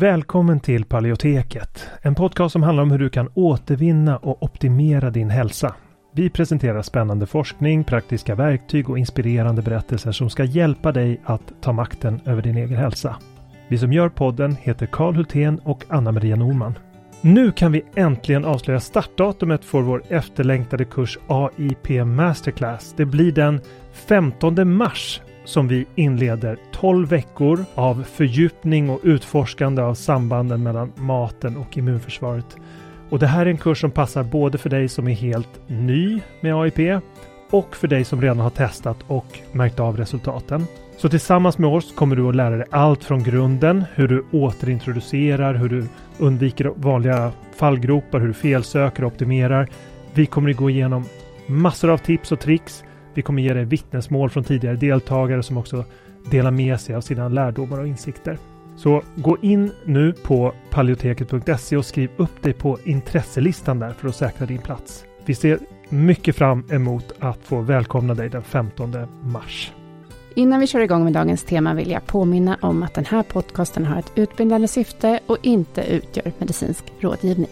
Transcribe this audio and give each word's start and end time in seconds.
Välkommen 0.00 0.60
till 0.60 0.84
Paleoteket, 0.84 1.88
en 2.02 2.14
podcast 2.14 2.52
som 2.52 2.62
handlar 2.62 2.82
om 2.82 2.90
hur 2.90 2.98
du 2.98 3.10
kan 3.10 3.28
återvinna 3.34 4.16
och 4.16 4.42
optimera 4.42 5.10
din 5.10 5.30
hälsa. 5.30 5.74
Vi 6.14 6.30
presenterar 6.30 6.82
spännande 6.82 7.26
forskning, 7.26 7.84
praktiska 7.84 8.34
verktyg 8.34 8.90
och 8.90 8.98
inspirerande 8.98 9.62
berättelser 9.62 10.12
som 10.12 10.30
ska 10.30 10.44
hjälpa 10.44 10.92
dig 10.92 11.20
att 11.24 11.52
ta 11.60 11.72
makten 11.72 12.20
över 12.24 12.42
din 12.42 12.56
egen 12.56 12.76
hälsa. 12.76 13.16
Vi 13.68 13.78
som 13.78 13.92
gör 13.92 14.08
podden 14.08 14.56
heter 14.60 14.86
Karl 14.86 15.14
Hultén 15.14 15.58
och 15.58 15.84
Anna-Maria 15.88 16.36
Norman. 16.36 16.78
Nu 17.20 17.52
kan 17.52 17.72
vi 17.72 17.84
äntligen 17.94 18.44
avslöja 18.44 18.80
startdatumet 18.80 19.64
för 19.64 19.80
vår 19.80 20.02
efterlängtade 20.08 20.84
kurs 20.84 21.18
AIP 21.26 22.06
Masterclass. 22.06 22.94
Det 22.96 23.04
blir 23.04 23.32
den 23.32 23.60
15 23.92 24.76
mars 24.76 25.20
som 25.50 25.68
vi 25.68 25.86
inleder 25.94 26.58
12 26.72 27.08
veckor 27.08 27.64
av 27.74 28.02
fördjupning 28.02 28.90
och 28.90 29.00
utforskande 29.02 29.82
av 29.82 29.94
sambanden 29.94 30.62
mellan 30.62 30.92
maten 30.96 31.56
och 31.56 31.78
immunförsvaret. 31.78 32.56
Och 33.10 33.18
det 33.18 33.26
här 33.26 33.46
är 33.46 33.50
en 33.50 33.58
kurs 33.58 33.80
som 33.80 33.90
passar 33.90 34.22
både 34.22 34.58
för 34.58 34.70
dig 34.70 34.88
som 34.88 35.08
är 35.08 35.14
helt 35.14 35.60
ny 35.66 36.20
med 36.40 36.54
AIP 36.54 37.02
och 37.50 37.76
för 37.76 37.88
dig 37.88 38.04
som 38.04 38.22
redan 38.22 38.38
har 38.38 38.50
testat 38.50 38.96
och 39.06 39.26
märkt 39.52 39.80
av 39.80 39.96
resultaten. 39.96 40.66
Så 40.96 41.08
tillsammans 41.08 41.58
med 41.58 41.70
oss 41.70 41.92
kommer 41.94 42.16
du 42.16 42.28
att 42.28 42.36
lära 42.36 42.56
dig 42.56 42.66
allt 42.70 43.04
från 43.04 43.22
grunden, 43.22 43.84
hur 43.94 44.08
du 44.08 44.24
återintroducerar, 44.32 45.54
hur 45.54 45.68
du 45.68 45.86
undviker 46.18 46.72
vanliga 46.76 47.32
fallgropar, 47.56 48.20
hur 48.20 48.28
du 48.28 48.34
felsöker 48.34 49.04
och 49.04 49.12
optimerar. 49.12 49.68
Vi 50.14 50.26
kommer 50.26 50.50
att 50.50 50.56
gå 50.56 50.70
igenom 50.70 51.04
massor 51.46 51.90
av 51.90 51.98
tips 51.98 52.32
och 52.32 52.40
tricks. 52.40 52.84
Vi 53.14 53.22
kommer 53.22 53.42
ge 53.42 53.54
dig 53.54 53.64
vittnesmål 53.64 54.30
från 54.30 54.44
tidigare 54.44 54.76
deltagare 54.76 55.42
som 55.42 55.56
också 55.56 55.84
delar 56.30 56.50
med 56.50 56.80
sig 56.80 56.94
av 56.94 57.00
sina 57.00 57.28
lärdomar 57.28 57.80
och 57.80 57.86
insikter. 57.86 58.38
Så 58.76 59.02
gå 59.14 59.38
in 59.42 59.72
nu 59.84 60.12
på 60.12 60.52
paleoteket.se 60.70 61.76
och 61.76 61.84
skriv 61.84 62.10
upp 62.16 62.42
dig 62.42 62.52
på 62.52 62.78
intresselistan 62.84 63.78
där 63.78 63.92
för 63.92 64.08
att 64.08 64.16
säkra 64.16 64.46
din 64.46 64.58
plats. 64.58 65.04
Vi 65.24 65.34
ser 65.34 65.58
mycket 65.88 66.36
fram 66.36 66.64
emot 66.70 67.12
att 67.18 67.38
få 67.42 67.60
välkomna 67.60 68.14
dig 68.14 68.28
den 68.28 68.42
15 68.42 68.94
mars. 69.22 69.72
Innan 70.34 70.60
vi 70.60 70.66
kör 70.66 70.80
igång 70.80 71.04
med 71.04 71.12
dagens 71.12 71.44
tema 71.44 71.74
vill 71.74 71.90
jag 71.90 72.06
påminna 72.06 72.58
om 72.62 72.82
att 72.82 72.94
den 72.94 73.04
här 73.04 73.22
podcasten 73.22 73.86
har 73.86 73.98
ett 73.98 74.12
utbildande 74.14 74.68
syfte 74.68 75.20
och 75.26 75.38
inte 75.42 75.82
utgör 75.82 76.32
medicinsk 76.38 76.84
rådgivning. 77.00 77.50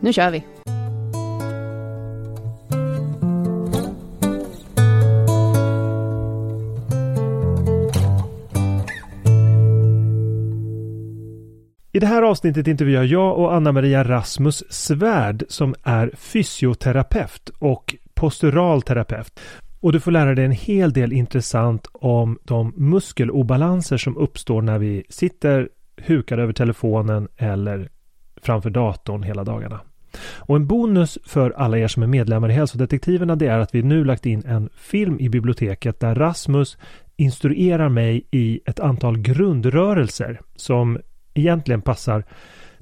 Nu 0.00 0.12
kör 0.12 0.30
vi! 0.30 0.44
I 11.96 11.98
det 11.98 12.06
här 12.06 12.22
avsnittet 12.22 12.66
intervjuar 12.66 13.04
jag 13.04 13.38
och 13.38 13.54
Anna-Maria 13.54 14.04
Rasmus 14.04 14.64
Svärd 14.68 15.44
som 15.48 15.74
är 15.82 16.10
fysioterapeut 16.16 17.50
och 17.58 17.96
postural 18.14 18.82
terapeut. 18.82 19.40
Och 19.80 19.92
du 19.92 20.00
får 20.00 20.10
lära 20.10 20.34
dig 20.34 20.44
en 20.44 20.50
hel 20.50 20.92
del 20.92 21.12
intressant 21.12 21.86
om 21.92 22.38
de 22.44 22.72
muskelobalanser 22.76 23.96
som 23.96 24.16
uppstår 24.16 24.62
när 24.62 24.78
vi 24.78 25.04
sitter 25.08 25.68
hukade 25.96 26.42
över 26.42 26.52
telefonen 26.52 27.28
eller 27.36 27.88
framför 28.42 28.70
datorn 28.70 29.22
hela 29.22 29.44
dagarna. 29.44 29.80
Och 30.36 30.56
en 30.56 30.66
bonus 30.66 31.18
för 31.24 31.50
alla 31.50 31.78
er 31.78 31.88
som 31.88 32.02
är 32.02 32.06
medlemmar 32.06 32.48
i 32.48 32.52
Hälsodetektiverna 32.52 33.36
det 33.36 33.46
är 33.46 33.58
att 33.58 33.74
vi 33.74 33.82
nu 33.82 34.04
lagt 34.04 34.26
in 34.26 34.42
en 34.46 34.68
film 34.76 35.20
i 35.20 35.28
biblioteket 35.28 36.00
där 36.00 36.14
Rasmus 36.14 36.78
instruerar 37.16 37.88
mig 37.88 38.26
i 38.30 38.60
ett 38.66 38.80
antal 38.80 39.18
grundrörelser 39.18 40.40
som 40.56 40.98
egentligen 41.38 41.82
passar 41.82 42.24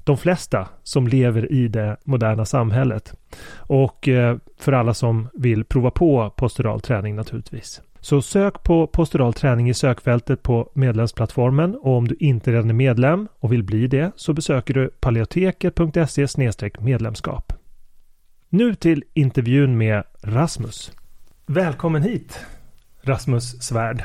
de 0.05 0.17
flesta 0.17 0.67
som 0.83 1.07
lever 1.07 1.51
i 1.51 1.67
det 1.67 1.97
moderna 2.03 2.45
samhället. 2.45 3.13
Och 3.57 4.07
eh, 4.07 4.37
för 4.57 4.71
alla 4.71 4.93
som 4.93 5.29
vill 5.33 5.63
prova 5.65 5.91
på 5.91 6.29
postural 6.29 6.81
träning 6.81 7.15
naturligtvis. 7.15 7.81
Så 7.99 8.21
sök 8.21 8.63
på 8.63 8.87
postural 8.87 9.33
träning 9.33 9.69
i 9.69 9.73
sökfältet 9.73 10.43
på 10.43 10.71
medlemsplattformen 10.73 11.75
och 11.75 11.97
om 11.97 12.07
du 12.07 12.15
inte 12.19 12.51
redan 12.51 12.69
är 12.69 12.73
medlem 12.73 13.27
och 13.39 13.53
vill 13.53 13.63
bli 13.63 13.87
det 13.87 14.11
så 14.15 14.33
besöker 14.33 14.73
du 14.73 14.89
paleoteket.se 14.99 16.51
medlemskap. 16.79 17.53
Nu 18.49 18.75
till 18.75 19.03
intervjun 19.13 19.77
med 19.77 20.03
Rasmus. 20.21 20.91
Välkommen 21.45 22.03
hit 22.03 22.45
Rasmus 23.01 23.61
Svärd. 23.63 24.03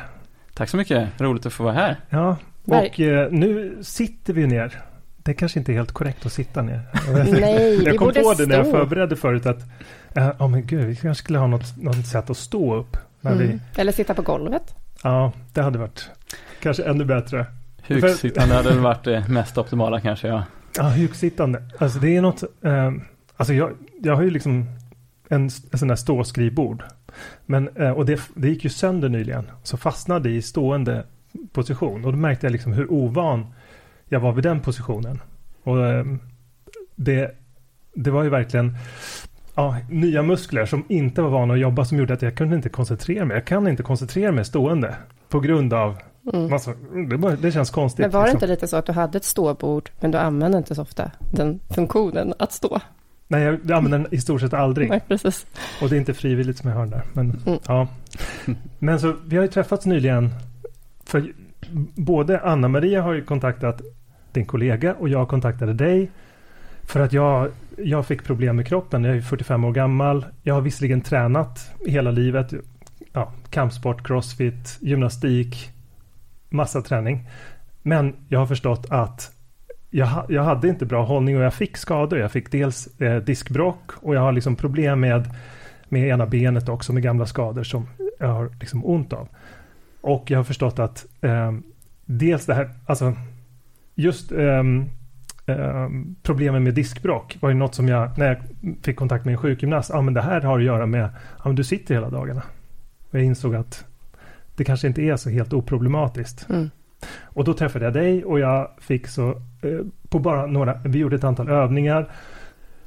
Tack 0.55 0.69
så 0.69 0.77
mycket, 0.77 1.21
roligt 1.21 1.47
att 1.47 1.53
få 1.53 1.65
vara 1.65 1.75
här. 1.75 2.01
Ja, 2.09 2.37
och 2.71 3.01
eh, 3.01 3.31
nu 3.33 3.79
sitter 3.83 4.33
vi 4.33 4.47
ner 4.47 4.83
det 5.23 5.35
kanske 5.35 5.59
inte 5.59 5.73
är 5.73 5.75
helt 5.75 5.93
korrekt 5.93 6.27
att 6.27 6.33
sitta 6.33 6.63
ner. 6.63 6.81
Nej, 7.41 7.83
jag 7.85 7.97
kom 7.97 8.09
på 8.13 8.35
det 8.35 8.47
när 8.47 8.57
jag 8.57 8.67
stå. 8.67 8.77
förberedde 8.77 9.17
förut 9.17 9.47
att 9.47 9.61
ja 10.15 10.33
oh, 10.39 10.49
men 10.49 10.67
gud, 10.67 10.85
vi 10.85 10.97
kanske 10.97 11.23
skulle 11.25 11.39
ha 11.39 11.47
något, 11.47 11.77
något 11.77 12.07
sätt 12.07 12.31
att 12.31 12.37
stå 12.37 12.75
upp. 12.77 12.97
När 13.21 13.33
Mm. 13.33 13.47
vi, 13.49 13.81
Eller 13.81 13.93
sitta 13.93 14.15
på 14.15 14.23
golvet. 14.23 14.75
ja, 15.03 15.33
det 15.53 15.63
hade 15.63 15.79
varit 15.79 16.11
kanske 16.63 16.83
ännu 16.83 17.05
bättre. 17.05 17.47
Huksittande 17.87 18.55
hade 18.55 18.69
väl 18.69 18.79
varit 18.79 19.05
det 19.05 19.25
mest 19.29 19.59
optimala 19.59 20.01
kanske, 20.01 20.29
ja. 20.29 20.43
Ja, 20.77 20.83
huksittande. 20.83 21.63
Alltså 21.79 21.99
det 21.99 22.17
är 22.17 22.23
något, 22.23 22.43
eh, 22.65 22.93
alltså 23.37 23.55
jag, 23.55 23.73
jag 24.03 24.17
har 24.17 24.23
ju 24.23 24.31
liksom 24.31 24.67
en, 25.29 25.43
en 25.73 25.79
sån 25.79 25.89
där 25.89 25.97
ståskrivbord. 25.97 26.83
Men, 27.47 27.69
eh, 27.77 27.91
och 27.91 28.07
det, 28.07 28.21
det 28.35 28.49
gick 28.49 28.65
ju 28.65 28.71
sönder 28.71 29.09
nyligen. 29.09 29.51
Så 29.63 29.77
fastnade 29.77 30.31
i 30.31 30.43
stående 30.43 31.05
position. 31.53 32.05
Och 32.05 32.13
då 32.13 32.19
märkte 32.19 32.47
jag 32.47 32.53
liksom 32.53 32.73
hur 32.73 32.93
ovan 32.93 33.47
jag 34.09 34.21
var 34.21 34.33
vid 34.33 34.45
den 34.45 34.61
positionen. 34.61 35.21
Och 35.63 35.87
eh, 35.87 36.05
det, 36.97 37.31
det 37.95 38.11
var 38.11 38.23
ju 38.23 38.29
verkligen 38.29 38.77
ja, 39.55 39.77
nya 39.91 40.23
muskler 40.23 40.67
som 40.67 40.85
inte 40.89 41.23
var 41.23 41.31
vana 41.31 41.55
att 41.55 41.61
jobba 41.61 41.85
som 41.85 41.99
gjorde 41.99 42.15
att 42.15 42.23
jag 42.23 42.35
kunde 42.37 42.57
inte 42.57 42.69
koncentrera 42.69 43.25
mig. 43.25 43.37
Jag 43.37 43.45
kan 43.47 43.69
inte 43.69 43.83
koncentrera 43.83 44.33
mig 44.33 44.45
stående 44.45 44.97
på 45.29 45.41
grund 45.41 45.73
av 45.73 45.97
Mm. 46.33 46.51
massa, 46.51 46.73
det, 47.11 47.19
bara, 47.19 47.37
det 47.37 47.53
känns 47.53 47.71
konstigt. 47.71 48.01
Men 48.01 48.11
var 48.11 48.21
det 48.21 48.25
liksom. 48.27 48.37
inte 48.37 48.47
lite 48.47 48.69
så 48.69 48.77
att 48.77 48.87
du 48.87 48.93
hade 48.93 49.19
ett 49.19 49.25
ståbord, 49.25 49.91
men 50.01 50.11
du 50.11 50.19
använde 50.19 50.59
inte 50.59 50.75
så 50.75 50.83
ofta 50.83 51.11
den 51.33 51.61
funktionen 51.71 52.35
att 52.39 52.53
stå? 52.53 52.81
Nej, 53.29 53.43
jag 53.43 53.73
använder 53.73 53.99
den 53.99 54.07
i 54.15 54.19
stort 54.21 54.41
sett 54.41 54.53
aldrig. 54.55 54.89
Nej, 54.91 55.01
precis. 55.09 55.47
Och 55.83 55.89
det 55.89 55.97
är 55.97 55.99
inte 55.99 56.15
frivilligt 56.15 56.59
som 56.59 56.71
jag 56.71 56.77
hör 56.77 56.87
där. 56.87 57.03
Men, 57.13 57.43
Mm. 57.47 57.59
ja. 57.67 57.89
men 58.79 59.01
så 59.01 59.15
vi 59.27 59.37
har 59.37 59.43
ju 59.43 59.49
träffats 59.51 59.87
nyligen. 59.87 60.31
För 61.11 61.33
både 61.95 62.41
Anna-Maria 62.41 63.03
har 63.03 63.13
ju 63.13 63.25
kontaktat 63.25 63.83
din 64.33 64.47
kollega 64.47 64.95
och 64.95 65.09
jag 65.09 65.29
kontaktade 65.29 65.75
dig. 65.75 66.11
För 66.83 67.01
att 67.01 67.13
jag, 67.13 67.51
jag 67.77 68.07
fick 68.07 68.25
problem 68.25 68.57
med 68.57 68.67
kroppen. 68.67 69.05
Jag 69.05 69.17
är 69.17 69.21
45 69.21 69.65
år 69.65 69.73
gammal. 69.73 70.27
Jag 70.43 70.55
har 70.55 70.61
visserligen 70.61 71.01
tränat 71.01 71.71
hela 71.87 72.11
livet. 72.11 72.53
Ja, 73.13 73.33
kampsport, 73.51 74.07
crossfit, 74.07 74.79
gymnastik, 74.81 75.71
massa 76.49 76.83
träning. 76.83 77.29
Men 77.83 78.17
jag 78.29 78.39
har 78.39 78.47
förstått 78.47 78.87
att 78.91 79.31
jag, 79.91 80.09
jag 80.29 80.43
hade 80.43 80.69
inte 80.69 80.87
bra 80.87 81.05
hållning 81.05 81.37
och 81.37 81.43
jag 81.43 81.55
fick 81.55 81.77
skador. 81.77 82.19
Jag 82.19 82.33
fick 82.33 82.53
dels 82.53 83.01
eh, 83.01 83.23
diskbråck 83.23 83.91
och 84.01 84.15
jag 84.15 84.21
har 84.21 84.33
liksom 84.33 84.57
problem 84.57 85.01
med, 85.01 85.35
med 85.89 86.09
ena 86.09 86.27
benet 86.27 86.69
också 86.69 86.93
med 86.93 87.03
gamla 87.03 87.27
skador 87.27 87.63
som 87.63 87.87
jag 88.19 88.29
har 88.29 88.51
liksom 88.61 88.85
ont 88.85 89.13
av. 89.13 89.29
Och 90.01 90.31
jag 90.31 90.39
har 90.39 90.45
förstått 90.45 90.79
att 90.79 91.07
eh, 91.21 91.53
dels 92.05 92.47
det 92.47 92.55
här, 92.55 92.71
alltså 92.87 93.15
just 93.95 94.33
ehm, 94.33 94.85
ehm, 95.47 96.17
problemen 96.23 96.63
med 96.63 96.75
diskbråck 96.75 97.37
var 97.41 97.49
ju 97.49 97.55
något 97.55 97.75
som 97.75 97.89
jag, 97.89 98.19
när 98.19 98.27
jag 98.27 98.39
fick 98.83 98.97
kontakt 98.97 99.25
med 99.25 99.33
en 99.33 99.39
sjukgymnast, 99.39 99.91
ja 99.91 100.03
men 100.03 100.15
det 100.15 100.23
här 100.23 100.41
har 100.41 100.59
att 100.59 100.65
göra 100.65 100.87
med, 100.87 101.09
ja 101.39 101.43
men 101.45 101.55
du 101.55 101.65
sitter 101.65 101.95
hela 101.95 102.11
dagarna. 102.11 102.43
Och 103.11 103.19
jag 103.19 103.25
insåg 103.25 103.55
att 103.55 103.85
det 104.57 104.65
kanske 104.65 104.87
inte 104.87 105.03
är 105.03 105.17
så 105.17 105.31
helt 105.31 105.53
oproblematiskt. 105.53 106.51
Mm. 106.51 106.71
Och 107.25 107.45
då 107.45 107.55
träffade 107.55 107.85
jag 107.85 107.95
dig 107.95 108.25
och 108.25 108.41
jag 108.41 108.71
fick 108.81 109.07
så, 109.07 109.29
eh, 109.63 109.81
på 110.09 110.19
bara 110.19 110.47
några, 110.47 110.81
vi 110.85 110.99
gjorde 110.99 111.17
ett 111.17 111.25
antal 111.25 111.49
övningar 111.49 112.11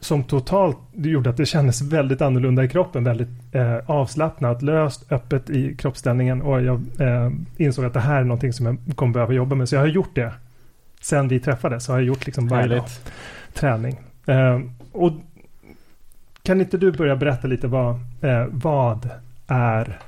som 0.04 0.24
totalt 0.24 0.78
gjorde 0.94 1.30
att 1.30 1.38
det 1.38 1.46
kändes 1.46 1.82
väldigt 1.82 2.22
annorlunda 2.22 2.64
i 2.64 2.70
kroppen, 2.70 3.04
väldigt 3.04 3.30
eh, 3.52 3.78
avslappnat, 3.86 4.62
löst, 4.62 5.12
öppet 5.12 5.50
i 5.50 5.76
kroppsställningen 5.76 6.42
och 6.42 6.62
jag 6.62 6.82
eh, 7.00 7.32
insåg 7.58 7.86
att 7.86 7.94
det 7.94 8.00
här 8.00 8.20
är 8.20 8.24
någonting 8.24 8.54
som 8.54 8.66
jag 8.66 8.96
kommer 8.96 9.14
behöva 9.14 9.34
jobba 9.34 9.56
med. 9.56 9.70
Så 9.70 9.76
jag 9.76 9.82
har 9.82 9.88
gjort 9.88 10.16
det. 10.16 10.34
Sen 11.02 11.28
vi 11.28 11.40
träffades 11.40 11.86
så 11.86 11.92
har 11.92 12.00
jag 12.00 12.08
gjort 12.08 12.26
liksom 12.26 12.48
varje 12.48 12.68
dag 12.68 12.86
träning. 13.54 14.00
Eh, 14.26 14.60
och 14.92 15.12
kan 16.44 16.62
inte 16.62 16.78
du 16.78 16.92
börja 16.92 17.16
berätta 17.16 17.48
lite 17.48 17.68
vad, 17.68 17.96
eh, 18.22 18.46
vad 18.52 19.10
är 19.48 20.00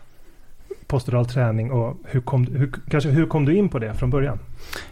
postural 0.95 1.25
träning 1.25 1.71
och 1.71 1.97
hur 2.03 2.21
kom, 2.21 2.47
hur, 2.47 2.71
kanske, 2.89 3.09
hur 3.09 3.25
kom 3.25 3.45
du 3.45 3.56
in 3.56 3.69
på 3.69 3.80
det 3.80 3.94
från 3.94 4.09
början? 4.09 4.39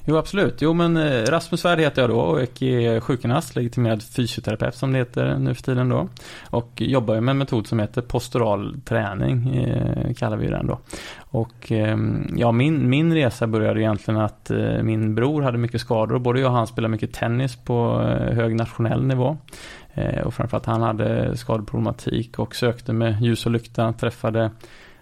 Jo 0.05 0.17
absolut, 0.17 0.61
jo 0.61 0.73
men 0.73 0.97
eh, 0.97 1.23
Rasmus 1.23 1.61
Svärd 1.61 1.79
heter 1.79 2.01
jag 2.01 2.09
då 2.09 2.19
och 2.19 2.61
är 2.61 2.99
sjukgymnast, 2.99 3.55
legitimerad 3.55 4.03
fysioterapeut 4.03 4.75
som 4.75 4.91
det 4.91 4.97
heter 4.97 5.37
nu 5.39 5.53
för 5.53 5.63
tiden 5.63 5.89
då. 5.89 6.07
Och 6.49 6.71
jobbar 6.75 7.21
med 7.21 7.31
en 7.31 7.37
metod 7.37 7.67
som 7.67 7.79
heter 7.79 8.01
postural 8.01 8.81
träning, 8.85 9.55
eh, 9.55 10.13
kallar 10.13 10.37
vi 10.37 10.47
den 10.47 10.67
då. 10.67 10.79
Och 11.19 11.71
eh, 11.71 11.97
ja, 12.35 12.51
min, 12.51 12.89
min 12.89 13.13
resa 13.13 13.47
började 13.47 13.81
egentligen 13.81 14.19
att 14.19 14.51
eh, 14.51 14.83
min 14.83 15.15
bror 15.15 15.41
hade 15.41 15.57
mycket 15.57 15.81
skador. 15.81 16.19
Både 16.19 16.39
jag 16.39 16.51
och 16.51 16.57
han 16.57 16.67
spelade 16.67 16.91
mycket 16.91 17.13
tennis 17.13 17.55
på 17.55 18.01
eh, 18.01 18.35
hög 18.35 18.55
nationell 18.55 19.05
nivå. 19.05 19.37
Eh, 19.93 20.21
och 20.21 20.33
framförallt 20.33 20.65
han 20.65 20.81
hade 20.81 21.37
skadeproblematik 21.37 22.39
och 22.39 22.55
sökte 22.55 22.93
med 22.93 23.21
ljus 23.21 23.45
och 23.45 23.51
lykta, 23.51 23.93
träffade 23.93 24.51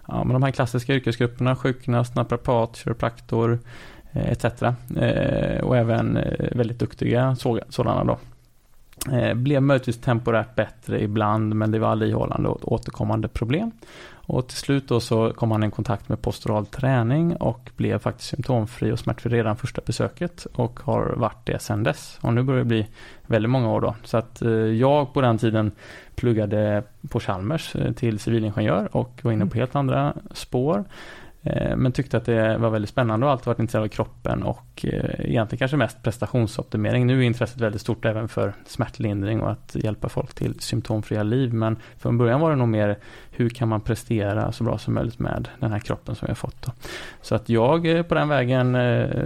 ja, 0.08 0.24
men 0.24 0.32
de 0.32 0.42
här 0.42 0.50
klassiska 0.50 0.94
yrkesgrupperna, 0.94 1.56
sjukgymnast, 1.56 2.14
naprapat, 2.14 2.76
kiropraktor 2.76 3.58
eh, 4.12 4.32
etc. 4.32 4.44
Eh, 4.96 5.60
och 5.62 5.76
även 5.76 6.16
eh, 6.16 6.56
väldigt 6.56 6.78
duktiga 6.78 7.36
sådana 7.68 8.04
då. 8.04 8.18
Blev 9.34 9.62
möjligtvis 9.62 10.00
temporärt 10.00 10.54
bättre 10.54 11.02
ibland 11.02 11.54
men 11.54 11.70
det 11.70 11.78
var 11.78 11.88
aldrig 11.88 12.10
ihållande 12.10 12.48
och 12.48 12.72
återkommande 12.72 13.28
problem. 13.28 13.70
Och 14.32 14.48
till 14.48 14.58
slut 14.58 14.88
då 14.88 15.00
så 15.00 15.32
kom 15.32 15.50
han 15.50 15.64
i 15.64 15.70
kontakt 15.70 16.08
med 16.08 16.22
postural 16.22 16.66
träning 16.66 17.36
och 17.36 17.70
blev 17.76 17.98
faktiskt 17.98 18.28
symptomfri 18.28 18.92
och 18.92 18.98
smärtfri 18.98 19.30
redan 19.30 19.56
första 19.56 19.82
besöket 19.86 20.46
och 20.54 20.80
har 20.80 21.14
varit 21.16 21.46
det 21.46 21.62
sedan 21.62 21.82
dess. 21.82 22.18
Och 22.20 22.34
nu 22.34 22.42
börjar 22.42 22.58
det 22.58 22.64
bli 22.64 22.86
väldigt 23.26 23.50
många 23.50 23.70
år 23.70 23.80
då. 23.80 23.94
Så 24.04 24.16
att 24.16 24.42
eh, 24.42 24.50
jag 24.50 25.14
på 25.14 25.20
den 25.20 25.38
tiden 25.38 25.72
pluggade 26.14 26.82
på 27.08 27.20
Chalmers 27.20 27.76
eh, 27.76 27.92
till 27.92 28.18
civilingenjör 28.18 28.96
och 28.96 29.20
var 29.22 29.32
inne 29.32 29.46
på 29.46 29.58
helt 29.58 29.76
andra 29.76 30.14
spår. 30.34 30.84
Eh, 31.44 31.76
men 31.76 31.92
tyckte 31.92 32.16
att 32.16 32.24
det 32.24 32.58
var 32.58 32.70
väldigt 32.70 32.90
spännande 32.90 33.26
och 33.26 33.32
alltid 33.32 33.46
varit 33.46 33.58
intresserad 33.58 33.84
av 33.84 33.88
kroppen 33.88 34.42
och 34.42 34.84
eh, 34.84 35.30
egentligen 35.30 35.58
kanske 35.58 35.76
mest 35.76 36.02
prestationsoptimering. 36.02 37.06
Nu 37.06 37.18
är 37.18 37.22
intresset 37.22 37.60
väldigt 37.60 37.80
stort 37.80 38.04
även 38.04 38.28
för 38.28 38.54
smärtlindring 38.66 39.40
och 39.40 39.50
att 39.50 39.74
hjälpa 39.74 40.08
folk 40.08 40.34
till 40.34 40.60
symptomfria 40.60 41.22
liv. 41.22 41.54
Men 41.54 41.76
från 41.98 42.18
början 42.18 42.40
var 42.40 42.50
det 42.50 42.56
nog 42.56 42.68
mer 42.68 42.98
hur 43.30 43.48
kan 43.48 43.68
man 43.68 43.80
prestera 43.80 44.52
så 44.52 44.64
bra 44.64 44.78
som 44.78 44.94
möjligt 44.94 45.18
med 45.18 45.48
den 45.60 45.72
här 45.72 45.78
kroppen 45.78 46.14
som 46.14 46.28
har 46.28 46.34
fått. 46.34 46.62
Då. 46.62 46.72
Så 47.22 47.34
att 47.34 47.48
jag 47.48 47.86
eh, 47.86 48.02
på 48.02 48.14
den 48.14 48.28
vägen 48.28 48.72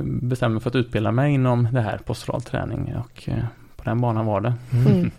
bestämde 0.05 0.55
mig 0.55 0.63
för 0.63 0.71
att 0.71 0.77
utbilda 0.77 1.13
mig 1.13 1.35
inom 1.35 1.69
det 1.73 1.81
här 1.81 1.99
postural 1.99 2.43
träning 2.43 2.95
och 2.97 3.29
på 3.77 3.85
den 3.85 4.01
banan 4.01 4.27
var 4.27 4.41
det. 4.41 4.55
Mm. 4.73 5.11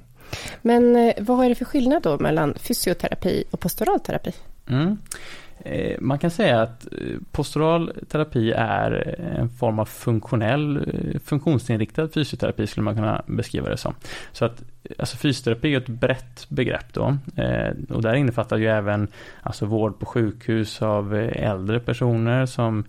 Men 0.61 1.13
vad 1.19 1.45
är 1.45 1.49
det 1.49 1.55
för 1.55 1.65
skillnad 1.65 2.03
då 2.03 2.17
mellan 2.19 2.53
fysioterapi 2.53 3.43
och 3.51 3.59
posturalterapi? 3.59 4.31
Mm. 4.69 4.97
Eh, 5.59 5.95
man 5.99 6.19
kan 6.19 6.31
säga 6.31 6.61
att 6.61 6.87
eh, 6.93 7.17
postural 7.31 7.93
terapi 8.09 8.51
är 8.51 9.15
eh, 9.19 9.39
en 9.39 9.49
form 9.49 9.79
av 9.79 9.85
funktionell, 9.85 10.85
funktionsinriktad 11.25 12.09
fysioterapi 12.09 12.67
skulle 12.67 12.83
man 12.83 12.95
kunna 12.95 13.23
beskriva 13.27 13.69
det 13.69 13.77
som. 13.77 13.93
Så 14.31 14.45
att 14.45 14.63
alltså 14.99 15.17
fysioterapi 15.17 15.73
är 15.73 15.77
ett 15.77 15.87
brett 15.87 16.45
begrepp 16.49 16.93
då 16.93 17.17
och 17.89 18.01
där 18.01 18.13
innefattar 18.13 18.57
ju 18.57 18.67
även 18.67 19.07
alltså 19.41 19.65
vård 19.65 19.99
på 19.99 20.05
sjukhus 20.05 20.81
av 20.81 21.15
äldre 21.15 21.79
personer 21.79 22.45
som 22.45 22.85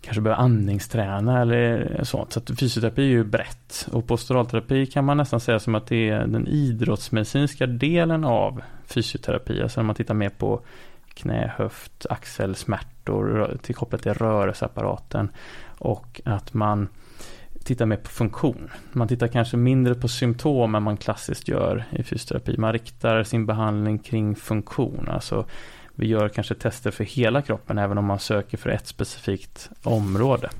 kanske 0.00 0.20
behöver 0.20 0.42
andningsträna 0.42 1.42
eller 1.42 2.00
sånt. 2.04 2.32
Så 2.32 2.38
att 2.38 2.60
fysioterapi 2.60 3.02
är 3.02 3.06
ju 3.06 3.24
brett 3.24 3.88
och 3.92 4.06
posturalterapi 4.06 4.86
kan 4.86 5.04
man 5.04 5.16
nästan 5.16 5.40
säga 5.40 5.58
som 5.58 5.74
att 5.74 5.86
det 5.86 6.08
är 6.08 6.26
den 6.26 6.46
idrottsmedicinska 6.46 7.66
delen 7.66 8.24
av 8.24 8.62
fysioterapi. 8.84 9.62
Alltså 9.62 9.80
när 9.80 9.86
man 9.86 9.96
tittar 9.96 10.14
mer 10.14 10.28
på 10.28 10.60
knä, 11.16 11.54
höft, 11.56 12.06
axelsmärtor 12.10 13.58
till 13.62 13.74
kopplat 13.74 14.02
till 14.02 14.14
rörelseapparaten 14.14 15.28
och 15.78 16.20
att 16.24 16.54
man 16.54 16.88
tittar 17.64 17.86
mer 17.86 17.96
på 17.96 18.08
funktion. 18.08 18.70
Man 18.92 19.08
tittar 19.08 19.28
kanske 19.28 19.56
mindre 19.56 19.94
på 19.94 20.08
symptom 20.08 20.74
än 20.74 20.82
man 20.82 20.96
klassiskt 20.96 21.48
gör 21.48 21.84
i 21.90 22.02
fysioterapi. 22.02 22.56
Man 22.58 22.72
riktar 22.72 23.22
sin 23.22 23.46
behandling 23.46 23.98
kring 23.98 24.36
funktion. 24.36 25.08
Alltså 25.08 25.46
vi 25.94 26.06
gör 26.06 26.28
kanske 26.28 26.54
tester 26.54 26.90
för 26.90 27.04
hela 27.04 27.42
kroppen 27.42 27.78
även 27.78 27.98
om 27.98 28.04
man 28.04 28.18
söker 28.18 28.58
för 28.58 28.70
ett 28.70 28.86
specifikt 28.86 29.70
område. 29.82 30.50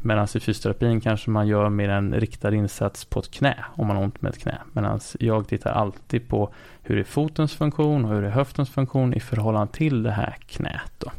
Medan 0.00 0.28
i 0.34 0.40
fysioterapin 0.40 1.00
kanske 1.00 1.30
man 1.30 1.46
gör 1.46 1.68
mer 1.68 1.88
en 1.88 2.14
riktad 2.14 2.54
insats 2.54 3.04
på 3.04 3.20
ett 3.20 3.30
knä 3.30 3.64
om 3.74 3.86
man 3.86 3.96
har 3.96 4.04
ont 4.04 4.22
med 4.22 4.30
ett 4.30 4.38
knä. 4.38 4.58
Medan 4.72 5.00
jag 5.20 5.48
tittar 5.48 5.72
alltid 5.72 6.28
på 6.28 6.52
hur 6.82 6.98
är 6.98 7.04
fotens 7.04 7.54
funktion 7.54 8.04
och 8.04 8.10
hur 8.10 8.24
är 8.24 8.30
höftens 8.30 8.70
funktion 8.70 9.14
i 9.14 9.20
förhållande 9.20 9.72
till 9.72 10.02
det 10.02 10.10
här 10.10 10.36
knät. 10.46 10.92
Då. 10.98 11.10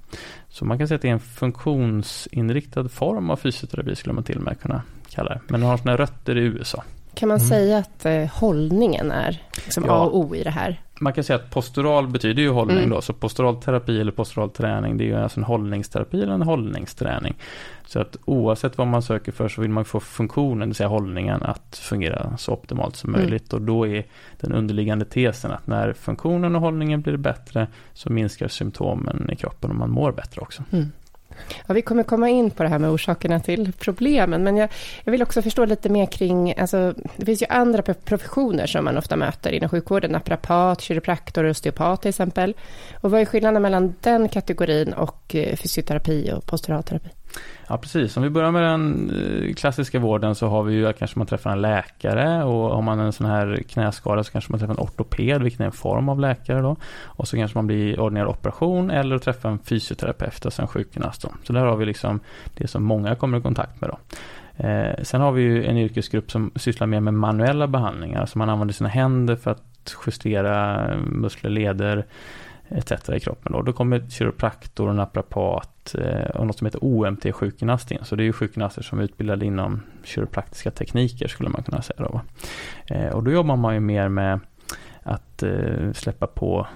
Så 0.50 0.66
man 0.66 0.78
kan 0.78 0.88
säga 0.88 0.96
att 0.96 1.02
det 1.02 1.10
är 1.10 1.14
en 1.14 1.20
funktionsinriktad 1.20 2.90
form 2.90 3.30
av 3.30 3.36
fysioterapi 3.36 3.96
skulle 3.96 4.14
man 4.14 4.24
till 4.24 4.38
och 4.38 4.44
med 4.44 4.60
kunna 4.60 4.82
kalla 5.10 5.30
det. 5.30 5.42
Men 5.48 5.60
den 5.60 5.70
har 5.70 5.78
sina 5.78 5.98
rötter 5.98 6.38
i 6.38 6.42
USA. 6.42 6.84
Kan 7.14 7.30
man 7.30 7.38
mm. 7.38 7.50
säga 7.50 7.78
att 7.78 8.06
eh, 8.06 8.26
hållningen 8.26 9.12
är 9.12 9.42
liksom 9.56 9.84
ja. 9.88 9.94
A 9.94 10.06
och 10.06 10.18
O 10.18 10.36
i 10.36 10.44
det 10.44 10.50
här? 10.50 10.82
Man 11.02 11.14
kan 11.14 11.24
säga 11.24 11.40
att 11.40 11.50
postural 11.50 12.08
betyder 12.08 12.42
ju 12.42 12.50
hållning 12.50 12.78
mm. 12.78 12.90
då, 12.90 13.02
så 13.02 13.14
postural 13.14 13.62
terapi 13.62 14.02
eller 14.02 14.12
postural 14.12 14.50
träning 14.50 14.98
det 14.98 15.04
är 15.04 15.06
ju 15.06 15.16
alltså 15.16 15.40
en 15.40 15.44
hållningsterapi 15.44 16.22
eller 16.22 16.34
en 16.34 16.42
hållningsträning. 16.42 17.36
Så 17.86 18.00
att 18.00 18.18
oavsett 18.26 18.78
vad 18.78 18.88
man 18.88 19.02
söker 19.02 19.32
för 19.32 19.50
så 19.50 19.62
vill 19.62 19.70
man 19.70 19.86
få 19.86 20.00
funktionen, 20.00 20.60
det 20.60 20.66
vill 20.66 20.76
säga 20.76 20.90
hållningen, 20.90 21.44
att 21.44 21.80
fungera 21.82 22.38
så 22.38 22.54
optimalt 22.54 22.96
som 22.96 23.10
mm. 23.10 23.22
möjligt. 23.22 23.54
Och 23.54 23.62
då 23.62 23.88
är 23.88 24.06
den 24.40 24.52
underliggande 24.52 25.06
tesen 25.06 25.52
att 25.52 25.68
när 25.68 25.94
funktionen 25.94 26.56
och 26.56 26.62
hållningen 26.62 27.02
blir 27.02 27.18
bättre 27.18 27.68
så 27.94 28.10
minskar 28.14 28.48
symptomen 28.48 29.30
i 29.32 29.36
kroppen 29.36 29.70
och 29.70 29.76
man 29.76 29.92
mår 29.92 30.12
bättre 30.12 30.42
också. 30.42 30.64
Mm. 30.72 30.92
Ja, 31.68 31.74
vi 31.74 31.82
kommer 31.82 32.04
komma 32.04 32.30
in 32.30 32.52
på 32.52 32.64
det 32.64 32.70
här 32.70 32.80
med 32.80 32.90
orsakerna 32.90 33.40
till 33.40 33.74
problemen, 33.80 34.44
men 34.44 34.58
jag, 34.58 34.70
jag 35.04 35.12
vill 35.12 35.22
också 35.22 35.42
förstå 35.42 35.66
lite 35.66 35.90
mer 35.90 36.06
kring, 36.06 36.54
alltså, 36.58 36.94
det 37.16 37.26
finns 37.26 37.42
ju 37.42 37.46
andra 37.50 37.82
professioner 37.82 38.68
som 38.68 38.86
man 38.86 38.98
ofta 38.98 39.16
möter 39.16 39.52
inom 39.52 39.70
sjukvården, 39.70 40.12
naprapat, 40.12 40.82
kiropraktor 40.82 41.44
och 41.44 41.52
osteopat 41.52 42.02
till 42.02 42.10
exempel. 42.10 42.54
Och 43.02 43.12
vad 43.12 43.22
är 43.22 43.26
skillnaden 43.26 43.62
mellan 43.62 43.96
den 44.02 44.30
kategorin 44.30 44.94
och 44.94 45.36
eh, 45.36 45.56
fysioterapi 45.56 46.32
och 46.32 46.46
posturalterapi? 46.46 47.10
Ja 47.68 47.78
precis, 47.78 48.18
om 48.18 48.24
vi 48.24 48.30
börjar 48.30 48.52
med 48.52 48.64
den 48.64 49.10
eh, 49.10 49.54
klassiska 49.54 50.00
vården 50.00 50.36
så 50.36 50.48
har 50.48 50.64
vi 50.64 50.74
ju 50.74 50.94
kanske 50.94 51.20
man 51.20 51.28
träffar 51.28 51.52
en 51.52 51.62
läkare 51.62 52.44
och 52.44 52.76
har 52.76 52.82
man 52.82 53.00
en 53.00 53.14
sån 53.14 53.28
här 53.28 53.64
knäskada 53.70 54.24
så 54.24 54.32
kanske 54.32 54.52
man 54.52 54.60
träffar 54.60 54.74
en 54.74 54.80
ortoped, 54.80 55.44
vilket 55.44 55.62
är 55.62 55.66
en 55.66 55.72
form 55.72 56.10
av 56.10 56.20
läkare 56.20 56.62
då. 56.62 56.76
Och 57.04 57.28
så 57.28 57.38
kanske 57.38 57.58
man 57.58 57.68
blir 57.68 58.00
ordinerad 58.00 58.28
operation 58.28 58.92
eller 58.92 59.18
träffar 59.18 59.50
en 59.50 59.60
fysioterapeut, 59.60 60.46
alltså 60.46 60.62
en 60.62 60.68
sjukgymnast. 60.68 61.22
Då. 61.22 61.30
Så 61.44 61.54
där 61.54 61.66
har 61.66 61.76
vi 61.76 61.86
liksom 61.86 62.20
det 62.58 62.68
som 62.68 62.84
många 62.84 63.16
kommer 63.16 63.38
i 63.38 63.42
kontakt 63.42 63.82
med 63.82 63.90
då. 63.90 63.98
Eh, 64.60 65.04
sen 65.04 65.22
har 65.22 65.32
vi 65.32 65.42
ju 65.42 65.66
en 65.66 65.78
yrkesgrupp 65.78 66.32
som 66.32 66.52
sysslar 66.56 66.88
mer 66.88 67.00
med 67.00 67.14
manuella 67.14 67.68
behandlingar, 67.68 68.26
så 68.26 68.38
man 68.38 68.50
använder 68.50 68.74
sina 68.74 68.90
händer 68.90 69.36
för 69.36 69.52
att 69.52 69.96
justera 70.06 70.86
eh, 70.92 70.98
muskler, 70.98 71.50
leder, 71.50 72.06
Eh, 72.70 72.78
etc. 72.78 73.10
i 73.10 73.20
kroppen. 73.20 73.52
Då, 73.52 73.62
då 73.62 73.74
kommer 73.74 74.10
kiropraktor 74.10 74.88
och 74.88 74.96
naprapat 74.96 75.96
eh, 75.96 76.30
och 76.36 76.48
något 76.48 76.58
som 76.58 76.66
heter 76.66 76.84
OMT-sjukgymnast 76.84 77.92
in. 77.92 78.00
Så 78.04 78.16
det 78.16 78.24
är 78.24 78.26
ju 78.26 78.34
sjukgymnaster 78.34 78.82
som 78.82 79.00
är 79.00 79.04
utbildade 79.04 79.46
inom 79.46 79.82
kiropraktiska 80.04 80.72
tekniker 80.72 81.28
skulle 81.28 81.50
man 81.50 81.64
kunna 81.64 81.82
säga. 81.82 81.98
Då. 81.98 82.22
Eh, 82.96 83.10
och 83.10 83.24
då 83.24 83.32
jobbar 83.32 83.56
man 83.56 83.74
ju 83.74 83.80
mer 83.80 84.10
med 84.10 84.40
att 85.04 85.44
släppa 85.94 86.28
på 86.28 86.68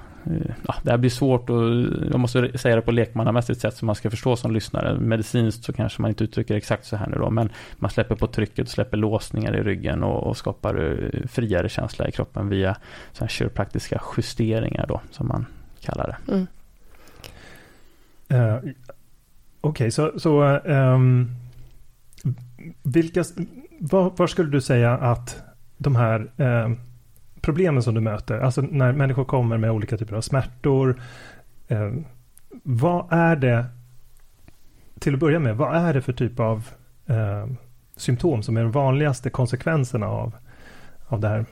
Ja, 0.67 0.75
det 0.83 0.91
här 0.91 0.97
blir 0.97 1.09
svårt 1.09 1.49
och 1.49 1.63
jag 2.11 2.19
måste 2.19 2.57
säga 2.57 2.75
det 2.75 2.81
på 2.81 2.91
lekmannamässigt 2.91 3.61
sätt 3.61 3.77
som 3.77 3.85
man 3.85 3.95
ska 3.95 4.09
förstå 4.09 4.35
som 4.35 4.51
lyssnare. 4.51 4.99
Medicinskt 4.99 5.63
så 5.63 5.73
kanske 5.73 6.01
man 6.01 6.09
inte 6.09 6.23
uttrycker 6.23 6.55
exakt 6.55 6.85
så 6.85 6.95
här 6.95 7.07
nu 7.07 7.17
då, 7.17 7.29
men 7.29 7.49
man 7.75 7.91
släpper 7.91 8.15
på 8.15 8.27
trycket, 8.27 8.69
släpper 8.69 8.97
låsningar 8.97 9.55
i 9.55 9.63
ryggen 9.63 10.03
och, 10.03 10.23
och 10.23 10.37
skapar 10.37 11.09
friare 11.27 11.69
känsla 11.69 12.07
i 12.07 12.11
kroppen 12.11 12.49
via 12.49 12.77
så 13.11 13.23
här 13.23 13.29
kiropraktiska 13.29 14.01
justeringar 14.17 14.85
då, 14.87 15.01
som 15.11 15.27
man 15.27 15.45
kallar 15.83 16.07
det. 16.07 16.31
Mm. 16.31 16.47
Uh, 18.31 18.57
Okej, 18.57 18.75
okay, 19.61 19.91
så, 19.91 20.19
så 20.19 20.57
um, 20.57 21.35
vilka, 22.83 23.23
var, 23.79 24.13
var, 24.17 24.27
skulle 24.27 24.49
du 24.49 24.61
säga 24.61 24.93
att 24.93 25.43
de 25.77 25.95
här 25.95 26.31
um, 26.37 26.79
problemen 27.41 27.83
som 27.83 27.95
du 27.95 28.01
möter, 28.01 28.39
alltså 28.39 28.61
när 28.61 28.91
människor 28.91 29.25
kommer 29.25 29.57
med 29.57 29.71
olika 29.71 29.97
typer 29.97 30.15
av 30.15 30.21
smärtor, 30.21 31.01
um, 31.67 32.05
vad 32.63 33.13
är 33.13 33.35
det, 33.35 33.65
till 34.99 35.13
att 35.13 35.19
börja 35.19 35.39
med, 35.39 35.57
vad 35.57 35.75
är 35.75 35.93
det 35.93 36.01
för 36.01 36.13
typ 36.13 36.39
av 36.39 36.69
symptom 37.95 38.43
som 38.43 38.57
är 38.57 38.61
de 38.61 38.71
vanligaste 38.71 39.29
konsekvenserna 39.29 40.07
av, 40.07 40.35
av 41.07 41.19
det 41.19 41.27
här? 41.27 41.45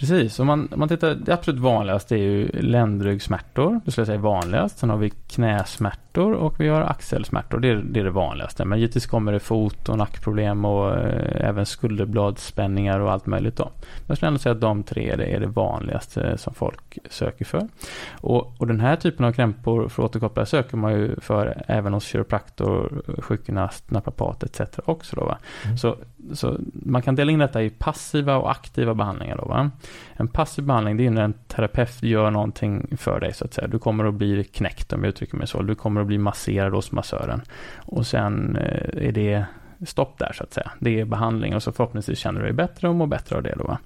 Precis, 0.00 0.38
om 0.38 0.46
man, 0.46 0.68
om 0.72 0.78
man 0.78 0.88
tittar, 0.88 1.14
det 1.14 1.34
absolut 1.34 1.60
vanligaste 1.60 2.14
är 2.14 2.18
ju 2.18 2.48
ländryggsmärtor. 2.52 3.80
Det 3.84 3.90
skulle 3.90 4.02
jag 4.02 4.06
säga 4.06 4.18
vanligast. 4.18 4.78
Sen 4.78 4.90
har 4.90 4.96
vi 4.96 5.10
knäsmärtor 5.10 6.32
och 6.32 6.60
vi 6.60 6.68
har 6.68 6.80
axelsmärtor. 6.80 7.58
Det 7.58 7.68
är, 7.68 7.74
det 7.74 8.00
är 8.00 8.04
det 8.04 8.10
vanligaste. 8.10 8.64
Men 8.64 8.78
givetvis 8.78 9.06
kommer 9.06 9.32
det 9.32 9.40
fot 9.40 9.88
och 9.88 9.98
nackproblem 9.98 10.64
och 10.64 10.96
eh, 10.96 11.48
även 11.48 11.66
skulderbladsspänningar 11.66 13.00
och 13.00 13.12
allt 13.12 13.26
möjligt. 13.26 13.56
Då. 13.56 13.64
Men 13.74 14.04
jag 14.06 14.16
skulle 14.16 14.28
ändå 14.28 14.38
säga 14.38 14.54
att 14.54 14.60
de 14.60 14.82
tre 14.82 15.10
är 15.10 15.16
det, 15.16 15.24
är 15.24 15.40
det 15.40 15.46
vanligaste 15.46 16.38
som 16.38 16.54
folk 16.54 16.98
söker 17.10 17.44
för. 17.44 17.68
Och, 18.12 18.54
och 18.58 18.66
den 18.66 18.80
här 18.80 18.96
typen 18.96 19.26
av 19.26 19.32
krämpor 19.32 19.88
för 19.88 20.02
återkoppla 20.02 20.46
söker 20.46 20.76
man 20.76 20.92
ju 20.92 21.20
för 21.20 21.62
även 21.68 21.94
hos 21.94 22.04
kiropraktor, 22.04 23.02
sjukgymnast, 23.18 23.90
naprapat 23.90 24.42
etc. 24.42 24.78
också. 24.84 25.16
Då, 25.16 25.36
mm. 25.64 25.78
Så, 25.78 25.96
så 26.32 26.56
man 26.72 27.02
kan 27.02 27.14
dela 27.14 27.32
in 27.32 27.38
detta 27.38 27.62
i 27.62 27.70
passiva 27.70 28.36
och 28.36 28.50
aktiva 28.50 28.94
behandlingar. 28.94 29.36
Då, 29.36 29.44
va? 29.44 29.70
En 30.12 30.28
passiv 30.28 30.64
behandling 30.64 30.96
det 30.96 31.06
är 31.06 31.10
när 31.10 31.22
en 31.22 31.32
terapeut 31.32 32.02
gör 32.02 32.30
någonting 32.30 32.96
för 32.96 33.20
dig 33.20 33.34
så 33.34 33.44
att 33.44 33.54
säga. 33.54 33.68
Du 33.68 33.78
kommer 33.78 34.04
att 34.04 34.14
bli 34.14 34.44
knäckt 34.44 34.92
om 34.92 35.04
jag 35.04 35.08
uttrycker 35.08 35.36
mig 35.36 35.46
så. 35.46 35.62
Du 35.62 35.74
kommer 35.74 36.00
att 36.00 36.06
bli 36.06 36.18
masserad 36.18 36.72
hos 36.72 36.92
massören. 36.92 37.42
Och 37.76 38.06
sen 38.06 38.56
eh, 38.56 39.08
är 39.08 39.12
det 39.12 39.44
stopp 39.86 40.18
där 40.18 40.32
så 40.34 40.42
att 40.44 40.52
säga. 40.52 40.70
Det 40.78 41.00
är 41.00 41.04
behandling 41.04 41.54
och 41.54 41.62
så 41.62 41.72
förhoppningsvis 41.72 42.18
känner 42.18 42.40
du 42.40 42.46
dig 42.46 42.54
bättre 42.54 42.88
och 42.88 42.94
mår 42.94 43.06
bättre 43.06 43.36
av 43.36 43.42
det 43.42 43.54
då. 43.58 43.64
Va? 43.64 43.78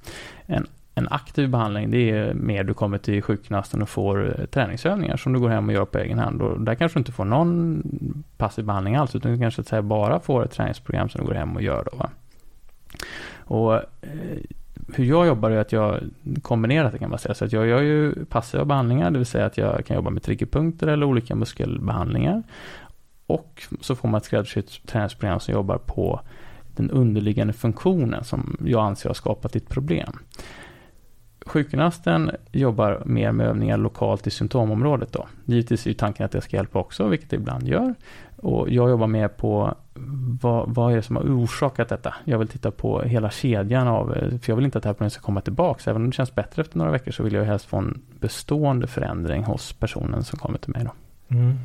En, 0.46 0.66
en 0.94 1.08
aktiv 1.10 1.48
behandling 1.48 1.90
det 1.90 2.10
är 2.10 2.34
mer 2.34 2.64
du 2.64 2.74
kommer 2.74 2.98
till 2.98 3.22
sjukgymnasten 3.22 3.82
och 3.82 3.88
får 3.88 4.40
eh, 4.40 4.46
träningsövningar 4.46 5.16
som 5.16 5.32
du 5.32 5.40
går 5.40 5.48
hem 5.48 5.68
och 5.68 5.74
gör 5.74 5.84
på 5.84 5.98
egen 5.98 6.18
hand. 6.18 6.42
Och 6.42 6.60
där 6.60 6.74
kanske 6.74 6.98
du 6.98 7.00
inte 7.00 7.12
får 7.12 7.24
någon 7.24 7.82
passiv 8.36 8.64
behandling 8.64 8.96
alls 8.96 9.14
utan 9.14 9.32
du 9.32 9.38
kanske 9.38 9.60
att 9.60 9.68
säga, 9.68 9.82
bara 9.82 10.20
får 10.20 10.44
ett 10.44 10.50
träningsprogram 10.50 11.08
som 11.08 11.20
du 11.20 11.26
går 11.26 11.34
hem 11.34 11.56
och 11.56 11.62
gör 11.62 11.88
då. 11.92 11.96
Va? 11.96 12.10
Och 13.36 13.74
eh, 13.74 13.80
hur 14.94 15.04
jag 15.04 15.26
jobbar 15.26 15.50
är 15.50 15.56
att 15.56 15.72
jag 15.72 16.00
kombinerar 16.42 16.92
det 16.92 16.98
kan 16.98 17.10
man 17.10 17.18
säga. 17.18 17.34
Så 17.34 17.44
att 17.44 17.52
jag 17.52 17.66
gör 17.66 17.82
ju 17.82 18.24
passiva 18.24 18.64
behandlingar, 18.64 19.10
det 19.10 19.18
vill 19.18 19.26
säga 19.26 19.46
att 19.46 19.58
jag 19.58 19.86
kan 19.86 19.96
jobba 19.96 20.10
med 20.10 20.22
triggerpunkter 20.22 20.86
eller 20.86 21.06
olika 21.06 21.34
muskelbehandlingar. 21.34 22.42
Och 23.26 23.62
så 23.80 23.96
får 23.96 24.08
man 24.08 24.18
ett 24.18 24.24
skräddarsytt 24.24 24.86
träningsprogram 24.86 25.40
som 25.40 25.54
jobbar 25.54 25.78
på 25.78 26.20
den 26.76 26.90
underliggande 26.90 27.52
funktionen 27.52 28.24
som 28.24 28.56
jag 28.64 28.84
anser 28.84 29.08
har 29.08 29.14
skapat 29.14 29.52
ditt 29.52 29.68
problem. 29.68 30.18
Sjukgymnasten 31.46 32.30
jobbar 32.52 33.02
mer 33.04 33.32
med 33.32 33.46
övningar 33.46 33.76
lokalt 33.76 34.26
i 34.26 34.30
symptomområdet 34.30 35.12
då. 35.12 35.28
Givetvis 35.44 35.86
är 35.86 35.90
ju 35.90 35.94
tanken 35.94 36.26
att 36.26 36.32
det 36.32 36.40
ska 36.40 36.56
hjälpa 36.56 36.78
också, 36.78 37.08
vilket 37.08 37.30
det 37.30 37.36
ibland 37.36 37.68
gör. 37.68 37.94
Och 38.44 38.70
jag 38.70 38.90
jobbar 38.90 39.06
mer 39.06 39.28
på 39.28 39.74
vad, 40.40 40.74
vad 40.74 40.92
är 40.92 40.96
det 40.96 41.02
som 41.02 41.16
har 41.16 41.22
orsakat 41.22 41.88
detta? 41.88 42.14
Jag 42.24 42.38
vill 42.38 42.48
titta 42.48 42.70
på 42.70 43.02
hela 43.02 43.30
kedjan 43.30 43.88
av, 43.88 44.14
för 44.14 44.50
jag 44.50 44.56
vill 44.56 44.64
inte 44.64 44.78
att 44.78 44.82
det 44.82 44.88
här 44.88 44.94
problemet 44.94 45.12
ska 45.12 45.22
komma 45.22 45.40
tillbaka. 45.40 45.90
Även 45.90 46.02
om 46.02 46.10
det 46.10 46.16
känns 46.16 46.34
bättre 46.34 46.62
efter 46.62 46.78
några 46.78 46.90
veckor 46.90 47.12
så 47.12 47.22
vill 47.22 47.32
jag 47.32 47.44
helst 47.44 47.64
få 47.64 47.76
en 47.76 48.02
bestående 48.20 48.86
förändring 48.86 49.44
hos 49.44 49.72
personen 49.72 50.24
som 50.24 50.38
kommer 50.38 50.58
till 50.58 50.70
mig. 50.70 50.84
Då. 50.84 50.90
Mm. 51.36 51.58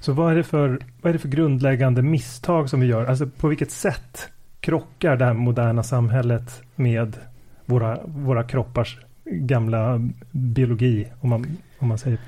Så 0.00 0.12
vad 0.12 0.32
är, 0.32 0.36
det 0.36 0.42
för, 0.42 0.68
vad 1.00 1.10
är 1.10 1.12
det 1.12 1.18
för 1.18 1.28
grundläggande 1.28 2.02
misstag 2.02 2.70
som 2.70 2.80
vi 2.80 2.86
gör? 2.86 3.06
Alltså 3.06 3.26
på 3.26 3.48
vilket 3.48 3.70
sätt 3.70 4.28
krockar 4.60 5.16
det 5.16 5.24
här 5.24 5.34
moderna 5.34 5.82
samhället 5.82 6.62
med 6.74 7.16
våra, 7.64 7.98
våra 8.04 8.44
kroppars 8.44 8.98
gamla 9.24 10.00
biologi, 10.30 11.06
om 11.20 11.30
man, 11.30 11.56
om 11.78 11.88
man 11.88 11.98
säger 11.98 12.18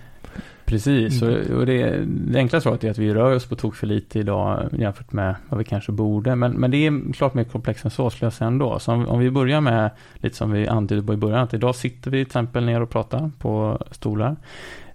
Precis, 0.68 1.22
mm. 1.22 1.34
och, 1.34 1.50
och 1.50 1.66
det, 1.66 2.04
det 2.06 2.38
enkla 2.38 2.60
svaret 2.60 2.84
är 2.84 2.90
att 2.90 2.98
vi 2.98 3.14
rör 3.14 3.34
oss 3.34 3.46
på 3.46 3.56
tok 3.56 3.74
för 3.74 3.86
lite 3.86 4.18
idag 4.18 4.68
jämfört 4.72 5.12
med 5.12 5.34
vad 5.48 5.58
vi 5.58 5.64
kanske 5.64 5.92
borde. 5.92 6.36
Men, 6.36 6.52
men 6.52 6.70
det 6.70 6.86
är 6.86 7.12
klart 7.12 7.34
mer 7.34 7.44
komplext 7.44 7.84
än 7.84 7.90
så 7.90 8.10
skulle 8.10 8.26
jag 8.26 8.32
säga 8.32 8.48
ändå. 8.48 8.78
Så 8.78 8.92
om, 8.92 9.08
om 9.08 9.18
vi 9.18 9.30
börjar 9.30 9.60
med, 9.60 9.90
lite 10.14 10.36
som 10.36 10.50
vi 10.50 10.68
antydde 10.68 11.02
på 11.02 11.14
i 11.14 11.16
början, 11.16 11.40
att 11.40 11.54
idag 11.54 11.74
sitter 11.74 12.10
vi 12.10 12.24
till 12.24 12.26
exempel 12.26 12.64
ner 12.64 12.80
och 12.80 12.90
pratar 12.90 13.30
på 13.38 13.78
stolar. 13.90 14.36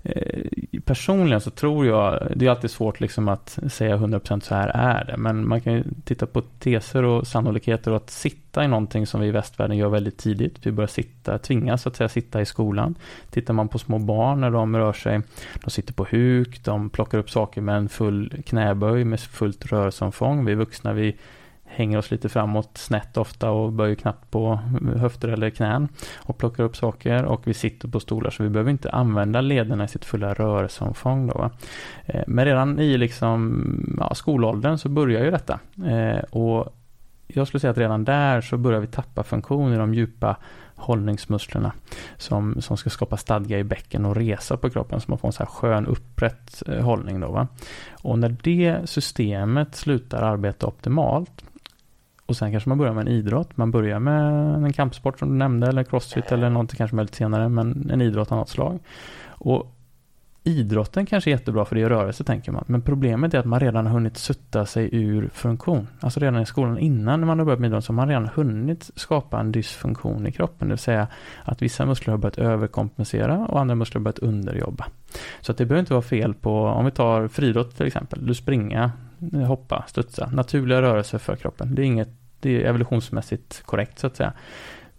Eh, 0.06 0.42
personligen 0.86 1.42
så 1.42 1.50
tror 1.50 1.86
jag, 1.86 2.28
det 2.36 2.46
är 2.46 2.50
alltid 2.50 2.72
svårt 2.72 3.00
liksom 3.00 3.28
att 3.28 3.60
säga 3.68 3.98
100% 3.98 4.40
så 4.40 4.56
här 4.56 4.68
är 4.68 5.06
det, 5.06 5.18
men 5.18 5.48
man 5.48 5.62
kan 5.62 5.74
ju 5.74 5.84
titta 6.04 6.26
på 6.26 6.42
teser 6.42 7.04
och 7.04 7.28
sannolikheter 7.28 7.92
och 7.92 7.98
att 7.98 8.10
sitta 8.10 8.64
i 8.64 8.68
någonting 8.68 9.08
som 9.08 9.22
vi 9.22 9.28
i 9.28 9.32
västvärlden 9.32 9.78
gör 9.78 9.90
väldigt 9.90 10.18
tidigt. 10.18 10.66
Vi 10.66 10.72
börjar 10.72 10.88
sitta, 10.88 11.38
tvingas 11.38 11.88
att 11.88 11.96
säga 11.96 12.10
sitta 12.10 12.42
i 12.42 12.46
skolan. 12.46 12.96
Tittar 13.30 13.54
man 13.54 13.68
på 13.68 13.80
små 13.80 14.00
barn 14.00 14.42
när 14.42 14.52
de 14.52 14.78
rör 14.78 14.94
sig, 14.94 15.22
de 15.64 15.70
sitter 15.70 15.94
på 15.94 16.08
huk, 16.12 16.64
de 16.64 16.90
plockar 16.90 17.18
upp 17.18 17.30
saker 17.30 17.62
med 17.62 17.76
en 17.76 17.90
full 17.90 18.44
knäböj 18.46 19.04
med 19.04 19.20
fullt 19.20 19.66
rörelseomfång. 19.66 20.46
Vi 20.46 20.56
vuxna, 20.56 20.94
vi 20.94 21.16
hänger 21.74 21.98
oss 21.98 22.12
lite 22.12 22.30
framåt 22.30 22.78
snett 22.78 23.18
ofta 23.18 23.52
och 23.52 23.72
böjer 23.72 23.96
knappt 23.96 24.32
på 24.32 24.60
höfter 24.96 25.28
eller 25.28 25.50
knän 25.50 25.88
och 26.18 26.38
plockar 26.38 26.64
upp 26.64 26.76
saker 26.76 27.26
och 27.26 27.48
vi 27.48 27.54
sitter 27.54 27.88
på 27.88 28.00
stolar 28.00 28.30
så 28.30 28.44
vi 28.44 28.50
behöver 28.50 28.72
inte 28.72 28.92
använda 28.92 29.42
lederna 29.42 29.84
i 29.84 29.88
sitt 29.88 30.06
fulla 30.06 30.34
rörelseomfång. 30.34 31.28
Då, 31.28 31.50
eh, 32.06 32.24
Men 32.28 32.46
redan 32.46 32.80
i 32.80 32.98
liksom, 32.98 33.96
ja, 34.00 34.16
skolåldern 34.16 34.78
så 34.78 34.90
börjar 34.90 35.24
ju 35.24 35.32
detta 35.32 35.60
eh, 35.86 36.24
och 36.30 36.76
jag 37.28 37.48
skulle 37.48 37.62
säga 37.62 37.72
att 37.72 37.78
redan 37.78 38.04
där 38.04 38.42
så 38.42 38.58
börjar 38.58 38.80
vi 38.80 38.88
tappa 38.88 39.24
funktion 39.24 39.74
i 39.74 39.78
de 39.78 39.94
djupa 39.94 40.38
hållningsmusklerna 40.76 41.72
som, 42.18 42.62
som 42.62 42.78
ska 42.78 42.90
skapa 42.90 43.18
stadga 43.18 43.60
i 43.60 43.64
bäcken 43.64 44.06
och 44.06 44.16
resa 44.16 44.58
på 44.58 44.70
kroppen 44.70 45.02
så 45.02 45.12
man 45.12 45.18
får 45.18 45.28
en 45.28 45.34
så 45.34 45.44
här 45.44 45.50
skön 45.50 45.86
upprätt 45.86 46.64
eh, 46.68 46.84
hållning. 46.84 47.20
Då, 47.20 47.32
va? 47.32 47.48
Och 47.92 48.20
när 48.20 48.36
det 48.44 48.90
systemet 48.90 49.76
slutar 49.76 50.22
arbeta 50.22 50.68
optimalt 50.68 51.44
och 52.26 52.36
sen 52.36 52.52
kanske 52.52 52.70
man 52.70 52.78
börjar 52.78 52.94
med 52.94 53.02
en 53.02 53.14
idrott. 53.14 53.58
Man 53.58 53.72
börjar 53.72 54.00
med 54.00 54.56
en 54.56 54.74
kampsport 54.74 55.20
som 55.20 55.30
du 55.30 55.36
nämnde 55.36 55.68
eller 55.68 55.84
crossfit 55.84 56.32
eller 56.32 56.50
någonting 56.50 56.78
kanske 56.78 56.96
möjligt 56.96 57.16
senare. 57.16 57.50
Men 57.50 57.90
en 57.90 58.02
idrott 58.02 58.32
av 58.32 58.38
något 58.38 58.50
slag. 58.50 58.80
Och 59.28 59.76
idrotten 60.44 61.06
kanske 61.06 61.30
är 61.30 61.32
jättebra 61.32 61.66
för 61.66 61.76
det 61.76 61.82
är 61.82 61.90
rörelse 61.90 62.24
tänker 62.24 62.52
man. 62.52 62.64
Men 62.68 62.82
problemet 62.82 63.34
är 63.34 63.40
att 63.40 63.46
man 63.46 63.60
redan 63.60 63.86
har 63.86 63.94
hunnit 63.94 64.18
sutta 64.18 64.66
sig 64.66 64.90
ur 64.92 65.30
funktion. 65.34 65.88
Alltså 66.00 66.20
redan 66.20 66.42
i 66.42 66.46
skolan 66.46 66.78
innan 66.78 67.20
när 67.20 67.28
man 67.28 67.40
har 67.40 67.46
börjat 67.46 67.60
med 67.60 67.68
idrott 67.68 67.86
så 67.86 67.94
har 67.94 67.96
man 67.96 68.08
redan 68.08 68.30
hunnit 68.36 68.92
skapa 68.96 69.40
en 69.40 69.52
dysfunktion 69.52 70.28
i 70.28 70.32
kroppen. 70.32 70.68
Det 70.68 70.72
vill 70.72 70.80
säga 70.80 71.08
att 71.44 71.62
vissa 71.62 71.86
muskler 71.86 72.12
har 72.12 72.18
börjat 72.18 72.38
överkompensera 72.38 73.38
och 73.38 73.60
andra 73.60 73.76
muskler 73.76 74.00
har 74.00 74.04
börjat 74.04 74.20
underjobba. 74.20 74.86
Så 75.42 75.52
att 75.52 75.58
det 75.58 75.66
behöver 75.66 75.80
inte 75.80 75.94
vara 75.94 76.02
fel 76.02 76.34
på, 76.34 76.66
om 76.66 76.86
vi 76.86 76.92
tar 76.92 77.28
friidrott 77.28 77.78
till 77.78 77.88
exempel. 77.88 78.26
Du 78.26 78.34
springa, 78.34 78.92
hoppa, 79.48 79.84
studsa. 79.88 80.30
Naturliga 80.34 80.82
rörelser 80.82 81.18
för 81.18 81.36
kroppen. 81.36 81.76
Det 81.76 81.82
är 81.82 81.86
inget, 81.86 82.10
det 82.40 82.64
är 82.64 82.70
evolutionsmässigt 82.70 83.64
korrekt 83.66 84.00
så 84.00 84.08
att 84.08 84.16
säga. 84.16 84.34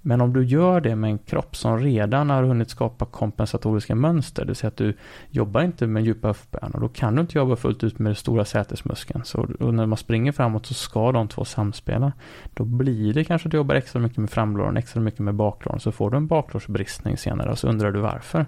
Men 0.07 0.21
om 0.21 0.33
du 0.33 0.45
gör 0.45 0.81
det 0.81 0.97
med 0.97 1.11
en 1.11 1.19
kropp 1.19 1.57
som 1.57 1.78
redan 1.78 2.31
har 2.31 2.43
hunnit 2.43 2.71
skapa 2.71 3.04
kompensatoriska 3.04 3.95
mönster, 3.95 4.43
det 4.43 4.47
vill 4.47 4.57
säga 4.57 4.69
att 4.69 4.76
du 4.76 4.97
jobbar 5.31 5.62
inte 5.62 5.87
med 5.87 6.04
djupa 6.04 6.28
höftböjningar, 6.28 6.81
då 6.81 6.88
kan 6.88 7.14
du 7.14 7.21
inte 7.21 7.38
jobba 7.38 7.57
fullt 7.57 7.85
ut 7.85 7.99
med 7.99 8.11
den 8.11 8.16
stora 8.16 8.45
sätesmuskeln. 8.45 9.25
Så 9.25 9.47
när 9.73 9.87
man 9.87 9.97
springer 9.97 10.33
framåt 10.33 10.66
så 10.66 10.75
ska 10.75 11.12
de 11.12 11.28
två 11.28 11.45
samspela. 11.45 12.12
Då 12.54 12.64
blir 12.64 13.14
det 13.14 13.25
kanske 13.25 13.49
att 13.49 13.50
du 13.50 13.57
jobbar 13.57 13.75
extra 13.75 14.00
mycket 14.00 14.19
med 14.19 14.31
framlåren, 14.31 14.76
extra 14.76 15.00
mycket 15.00 15.21
med 15.21 15.35
baklåren, 15.35 15.81
så 15.81 15.93
får 15.93 16.11
du 16.11 16.16
en 16.16 16.26
baklårsbristning 16.26 17.16
senare 17.16 17.50
och 17.50 17.59
så 17.59 17.69
undrar 17.69 17.93
du 17.93 18.00
varför. 18.00 18.47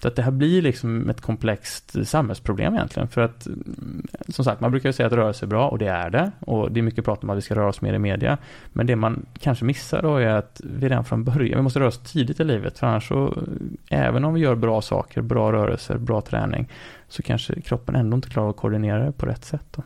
Så 0.00 0.08
att 0.08 0.16
det 0.16 0.22
här 0.22 0.30
blir 0.30 0.62
liksom 0.62 1.10
ett 1.10 1.20
komplext 1.20 2.08
samhällsproblem 2.08 2.74
egentligen. 2.74 3.08
För 3.08 3.20
att, 3.20 3.46
mm, 3.46 4.06
som 4.28 4.44
sagt, 4.44 4.60
man 4.60 4.70
brukar 4.70 4.88
ju 4.88 4.92
säga 4.92 5.06
att 5.06 5.12
rörelse 5.12 5.44
är 5.44 5.46
bra 5.46 5.68
och 5.68 5.78
det 5.78 5.88
är 5.88 6.10
det. 6.10 6.30
Och 6.40 6.72
det 6.72 6.80
är 6.80 6.82
mycket 6.82 7.04
prat 7.04 7.24
om 7.24 7.30
att 7.30 7.36
vi 7.36 7.42
ska 7.42 7.54
röra 7.54 7.68
oss 7.68 7.80
mer 7.80 7.94
i 7.94 7.98
media. 7.98 8.38
Men 8.72 8.86
det 8.86 8.96
man 8.96 9.26
kanske 9.38 9.64
missar 9.64 10.02
då 10.02 10.16
är 10.16 10.28
att 10.28 10.60
vi 10.64 10.88
redan 10.88 11.04
från 11.04 11.24
början, 11.24 11.58
vi 11.58 11.62
måste 11.62 11.80
röra 11.80 11.88
oss 11.88 11.98
tidigt 11.98 12.40
i 12.40 12.44
livet. 12.44 12.78
För 12.78 12.86
annars 12.86 13.08
så, 13.08 13.42
även 13.90 14.24
om 14.24 14.34
vi 14.34 14.40
gör 14.40 14.54
bra 14.54 14.82
saker, 14.82 15.22
bra 15.22 15.52
rörelser, 15.52 15.98
bra 15.98 16.20
träning, 16.20 16.68
så 17.08 17.22
kanske 17.22 17.60
kroppen 17.60 17.96
ändå 17.96 18.14
inte 18.14 18.28
klarar 18.28 18.50
att 18.50 18.56
koordinera 18.56 19.04
det 19.04 19.12
på 19.12 19.26
rätt 19.26 19.44
sätt. 19.44 19.76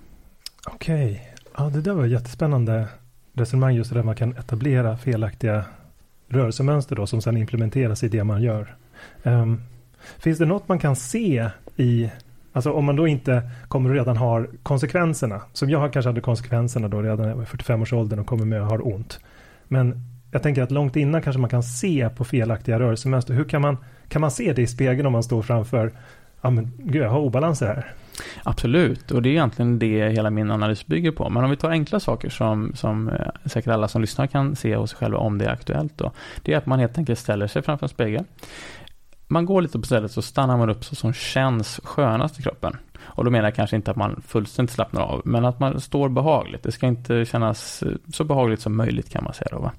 Okej, 0.67 1.11
okay. 1.13 1.19
ja 1.57 1.71
det 1.71 1.81
där 1.81 1.93
var 1.93 2.07
jättespännande 2.07 2.89
resonemang 3.33 3.75
just 3.75 3.91
det 3.91 3.97
där 3.97 4.05
man 4.05 4.17
kan 4.17 4.37
etablera 4.37 4.97
felaktiga 4.97 5.65
rörelsemönster 6.29 6.97
då 6.97 7.07
som 7.07 7.23
sedan 7.23 7.37
implementeras 7.37 8.03
i 8.03 8.09
det 8.09 8.25
man 8.25 8.43
gör. 8.43 8.77
Um, 9.23 9.63
Finns 10.19 10.39
det 10.39 10.47
något 10.47 10.69
man 10.69 10.79
kan 10.79 10.97
se 10.97 11.49
i 11.77 12.11
Alltså 12.53 12.73
om 12.73 12.85
man 12.85 12.97
då 12.97 13.09
inte 13.09 13.43
kommer 13.69 13.91
och 13.91 13.97
redan 13.97 14.17
har 14.17 14.49
konsekvenserna, 14.63 15.43
som 15.53 15.71
jag 15.71 15.93
kanske 15.93 16.09
hade 16.09 16.21
konsekvenserna 16.21 16.89
då 16.89 17.03
redan 17.03 17.19
när 17.19 17.29
jag 17.29 17.37
var 17.37 17.45
45-årsåldern 17.45 18.19
och 18.19 18.27
kommer 18.27 18.45
med 18.45 18.61
och 18.61 18.67
har 18.67 18.87
ont. 18.87 19.21
Men 19.69 20.05
jag 20.31 20.43
tänker 20.43 20.63
att 20.63 20.71
långt 20.71 20.97
innan 20.97 21.23
kanske 21.23 21.41
man 21.41 21.51
kan 21.51 21.63
se 21.63 22.09
på 22.09 22.25
felaktiga 22.25 22.79
rörelsemönster. 22.79 23.35
Hur 23.35 23.45
kan 23.45 23.63
man, 23.63 23.77
kan 24.09 24.21
man 24.21 24.31
se 24.31 24.53
det 24.53 24.63
i 24.63 24.67
spegeln 24.67 25.07
om 25.07 25.13
man 25.13 25.23
står 25.23 25.43
framför, 25.43 25.93
ja 26.41 26.51
men 26.51 26.71
gud 26.79 27.03
jag 27.03 27.11
har 27.11 27.19
obalanser 27.19 27.67
här. 27.67 27.93
Absolut, 28.43 29.11
och 29.11 29.23
det 29.23 29.29
är 29.29 29.31
egentligen 29.31 29.79
det 29.79 30.09
hela 30.09 30.31
min 30.31 30.51
analys 30.51 30.87
bygger 30.87 31.11
på. 31.11 31.31
Men 31.31 31.45
om 31.45 31.51
vi 31.51 31.57
tar 31.57 31.71
enkla 31.71 32.01
saker 32.01 32.31
som, 32.31 32.73
som 32.75 33.09
eh, 33.09 33.27
säkert 33.45 33.73
alla 33.73 33.89
som 33.89 34.01
lyssnar 34.01 34.27
kan 34.27 34.57
se 34.57 34.77
hos 34.77 34.91
sig 34.91 34.99
själva 34.99 35.19
om 35.19 35.39
det 35.39 35.45
är 35.45 35.51
aktuellt 35.51 35.93
då. 35.99 36.13
Det 36.43 36.53
är 36.53 36.59
att 36.59 36.67
man 36.67 36.79
helt 36.79 36.99
enkelt 36.99 37.19
ställer 37.19 37.47
sig 37.47 37.63
framför 37.63 37.85
en 37.85 37.89
spegel 37.89 38.25
man 39.31 39.47
går 39.47 39.63
lite 39.63 39.79
på 39.79 39.87
stället 39.87 40.13
så 40.13 40.23
stannar 40.23 40.57
man 40.57 40.71
upp 40.71 40.85
så 40.85 40.95
som 40.95 41.13
känns 41.13 41.81
skönast 41.85 42.41
i 42.41 42.43
kroppen. 42.43 42.77
Och 43.03 43.25
då 43.25 43.31
menar 43.31 43.45
jag 43.45 43.55
kanske 43.55 43.77
inte 43.77 43.91
att 43.91 43.97
man 43.97 44.23
fullständigt 44.27 44.75
slappnar 44.75 45.03
av, 45.03 45.23
men 45.25 45.45
att 45.45 45.61
man 45.61 45.81
står 45.81 46.09
behagligt. 46.09 46.63
Det 46.63 46.73
ska 46.73 46.87
inte 46.87 47.25
kännas 47.25 47.83
eh, 47.83 47.93
så 48.13 48.25
behagligt 48.25 48.61
som 48.61 48.77
möjligt 48.77 49.11
kan 49.11 49.25
man 49.25 49.35
säga 49.35 49.49
då. 49.51 49.59
Va? 49.59 49.73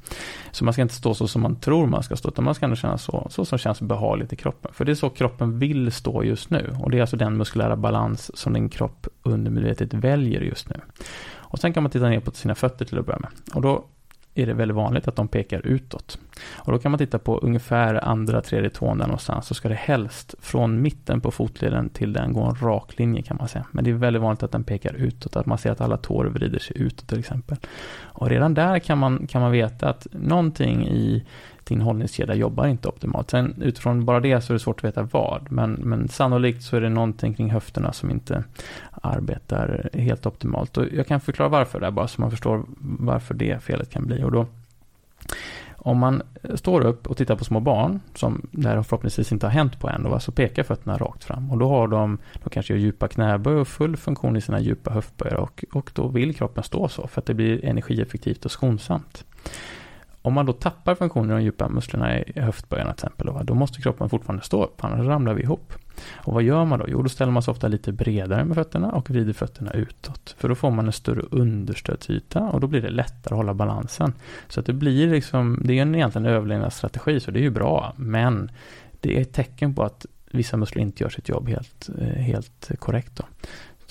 Så 0.51 0.65
man 0.65 0.74
ska 0.74 0.81
inte 0.81 0.93
stå 0.93 1.13
så 1.13 1.27
som 1.27 1.41
man 1.41 1.55
tror 1.55 1.88
man 1.88 2.03
ska 2.03 2.15
stå, 2.15 2.29
utan 2.29 2.46
man 2.46 2.55
ska 2.55 2.65
ändå 2.65 2.75
känna 2.75 2.98
så, 2.98 3.27
så 3.29 3.46
som 3.46 3.58
känns 3.58 3.81
behagligt 3.81 4.34
i 4.34 4.36
kroppen. 4.36 4.72
För 4.74 4.86
det 4.86 4.91
är 4.91 4.96
så 4.96 5.10
kroppen 5.10 5.60
vill 5.60 5.91
stå 5.91 6.24
just 6.24 6.50
nu. 6.50 6.75
Och 6.79 6.91
det 6.91 6.98
är 6.98 7.01
alltså 7.01 7.17
den 7.17 7.38
muskulära 7.38 7.75
balans 7.75 8.38
som 8.38 8.53
din 8.53 8.70
kropp 8.70 9.08
undermedvetet 9.24 9.93
väljer 9.93 10.41
just 10.41 10.70
nu. 10.70 10.75
Och 11.34 11.60
sen 11.60 11.74
kan 11.74 11.84
man 11.84 11.91
titta 11.91 12.10
ner 12.10 12.20
på 12.20 12.31
sina 12.31 12.55
fötter 12.55 12.86
till 12.86 13.00
att 13.00 13.05
börja 13.05 13.20
med. 13.20 13.29
Och 13.55 13.62
då 13.62 13.86
är 14.36 14.46
det 14.46 14.54
väldigt 14.54 14.76
vanligt 14.76 15.08
att 15.08 15.16
de 15.16 15.28
pekar 15.28 15.68
utåt. 15.68 16.20
Och 16.56 16.72
då 16.72 16.80
kan 16.80 16.92
man 16.92 16.98
titta 16.98 17.20
på 17.20 17.38
ungefär 17.38 18.06
andra, 18.08 18.42
tredje 18.42 18.70
tån 18.70 18.98
där 18.98 19.06
någonstans. 19.06 19.48
Så 19.48 19.54
ska 19.54 19.70
det 19.70 19.76
helst 19.76 20.36
från 20.40 20.82
mitten 20.82 21.22
på 21.22 21.32
fotleden 21.32 21.90
till 21.90 22.14
den 22.14 22.34
gå 22.34 22.42
en 22.42 22.56
rak 22.56 23.00
linje 23.00 23.22
kan 23.22 23.38
man 23.38 23.48
säga. 23.48 23.66
Men 23.72 23.84
det 23.84 23.90
är 23.90 23.94
väldigt 23.94 24.22
vanligt 24.22 24.44
att 24.44 24.52
den 24.52 24.64
pekar 24.64 24.94
utåt. 24.94 25.36
Att 25.36 25.46
man 25.46 25.58
ser 25.58 25.72
att 25.72 25.82
alla 25.82 25.98
tår 25.98 26.26
vrider 26.26 26.60
sig 26.60 26.78
utåt 26.78 27.08
till 27.08 27.20
exempel. 27.20 27.58
Och 28.00 28.30
redan 28.30 28.54
där 28.54 28.80
kan 28.80 28.98
man, 28.98 29.28
kan 29.28 29.42
man 29.42 29.52
veta 29.52 29.90
att 29.90 30.08
någonting 30.12 30.88
i 30.88 31.26
din 31.63 31.82
hållningskedja 31.82 32.36
jobbar 32.36 32.68
inte 32.68 32.88
optimalt. 32.88 33.30
Sen 33.30 33.62
utifrån 33.62 34.06
bara 34.06 34.20
det 34.20 34.41
så 34.41 34.53
är 34.53 34.56
det 34.56 34.60
svårt 34.60 34.80
att 34.80 34.84
veta 34.84 35.03
vad. 35.03 35.51
Men, 35.51 35.72
men 35.72 36.08
sannolikt 36.08 36.63
så 36.63 36.75
är 36.75 36.82
det 36.82 36.89
någonting 36.89 37.34
kring 37.34 37.51
höfterna 37.51 37.94
som 37.94 38.12
inte 38.12 38.44
arbetar 38.91 39.89
helt 39.94 40.25
optimalt. 40.25 40.77
Och 40.77 40.86
jag 40.94 41.08
kan 41.08 41.22
förklara 41.22 41.50
varför 41.50 41.80
där 41.80 41.91
bara 41.91 42.08
så 42.08 42.22
man 42.22 42.32
förstår 42.32 42.65
varför 42.80 43.34
det 43.34 43.63
felet 43.63 43.89
kan 43.89 44.06
bli. 44.06 44.24
Och 44.24 44.32
då, 44.32 44.46
om 45.84 45.98
man 45.98 46.22
står 46.56 46.82
upp 46.82 47.08
och 47.08 47.18
tittar 47.18 47.36
på 47.36 47.46
små 47.46 47.60
barn, 47.60 48.00
som 48.15 48.48
där 48.51 48.84
förhoppningsvis 48.84 49.32
inte 49.32 49.46
har 49.46 49.51
hänt 49.51 49.80
på 49.80 49.89
än, 49.89 50.20
så 50.20 50.32
pekar 50.32 50.63
fötterna 50.63 50.98
rakt 50.98 51.24
fram. 51.24 51.51
Och 51.51 51.58
då 51.58 51.70
har 51.70 51.88
de, 51.88 52.18
de 52.44 52.50
kanske 52.50 52.74
gör 52.74 52.80
djupa 52.80 53.08
knäböj 53.08 53.56
och 53.56 53.68
full 53.68 53.98
funktion 53.98 54.38
i 54.38 54.41
sina 54.41 54.60
djupa 54.60 54.91
höftböjar. 54.91 55.36
Och, 55.36 55.65
och 55.74 55.91
då 55.94 56.08
vill 56.08 56.36
kroppen 56.36 56.63
stå 56.63 56.88
så, 56.88 57.08
för 57.08 57.22
att 57.22 57.25
det 57.25 57.34
blir 57.34 57.65
energieffektivt 57.65 58.46
och 58.46 58.51
skonsamt. 58.51 59.25
Om 60.22 60.34
man 60.34 60.46
då 60.46 60.54
tappar 60.54 60.96
funktionen 60.96 61.32
i 61.32 61.34
de 61.34 61.44
djupa 61.44 61.70
musklerna 61.70 62.20
i 62.20 62.40
höftböjarna 62.40 62.94
till 62.94 63.06
exempel, 63.06 63.46
då 63.46 63.54
måste 63.54 63.82
kroppen 63.82 64.10
fortfarande 64.10 64.44
stå 64.44 64.63
upp, 64.63 64.84
annars 64.84 65.08
ramlar 65.08 65.34
vi 65.34 65.44
ihop. 65.44 65.74
Och 66.16 66.34
vad 66.34 66.44
gör 66.44 66.66
man 66.66 66.80
då? 66.80 66.86
Jo, 66.88 67.01
då 67.01 67.10
ställer 67.10 67.32
man 67.32 67.44
sig 67.44 67.51
ofta 67.51 67.68
lite 67.68 67.92
bredare 67.92 68.46
med 68.46 68.56
fötterna 68.56 68.92
och 68.92 69.10
vrider 69.10 69.34
fötterna 69.34 69.72
utåt. 69.72 70.36
För 70.38 70.50
då 70.50 70.56
får 70.56 70.72
man 70.72 70.86
en 70.86 70.92
större 70.92 71.22
understödsyta 71.32 72.40
och 72.40 72.60
då 72.60 72.68
blir 72.68 72.82
det 72.82 72.90
lättare 72.90 73.34
att 73.34 73.38
hålla 73.38 73.54
balansen. 73.54 74.13
Så 74.48 74.60
att 74.60 74.66
det 74.66 74.74
blir 74.74 75.08
liksom, 75.08 75.62
det 75.63 75.78
är 75.78 75.82
en 75.82 75.96
egentligen 75.96 76.25
överlevnadsstrategi, 76.25 77.20
så 77.20 77.32
det 77.32 77.40
är 77.40 77.44
ju 77.44 77.50
bra, 77.50 77.94
men 77.96 78.51
det 79.00 79.18
är 79.18 79.22
ett 79.22 79.34
tecken 79.34 79.75
på 79.75 79.84
att 79.84 80.06
vissa 80.32 80.58
muskler 80.58 80.82
inte 80.82 81.04
gör 81.04 81.10
sitt 81.10 81.30
jobb 81.30 81.50
helt, 81.50 81.90
eh, 82.00 82.08
helt 82.08 82.72
korrekt. 82.80 83.16
Då. 83.16 83.24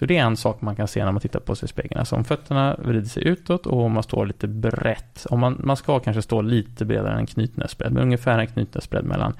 Så 0.00 0.06
det 0.06 0.16
är 0.16 0.22
en 0.22 0.36
sak 0.36 0.60
man 0.60 0.76
kan 0.76 0.88
se 0.88 1.04
när 1.04 1.12
man 1.12 1.20
tittar 1.20 1.40
på 1.40 1.54
sig 1.54 1.66
i 1.66 1.68
spegeln. 1.68 1.98
Alltså 1.98 2.16
om 2.16 2.24
fötterna 2.24 2.76
vrider 2.78 3.08
sig 3.08 3.28
utåt 3.28 3.66
och 3.66 3.84
om 3.84 3.92
man 3.92 4.02
står 4.02 4.26
lite 4.26 4.48
brett. 4.48 5.26
Om 5.30 5.40
man, 5.40 5.60
man 5.64 5.76
ska 5.76 6.00
kanske 6.00 6.22
stå 6.22 6.42
lite 6.42 6.84
bredare 6.84 7.18
än 7.18 7.26
knytnäsbredd, 7.26 7.92
men 7.92 8.02
ungefär 8.02 8.38
en 8.38 8.46
knytnäsbredd 8.46 9.04
mellan 9.04 9.34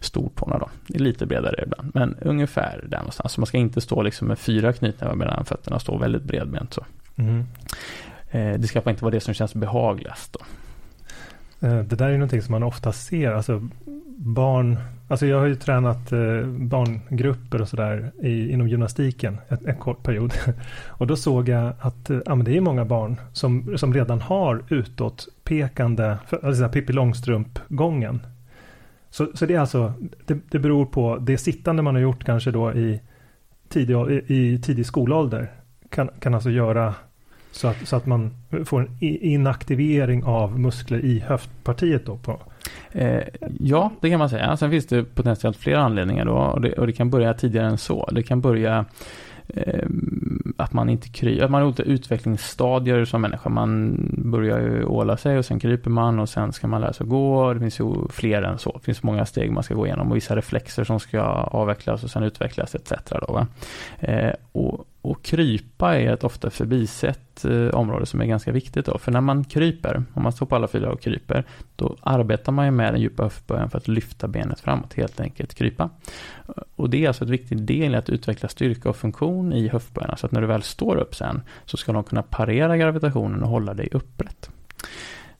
stortårna 0.00 0.58
då. 0.58 0.68
Det 0.86 0.98
är 0.98 1.02
lite 1.02 1.26
bredare 1.26 1.62
ibland, 1.62 1.90
men 1.94 2.16
ungefär 2.20 2.84
där 2.88 2.98
någonstans. 2.98 3.32
Så 3.32 3.40
man 3.40 3.46
ska 3.46 3.58
inte 3.58 3.80
stå 3.80 4.02
liksom 4.02 4.28
med 4.28 4.38
fyra 4.38 4.72
knytnävar 4.72 5.14
mellan 5.14 5.44
fötterna 5.44 5.76
och 5.76 5.82
stå 5.82 5.98
väldigt 5.98 6.22
bredbent 6.22 6.74
så. 6.74 6.84
Mm. 7.16 7.44
Eh, 8.30 8.60
det 8.60 8.66
ska 8.66 8.90
inte 8.90 9.04
vara 9.04 9.14
det 9.14 9.20
som 9.20 9.34
känns 9.34 9.54
behagligast 9.54 10.32
då. 10.32 10.40
Eh, 11.66 11.78
det 11.78 11.96
där 11.96 12.08
är 12.08 12.12
någonting 12.12 12.42
som 12.42 12.52
man 12.52 12.62
ofta 12.62 12.92
ser, 12.92 13.32
alltså 13.32 13.68
barn, 14.16 14.78
alltså 15.08 15.26
jag 15.26 15.38
har 15.38 15.46
ju 15.46 15.54
tränat 15.54 16.12
eh, 16.12 16.46
barngrupper 16.46 17.60
och 17.60 17.68
sådär 17.68 18.12
inom 18.22 18.68
gymnastiken 18.68 19.38
en, 19.48 19.58
en 19.66 19.76
kort 19.76 20.02
period. 20.02 20.32
och 20.86 21.06
då 21.06 21.16
såg 21.16 21.48
jag 21.48 21.72
att 21.80 22.10
eh, 22.10 22.18
ja, 22.26 22.34
men 22.34 22.44
det 22.44 22.56
är 22.56 22.60
många 22.60 22.84
barn 22.84 23.16
som, 23.32 23.78
som 23.78 23.94
redan 23.94 24.20
har 24.20 24.62
utåtpekande, 24.68 26.16
alltså 26.42 26.68
Pippi 26.68 26.92
Långstrump-gången. 26.92 28.20
Så, 29.10 29.28
så 29.34 29.46
det 29.46 29.54
är 29.54 29.60
alltså, 29.60 29.92
det, 30.24 30.38
det 30.50 30.58
beror 30.58 30.86
på 30.86 31.16
det 31.16 31.38
sittande 31.38 31.82
man 31.82 31.94
har 31.94 32.02
gjort 32.02 32.24
kanske 32.24 32.50
då 32.50 32.72
i 32.72 33.00
tidig, 33.68 33.96
i, 34.10 34.34
i 34.34 34.58
tidig 34.62 34.86
skolålder. 34.86 35.52
Kan, 35.90 36.10
kan 36.20 36.34
alltså 36.34 36.50
göra 36.50 36.94
så 37.56 37.68
att, 37.68 37.88
så 37.88 37.96
att 37.96 38.06
man 38.06 38.34
får 38.64 38.80
en 38.80 38.96
inaktivering 39.00 40.24
av 40.24 40.60
muskler 40.60 41.04
i 41.04 41.18
höftpartiet 41.18 42.06
då 42.06 42.16
på, 42.16 42.40
Eh, 42.92 43.22
ja, 43.60 43.90
det 44.00 44.10
kan 44.10 44.18
man 44.18 44.30
säga. 44.30 44.56
Sen 44.56 44.70
finns 44.70 44.86
det 44.86 45.04
potentiellt 45.04 45.56
flera 45.56 45.80
anledningar 45.80 46.24
då 46.24 46.32
och 46.32 46.60
det, 46.60 46.72
och 46.72 46.86
det 46.86 46.92
kan 46.92 47.10
börja 47.10 47.34
tidigare 47.34 47.66
än 47.66 47.78
så. 47.78 48.08
Det 48.12 48.22
kan 48.22 48.40
börja 48.40 48.84
eh, 49.48 49.86
att 50.56 50.72
man 50.72 50.88
inte 50.88 51.08
kryper, 51.08 51.44
att 51.44 51.50
man 51.50 51.60
har 51.60 51.68
olika 51.68 51.82
utvecklingsstadier 51.82 53.04
som 53.04 53.22
människa. 53.22 53.48
Man 53.48 53.96
börjar 54.18 54.60
ju 54.60 54.84
åla 54.84 55.16
sig 55.16 55.38
och 55.38 55.44
sen 55.44 55.60
kryper 55.60 55.90
man 55.90 56.18
och 56.18 56.28
sen 56.28 56.52
ska 56.52 56.66
man 56.66 56.80
lära 56.80 56.92
sig 56.92 57.04
att 57.04 57.10
gå. 57.10 57.54
Det 57.54 57.60
finns 57.60 57.80
ju 57.80 58.08
fler 58.10 58.42
än 58.42 58.58
så. 58.58 58.72
Det 58.72 58.84
finns 58.84 59.02
många 59.02 59.26
steg 59.26 59.52
man 59.52 59.62
ska 59.62 59.74
gå 59.74 59.86
igenom 59.86 60.10
och 60.10 60.16
vissa 60.16 60.36
reflexer 60.36 60.84
som 60.84 61.00
ska 61.00 61.20
avvecklas 61.22 62.04
och 62.04 62.10
sen 62.10 62.22
utvecklas 62.22 62.74
etc. 62.74 62.92
Då, 63.10 63.46
eh, 63.98 64.32
och, 64.52 64.86
och 65.10 65.22
krypa 65.22 65.98
är 65.98 66.12
ett 66.12 66.24
ofta 66.24 66.50
förbisett 66.50 67.44
eh, 67.44 67.68
område 67.68 68.06
som 68.06 68.20
är 68.20 68.26
ganska 68.26 68.52
viktigt 68.52 68.86
då. 68.86 68.98
För 68.98 69.12
när 69.12 69.20
man 69.20 69.44
kryper, 69.44 70.04
om 70.14 70.22
man 70.22 70.32
står 70.32 70.46
på 70.46 70.56
alla 70.56 70.68
fyra 70.68 70.92
och 70.92 71.00
kryper, 71.00 71.44
då 71.76 71.96
arbetar 72.02 72.52
man 72.52 72.64
ju 72.64 72.70
med 72.70 72.94
den 72.94 73.00
djupa 73.00 73.22
höftböjen 73.22 73.70
för 73.70 73.78
att 73.78 73.88
lyfta 73.88 74.28
benet 74.28 74.60
framåt, 74.60 74.94
helt 74.94 75.20
enkelt 75.20 75.54
krypa. 75.54 75.90
Och 76.76 76.90
det 76.90 77.04
är 77.04 77.08
alltså 77.08 77.24
ett 77.24 77.30
viktigt 77.30 77.66
del 77.66 77.94
i 77.94 77.96
att 77.96 78.10
utveckla 78.10 78.48
styrka 78.48 78.88
och 78.88 78.96
funktion 78.96 79.52
i 79.52 79.68
höftböjarna, 79.68 80.16
så 80.16 80.26
att 80.26 80.32
när 80.32 80.40
du 80.40 80.46
väl 80.46 80.62
står 80.62 80.96
upp 80.96 81.14
sen, 81.14 81.42
så 81.64 81.76
ska 81.76 81.92
de 81.92 82.04
kunna 82.04 82.22
parera 82.22 82.76
gravitationen 82.76 83.42
och 83.42 83.48
hålla 83.48 83.74
dig 83.74 83.88
upprätt. 83.92 84.50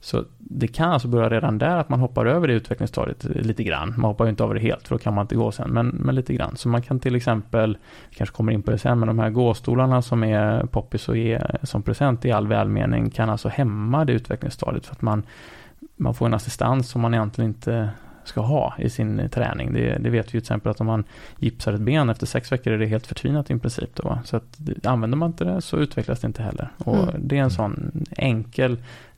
Så 0.07 0.23
det 0.37 0.67
kan 0.67 0.91
alltså 0.91 1.07
börja 1.07 1.29
redan 1.29 1.57
där 1.57 1.77
att 1.77 1.89
man 1.89 1.99
hoppar 1.99 2.25
över 2.25 2.47
det 2.47 2.53
utvecklingsstadiet 2.53 3.23
lite 3.23 3.63
grann. 3.63 3.93
Man 3.97 4.05
hoppar 4.05 4.25
ju 4.25 4.29
inte 4.29 4.43
över 4.43 4.53
det 4.53 4.59
helt 4.59 4.87
för 4.87 4.95
då 4.95 4.99
kan 4.99 5.13
man 5.13 5.23
inte 5.23 5.35
gå 5.35 5.51
sen, 5.51 5.69
men, 5.69 5.87
men 5.87 6.15
lite 6.15 6.33
grann. 6.33 6.57
Så 6.57 6.69
man 6.69 6.81
kan 6.81 6.99
till 6.99 7.15
exempel, 7.15 7.77
kanske 8.11 8.35
kommer 8.35 8.51
in 8.51 8.63
på 8.63 8.71
det 8.71 8.77
sen, 8.77 8.99
men 8.99 9.07
de 9.07 9.19
här 9.19 9.29
gåstolarna 9.29 10.01
som 10.01 10.23
är 10.23 10.65
poppis 10.65 11.09
och 11.09 11.17
ge 11.17 11.41
som 11.63 11.83
present 11.83 12.25
i 12.25 12.31
all 12.31 12.47
välmening 12.47 13.09
kan 13.09 13.29
alltså 13.29 13.49
hämma 13.49 14.05
det 14.05 14.13
utvecklingsstadiet 14.13 14.85
för 14.85 14.95
att 14.95 15.01
man, 15.01 15.23
man 15.95 16.13
får 16.13 16.25
en 16.25 16.33
assistans 16.33 16.89
som 16.89 17.01
man 17.01 17.13
egentligen 17.13 17.49
inte 17.49 17.89
ska 18.23 18.41
ha 18.41 18.73
i 18.77 18.89
sin 18.89 19.29
träning. 19.29 19.73
Det, 19.73 19.97
det, 19.97 20.09
vet 20.09 20.25
vi 20.25 20.29
till 20.29 20.37
exempel 20.37 20.71
att 20.71 20.81
om 20.81 20.87
man 20.87 21.03
gipsar 21.39 21.73
ett 21.73 21.81
ben 21.81 22.09
efter 22.09 22.25
sex 22.25 22.51
veckor 22.51 22.73
är 22.73 22.77
det 22.77 22.85
helt 22.85 23.07
förtvinat 23.07 23.51
i 23.51 23.59
princip. 23.59 23.95
Då. 23.95 24.19
Så 24.25 24.37
att, 24.37 24.59
använder 24.83 25.17
man 25.17 25.29
inte 25.29 25.43
det 25.43 25.61
så 25.61 25.77
utvecklas 25.77 26.19
det 26.19 26.27
inte 26.27 26.43
heller. 26.43 26.71
Och 26.77 26.97
mm. 26.97 27.15
Det 27.27 27.37
är 27.37 27.41
en 27.41 27.51
sån 27.51 28.05
enkel 28.17 28.77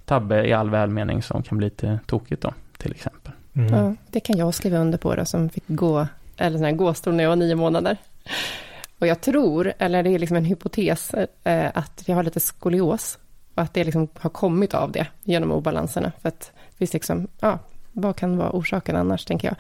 tabbe 0.10 0.48
i 0.48 0.54
all 0.54 0.70
välmening 0.70 1.24
som 1.24 1.44
kan 1.44 1.58
bli 1.58 1.66
lite 1.66 2.00
tokigt 2.06 2.42
då, 2.42 2.54
till 2.78 2.92
exempel. 2.92 3.34
Mm. 3.54 3.74
Ja, 3.74 3.96
det 4.10 4.20
kan 4.20 4.38
jag 4.38 4.54
skriva 4.54 4.78
under 4.78 4.98
på 4.98 5.16
då, 5.16 5.26
som 5.26 5.50
fick 5.50 5.64
gå, 5.68 6.08
eller 6.38 6.58
sån 6.58 6.66
här 6.66 6.72
gåstol 6.72 7.14
när 7.14 7.24
jag 7.24 7.30
var 7.30 7.36
nio 7.36 7.56
månader. 7.56 7.98
Och 9.00 9.08
jag 9.08 9.22
tror, 9.22 9.74
eller 9.78 10.04
det 10.04 10.10
är 10.10 10.20
liksom 10.20 10.38
en 10.38 10.46
hypotes, 10.46 11.14
eh, 11.44 11.72
att 11.74 12.04
jag 12.06 12.16
har 12.16 12.24
lite 12.24 12.40
skolios. 12.40 13.18
Och 13.56 13.64
att 13.64 13.74
det 13.74 13.84
liksom 13.84 14.08
har 14.20 14.30
kommit 14.30 14.74
av 14.74 14.92
det, 14.92 15.08
genom 15.24 15.52
obalanserna. 15.52 16.12
För 16.22 16.30
att 16.30 16.52
det 16.70 16.78
finns 16.78 16.94
liksom, 16.94 17.28
ja, 17.40 17.60
vad 17.92 18.16
kan 18.16 18.38
vara 18.38 18.52
orsaken 18.52 18.96
annars, 18.96 19.26
tänker 19.26 19.48
jag. 19.48 19.56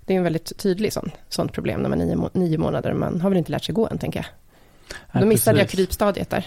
Det 0.00 0.14
är 0.14 0.18
en 0.18 0.24
väldigt 0.24 0.58
tydlig 0.58 0.92
sån, 0.92 1.10
sånt 1.28 1.52
problem 1.52 1.80
när 1.80 1.88
man 1.88 2.00
är 2.00 2.06
nio, 2.06 2.30
nio 2.32 2.58
månader. 2.58 2.92
Man 2.92 3.20
har 3.20 3.30
väl 3.30 3.38
inte 3.38 3.52
lärt 3.52 3.64
sig 3.64 3.74
gå 3.74 3.88
än, 3.88 3.98
tänker 3.98 4.18
jag. 4.18 5.22
Då 5.22 5.26
missade 5.26 5.58
jag 5.58 5.68
krypstadiet 5.68 6.30
där. 6.30 6.46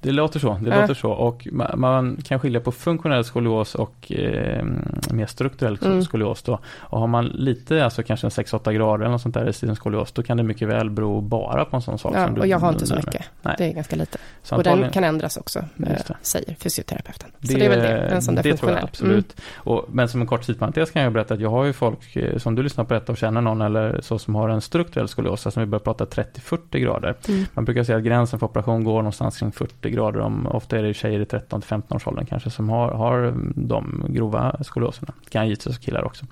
Det 0.00 0.12
låter 0.12 0.40
så, 0.40 0.58
det 0.62 0.70
äh. 0.70 0.80
låter 0.80 0.94
så. 0.94 1.10
Och 1.10 1.48
man, 1.52 2.16
kan 2.24 2.40
skilja 2.40 2.60
på 2.60 2.72
funktionell 2.72 3.24
skolios 3.24 3.74
och 3.74 4.12
eh, 4.12 4.64
mer 5.10 5.26
strukturell 5.26 5.78
mm. 5.82 6.02
skolios 6.02 6.42
då. 6.42 6.58
Och 6.78 7.00
har 7.00 7.06
man 7.06 7.26
lite, 7.26 7.84
alltså 7.84 8.02
kanske 8.02 8.26
en 8.26 8.30
6-8 8.30 8.72
grader 8.72 9.04
eller 9.04 9.12
något 9.12 9.22
sånt 9.22 9.34
där 9.34 9.48
i 9.48 9.52
sin 9.52 9.76
skolios, 9.76 10.12
då 10.12 10.22
kan 10.22 10.36
det 10.36 10.42
mycket 10.42 10.68
väl 10.68 10.90
bero 10.90 11.20
bara 11.20 11.64
på 11.64 11.76
en 11.76 11.82
sån 11.82 11.98
sak. 11.98 12.12
Ja, 12.16 12.26
som 12.26 12.36
och 12.36 12.46
jag 12.46 12.58
har 12.58 12.72
inte 12.72 12.86
så 12.86 12.94
mycket. 12.94 13.24
Nej. 13.42 13.54
Det 13.58 13.64
är 13.64 13.72
ganska 13.72 13.96
lite. 13.96 14.18
Så 14.42 14.56
och 14.56 14.62
den 14.62 14.90
kan 14.90 15.04
ändras 15.04 15.36
också, 15.36 15.58
eh, 15.58 16.16
säger 16.22 16.54
fysioterapeuten. 16.54 17.30
Det, 17.38 17.46
så 17.46 17.58
det 17.58 17.64
är 17.64 17.68
väl 17.68 17.78
det, 17.78 17.88
en 17.88 18.22
sån 18.22 18.34
där 18.34 18.42
det 18.42 18.48
funktionell. 18.48 18.74
tror 18.74 18.80
jag 18.80 18.88
absolut. 18.88 19.36
Mm. 19.38 19.76
Och, 19.78 19.84
men 19.88 20.08
som 20.08 20.20
en 20.20 20.26
kort 20.26 20.44
sidparentes 20.44 20.90
kan 20.90 21.02
jag 21.02 21.12
berätta 21.12 21.34
att 21.34 21.40
jag 21.40 21.50
har 21.50 21.64
ju 21.64 21.72
folk 21.72 22.16
eh, 22.16 22.38
som 22.38 22.54
du 22.54 22.62
lyssnar 22.62 22.84
på 22.84 22.94
detta 22.94 23.12
och 23.12 23.18
känner 23.18 23.40
någon 23.40 23.62
eller 23.62 24.00
så 24.00 24.18
som 24.18 24.34
har 24.34 24.48
en 24.48 24.60
strukturell 24.60 25.08
skolios, 25.08 25.46
alltså 25.46 25.60
vi 25.60 25.66
börjar 25.66 25.80
prata 25.80 26.04
30-40 26.04 26.78
grader. 26.78 27.14
Mm. 27.28 27.44
Man 27.54 27.64
brukar 27.64 27.84
säga 27.84 27.98
att 27.98 28.04
gränsen 28.04 28.38
för 28.38 28.46
operation 28.46 28.84
går 28.84 28.96
någonstans 28.96 29.38
kring 29.38 29.52
40 29.52 29.87
40 29.87 29.87
grader. 29.90 30.20
Om, 30.20 30.46
ofta 30.46 30.78
är 30.78 30.82
det 30.82 30.94
tjejer 30.94 31.20
i 31.20 31.24
13-15 31.24 31.96
års 31.96 32.06
åldern 32.06 32.26
kanske 32.26 32.50
som 32.50 32.68
har, 32.68 32.90
har 32.90 33.34
de 33.54 34.06
grova 34.08 34.56
skolioserna. 34.64 35.12
Det 35.24 35.30
kan 35.30 35.46
givetvis 35.46 35.78
killar 35.78 36.04
också. 36.04 36.26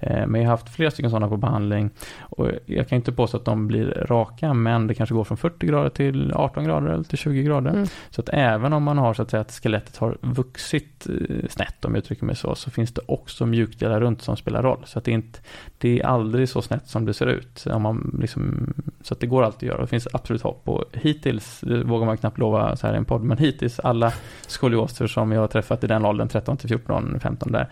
Eh, 0.00 0.26
men 0.26 0.40
jag 0.40 0.48
har 0.48 0.56
haft 0.56 0.74
flera 0.74 0.90
stycken 0.90 1.10
sådana 1.10 1.28
på 1.28 1.36
behandling. 1.36 1.90
Och 2.20 2.48
jag 2.66 2.88
kan 2.88 2.96
inte 2.96 3.12
påstå 3.12 3.36
att 3.36 3.44
de 3.44 3.66
blir 3.66 4.06
raka 4.08 4.54
men 4.54 4.86
det 4.86 4.94
kanske 4.94 5.14
går 5.14 5.24
från 5.24 5.36
40 5.36 5.66
grader 5.66 5.90
till 5.90 6.32
18 6.34 6.64
grader 6.64 6.88
eller 6.88 7.04
till 7.04 7.18
20 7.18 7.42
grader. 7.42 7.70
Mm. 7.70 7.86
Så 8.10 8.20
att 8.20 8.28
även 8.32 8.72
om 8.72 8.82
man 8.82 8.98
har 8.98 9.14
så 9.14 9.22
att 9.22 9.30
säga 9.30 9.40
att 9.40 9.52
skelettet 9.52 9.96
har 9.96 10.18
vuxit 10.20 11.06
eh, 11.08 11.48
snett 11.48 11.84
om 11.84 11.94
jag 11.94 11.98
uttrycker 11.98 12.24
mig 12.24 12.36
så, 12.36 12.54
så 12.54 12.70
finns 12.70 12.94
det 12.94 13.00
också 13.06 13.46
mjukdelar 13.46 14.00
runt 14.00 14.22
som 14.22 14.36
spelar 14.36 14.62
roll. 14.62 14.82
Så 14.84 14.98
att 14.98 15.04
det, 15.04 15.10
inte, 15.10 15.38
det 15.78 16.00
är 16.00 16.06
aldrig 16.06 16.48
så 16.48 16.62
snett 16.62 16.88
som 16.88 17.04
det 17.04 17.14
ser 17.14 17.26
ut. 17.26 17.66
Om 17.66 17.82
man 17.82 18.16
liksom, 18.20 18.72
så 19.02 19.14
att 19.14 19.20
det 19.20 19.26
går 19.26 19.42
alltid 19.42 19.68
att 19.68 19.74
göra. 19.74 19.80
Det 19.80 19.86
finns 19.86 20.08
absolut 20.12 20.42
hopp. 20.42 20.68
Och 20.68 20.84
hittills, 20.92 21.62
vågar 21.84 22.06
man 22.06 22.16
knappt 22.16 22.38
lova 22.38 22.76
så 22.76 22.86
här 22.86 22.94
en 23.00 23.04
podd, 23.04 23.22
men 23.22 23.38
hittills 23.38 23.80
alla 23.80 24.12
skolioser 24.46 25.06
som 25.06 25.32
jag 25.32 25.40
har 25.40 25.48
träffat 25.48 25.84
i 25.84 25.86
den 25.86 26.04
åldern, 26.04 26.28
13 26.28 26.56
till 26.56 26.68
14, 26.68 27.20
15 27.20 27.52
där, 27.52 27.68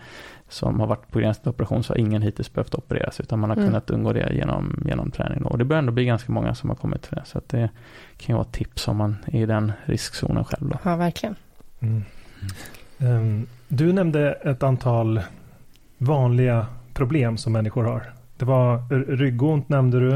som 0.49 0.79
har 0.79 0.87
varit 0.87 1.11
på 1.11 1.19
gränsen 1.19 1.43
till 1.43 1.49
operation 1.49 1.83
så 1.83 1.93
har 1.93 1.97
ingen 1.97 2.21
hittills 2.21 2.53
behövt 2.53 2.75
opereras 2.75 3.19
utan 3.19 3.39
man 3.39 3.49
har 3.49 3.57
mm. 3.57 3.67
kunnat 3.67 3.89
undgå 3.89 4.13
det 4.13 4.33
genom, 4.33 4.83
genom 4.85 5.11
träning. 5.11 5.43
Och 5.43 5.57
det 5.57 5.65
börjar 5.65 5.79
ändå 5.79 5.91
bli 5.91 6.05
ganska 6.05 6.31
många 6.31 6.55
som 6.55 6.69
har 6.69 6.77
kommit 6.77 7.01
till 7.01 7.15
det. 7.15 7.23
Så 7.25 7.37
att 7.37 7.49
det 7.49 7.69
kan 8.17 8.33
ju 8.33 8.33
vara 8.33 8.45
ett 8.45 8.53
tips 8.53 8.87
om 8.87 8.97
man 8.97 9.15
är 9.25 9.41
i 9.41 9.45
den 9.45 9.71
riskzonen 9.85 10.45
själv. 10.45 10.69
Då. 10.69 10.77
Ja, 10.83 10.95
verkligen. 10.95 11.35
Mm. 11.79 12.03
Um, 12.97 13.47
du 13.67 13.93
nämnde 13.93 14.31
ett 14.31 14.63
antal 14.63 15.21
vanliga 15.97 16.65
problem 16.93 17.37
som 17.37 17.53
människor 17.53 17.83
har. 17.83 18.13
Det 18.37 18.45
var 18.45 18.89
ryggont 19.15 19.69
nämnde 19.69 19.99
du. 19.99 20.15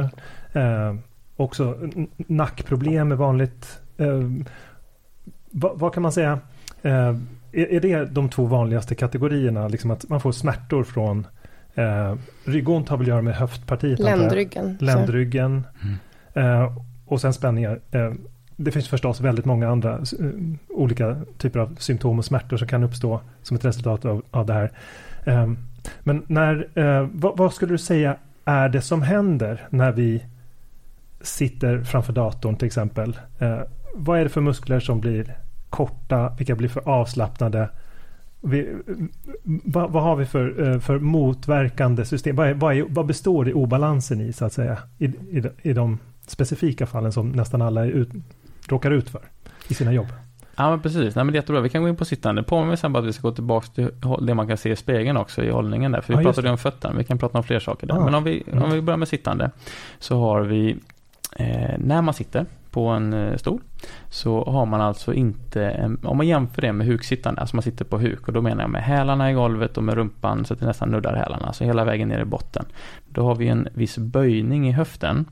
Eh, 0.60 0.95
också 1.36 1.78
nackproblem 2.17 3.12
är 3.12 3.15
vanligt. 3.15 3.80
Eh, 3.97 4.30
vad, 5.54 5.80
vad, 5.80 5.94
kan 5.94 6.04
man 6.04 6.12
säga? 6.12 6.39
Eh, 6.82 7.16
är, 7.52 7.74
är, 7.74 7.80
det 7.80 8.06
de 8.06 8.30
två 8.30 8.46
vanligaste 8.46 8.96
kategorierna? 8.96 9.68
Liksom 9.68 9.92
att 9.92 10.10
man 10.10 10.22
får 10.22 10.32
smärtor 10.32 10.84
från 10.84 11.28
eh, 11.76 12.16
ryggont 12.46 12.89
har 12.89 12.98
väl 12.98 13.06
att 13.06 13.08
göra 13.08 13.22
med 13.22 13.36
höftpartiet? 13.36 14.00
Ländryggen. 14.00 14.78
Ländryggen. 14.80 15.63
Mm. 16.34 16.62
Eh, 16.63 16.78
och 17.06 17.22
sen 17.22 17.34
spänningar. 17.34 17.80
Eh, 17.92 18.13
det 18.56 18.72
finns 18.72 18.88
förstås 18.88 19.22
väldigt 19.22 19.46
många 19.46 19.70
andra 19.70 19.98
uh, 20.22 20.32
olika 20.70 21.16
typer 21.38 21.60
av 21.60 21.76
symptom 21.80 22.20
och 22.20 22.26
smärtor 22.26 22.58
som 22.58 22.68
kan 22.68 22.84
uppstå 22.84 23.22
som 23.42 23.58
ett 23.58 23.66
resultat 23.66 24.06
av, 24.06 24.24
av 24.32 24.46
det 24.46 24.54
här. 24.54 24.72
Um, 25.26 25.58
men 26.00 26.24
när, 26.28 26.80
uh, 26.80 27.10
vad, 27.13 27.38
vad, 27.38 27.54
skulle 27.54 27.74
du 27.74 27.78
säga 27.78 28.18
är 28.46 28.70
det 28.70 28.82
som 28.82 29.02
händer 29.02 29.68
när 29.70 29.92
vi 29.92 30.26
sitter 31.22 31.84
framför 31.84 32.13
datorn 32.13 32.56
till 32.56 32.66
exempel? 32.66 33.20
Uh, 33.42 33.62
vad 33.96 34.20
är 34.20 34.24
det 34.24 34.30
för 34.30 34.42
muskler 34.42 34.80
som 34.80 35.00
blir 35.00 35.38
korta? 35.74 36.34
Vilka 36.38 36.56
blir 36.56 36.70
för 36.70 36.90
avslappnade? 36.90 37.70
Vi, 38.42 38.76
vad, 39.44 39.92
vad, 39.92 40.04
har 40.04 40.16
vi 40.16 40.26
för, 40.26 40.80
för 40.80 41.00
motverkande 41.00 42.06
system? 42.06 42.36
Vad, 42.36 42.48
är, 42.48 42.54
vad, 42.54 42.78
är, 42.78 42.86
vad, 42.90 43.06
består 43.06 43.50
i 43.50 43.54
obalansen 43.54 44.22
i 44.22 44.34
så 44.34 44.46
att 44.46 44.54
säga? 44.54 44.78
I, 44.98 45.06
i, 45.06 45.44
i 45.62 45.74
de 45.74 46.00
specifika 46.28 46.86
fallen 46.86 47.12
som 47.12 47.32
nästan 47.32 47.62
alla 47.62 47.86
är 47.86 47.90
ut, 47.90 48.10
råkar 48.68 48.92
ut 48.92 49.10
för 49.10 49.22
i 49.68 49.74
sina 49.74 49.94
jobb. 49.94 50.08
Ja 50.56 50.70
men 50.70 50.80
precis, 50.82 51.16
Nej, 51.16 51.26
men 51.26 51.28
det 51.28 51.38
är 51.38 51.42
jättebra. 51.42 51.62
Vi 51.62 51.70
kan 51.70 51.82
gå 51.82 51.90
in 51.90 51.96
på 51.96 52.06
sittande. 52.06 52.44
Påminner 52.44 52.68
mig 52.68 52.78
sen 52.78 52.94
bara 52.94 53.00
att 53.00 53.06
vi 53.06 53.14
ska 53.14 53.28
gå 53.28 53.36
tillbaka 53.36 53.68
till 53.68 53.90
det 54.22 54.34
man 54.34 54.48
kan 54.48 54.58
se 54.58 54.72
i 54.72 54.76
spegeln 54.76 55.18
också 55.18 55.44
i 55.44 55.50
hållningen 55.50 55.92
där. 55.92 56.02
För 56.02 56.14
vi 56.14 56.20
ja, 56.20 56.24
pratade 56.24 56.48
ju 56.48 56.52
om 56.52 56.58
fötterna, 56.58 56.98
vi 56.98 57.04
kan 57.04 57.18
prata 57.18 57.38
om 57.38 57.44
fler 57.44 57.60
saker 57.60 57.88
där. 57.88 57.96
Ah. 57.96 58.06
Men 58.06 58.16
om 58.16 58.24
vi, 58.24 58.44
mm. 58.48 58.64
om 58.64 58.72
vi 58.72 58.82
börjar 58.82 58.98
med 58.98 59.08
sittande 59.08 59.52
så 60.00 60.20
har 60.20 60.42
vi 60.42 60.78
eh, 61.36 61.78
när 61.78 62.02
man 62.02 62.14
sitter 62.14 62.46
på 62.74 62.88
en 62.88 63.14
eh, 63.14 63.38
stol 63.38 63.62
så 64.10 64.44
har 64.44 64.66
man 64.66 64.82
alltså 64.82 65.14
inte, 65.14 65.92
om 66.04 66.18
man 66.18 66.28
jämför 66.28 66.62
det 66.62 66.74
med 66.74 66.88
huksittande, 66.88 67.42
alltså 67.42 67.56
man 67.56 67.64
sitter 67.64 67.86
på 67.86 67.98
huk 67.98 68.28
och 68.28 68.34
då 68.34 68.42
menar 68.42 68.64
jag 68.64 68.72
med 68.72 68.84
hälarna 68.84 69.32
i 69.32 69.34
golvet 69.34 69.78
och 69.78 69.84
med 69.84 69.96
rumpan 69.96 70.46
så 70.46 70.54
att 70.54 70.60
det 70.60 70.66
nästan 70.66 70.90
nuddar 70.90 71.16
hälarna, 71.16 71.46
alltså 71.46 71.64
hela 71.64 71.86
vägen 71.86 72.10
ner 72.10 72.20
i 72.20 72.26
botten. 72.26 72.66
Då 73.06 73.24
har 73.24 73.36
vi 73.36 73.48
en 73.48 73.68
viss 73.74 73.98
böjning 73.98 74.68
i 74.68 74.72
höften 74.72 75.26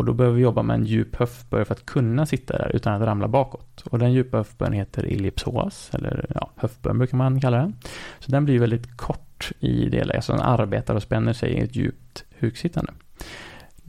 och 0.00 0.06
då 0.06 0.12
behöver 0.12 0.36
vi 0.36 0.42
jobba 0.42 0.62
med 0.62 0.74
en 0.74 0.84
djup 0.84 1.16
höftböj 1.16 1.64
för 1.64 1.74
att 1.74 1.86
kunna 1.86 2.26
sitta 2.26 2.58
där 2.58 2.70
utan 2.74 2.94
att 2.94 3.08
ramla 3.08 3.28
bakåt. 3.28 3.82
Och 3.90 3.98
den 3.98 4.12
djupa 4.12 4.36
höftböjen 4.36 4.72
heter 4.72 5.04
ellipsoas, 5.04 5.90
eller 5.94 6.26
ja, 6.34 6.50
höftböjen 6.56 6.98
brukar 6.98 7.16
man 7.16 7.40
kalla 7.40 7.56
den. 7.56 7.74
Så 8.18 8.30
den 8.30 8.44
blir 8.44 8.58
väldigt 8.58 8.96
kort 8.96 9.52
i 9.58 9.88
det 9.88 10.04
läget, 10.04 10.24
så 10.24 10.32
den 10.32 10.42
arbetar 10.42 10.94
och 10.94 11.02
spänner 11.02 11.32
sig 11.32 11.50
i 11.50 11.60
ett 11.60 11.76
djupt 11.76 12.24
huksittande. 12.38 12.92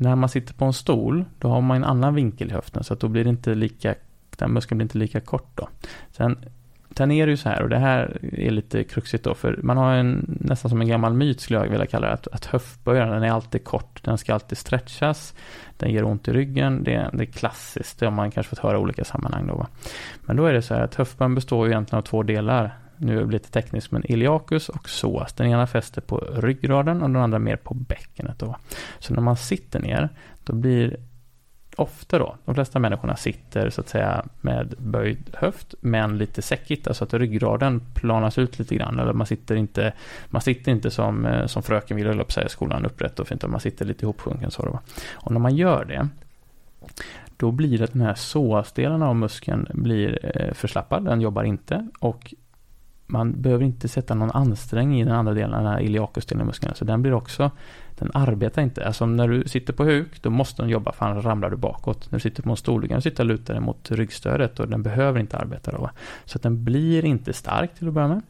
När 0.02 0.16
man 0.16 0.30
sitter 0.30 0.54
på 0.54 0.66
en 0.66 0.74
stol, 0.74 1.26
då 1.40 1.48
har 1.48 1.62
man 1.62 1.78
en 1.78 1.84
annan 1.84 2.16
vinkel 2.16 2.50
i 2.50 2.54
höften, 2.54 2.84
så 2.84 2.94
att 2.94 3.00
då 3.00 3.08
blir 3.08 3.24
det 3.24 3.30
inte 3.30 3.56
lika, 3.56 3.96
den 4.38 4.54
muskeln 4.54 4.78
blir 4.78 4.86
inte 4.86 4.98
lika 4.98 5.20
kort 5.20 5.52
då. 5.56 5.70
Sen 6.12 6.38
Sen 6.98 7.12
är 7.12 7.26
det 7.26 7.32
ju 7.32 7.38
så 7.38 7.50
här, 7.50 7.62
och 7.62 7.70
det 7.70 7.78
här 7.78 8.20
är 8.34 8.52
lite 8.52 8.84
kruxigt 8.84 9.24
då, 9.24 9.34
för 9.34 9.60
man 9.64 9.78
har 9.78 9.94
en, 9.94 10.38
nästan 10.40 10.70
som 10.70 10.82
en 10.82 10.88
gammal 10.88 11.14
myt 11.14 11.42
skulle 11.42 11.60
jag 11.60 11.70
vilja 11.70 11.86
kalla 11.86 12.08
det, 12.08 12.14
att, 12.14 12.28
att 12.28 12.46
höftböjaren, 12.46 13.10
den 13.10 13.24
är 13.24 13.32
alltid 13.32 13.64
kort, 13.64 14.04
den 14.04 14.18
ska 14.18 14.34
alltid 14.34 14.58
stretchas, 14.58 15.36
den 15.78 15.92
ger 15.92 16.04
ont 16.04 16.28
i 16.28 16.34
ryggen, 16.34 16.84
det, 16.84 17.10
det 17.14 17.24
är 17.24 17.26
klassiskt, 17.26 18.00
det 18.00 18.06
har 18.06 18.12
man 18.12 18.32
kanske 18.32 18.50
fått 18.50 18.60
höra 18.60 18.78
i 18.78 18.80
olika 18.80 19.04
sammanhang 19.04 19.48
då. 19.48 19.56
Va? 19.56 19.68
Men 20.22 20.36
då 20.36 20.46
är 20.46 20.54
det 20.54 20.62
så 20.62 20.74
här 20.74 20.82
att 20.82 20.96
höftböjaren 20.96 21.36
består 21.36 21.66
ju 21.66 21.72
egentligen 21.72 21.98
av 21.98 22.04
två 22.04 22.24
delar, 22.24 22.78
nu 23.02 23.20
är 23.20 23.26
det 23.26 23.32
lite 23.32 23.52
tekniskt, 23.52 23.92
men 23.92 24.12
iliacus 24.12 24.70
och 24.70 24.84
psoas. 24.84 25.34
Den 25.34 25.48
ena 25.48 25.68
fäster 25.68 26.02
på 26.02 26.18
ryggraden 26.18 27.02
och 27.02 27.10
den 27.10 27.22
andra 27.22 27.40
mer 27.40 27.56
på 27.56 27.74
bäckenet 27.74 28.40
då. 28.40 28.56
Så 29.00 29.14
när 29.14 29.22
man 29.22 29.38
sitter 29.38 29.80
ner, 29.80 30.10
då 30.44 30.54
blir 30.54 30.98
ofta 31.76 32.20
då, 32.20 32.36
de 32.46 32.56
flesta 32.56 32.80
människorna 32.80 33.16
sitter 33.16 33.70
så 33.70 33.82
att 33.82 33.90
säga 33.90 34.26
med 34.42 34.74
böjd 34.78 35.30
höft 35.34 35.76
men 35.82 36.18
lite 36.18 36.42
säckigt, 36.42 36.88
alltså 36.88 37.04
att 37.04 37.14
ryggraden 37.14 37.82
planas 37.94 38.38
ut 38.38 38.60
lite 38.60 38.76
grann. 38.76 39.00
Eller 39.00 39.14
man 39.14 39.28
sitter 39.28 39.56
inte, 39.56 39.94
man 40.30 40.42
sitter 40.42 40.72
inte 40.72 40.92
som, 40.92 41.26
eh, 41.26 41.46
som 41.46 41.64
fröken 41.64 41.98
vill 41.98 42.08
höll 42.08 42.26
säga 42.30 42.46
i 42.46 42.50
skolan 42.50 42.86
upprätt 42.86 43.20
och 43.20 43.28
fint, 43.28 43.48
man 43.48 43.60
sitter 43.60 43.86
lite 43.86 44.06
ihopsjunken 44.06 44.52
så 44.52 44.66
då. 44.66 44.80
Och 45.14 45.32
när 45.32 45.40
man 45.40 45.56
gör 45.56 45.86
det 45.86 46.08
då 47.38 47.52
blir 47.52 47.78
det 47.78 47.84
att 47.84 47.94
den 47.94 48.02
här 48.02 48.14
psoasdelen 48.14 49.04
av 49.04 49.16
muskeln 49.16 49.68
blir 49.74 50.20
eh, 50.24 50.54
förslappad, 50.54 51.06
den 51.06 51.22
jobbar 51.22 51.44
inte 51.44 51.88
och 52.00 52.34
man 53.12 53.41
behöver 53.41 53.63
inte 53.63 53.88
sätta 53.88 54.15
någon 54.15 54.32
ansträngning 54.32 55.02
i 55.02 55.04
den 55.04 55.13
andra 55.13 55.34
delen, 55.34 55.63
den 55.63 55.74
här 55.74 55.82
iliakusdelen 55.82 56.41
av 56.41 56.47
muskeln. 56.47 56.76
Så 56.76 56.86
den 56.86 57.02
blir 57.02 57.13
också 57.13 57.52
den 58.02 58.12
arbetar 58.13 58.62
inte. 58.62 58.86
Alltså 58.86 59.06
när 59.06 59.28
du 59.28 59.43
sitter 59.47 59.74
på 59.74 59.84
huk, 59.84 60.21
då 60.21 60.30
måste 60.30 60.62
den 60.62 60.69
jobba 60.69 60.91
för 60.91 61.06
annars 61.06 61.26
ramlar 61.26 61.50
du 61.50 61.58
bakåt. 61.58 62.12
När 62.12 62.19
du 62.19 62.21
sitter 62.21 62.43
på 62.43 62.50
en 62.50 62.58
stol, 62.58 62.82
du 62.82 62.88
kan 62.88 63.02
sitta 63.02 63.24
och 63.24 63.28
luta 63.28 63.54
dig 63.54 63.62
mot 63.62 63.91
ryggstödet 63.91 64.60
och 64.60 64.67
den 64.67 64.84
behöver 64.84 65.19
inte 65.19 65.38
arbeta 65.38 65.71
då. 65.71 65.89
Så 66.26 66.38
att 66.38 66.41
den 66.41 66.63
blir 66.63 67.06
inte 67.06 67.34
stark 67.34 67.76
till 67.76 67.88
att 67.88 67.93
börja 67.93 68.08
med. 68.08 68.21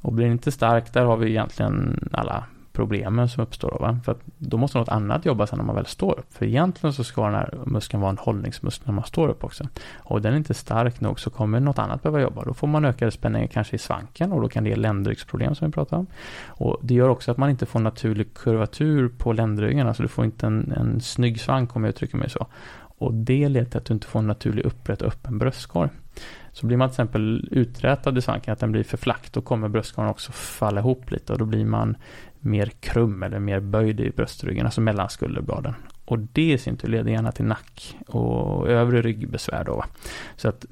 Och 0.00 0.12
blir 0.12 0.26
inte 0.26 0.52
stark, 0.52 0.92
där 0.92 1.04
har 1.04 1.16
vi 1.16 1.30
egentligen 1.30 2.08
alla 2.12 2.44
problemen 2.72 3.28
som 3.28 3.42
uppstår. 3.42 3.70
Då, 3.70 3.78
va? 3.78 3.98
För 4.04 4.12
att 4.12 4.20
då 4.38 4.56
måste 4.56 4.78
något 4.78 4.88
annat 4.88 5.26
jobba 5.26 5.46
sen 5.46 5.58
när 5.58 5.64
man 5.64 5.76
väl 5.76 5.86
står 5.86 6.18
upp. 6.18 6.32
För 6.32 6.46
egentligen 6.46 6.92
så 6.92 7.04
ska 7.04 7.24
den 7.24 7.34
här 7.34 7.58
muskeln 7.66 8.00
vara 8.00 8.10
en 8.10 8.18
hållningsmuskel 8.18 8.86
när 8.86 8.94
man 8.94 9.04
står 9.04 9.28
upp 9.28 9.44
också. 9.44 9.68
Och 9.96 10.22
den 10.22 10.32
är 10.32 10.36
inte 10.36 10.54
stark 10.54 11.00
nog 11.00 11.20
så 11.20 11.30
kommer 11.30 11.60
något 11.60 11.78
annat 11.78 12.02
behöva 12.02 12.20
jobba. 12.20 12.44
Då 12.44 12.54
får 12.54 12.66
man 12.66 12.84
ökade 12.84 13.10
spänningar 13.10 13.46
kanske 13.46 13.76
i 13.76 13.78
svanken 13.78 14.32
och 14.32 14.40
då 14.40 14.48
kan 14.48 14.64
det 14.64 14.70
ge 14.70 14.76
ländryggsproblem 14.76 15.54
som 15.54 15.66
vi 15.66 15.72
pratade 15.72 16.00
om. 16.00 16.06
Och 16.46 16.78
det 16.82 16.94
gör 16.94 17.08
också 17.08 17.30
att 17.30 17.38
man 17.38 17.50
inte 17.50 17.66
får 17.66 17.80
naturlig 17.80 18.34
kurvatur 18.34 19.08
på 19.08 19.32
ländryggen. 19.32 19.86
Alltså 19.86 20.02
du 20.02 20.08
får 20.08 20.24
inte 20.24 20.46
en, 20.46 20.72
en 20.72 21.00
snygg 21.00 21.40
svank 21.40 21.76
om 21.76 21.84
jag 21.84 21.88
uttrycker 21.88 22.16
mig 22.16 22.30
så. 22.30 22.46
Och 23.00 23.14
det 23.14 23.48
leder 23.48 23.70
till 23.70 23.78
att 23.78 23.84
du 23.84 23.94
inte 23.94 24.06
får 24.06 24.18
en 24.18 24.26
naturlig 24.26 24.64
upprätt 24.64 25.02
och 25.02 25.08
öppen 25.08 25.38
bröstkorg. 25.38 25.90
Så 26.52 26.66
blir 26.66 26.76
man 26.76 26.88
till 26.88 26.92
exempel 26.92 27.48
uträtad 27.50 28.18
i 28.18 28.22
svanken, 28.22 28.52
att 28.52 28.58
den 28.58 28.72
blir 28.72 28.84
för 28.84 28.96
flack, 28.96 29.32
då 29.32 29.40
kommer 29.42 29.68
bröstkorgen 29.68 30.10
också 30.10 30.32
falla 30.32 30.80
ihop 30.80 31.10
lite 31.10 31.32
och 31.32 31.38
då 31.38 31.44
blir 31.44 31.64
man 31.64 31.96
mer 32.40 32.66
krum 32.66 33.22
eller 33.22 33.38
mer 33.38 33.60
böjd 33.60 34.00
i 34.00 34.10
bröstryggen, 34.10 34.66
alltså 34.66 34.80
mellan 34.80 35.10
skulderbladen. 35.10 35.74
Och 36.04 36.18
det 36.18 36.52
i 36.52 36.58
sin 36.58 36.76
tur 36.76 36.88
leder 36.88 37.10
gärna 37.10 37.32
till 37.32 37.44
nack 37.44 37.96
och 38.06 38.68
övre 38.68 39.02
ryggbesvär 39.02 39.64
då. 39.64 39.84
Så 40.36 40.48
att 40.48 40.64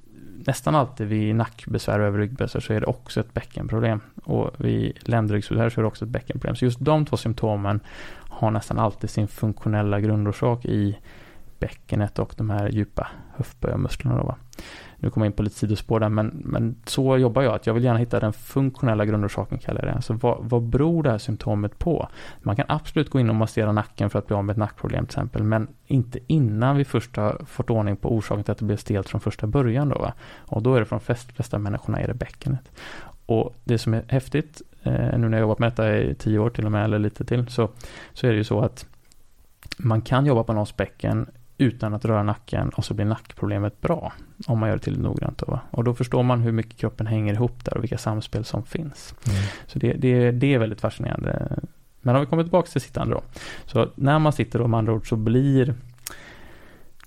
nästan 0.46 0.74
alltid 0.74 1.06
vid 1.06 1.34
nackbesvär 1.34 1.98
och 1.98 2.06
övre 2.06 2.22
ryggbesvär 2.22 2.60
så 2.60 2.72
är 2.72 2.80
det 2.80 2.86
också 2.86 3.20
ett 3.20 3.34
bäckenproblem. 3.34 4.00
Och 4.24 4.50
vid 4.56 4.98
ländryggsbesvär 5.00 5.70
så 5.70 5.80
är 5.80 5.82
det 5.82 5.88
också 5.88 6.04
ett 6.04 6.10
bäckenproblem. 6.10 6.56
Så 6.56 6.64
just 6.64 6.80
de 6.80 7.06
två 7.06 7.16
symptomen 7.16 7.80
har 8.14 8.50
nästan 8.50 8.78
alltid 8.78 9.10
sin 9.10 9.28
funktionella 9.28 10.00
grundorsak 10.00 10.64
i 10.64 10.98
bäckenet 11.58 12.18
och 12.18 12.34
de 12.36 12.50
här 12.50 12.68
djupa 12.68 13.08
höftböjarmusklerna. 13.36 14.16
Då, 14.16 14.24
va? 14.24 14.36
Nu 15.00 15.10
kommer 15.10 15.26
jag 15.26 15.30
in 15.30 15.36
på 15.36 15.42
lite 15.42 15.56
sidospår 15.56 16.00
där, 16.00 16.08
men, 16.08 16.42
men 16.44 16.76
så 16.86 17.18
jobbar 17.18 17.42
jag. 17.42 17.54
Att 17.54 17.66
jag 17.66 17.74
vill 17.74 17.84
gärna 17.84 17.98
hitta 17.98 18.20
den 18.20 18.32
funktionella 18.32 19.04
grundorsaken, 19.04 19.58
kallar 19.58 19.80
jag 19.80 19.88
det. 19.88 19.94
Alltså 19.94 20.12
vad, 20.12 20.38
vad 20.40 20.62
beror 20.62 21.02
det 21.02 21.10
här 21.10 21.18
symptomet 21.18 21.78
på? 21.78 22.08
Man 22.42 22.56
kan 22.56 22.64
absolut 22.68 23.10
gå 23.10 23.20
in 23.20 23.30
och 23.30 23.36
massera 23.36 23.72
nacken 23.72 24.10
för 24.10 24.18
att 24.18 24.26
bli 24.26 24.36
av 24.36 24.44
med 24.44 24.52
ett 24.52 24.58
nackproblem 24.58 25.06
till 25.06 25.18
exempel, 25.18 25.42
men 25.42 25.68
inte 25.86 26.18
innan 26.26 26.76
vi 26.76 26.84
först 26.84 27.16
har 27.16 27.40
fått 27.46 27.70
ordning 27.70 27.96
på 27.96 28.14
orsaken 28.14 28.44
till 28.44 28.52
att 28.52 28.58
det 28.58 28.64
blev 28.64 28.76
stelt 28.76 29.08
från 29.08 29.20
första 29.20 29.46
början. 29.46 29.88
Då, 29.88 29.98
va? 29.98 30.12
Och 30.36 30.62
då 30.62 30.74
är 30.74 30.80
det 30.80 30.86
från 30.86 30.98
de 30.98 31.04
flesta, 31.04 31.32
flesta 31.32 31.58
människorna 31.58 32.00
är 32.00 32.06
det 32.06 32.14
bäckenet. 32.14 32.70
Och 33.26 33.54
det 33.64 33.78
som 33.78 33.94
är 33.94 34.04
häftigt, 34.08 34.62
eh, 34.82 35.18
nu 35.18 35.28
när 35.28 35.38
jag 35.38 35.40
jobbat 35.40 35.58
med 35.58 35.72
detta 35.72 35.98
i 35.98 36.14
tio 36.14 36.38
år 36.38 36.50
till 36.50 36.66
och 36.66 36.72
med, 36.72 36.84
eller 36.84 36.98
lite 36.98 37.24
till, 37.24 37.48
så, 37.48 37.70
så 38.12 38.26
är 38.26 38.30
det 38.30 38.36
ju 38.36 38.44
så 38.44 38.60
att 38.60 38.86
man 39.78 40.02
kan 40.02 40.26
jobba 40.26 40.44
på 40.44 40.52
någons 40.52 40.76
bäcken 40.76 41.26
utan 41.58 41.94
att 41.94 42.04
röra 42.04 42.22
nacken 42.22 42.68
och 42.68 42.84
så 42.84 42.94
blir 42.94 43.04
nackproblemet 43.04 43.80
bra. 43.80 44.12
Om 44.46 44.58
man 44.58 44.68
gör 44.68 44.76
det 44.76 44.82
till 44.82 45.00
noggrant. 45.00 45.38
Då, 45.38 45.60
och 45.70 45.84
då 45.84 45.94
förstår 45.94 46.22
man 46.22 46.40
hur 46.40 46.52
mycket 46.52 46.76
kroppen 46.76 47.06
hänger 47.06 47.34
ihop 47.34 47.64
där 47.64 47.76
och 47.76 47.82
vilka 47.82 47.98
samspel 47.98 48.44
som 48.44 48.64
finns. 48.64 49.14
Mm. 49.26 49.38
Så 49.66 49.78
det, 49.78 49.92
det, 49.92 50.30
det 50.30 50.54
är 50.54 50.58
väldigt 50.58 50.80
fascinerande. 50.80 51.58
Men 52.00 52.14
om 52.14 52.20
vi 52.20 52.26
kommer 52.26 52.42
tillbaka 52.42 52.70
till 52.70 52.80
sittande 52.80 53.14
då. 53.14 53.22
Så 53.64 53.88
när 53.94 54.18
man 54.18 54.32
sitter 54.32 54.58
då 54.58 54.66
med 54.66 54.78
andra 54.78 54.92
ord 54.92 55.08
så 55.08 55.16
blir 55.16 55.74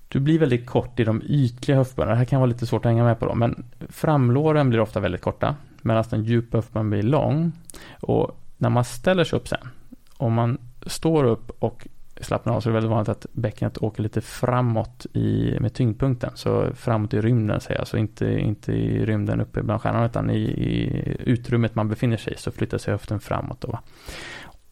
du 0.08 0.20
blir 0.20 0.38
väldigt 0.38 0.66
kort 0.66 1.00
i 1.00 1.04
de 1.04 1.22
ytliga 1.24 1.76
höftböjarna. 1.76 2.12
Det 2.12 2.18
här 2.18 2.24
kan 2.24 2.40
vara 2.40 2.48
lite 2.48 2.66
svårt 2.66 2.84
att 2.84 2.90
hänga 2.90 3.04
med 3.04 3.18
på 3.18 3.26
då. 3.26 3.34
Men 3.34 3.64
framlåren 3.88 4.68
blir 4.68 4.80
ofta 4.80 5.00
väldigt 5.00 5.20
korta. 5.20 5.56
Medan 5.82 6.04
den 6.10 6.24
djupa 6.24 6.58
höftböjen 6.58 6.90
blir 6.90 7.02
lång. 7.02 7.52
Och 8.00 8.40
när 8.56 8.70
man 8.70 8.84
ställer 8.84 9.24
sig 9.24 9.36
upp 9.38 9.48
sen. 9.48 9.68
Om 10.16 10.32
man 10.32 10.58
står 10.86 11.24
upp 11.24 11.50
och 11.58 11.86
slappnar 12.24 12.54
av 12.54 12.60
så 12.60 12.68
är 12.68 12.70
det 12.70 12.74
väldigt 12.74 12.90
vanligt 12.90 13.08
att 13.08 13.26
bäckenet 13.32 13.78
åker 13.78 14.02
lite 14.02 14.20
framåt 14.20 15.06
i, 15.12 15.56
med 15.60 15.74
tyngdpunkten. 15.74 16.30
Så 16.34 16.70
framåt 16.74 17.14
i 17.14 17.20
rymden 17.20 17.60
säger 17.60 17.80
jag, 17.80 17.88
så 17.88 17.96
inte, 17.96 18.26
inte 18.26 18.72
i 18.72 19.06
rymden 19.06 19.40
uppe 19.40 19.62
bland 19.62 19.82
stjärnorna 19.82 20.06
utan 20.06 20.30
i, 20.30 20.40
i 20.42 21.16
utrymmet 21.20 21.74
man 21.74 21.88
befinner 21.88 22.16
sig 22.16 22.32
i 22.32 22.36
så 22.36 22.50
flyttar 22.50 22.78
sig 22.78 22.92
höften 22.92 23.20
framåt. 23.20 23.60
Då. 23.60 23.78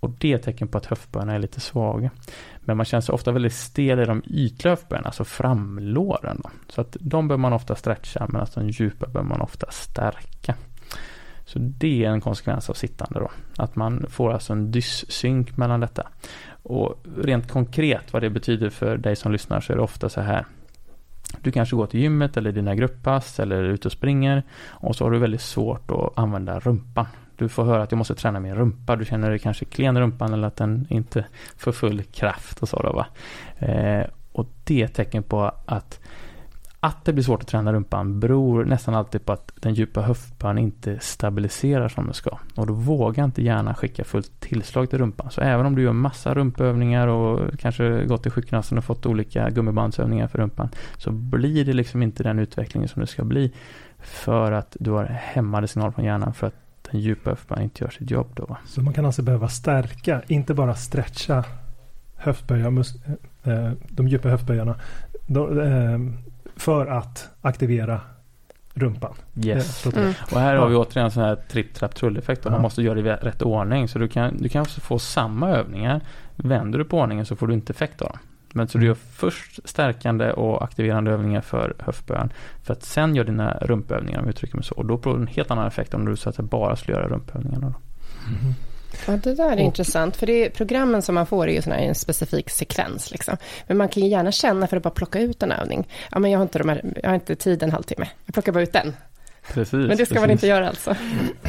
Och 0.01 0.11
det 0.11 0.33
är 0.33 0.37
ett 0.37 0.43
tecken 0.43 0.69
på 0.69 0.79
att 0.79 0.87
höftböjarna 0.87 1.35
är 1.35 1.39
lite 1.39 1.61
svaga. 1.61 2.11
Men 2.61 2.77
man 2.77 2.87
känner 2.87 3.01
sig 3.01 3.13
ofta 3.13 3.33
väldigt 3.33 3.53
stel 3.53 4.01
i 4.01 4.05
de 4.05 4.23
ytliga 4.27 4.73
höftböjarna, 4.73 5.07
alltså 5.07 5.25
framlåren. 5.25 6.41
Då. 6.43 6.51
Så 6.69 6.81
att 6.81 6.97
de 7.01 7.29
bör 7.29 7.37
man 7.37 7.53
ofta 7.53 7.75
stretcha 7.75 8.27
medan 8.29 8.41
alltså 8.41 8.61
de 8.61 8.71
djupa 8.71 9.07
bör 9.07 9.23
man 9.23 9.41
ofta 9.41 9.67
stärka. 9.71 10.55
Så 11.45 11.59
det 11.59 12.05
är 12.05 12.11
en 12.11 12.21
konsekvens 12.21 12.71
av 12.71 12.75
sittande 12.75 13.21
då. 13.21 13.31
Att 13.57 13.77
man 13.77 14.07
får 14.09 14.33
alltså 14.33 14.53
en 14.53 14.71
dyssynk 14.71 15.57
mellan 15.57 15.81
detta. 15.81 16.09
Och 16.63 17.07
rent 17.17 17.49
konkret 17.49 18.13
vad 18.13 18.23
det 18.23 18.31
betyder 18.31 18.71
för 18.71 18.97
dig 18.97 19.17
som 19.17 19.33
lyssnar 19.33 19.61
så 19.61 19.73
är 19.73 19.77
det 19.77 19.83
ofta 19.83 20.09
så 20.09 20.21
här. 20.21 20.47
Du 21.41 21.53
kanske 21.53 21.77
går 21.77 21.87
till 21.87 22.01
gymmet 22.01 22.37
eller 22.37 22.53
dina 22.53 22.75
grupppass 22.75 23.41
eller 23.41 23.57
är 23.57 23.69
ute 23.69 23.89
och 23.89 23.93
springer 23.93 24.43
och 24.69 24.97
så 24.97 25.05
har 25.05 25.11
du 25.11 25.19
väldigt 25.19 25.41
svårt 25.41 25.91
att 25.91 26.19
använda 26.19 26.61
rumpan. 26.61 27.07
Du 27.37 27.49
får 27.49 27.65
höra 27.65 27.83
att 27.83 27.91
du 27.91 27.97
måste 27.97 28.15
träna 28.15 28.41
min 28.41 28.55
rumpa. 28.55 28.97
Du 28.97 29.05
känner 29.05 29.31
dig 29.31 29.39
kanske 29.39 29.65
klen 29.65 29.97
i 29.97 30.01
rumpan 30.01 30.33
eller 30.33 30.49
att 30.49 30.57
den 30.57 30.87
inte 30.91 31.25
får 31.57 31.73
full 31.73 32.03
kraft 32.03 32.63
och 32.63 32.69
så 32.69 32.83
då 32.83 32.93
va. 32.93 33.07
Eh, 33.59 34.07
och 34.33 34.47
det 34.65 34.81
är 34.81 34.85
ett 34.85 34.95
tecken 34.95 35.23
på 35.23 35.53
att 35.67 36.01
att 36.81 37.05
det 37.05 37.13
blir 37.13 37.25
svårt 37.25 37.41
att 37.41 37.49
träna 37.49 37.73
rumpan 37.73 38.21
beror 38.21 38.65
nästan 38.65 38.95
alltid 38.95 39.25
på 39.25 39.33
att 39.33 39.53
den 39.61 39.75
djupa 39.75 40.01
höftböjen 40.01 40.59
inte 40.59 40.99
stabiliserar 41.01 41.89
som 41.89 42.05
den 42.05 42.15
ska. 42.15 42.39
Och 42.55 42.67
då 42.67 42.73
vågar 42.73 43.25
inte 43.25 43.43
hjärnan 43.43 43.75
skicka 43.75 44.05
fullt 44.05 44.41
tillslag 44.41 44.91
till 44.91 44.99
rumpan. 44.99 45.31
Så 45.31 45.41
även 45.41 45.67
om 45.67 45.75
du 45.75 45.83
gör 45.83 45.93
massa 45.93 46.35
rumpövningar 46.35 47.09
och 47.09 47.59
kanske 47.59 48.05
gått 48.05 48.23
till 48.23 48.33
sjukgymnasten 48.33 48.79
och 48.79 48.85
fått 48.85 49.07
olika 49.07 49.51
gummibandsövningar 49.51 50.29
för 50.29 50.39
rumpan 50.39 50.69
så 50.97 51.11
blir 51.11 51.65
det 51.65 51.73
liksom 51.73 52.03
inte 52.03 52.23
den 52.23 52.39
utvecklingen 52.39 52.89
som 52.89 53.01
det 53.01 53.07
ska 53.07 53.25
bli. 53.25 53.53
För 53.99 54.53
att 54.53 54.77
du 54.81 54.91
har 54.91 55.05
hämmade 55.05 55.69
signaler 55.69 55.93
från 55.93 56.05
hjärnan 56.05 56.35
för 56.35 56.47
att 56.47 56.55
den 56.91 57.01
djupa 57.01 57.31
höftböjen 57.31 57.65
inte 57.65 57.85
gör 57.85 57.91
sitt 57.91 58.11
jobb 58.11 58.29
då. 58.35 58.57
Så 58.67 58.83
man 58.83 58.93
kan 58.93 59.07
alltså 59.07 59.23
behöva 59.23 59.49
stärka, 59.49 60.23
inte 60.27 60.55
bara 60.55 60.75
stretcha 60.75 61.45
höftböjar, 62.17 62.85
eh, 63.45 63.73
de 63.89 64.09
djupa 64.09 64.29
höftböjarna. 64.29 64.75
Eh, 65.29 65.99
för 66.61 66.87
att 66.87 67.29
aktivera 67.41 68.01
rumpan. 68.75 69.15
Yes. 69.45 69.87
Mm. 69.87 70.13
Och 70.33 70.41
här 70.41 70.57
har 70.57 70.69
vi 70.69 70.77
återigen 70.77 71.05
en 71.05 71.11
sån 71.11 71.23
här 71.23 71.37
tripp 71.37 71.75
trapp 71.75 71.95
trull-effekt. 71.95 72.45
Man 72.45 72.63
måste 72.63 72.83
göra 72.83 72.95
det 72.95 73.01
i 73.01 73.13
rätt 73.13 73.43
ordning. 73.43 73.89
Så 73.89 73.99
du 73.99 74.09
kan, 74.09 74.37
du 74.37 74.49
kan 74.49 74.67
få 74.67 74.99
samma 74.99 75.51
övningar. 75.51 76.01
Vänder 76.37 76.79
du 76.79 76.85
på 76.85 76.99
ordningen 76.99 77.27
så 77.27 77.37
får 77.37 77.47
du 77.47 77.55
inte 77.55 77.73
effekt 77.73 78.03
av 78.03 78.09
dem. 78.09 78.19
Men 78.53 78.69
så 78.69 78.79
du 78.79 78.87
gör 78.87 78.95
först 78.95 79.69
stärkande 79.69 80.33
och 80.33 80.65
aktiverande 80.65 81.11
övningar 81.11 81.41
för 81.41 81.75
höftböjen. 81.79 82.33
För 82.63 82.73
att 82.73 82.83
sen 82.83 83.15
gör 83.15 83.25
dina 83.25 83.59
rumpövningar 83.61 84.19
om 84.19 84.25
jag 84.25 84.31
uttrycker 84.31 84.57
mig 84.57 84.65
så. 84.65 84.75
Och 84.75 84.87
då 84.87 84.99
får 84.99 85.15
du 85.15 85.21
en 85.21 85.27
helt 85.27 85.51
annan 85.51 85.67
effekt 85.67 85.95
om 85.95 86.05
du 86.05 86.17
så 86.17 86.31
att 86.31 86.37
bara 86.37 86.77
skulle 86.77 86.97
göra 86.97 87.09
rumpövningarna. 87.09 87.75
Mm. 88.29 88.55
Ja, 89.07 89.13
det 89.13 89.35
där 89.35 89.53
är 89.53 89.55
och, 89.55 89.61
intressant. 89.61 90.17
För 90.17 90.27
det 90.27 90.47
är, 90.47 90.51
programmen 90.51 91.03
som 91.03 91.15
man 91.15 91.27
får 91.27 91.49
är 91.49 91.53
ju 91.53 91.63
såna 91.63 91.81
i 91.81 91.87
en 91.87 91.95
specifik 91.95 92.51
sekvens. 92.51 93.11
Liksom. 93.11 93.37
Men 93.67 93.77
man 93.77 93.89
kan 93.89 94.03
ju 94.03 94.09
gärna 94.09 94.33
känna 94.33 94.67
för 94.67 94.77
att 94.77 94.83
bara 94.83 94.91
plocka 94.91 95.21
ut 95.21 95.43
en 95.43 95.53
övning. 95.53 95.89
Ja, 96.11 96.19
men 96.19 96.31
jag 96.31 96.39
har 96.39 96.43
inte, 96.43 96.59
de 96.59 96.69
här, 96.69 96.83
jag 97.03 97.09
har 97.09 97.15
inte 97.15 97.37
tid 97.37 97.63
en 97.63 97.73
halvtimme. 97.73 98.09
Jag 98.27 98.35
plockar 98.35 98.53
bara 98.53 98.63
ut 98.63 98.73
den. 98.73 98.95
Precis, 99.49 99.73
men 99.73 99.89
det 99.89 99.95
ska 99.95 100.05
precis. 100.05 100.21
man 100.21 100.31
inte 100.31 100.47
göra 100.47 100.69
alltså? 100.69 100.95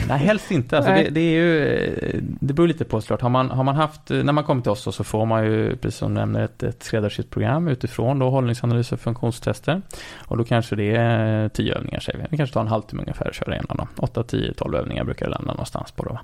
Nej, 0.08 0.18
helst 0.18 0.52
inte. 0.52 0.78
Alltså 0.78 0.94
det, 0.94 1.10
det, 1.10 1.20
är 1.20 1.32
ju, 1.32 2.22
det 2.40 2.54
beror 2.54 2.68
lite 2.68 2.86
på 2.86 3.02
såklart. 3.02 3.22
Har 3.22 3.30
man, 3.30 3.50
har 3.50 3.64
man 3.64 3.76
haft, 3.76 4.10
när 4.10 4.34
man 4.34 4.44
kommer 4.44 4.62
till 4.62 4.72
oss 4.72 4.96
så 4.96 5.04
får 5.04 5.26
man 5.26 5.46
ju, 5.46 5.76
precis 5.76 6.00
som 6.00 6.14
du 6.14 6.20
nämner, 6.20 6.44
ett, 6.44 6.64
ett 6.64 6.84
skräddarsytt 6.84 7.30
program 7.30 7.68
utifrån 7.68 8.20
då 8.20 8.30
hållningsanalyser 8.30 8.96
och 8.96 9.00
funktionstester. 9.00 9.82
Och 10.18 10.38
då 10.38 10.44
kanske 10.44 10.76
det 10.76 10.96
är 10.96 11.50
tio 11.50 11.76
övningar 11.76 12.00
säger 12.00 12.20
vi. 12.20 12.26
Det 12.30 12.38
kanske 12.38 12.54
tar 12.54 12.62
en 12.62 12.68
halvtimme 12.68 13.02
ungefär 13.02 13.28
att 13.28 13.36
köra 13.36 13.54
igenom 13.54 13.78
dem. 13.78 13.88
8, 13.98 14.24
10, 14.24 14.54
12 14.54 14.76
övningar 14.76 15.04
brukar 15.04 15.26
det 15.26 15.32
landa 15.32 15.52
någonstans 15.52 15.92
på 15.92 16.04
då. 16.04 16.20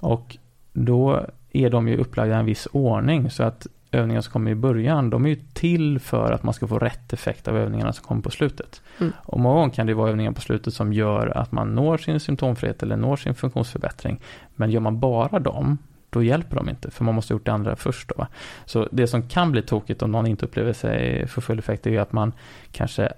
Och 0.00 0.36
då 0.74 1.26
är 1.52 1.70
de 1.70 1.88
ju 1.88 1.96
upplagda 1.96 2.36
i 2.36 2.38
en 2.38 2.46
viss 2.46 2.68
ordning 2.72 3.30
så 3.30 3.42
att 3.42 3.66
övningarna 3.92 4.22
som 4.22 4.32
kommer 4.32 4.50
i 4.50 4.54
början, 4.54 5.10
de 5.10 5.24
är 5.24 5.28
ju 5.28 5.36
till 5.52 5.98
för 6.00 6.32
att 6.32 6.42
man 6.42 6.54
ska 6.54 6.66
få 6.66 6.78
rätt 6.78 7.12
effekt 7.12 7.48
av 7.48 7.56
övningarna 7.56 7.92
som 7.92 8.04
kommer 8.04 8.22
på 8.22 8.30
slutet. 8.30 8.82
Mm. 9.00 9.12
Och 9.16 9.40
många 9.40 9.54
gånger 9.54 9.74
kan 9.74 9.86
det 9.86 9.94
vara 9.94 10.10
övningar 10.10 10.32
på 10.32 10.40
slutet 10.40 10.74
som 10.74 10.92
gör 10.92 11.26
att 11.26 11.52
man 11.52 11.74
når 11.74 11.98
sin 11.98 12.20
symptomfrihet 12.20 12.82
eller 12.82 12.96
når 12.96 13.16
sin 13.16 13.34
funktionsförbättring. 13.34 14.20
Men 14.54 14.70
gör 14.70 14.80
man 14.80 15.00
bara 15.00 15.38
dem, 15.38 15.78
då 16.10 16.22
hjälper 16.22 16.56
de 16.56 16.68
inte, 16.68 16.90
för 16.90 17.04
man 17.04 17.14
måste 17.14 17.34
ha 17.34 17.38
gjort 17.38 17.46
det 17.46 17.52
andra 17.52 17.76
först. 17.76 18.12
Då. 18.16 18.26
Så 18.64 18.88
det 18.92 19.06
som 19.06 19.28
kan 19.28 19.52
bli 19.52 19.62
tokigt 19.62 20.02
om 20.02 20.12
någon 20.12 20.26
inte 20.26 20.46
upplever 20.46 20.72
sig 20.72 21.26
få 21.28 21.40
full 21.40 21.58
effekt, 21.58 21.86
är 21.86 21.90
ju 21.90 21.98
att 21.98 22.12
man 22.12 22.32
kanske 22.72 23.12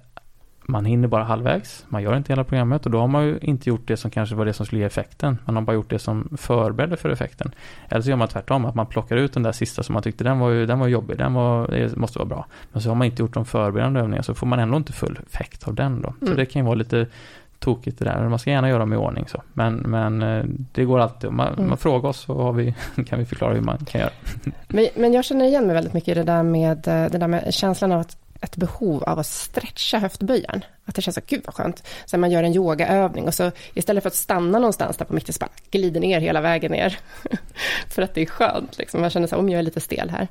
man 0.69 0.85
hinner 0.85 1.09
bara 1.09 1.25
halvvägs, 1.25 1.85
man 1.89 2.03
gör 2.03 2.17
inte 2.17 2.33
hela 2.33 2.45
programmet 2.45 2.87
och 2.87 2.93
då 2.93 3.01
har 3.01 3.09
man 3.09 3.25
ju 3.25 3.39
inte 3.43 3.69
gjort 3.69 3.89
det 3.89 3.97
som 3.97 4.11
kanske 4.11 4.35
var 4.35 4.45
det 4.45 4.53
som 4.53 4.67
skulle 4.67 4.81
ge 4.81 4.87
effekten. 4.87 5.39
Man 5.45 5.57
har 5.57 5.63
bara 5.63 5.73
gjort 5.73 5.91
det 5.91 5.99
som 5.99 6.29
förberedde 6.37 6.97
för 6.97 7.09
effekten. 7.09 7.53
Eller 7.89 8.03
så 8.03 8.11
gör 8.11 8.17
man 8.17 8.29
tvärtom, 8.29 8.65
att 8.65 8.75
man 8.75 8.87
plockar 8.87 9.17
ut 9.17 9.33
den 9.33 9.43
där 9.43 9.53
sista 9.53 9.83
som 9.83 9.93
man 9.93 10.03
tyckte 10.03 10.25
den 10.25 10.39
var, 10.39 10.51
ju, 10.51 10.67
den 10.67 10.79
var 10.79 10.89
jobbig, 10.89 11.19
den 11.19 11.35
var, 11.35 11.97
måste 11.99 12.19
vara 12.19 12.29
bra. 12.29 12.47
Men 12.73 12.83
så 12.83 12.91
har 12.91 12.95
man 12.95 13.07
inte 13.07 13.23
gjort 13.23 13.35
de 13.35 13.45
förberedande 13.45 14.01
övningarna 14.01 14.23
så 14.23 14.35
får 14.35 14.47
man 14.47 14.59
ändå 14.59 14.77
inte 14.77 14.93
full 14.93 15.19
effekt 15.33 15.69
av 15.69 15.75
den 15.75 16.03
då. 16.03 16.15
Så 16.19 16.25
mm. 16.25 16.37
det 16.37 16.47
kan 16.47 16.63
ju 16.63 16.67
vara 16.67 16.75
lite 16.75 17.07
tokigt 17.59 17.99
det 17.99 18.05
där. 18.05 18.29
Man 18.29 18.39
ska 18.39 18.51
gärna 18.51 18.69
göra 18.69 18.79
dem 18.79 18.93
i 18.93 18.97
ordning 18.97 19.25
så. 19.29 19.43
Men, 19.53 19.75
men 19.75 20.23
eh, 20.23 20.45
det 20.73 20.85
går 20.85 20.99
alltid. 20.99 21.31
Man, 21.31 21.55
mm. 21.55 21.69
man 21.69 21.79
frågar 21.79 22.09
oss 22.09 22.21
så 22.21 22.53
vi, 22.53 22.75
kan 23.07 23.19
vi 23.19 23.25
förklara 23.25 23.55
hur 23.55 23.61
man 23.61 23.79
kan 23.79 24.01
göra. 24.01 24.11
Men, 24.69 24.89
men 24.97 25.13
jag 25.13 25.25
känner 25.25 25.45
igen 25.45 25.67
mig 25.67 25.75
väldigt 25.75 25.93
mycket 25.93 26.09
i 26.09 26.15
det 26.15 26.23
där 26.23 26.43
med, 26.43 26.89
eh, 26.89 27.11
det 27.11 27.19
där 27.19 27.29
med 27.29 27.55
känslan 27.55 27.93
av 27.93 28.01
att 28.01 28.17
ett 28.41 28.57
behov 28.57 29.05
av 29.05 29.19
att 29.19 29.27
stretcha 29.27 29.99
höftböjaren. 29.99 30.65
Att 30.85 30.95
det 30.95 31.03
känns 31.03 31.15
så, 31.15 31.21
gud 31.27 31.43
vad 31.45 31.55
skönt. 31.55 31.83
Sen 32.07 32.21
man 32.21 32.31
gör 32.31 32.43
en 32.43 32.55
yogaövning 32.55 33.25
och 33.27 33.35
så 33.35 33.51
istället 33.75 34.03
för 34.03 34.09
att 34.09 34.15
stanna 34.15 34.59
någonstans 34.59 34.97
där 34.97 35.05
på 35.05 35.15
mitten 35.15 35.33
så 35.33 35.39
bara 35.39 35.51
glider 35.71 36.01
ner 36.01 36.21
hela 36.21 36.41
vägen 36.41 36.73
ner. 36.73 36.99
för 37.89 38.03
att 38.03 38.15
det 38.15 38.23
är 38.23 38.27
skönt, 38.27 38.79
liksom. 38.79 39.01
man 39.01 39.11
känner 39.11 39.27
så 39.27 39.37
om 39.37 39.49
jag 39.49 39.59
är 39.59 39.63
lite 39.63 39.81
stel 39.81 40.11
här. 40.11 40.29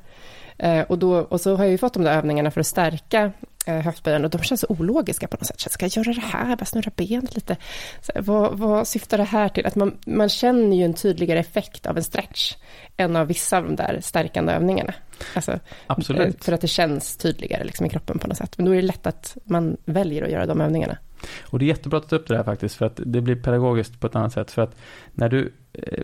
Eh, 0.58 0.80
och, 0.80 0.98
då, 0.98 1.16
och 1.16 1.40
så 1.40 1.56
har 1.56 1.64
jag 1.64 1.70
ju 1.70 1.78
fått 1.78 1.94
de 1.94 2.02
där 2.02 2.18
övningarna 2.18 2.50
för 2.50 2.60
att 2.60 2.66
stärka 2.66 3.32
eh, 3.66 3.80
höftböjaren 3.80 4.24
och 4.24 4.30
de 4.30 4.42
känns 4.42 4.60
så 4.60 4.66
ologiska 4.68 5.28
på 5.28 5.36
något 5.36 5.46
sätt. 5.46 5.72
Ska 5.72 5.84
jag 5.84 5.96
göra 5.96 6.12
det 6.14 6.20
här? 6.20 6.56
Bara 6.56 6.64
snurra 6.64 6.90
benet 6.96 7.34
lite? 7.34 7.56
Så, 8.00 8.12
vad, 8.16 8.58
vad 8.58 8.88
syftar 8.88 9.18
det 9.18 9.24
här 9.24 9.48
till? 9.48 9.66
Att 9.66 9.74
man, 9.74 9.98
man 10.06 10.28
känner 10.28 10.76
ju 10.76 10.84
en 10.84 10.94
tydligare 10.94 11.38
effekt 11.38 11.86
av 11.86 11.96
en 11.96 12.04
stretch 12.04 12.54
än 12.96 13.16
av 13.16 13.26
vissa 13.26 13.58
av 13.58 13.64
de 13.64 13.76
där 13.76 14.00
stärkande 14.02 14.52
övningarna. 14.52 14.94
Alltså, 15.34 15.58
Absolut. 15.86 16.34
Eh, 16.34 16.44
för 16.44 16.52
att 16.52 16.60
det 16.60 16.66
känns 16.66 17.16
tydligare 17.16 17.64
liksom, 17.64 17.86
i 17.86 17.88
kroppen 17.88 18.18
på 18.18 18.28
något 18.28 18.36
sätt. 18.36 18.58
Men 18.58 18.66
då 18.66 18.72
är 18.72 18.76
det 18.76 18.82
lätt 18.82 19.06
att 19.06 19.36
man 19.44 19.76
väljer 19.84 20.22
att 20.22 20.30
göra 20.30 20.46
de 20.46 20.60
övningarna. 20.60 20.98
Och 21.42 21.58
det 21.58 21.64
är 21.64 21.66
jättebra 21.66 21.98
att 21.98 22.08
ta 22.08 22.16
upp 22.16 22.28
det 22.28 22.36
här 22.36 22.44
faktiskt, 22.44 22.74
för 22.74 22.86
att 22.86 23.00
det 23.06 23.20
blir 23.20 23.36
pedagogiskt 23.36 24.00
på 24.00 24.06
ett 24.06 24.16
annat 24.16 24.32
sätt. 24.32 24.50
För 24.50 24.62
att 24.62 24.76
när 25.12 25.28
du, 25.28 25.52
eh, 25.72 26.02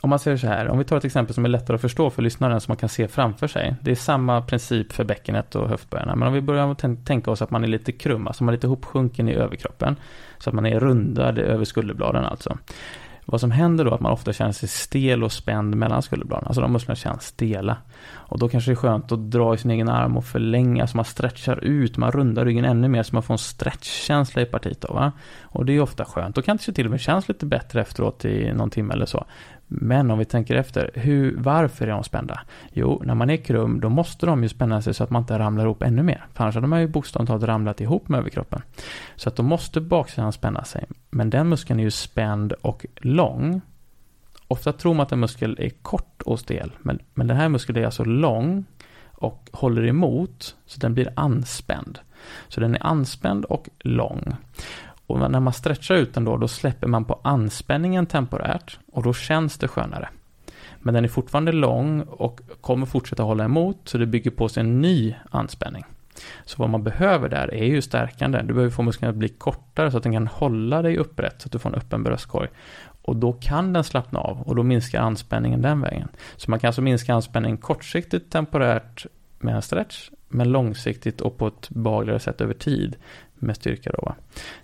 om 0.00 0.10
man 0.10 0.18
säger 0.18 0.36
så 0.36 0.46
här, 0.46 0.68
om 0.68 0.78
vi 0.78 0.84
tar 0.84 0.96
ett 0.96 1.04
exempel 1.04 1.34
som 1.34 1.44
är 1.44 1.48
lättare 1.48 1.74
att 1.74 1.80
förstå 1.80 2.10
för 2.10 2.22
lyssnaren, 2.22 2.60
som 2.60 2.70
man 2.70 2.76
kan 2.76 2.88
se 2.88 3.08
framför 3.08 3.46
sig. 3.46 3.74
Det 3.80 3.90
är 3.90 3.94
samma 3.94 4.42
princip 4.42 4.92
för 4.92 5.04
bäckenet 5.04 5.54
och 5.54 5.68
höftböjarna, 5.68 6.16
men 6.16 6.28
om 6.28 6.34
vi 6.34 6.40
börjar 6.40 7.04
tänka 7.04 7.30
oss 7.30 7.42
att 7.42 7.50
man 7.50 7.64
är 7.64 7.68
lite 7.68 7.92
krum, 7.92 8.26
alltså 8.26 8.44
man 8.44 8.52
är 8.52 8.56
lite 8.56 8.66
hopsjunken 8.66 9.28
i 9.28 9.34
överkroppen. 9.34 9.96
Så 10.38 10.50
att 10.50 10.54
man 10.54 10.66
är 10.66 10.80
rundad 10.80 11.38
över 11.38 11.64
skulderbladen 11.64 12.24
alltså. 12.24 12.58
Vad 13.28 13.40
som 13.40 13.50
händer 13.50 13.84
då 13.84 13.90
är 13.90 13.94
att 13.94 14.00
man 14.00 14.12
ofta 14.12 14.32
känner 14.32 14.52
sig 14.52 14.68
stel 14.68 15.24
och 15.24 15.32
spänd 15.32 15.74
mellan 15.74 16.02
skulderbladen. 16.02 16.46
Alltså 16.46 16.60
de 16.60 16.72
musklerna 16.72 16.96
känns 16.96 17.26
stela. 17.26 17.76
Och 18.08 18.38
då 18.38 18.48
kanske 18.48 18.70
det 18.70 18.72
är 18.72 18.76
skönt 18.76 19.12
att 19.12 19.30
dra 19.30 19.54
i 19.54 19.58
sin 19.58 19.70
egen 19.70 19.88
arm 19.88 20.16
och 20.16 20.24
förlänga 20.24 20.86
så 20.86 20.96
man 20.96 21.04
stretchar 21.04 21.64
ut, 21.64 21.96
man 21.96 22.12
rundar 22.12 22.44
ryggen 22.44 22.64
ännu 22.64 22.88
mer 22.88 23.02
så 23.02 23.14
man 23.14 23.22
får 23.22 23.34
en 23.34 23.38
stretchkänsla 23.38 24.42
i 24.42 24.46
partiet 24.46 24.80
då, 24.80 24.94
va? 24.94 25.12
Och 25.42 25.66
det 25.66 25.72
är 25.72 25.80
ofta 25.80 26.04
skönt. 26.04 26.34
Då 26.34 26.42
kan 26.42 26.58
det 26.66 26.72
till 26.72 26.86
och 26.86 26.90
med 26.90 27.00
kännas 27.00 27.28
lite 27.28 27.46
bättre 27.46 27.80
efteråt 27.80 28.24
i 28.24 28.52
någon 28.52 28.70
timme 28.70 28.94
eller 28.94 29.06
så. 29.06 29.26
Men 29.68 30.10
om 30.10 30.18
vi 30.18 30.24
tänker 30.24 30.54
efter, 30.54 30.90
hur, 30.94 31.36
varför 31.38 31.86
är 31.86 31.90
de 31.90 32.04
spända? 32.04 32.40
Jo, 32.72 33.02
när 33.04 33.14
man 33.14 33.30
är 33.30 33.36
krum 33.36 33.80
då 33.80 33.88
måste 33.88 34.26
de 34.26 34.42
ju 34.42 34.48
spänna 34.48 34.82
sig 34.82 34.94
så 34.94 35.04
att 35.04 35.10
man 35.10 35.22
inte 35.22 35.38
ramlar 35.38 35.64
ihop 35.64 35.82
ännu 35.82 36.02
mer. 36.02 36.26
För 36.34 36.44
annars 36.44 36.54
hade 36.54 36.66
man 36.66 36.80
ju 36.80 36.88
bokstavligt 36.88 37.28
talat 37.28 37.42
ramlat 37.42 37.80
ihop 37.80 38.08
med 38.08 38.18
överkroppen. 38.18 38.62
Så 39.16 39.28
att 39.28 39.36
då 39.36 39.42
måste 39.42 39.80
baksidan 39.80 40.32
spänna 40.32 40.64
sig. 40.64 40.86
Men 41.10 41.30
den 41.30 41.48
muskeln 41.48 41.80
är 41.80 41.84
ju 41.84 41.90
spänd 41.90 42.52
och 42.52 42.86
lång. 42.96 43.60
Ofta 44.48 44.72
tror 44.72 44.94
man 44.94 45.02
att 45.06 45.12
en 45.12 45.20
muskel 45.20 45.56
är 45.58 45.68
kort 45.68 46.22
och 46.22 46.40
stel, 46.40 46.72
men, 46.78 46.98
men 47.14 47.26
den 47.26 47.36
här 47.36 47.48
muskeln 47.48 47.78
är 47.78 47.84
alltså 47.84 48.04
lång 48.04 48.64
och 49.12 49.48
håller 49.52 49.86
emot 49.86 50.56
så 50.66 50.80
den 50.80 50.94
blir 50.94 51.12
anspänd. 51.16 51.98
Så 52.48 52.60
den 52.60 52.74
är 52.74 52.86
anspänd 52.86 53.44
och 53.44 53.68
lång. 53.78 54.36
Och 55.06 55.30
när 55.30 55.40
man 55.40 55.52
stretchar 55.52 55.94
ut 55.94 56.14
den 56.14 56.24
då, 56.24 56.36
då 56.36 56.48
släpper 56.48 56.86
man 56.86 57.04
på 57.04 57.20
anspänningen 57.22 58.06
temporärt 58.06 58.78
och 58.92 59.02
då 59.02 59.12
känns 59.14 59.58
det 59.58 59.68
skönare. 59.68 60.08
Men 60.78 60.94
den 60.94 61.04
är 61.04 61.08
fortfarande 61.08 61.52
lång 61.52 62.00
och 62.00 62.40
kommer 62.60 62.86
fortsätta 62.86 63.22
hålla 63.22 63.44
emot 63.44 63.78
så 63.84 63.98
det 63.98 64.06
bygger 64.06 64.30
på 64.30 64.48
sig 64.48 64.60
en 64.60 64.80
ny 64.80 65.14
anspänning. 65.30 65.84
Så 66.44 66.56
vad 66.58 66.70
man 66.70 66.82
behöver 66.82 67.28
där 67.28 67.54
är 67.54 67.64
ju 67.64 67.82
stärkande. 67.82 68.42
Du 68.42 68.54
behöver 68.54 68.70
få 68.70 68.82
musklerna 68.82 69.10
att 69.10 69.16
bli 69.16 69.28
kortare 69.28 69.90
så 69.90 69.96
att 69.96 70.02
den 70.02 70.12
kan 70.12 70.26
hålla 70.26 70.82
dig 70.82 70.96
upprätt 70.96 71.42
så 71.42 71.48
att 71.48 71.52
du 71.52 71.58
får 71.58 71.70
en 71.70 71.74
öppen 71.74 72.02
bröstkorg. 72.02 72.48
Och 73.06 73.16
då 73.16 73.32
kan 73.32 73.72
den 73.72 73.84
slappna 73.84 74.20
av 74.20 74.42
och 74.42 74.56
då 74.56 74.62
minskar 74.62 75.00
anspänningen 75.00 75.62
den 75.62 75.80
vägen. 75.80 76.08
Så 76.36 76.50
man 76.50 76.60
kan 76.60 76.68
alltså 76.68 76.82
minska 76.82 77.14
anspänningen 77.14 77.56
kortsiktigt 77.56 78.32
temporärt 78.32 79.06
med 79.38 79.54
en 79.54 79.62
stretch, 79.62 80.10
men 80.28 80.52
långsiktigt 80.52 81.20
och 81.20 81.38
på 81.38 81.46
ett 81.46 81.68
behagligare 81.68 82.20
sätt 82.20 82.40
över 82.40 82.54
tid 82.54 82.96
med 83.34 83.56
styrka 83.56 83.90
då. 83.92 84.14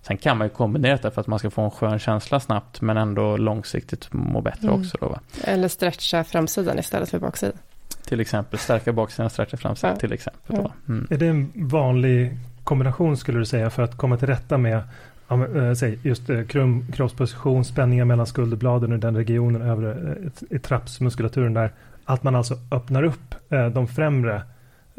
Sen 0.03 0.17
kan 0.17 0.39
man 0.39 0.47
ju 0.47 0.51
kombinera 0.51 0.97
det 0.97 1.11
för 1.11 1.21
att 1.21 1.27
man 1.27 1.39
ska 1.39 1.51
få 1.51 1.63
en 1.63 1.71
skön 1.71 1.99
känsla 1.99 2.41
snabbt 2.41 2.81
men 2.81 2.97
ändå 2.97 3.37
långsiktigt 3.37 4.13
må 4.13 4.41
bättre 4.41 4.69
mm. 4.69 4.81
också 4.81 4.97
då. 5.01 5.09
Va? 5.09 5.21
Eller 5.45 5.69
stretcha 5.69 6.25
framsidan 6.25 6.79
istället 6.79 7.11
för 7.11 7.19
baksidan. 7.19 7.59
Till 8.05 8.21
exempel 8.21 8.59
stärka 8.59 8.93
baksidan, 8.93 9.31
stretcha 9.31 9.57
framsidan 9.57 9.95
ja. 9.95 10.01
till 10.01 10.13
exempel. 10.13 10.57
Ja. 10.57 10.73
Mm. 10.89 11.07
Är 11.11 11.17
det 11.19 11.27
en 11.27 11.53
vanlig 11.55 12.39
kombination 12.65 13.17
skulle 13.17 13.39
du 13.39 13.47
säga 13.47 13.71
för 13.71 13.83
att 13.83 13.97
komma 13.97 14.17
till 14.17 14.29
rätta 14.29 14.59
med 14.59 14.83
äh, 15.29 15.75
säg, 15.75 15.99
just 16.03 16.31
äh, 16.31 16.43
krum, 16.45 16.87
kroppsposition, 16.93 17.65
spänningar 17.65 18.05
mellan 18.05 18.27
skulderbladen 18.27 18.93
och 18.93 18.99
den 18.99 19.17
regionen, 19.17 19.63
övre 19.63 20.17
äh, 20.51 20.61
trappsmuskulaturen 20.61 21.55
där. 21.55 21.73
Att 22.05 22.23
man 22.23 22.35
alltså 22.35 22.55
öppnar 22.71 23.03
upp 23.03 23.35
de 23.73 23.89
främre 23.89 24.43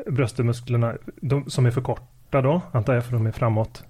bröstmusklerna 0.08 0.94
de, 1.22 1.50
som 1.50 1.66
är 1.66 1.72
för 1.72 1.82
korta 1.82 2.42
då, 2.42 2.62
antar 2.72 2.94
jag 2.94 3.06
för 3.06 3.14
de 3.14 3.28
är 3.28 3.32
framåt. 3.32 3.84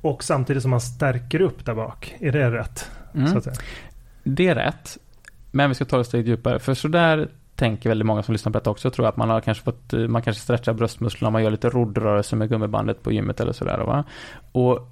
Och 0.00 0.24
samtidigt 0.24 0.62
som 0.62 0.70
man 0.70 0.80
stärker 0.80 1.40
upp 1.40 1.64
där 1.64 1.74
bak. 1.74 2.16
Är 2.20 2.32
det 2.32 2.50
rätt? 2.50 2.90
Mm. 3.14 3.42
Det 4.24 4.48
är 4.48 4.54
rätt. 4.54 4.98
Men 5.50 5.68
vi 5.68 5.74
ska 5.74 5.84
ta 5.84 5.96
det 5.96 6.00
ett 6.00 6.06
steg 6.06 6.28
djupare. 6.28 6.58
För 6.58 6.74
sådär 6.74 7.28
tänker 7.56 7.88
väldigt 7.88 8.06
många 8.06 8.22
som 8.22 8.32
lyssnar 8.32 8.52
på 8.52 8.58
detta 8.58 8.70
också, 8.70 8.90
tror 8.90 9.06
att 9.06 9.16
man 9.16 9.30
har 9.30 9.40
kanske 9.40 9.64
fått, 9.64 9.92
man 10.08 10.22
kanske 10.22 10.42
stretchar 10.42 10.72
bröstmusklerna, 10.72 11.30
man 11.30 11.42
gör 11.42 11.50
lite 11.50 11.68
roddrörelse 11.68 12.36
med 12.36 12.48
gummibandet 12.48 13.02
på 13.02 13.12
gymmet 13.12 13.40
eller 13.40 13.52
sådär. 13.52 13.78
Va? 13.78 14.04
Och 14.52 14.88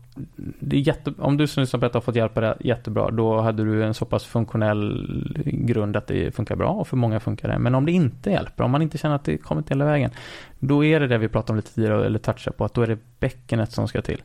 det 0.60 0.76
är 0.76 0.80
jätte, 0.80 1.12
om 1.18 1.36
du 1.36 1.46
som 1.46 1.60
lyssnar 1.60 1.80
på 1.80 1.86
detta 1.86 1.96
har 1.96 2.02
fått 2.02 2.16
hjälp 2.16 2.36
av 2.36 2.42
det 2.42 2.56
jättebra, 2.60 3.10
då 3.10 3.40
hade 3.40 3.64
du 3.64 3.84
en 3.84 3.94
så 3.94 4.04
pass 4.04 4.24
funktionell 4.24 5.44
grund 5.44 5.96
att 5.96 6.06
det 6.06 6.34
funkar 6.34 6.56
bra 6.56 6.68
och 6.68 6.88
för 6.88 6.96
många 6.96 7.20
funkar 7.20 7.48
det. 7.48 7.58
Men 7.58 7.74
om 7.74 7.86
det 7.86 7.92
inte 7.92 8.30
hjälper, 8.30 8.64
om 8.64 8.70
man 8.70 8.82
inte 8.82 8.98
känner 8.98 9.14
att 9.14 9.24
det 9.24 9.38
kommit 9.38 9.70
hela 9.70 9.84
vägen, 9.84 10.10
då 10.58 10.84
är 10.84 11.00
det 11.00 11.06
det 11.06 11.18
vi 11.18 11.28
pratade 11.28 11.52
om 11.52 11.56
lite 11.56 11.74
tidigare, 11.74 12.06
eller 12.06 12.18
touchade 12.18 12.56
på, 12.56 12.64
att 12.64 12.74
då 12.74 12.82
är 12.82 12.86
det 12.86 12.98
bäckenet 13.20 13.72
som 13.72 13.88
ska 13.88 14.02
till. 14.02 14.22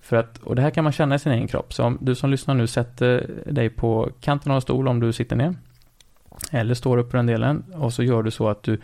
För 0.00 0.16
att, 0.16 0.38
och 0.38 0.56
det 0.56 0.62
här 0.62 0.70
kan 0.70 0.84
man 0.84 0.92
känna 0.92 1.14
i 1.14 1.18
sin 1.18 1.32
egen 1.32 1.48
kropp. 1.48 1.72
Så 1.72 1.84
om 1.84 1.98
du 2.00 2.14
som 2.14 2.30
lyssnar 2.30 2.54
nu 2.54 2.66
sätter 2.66 3.30
dig 3.46 3.70
på 3.70 4.10
kanten 4.20 4.52
av 4.52 4.56
en 4.56 4.62
stol 4.62 4.88
om 4.88 5.00
du 5.00 5.12
sitter 5.12 5.36
ner. 5.36 5.54
Eller 6.50 6.74
står 6.74 6.98
upp 6.98 7.10
på 7.10 7.16
den 7.16 7.26
delen 7.26 7.64
och 7.74 7.92
så 7.92 8.02
gör 8.02 8.22
du 8.22 8.30
så 8.30 8.48
att 8.48 8.62
du 8.62 8.80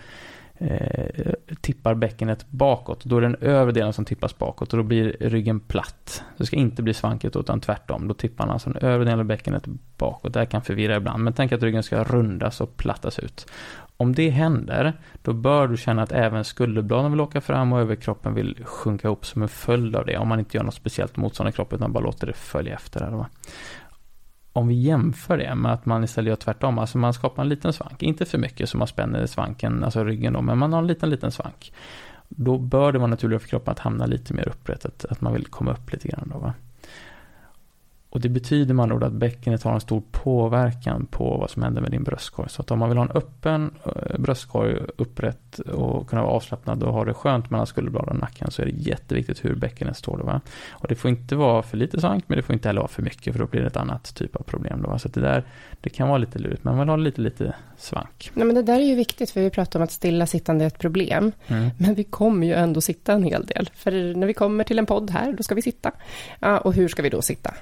eh, 0.62 1.33
tippar 1.61 1.94
bäckenet 1.94 2.46
bakåt. 2.51 3.05
Då 3.05 3.16
är 3.16 3.20
det 3.20 3.27
den 3.27 3.37
övre 3.40 3.72
delen 3.72 3.92
som 3.92 4.05
tippas 4.05 4.38
bakåt 4.38 4.72
och 4.72 4.77
då 4.77 4.83
blir 4.83 5.16
ryggen 5.20 5.61
platt. 5.61 6.25
Det 6.37 6.46
ska 6.46 6.57
inte 6.57 6.83
bli 6.83 6.94
svankigt 6.94 7.37
utan 7.37 7.61
tvärtom. 7.61 8.09
Då 8.09 8.14
tippar 8.14 8.46
man 8.46 8.53
alltså 8.53 8.70
den 8.70 8.83
övre 8.83 9.05
delen 9.05 9.20
av 9.20 9.25
bäckenet 9.27 9.66
bakåt. 9.98 10.33
Det 10.33 10.38
här 10.38 10.46
kan 10.46 10.62
förvirra 10.62 10.96
ibland 10.96 11.25
men 11.25 11.33
tänk 11.33 11.53
att 11.53 11.62
ryggen 11.62 11.83
ska 11.83 12.05
rundas 12.05 12.61
och 12.61 12.77
plattas 12.77 13.18
ut. 13.18 13.46
Om 13.96 14.14
det 14.14 14.31
händer, 14.31 14.92
då 15.22 15.33
bör 15.33 15.68
du 15.68 15.77
känna 15.77 16.03
att 16.03 16.12
även 16.12 16.44
skulderbladen 16.44 17.11
vill 17.11 17.20
åka 17.20 17.40
fram 17.40 17.72
och 17.72 17.81
överkroppen 17.81 18.35
vill 18.35 18.64
sjunka 18.64 19.09
ihop 19.09 19.27
som 19.27 19.42
en 19.42 19.48
följd 19.48 19.96
av 19.96 20.07
det. 20.07 20.18
Om 20.18 20.29
man 20.29 20.38
inte 20.38 20.57
gör 20.57 20.64
något 20.64 20.75
speciellt 20.75 21.16
motstånd 21.16 21.48
i 21.48 21.53
kroppen 21.53 21.79
utan 21.79 21.92
bara 21.92 22.05
låter 22.05 22.27
det 22.27 22.33
följa 22.33 22.75
efter. 22.75 23.01
Där, 23.01 23.27
om 24.52 24.68
vi 24.68 24.74
jämför 24.74 25.38
det 25.38 25.54
med 25.54 25.72
att 25.72 25.86
man 25.86 26.04
istället 26.04 26.28
gör 26.28 26.36
tvärtom, 26.36 26.78
alltså 26.78 26.98
man 26.98 27.12
skapar 27.12 27.42
en 27.42 27.48
liten 27.48 27.72
svank, 27.72 28.02
inte 28.02 28.24
för 28.24 28.38
mycket 28.38 28.68
så 28.68 28.78
man 28.78 28.86
spänner 28.86 29.26
svanken, 29.26 29.84
alltså 29.84 30.04
ryggen 30.04 30.32
då, 30.32 30.42
men 30.42 30.58
man 30.58 30.72
har 30.72 30.80
en 30.80 30.86
liten, 30.86 31.10
liten 31.10 31.32
svank. 31.32 31.72
Då 32.28 32.58
bör 32.58 32.92
det 32.92 32.98
vara 32.98 33.10
naturligt 33.10 33.42
för 33.42 33.48
kroppen 33.48 33.72
att 33.72 33.78
hamna 33.78 34.06
lite 34.06 34.34
mer 34.34 34.48
upprättat, 34.48 35.04
att 35.10 35.20
man 35.20 35.32
vill 35.32 35.46
komma 35.46 35.72
upp 35.72 35.92
lite 35.92 36.08
grann 36.08 36.30
då 36.32 36.38
va. 36.38 36.54
Och 38.12 38.20
det 38.20 38.29
betyder 38.29 38.75
med 38.75 38.83
andra 38.83 38.96
ord 38.96 39.05
att 39.05 39.12
bäckenet 39.12 39.62
har 39.62 39.75
en 39.75 39.81
stor 39.81 40.03
påverkan 40.11 41.07
på 41.07 41.37
vad 41.37 41.51
som 41.51 41.62
händer 41.62 41.81
med 41.83 41.90
din 41.90 42.03
bröstkorg. 42.03 42.51
Så 42.51 42.62
att 42.62 42.70
om 42.70 42.79
man 42.79 42.88
vill 42.88 42.98
ha 42.98 43.05
en 43.05 43.11
öppen 43.11 43.70
eh, 43.85 44.18
bröstkorg 44.18 44.77
upprätt 44.96 45.59
och 45.59 46.09
kunna 46.09 46.22
vara 46.22 46.33
avslappnad 46.33 46.83
och 46.83 46.92
ha 46.92 47.05
det 47.05 47.14
skönt 47.14 47.51
mellan 47.51 47.66
skulderbladen 47.66 48.14
och 48.14 48.20
nacken 48.20 48.51
så 48.51 48.62
är 48.62 48.66
det 48.66 48.72
jätteviktigt 48.72 49.44
hur 49.44 49.55
bäckenet 49.55 49.96
står. 49.96 50.18
Då, 50.18 50.25
va? 50.25 50.40
Och 50.70 50.88
det 50.88 50.94
får 50.94 51.11
inte 51.11 51.37
vara 51.37 51.62
för 51.62 51.77
lite 51.77 52.01
svank 52.01 52.25
men 52.27 52.37
det 52.37 52.42
får 52.42 52.53
inte 52.53 52.68
heller 52.68 52.81
vara 52.81 52.88
för 52.88 53.03
mycket 53.03 53.33
för 53.33 53.40
då 53.40 53.46
blir 53.46 53.61
det 53.61 53.66
ett 53.66 53.77
annat 53.77 54.14
typ 54.14 54.37
av 54.37 54.42
problem. 54.42 54.83
Då, 54.83 54.88
va? 54.88 54.98
Så 54.98 55.09
det 55.09 55.20
där 55.20 55.44
det 55.81 55.90
kan 55.90 56.09
vara 56.09 56.18
lite 56.18 56.38
lurigt 56.38 56.64
men 56.64 56.77
man 56.77 56.81
vill 56.81 56.88
ha 56.88 56.96
lite 56.96 57.20
lite 57.20 57.55
svank. 57.79 58.31
Nej, 58.35 58.46
men 58.46 58.55
det 58.55 58.62
där 58.62 58.81
är 58.81 58.85
ju 58.85 58.94
viktigt 58.94 59.31
för 59.31 59.40
vi 59.40 59.51
pratar 59.51 59.81
om 59.81 59.85
att 59.85 59.92
stilla 59.92 60.27
sittande 60.27 60.64
är 60.64 60.66
ett 60.66 60.79
problem. 60.79 61.33
Mm. 61.46 61.70
Men 61.79 61.94
vi 61.94 62.05
kommer 62.05 62.46
ju 62.46 62.53
ändå 62.53 62.81
sitta 62.81 63.12
en 63.12 63.22
hel 63.22 63.46
del. 63.46 63.70
För 63.75 64.14
när 64.16 64.27
vi 64.27 64.35
kommer 64.35 64.64
till 64.64 64.79
en 64.79 64.87
podd 64.87 65.11
här 65.11 65.33
då 65.33 65.42
ska 65.42 65.55
vi 65.55 65.62
sitta. 65.62 65.92
Ja, 66.40 66.59
och 66.59 66.75
hur 66.75 66.88
ska 66.88 67.03
vi 67.03 67.09
då 67.09 67.22
sitta? 67.22 67.55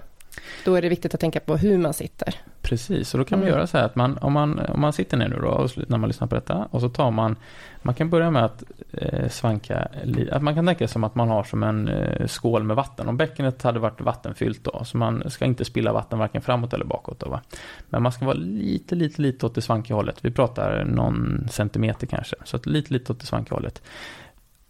Då 0.65 0.75
är 0.75 0.83
det 0.83 0.89
viktigt 0.89 1.15
att 1.15 1.21
tänka 1.21 1.41
på 1.41 1.57
hur 1.57 1.79
man 1.79 1.95
sitter. 1.95 2.35
Precis, 2.63 3.15
och 3.15 3.19
då 3.19 3.25
kan 3.25 3.39
man 3.39 3.49
mm. 3.49 3.57
göra 3.57 3.67
så 3.67 3.79
här 3.79 3.85
att 3.85 3.97
man, 3.97 4.19
om, 4.19 4.33
man, 4.33 4.59
om 4.59 4.81
man 4.81 4.93
sitter 4.93 5.17
ner 5.17 5.29
nu 5.29 5.37
då, 5.37 5.69
när 5.89 5.99
man 5.99 6.09
lyssnar 6.09 6.27
på 6.27 6.35
detta, 6.35 6.69
och 6.71 6.81
så 6.81 6.89
tar 6.89 7.11
man, 7.11 7.37
man 7.83 7.95
kan 7.95 8.11
börja 8.11 8.31
med 8.31 8.45
att 8.45 8.63
eh, 8.93 9.29
svanka, 9.29 9.89
att 10.31 10.43
man 10.43 10.55
kan 10.55 10.67
tänka 10.67 10.79
sig 10.79 10.93
som 10.93 11.05
att 11.05 11.15
man 11.15 11.29
har 11.29 11.45
som 11.45 11.63
en 11.63 11.89
eh, 11.89 12.27
skål 12.27 12.65
med 12.65 12.77
vatten. 12.77 13.09
Om 13.09 13.17
bäckenet 13.17 13.63
hade 13.63 13.79
varit 13.79 14.01
vattenfyllt 14.01 14.65
då, 14.65 14.85
så 14.85 14.97
man 14.97 15.31
ska 15.31 15.45
inte 15.45 15.65
spilla 15.65 15.93
vatten 15.93 16.19
varken 16.19 16.43
framåt 16.43 16.73
eller 16.73 16.85
bakåt 16.85 17.21
då 17.21 17.29
va. 17.29 17.41
Men 17.89 18.03
man 18.03 18.13
ska 18.13 18.25
vara 18.25 18.37
lite, 18.37 18.95
lite, 18.95 19.23
lite 19.23 19.47
åt 19.47 19.55
det 19.55 19.63
svankiga 19.63 19.97
hållet. 19.97 20.17
Vi 20.21 20.31
pratar 20.31 20.85
någon 20.85 21.49
centimeter 21.51 22.07
kanske, 22.07 22.37
så 22.45 22.57
att 22.57 22.67
lite, 22.67 22.93
lite 22.93 23.13
åt 23.13 23.21
det 23.21 23.27
svankiga 23.27 23.55
hållet. 23.55 23.83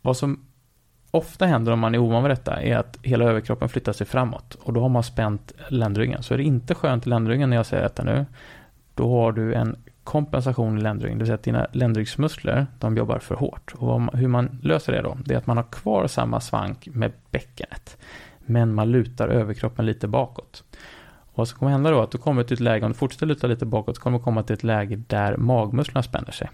Vad 0.02 0.16
som 0.16 0.40
ofta 1.10 1.46
händer 1.46 1.72
om 1.72 1.78
man 1.78 1.94
är 1.94 1.98
ovan 1.98 2.22
vid 2.22 2.30
detta 2.30 2.62
är 2.62 2.76
att 2.76 2.98
hela 3.02 3.24
överkroppen 3.24 3.68
flyttar 3.68 3.92
sig 3.92 4.06
framåt 4.06 4.54
och 4.54 4.72
då 4.72 4.80
har 4.80 4.88
man 4.88 5.02
spänt 5.02 5.52
ländryggen. 5.68 6.22
Så 6.22 6.34
är 6.34 6.38
det 6.38 6.44
inte 6.44 6.74
skönt 6.74 7.06
i 7.06 7.08
ländryggen 7.08 7.50
när 7.50 7.56
jag 7.56 7.66
säger 7.66 7.82
detta 7.82 8.04
nu, 8.04 8.26
då 8.94 9.10
har 9.10 9.32
du 9.32 9.54
en 9.54 9.76
kompensation 10.04 10.78
i 10.78 10.80
ländryggen, 10.80 11.18
det 11.18 11.22
vill 11.22 11.26
säga 11.26 11.34
att 11.34 11.42
dina 11.42 11.66
ländryggsmuskler, 11.72 12.66
de 12.78 12.96
jobbar 12.96 13.18
för 13.18 13.34
hårt. 13.34 13.74
Och 13.74 14.18
hur 14.18 14.28
man 14.28 14.58
löser 14.62 14.92
det 14.92 15.02
då, 15.02 15.16
det 15.24 15.34
är 15.34 15.38
att 15.38 15.46
man 15.46 15.56
har 15.56 15.64
kvar 15.64 16.06
samma 16.06 16.40
svank 16.40 16.88
med 16.92 17.12
bäckenet, 17.30 17.96
men 18.38 18.74
man 18.74 18.90
lutar 18.90 19.28
överkroppen 19.28 19.86
lite 19.86 20.08
bakåt. 20.08 20.64
Och 21.32 21.38
vad 21.38 21.48
som 21.48 21.58
kommer 21.58 21.72
hända 21.72 21.90
då, 21.90 21.98
är 21.98 22.02
att 22.02 22.10
du 22.10 22.18
kommer 22.18 22.42
till 22.42 22.54
ett 22.54 22.60
läge, 22.60 22.84
om 22.84 22.92
du 22.92 22.98
fortsätter 22.98 23.26
luta 23.26 23.46
lite 23.46 23.66
bakåt, 23.66 23.96
så 23.96 24.02
kommer 24.02 24.18
du 24.18 24.24
komma 24.24 24.42
till 24.42 24.54
ett 24.54 24.64
läge 24.64 24.96
där 24.96 25.36
magmusklerna 25.36 26.02
spänner 26.02 26.32
sig. 26.32 26.50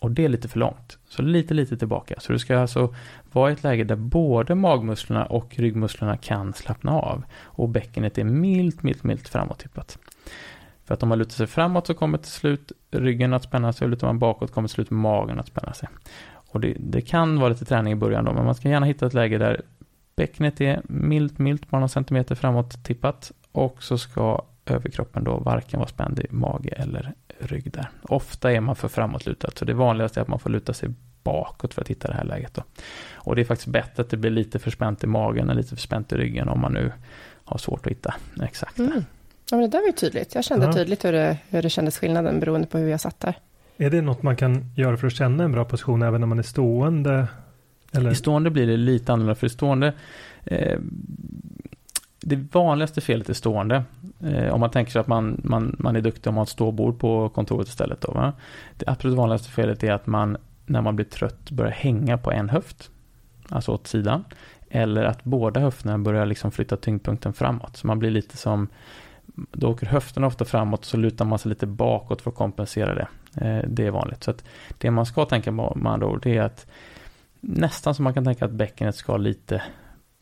Och 0.00 0.10
det 0.10 0.24
är 0.24 0.28
lite 0.28 0.48
för 0.48 0.58
långt. 0.58 0.98
Så 1.08 1.22
lite, 1.22 1.54
lite 1.54 1.76
tillbaka. 1.76 2.14
Så 2.18 2.32
du 2.32 2.38
ska 2.38 2.58
alltså 2.58 2.94
vara 3.32 3.50
i 3.50 3.52
ett 3.52 3.62
läge 3.62 3.84
där 3.84 3.96
både 3.96 4.54
magmusklerna 4.54 5.26
och 5.26 5.54
ryggmusklerna 5.56 6.16
kan 6.16 6.52
slappna 6.52 6.92
av. 6.92 7.22
Och 7.42 7.68
bäckenet 7.68 8.18
är 8.18 8.24
milt, 8.24 8.82
milt, 8.82 9.04
milt 9.04 9.28
framåttippat. 9.28 9.98
För 10.84 10.94
att 10.94 11.02
om 11.02 11.08
man 11.08 11.18
lutar 11.18 11.32
sig 11.32 11.46
framåt 11.46 11.86
så 11.86 11.94
kommer 11.94 12.18
till 12.18 12.32
slut 12.32 12.72
ryggen 12.90 13.34
att 13.34 13.42
spänna 13.42 13.72
sig 13.72 13.84
och 13.84 13.90
lutar 13.90 14.06
man 14.06 14.18
bakåt 14.18 14.52
kommer 14.52 14.68
till 14.68 14.74
slut 14.74 14.90
magen 14.90 15.40
att 15.40 15.46
spänna 15.46 15.72
sig. 15.72 15.88
Och 16.52 16.60
det, 16.60 16.76
det 16.78 17.00
kan 17.00 17.40
vara 17.40 17.48
lite 17.48 17.64
träning 17.64 17.92
i 17.92 17.96
början 17.96 18.24
då, 18.24 18.32
men 18.32 18.44
man 18.44 18.54
ska 18.54 18.68
gärna 18.68 18.86
hitta 18.86 19.06
ett 19.06 19.14
läge 19.14 19.38
där 19.38 19.62
bäckenet 20.16 20.60
är 20.60 20.80
milt, 20.84 21.38
milt, 21.38 21.70
bara 21.70 21.78
några 21.78 21.88
centimeter 21.88 22.34
framåt 22.34 22.84
tippat 22.84 23.32
och 23.52 23.82
så 23.82 23.98
ska 23.98 24.42
överkroppen 24.66 25.24
då 25.24 25.36
varken 25.36 25.78
vara 25.78 25.88
spänd 25.88 26.18
i 26.18 26.26
mage 26.30 26.68
eller 26.68 27.12
rygg 27.38 27.72
där. 27.72 27.90
Ofta 28.02 28.52
är 28.52 28.60
man 28.60 28.76
för 28.76 28.88
framåtlutad, 28.88 29.50
så 29.54 29.64
det 29.64 29.74
vanligaste 29.74 30.20
är 30.20 30.22
att 30.22 30.28
man 30.28 30.38
får 30.38 30.50
luta 30.50 30.72
sig 30.72 30.88
bakåt 31.22 31.74
för 31.74 31.82
att 31.82 31.88
hitta 31.88 32.08
det 32.08 32.14
här 32.14 32.24
läget. 32.24 32.54
Då. 32.54 32.62
Och 33.12 33.36
det 33.36 33.42
är 33.42 33.44
faktiskt 33.44 33.68
bättre 33.68 34.02
att 34.02 34.10
det 34.10 34.16
blir 34.16 34.30
lite 34.30 34.58
för 34.58 34.70
spänt 34.70 35.04
i 35.04 35.06
magen 35.06 35.50
än 35.50 35.56
lite 35.56 35.68
för 35.68 35.76
spänt 35.76 36.12
i 36.12 36.16
ryggen 36.16 36.48
om 36.48 36.60
man 36.60 36.72
nu 36.72 36.92
har 37.44 37.58
svårt 37.58 37.86
att 37.86 37.92
hitta 37.92 38.14
exakt. 38.42 38.78
Mm. 38.78 39.04
Ja, 39.50 39.56
men 39.56 39.60
det 39.60 39.68
där 39.68 39.78
var 39.78 39.86
ju 39.86 39.92
tydligt. 39.92 40.34
Jag 40.34 40.44
kände 40.44 40.66
ja. 40.66 40.72
tydligt 40.72 41.04
hur 41.04 41.12
det, 41.12 41.38
hur 41.48 41.62
det 41.62 41.70
kändes 41.70 41.98
skillnaden 41.98 42.40
beroende 42.40 42.66
på 42.66 42.78
hur 42.78 42.88
jag 42.88 43.00
satt 43.00 43.20
där. 43.20 43.34
Är 43.76 43.90
det 43.90 44.02
något 44.02 44.22
man 44.22 44.36
kan 44.36 44.64
göra 44.76 44.96
för 44.96 45.06
att 45.06 45.12
känna 45.12 45.44
en 45.44 45.52
bra 45.52 45.64
position 45.64 46.02
även 46.02 46.20
när 46.20 46.26
man 46.26 46.38
är 46.38 46.42
stående? 46.42 47.26
Eller? 47.92 48.10
I 48.10 48.14
stående 48.14 48.50
blir 48.50 48.66
det 48.66 48.76
lite 48.76 49.12
annorlunda, 49.12 49.34
för 49.34 49.46
i 49.46 49.50
stående 49.50 49.92
eh, 50.44 50.78
det 52.20 52.54
vanligaste 52.54 53.00
felet 53.00 53.28
är 53.28 53.34
stående. 53.34 53.84
Eh, 54.20 54.54
om 54.54 54.60
man 54.60 54.70
tänker 54.70 54.92
sig 54.92 55.00
att 55.00 55.06
man, 55.06 55.40
man, 55.44 55.76
man 55.78 55.96
är 55.96 56.00
duktig 56.00 56.26
om 56.26 56.34
man 56.34 56.40
har 56.40 56.44
ett 56.44 56.48
ståbord 56.48 56.98
på 56.98 57.28
kontoret 57.28 57.68
istället. 57.68 58.00
Då, 58.00 58.12
va? 58.12 58.32
Det 58.76 58.88
absolut 58.88 59.16
vanligaste 59.16 59.48
felet 59.48 59.82
är 59.82 59.92
att 59.92 60.06
man 60.06 60.36
när 60.66 60.82
man 60.82 60.96
blir 60.96 61.06
trött 61.06 61.50
börjar 61.50 61.72
hänga 61.72 62.18
på 62.18 62.32
en 62.32 62.48
höft. 62.48 62.90
Alltså 63.48 63.72
åt 63.72 63.86
sidan. 63.86 64.24
Eller 64.70 65.04
att 65.04 65.24
båda 65.24 65.60
höfterna 65.60 65.98
börjar 65.98 66.26
liksom 66.26 66.50
flytta 66.50 66.76
tyngdpunkten 66.76 67.32
framåt. 67.32 67.76
Så 67.76 67.86
man 67.86 67.98
blir 67.98 68.10
lite 68.10 68.36
som, 68.36 68.68
då 69.34 69.70
åker 69.70 69.86
höfterna 69.86 70.26
ofta 70.26 70.44
framåt 70.44 70.84
så 70.84 70.96
lutar 70.96 71.24
man 71.24 71.38
sig 71.38 71.48
lite 71.48 71.66
bakåt 71.66 72.22
för 72.22 72.30
att 72.30 72.36
kompensera 72.36 72.94
det. 72.94 73.08
Eh, 73.46 73.68
det 73.68 73.86
är 73.86 73.90
vanligt. 73.90 74.24
Så 74.24 74.30
att 74.30 74.44
det 74.78 74.90
man 74.90 75.06
ska 75.06 75.24
tänka 75.24 75.52
på 75.52 75.72
med 75.76 75.92
andra 75.92 76.06
ord 76.06 76.26
är 76.26 76.42
att 76.42 76.66
nästan 77.40 77.94
som 77.94 78.04
man 78.04 78.14
kan 78.14 78.24
tänka 78.24 78.44
att 78.44 78.50
bäckenet 78.50 78.96
ska 78.96 79.16
lite 79.16 79.62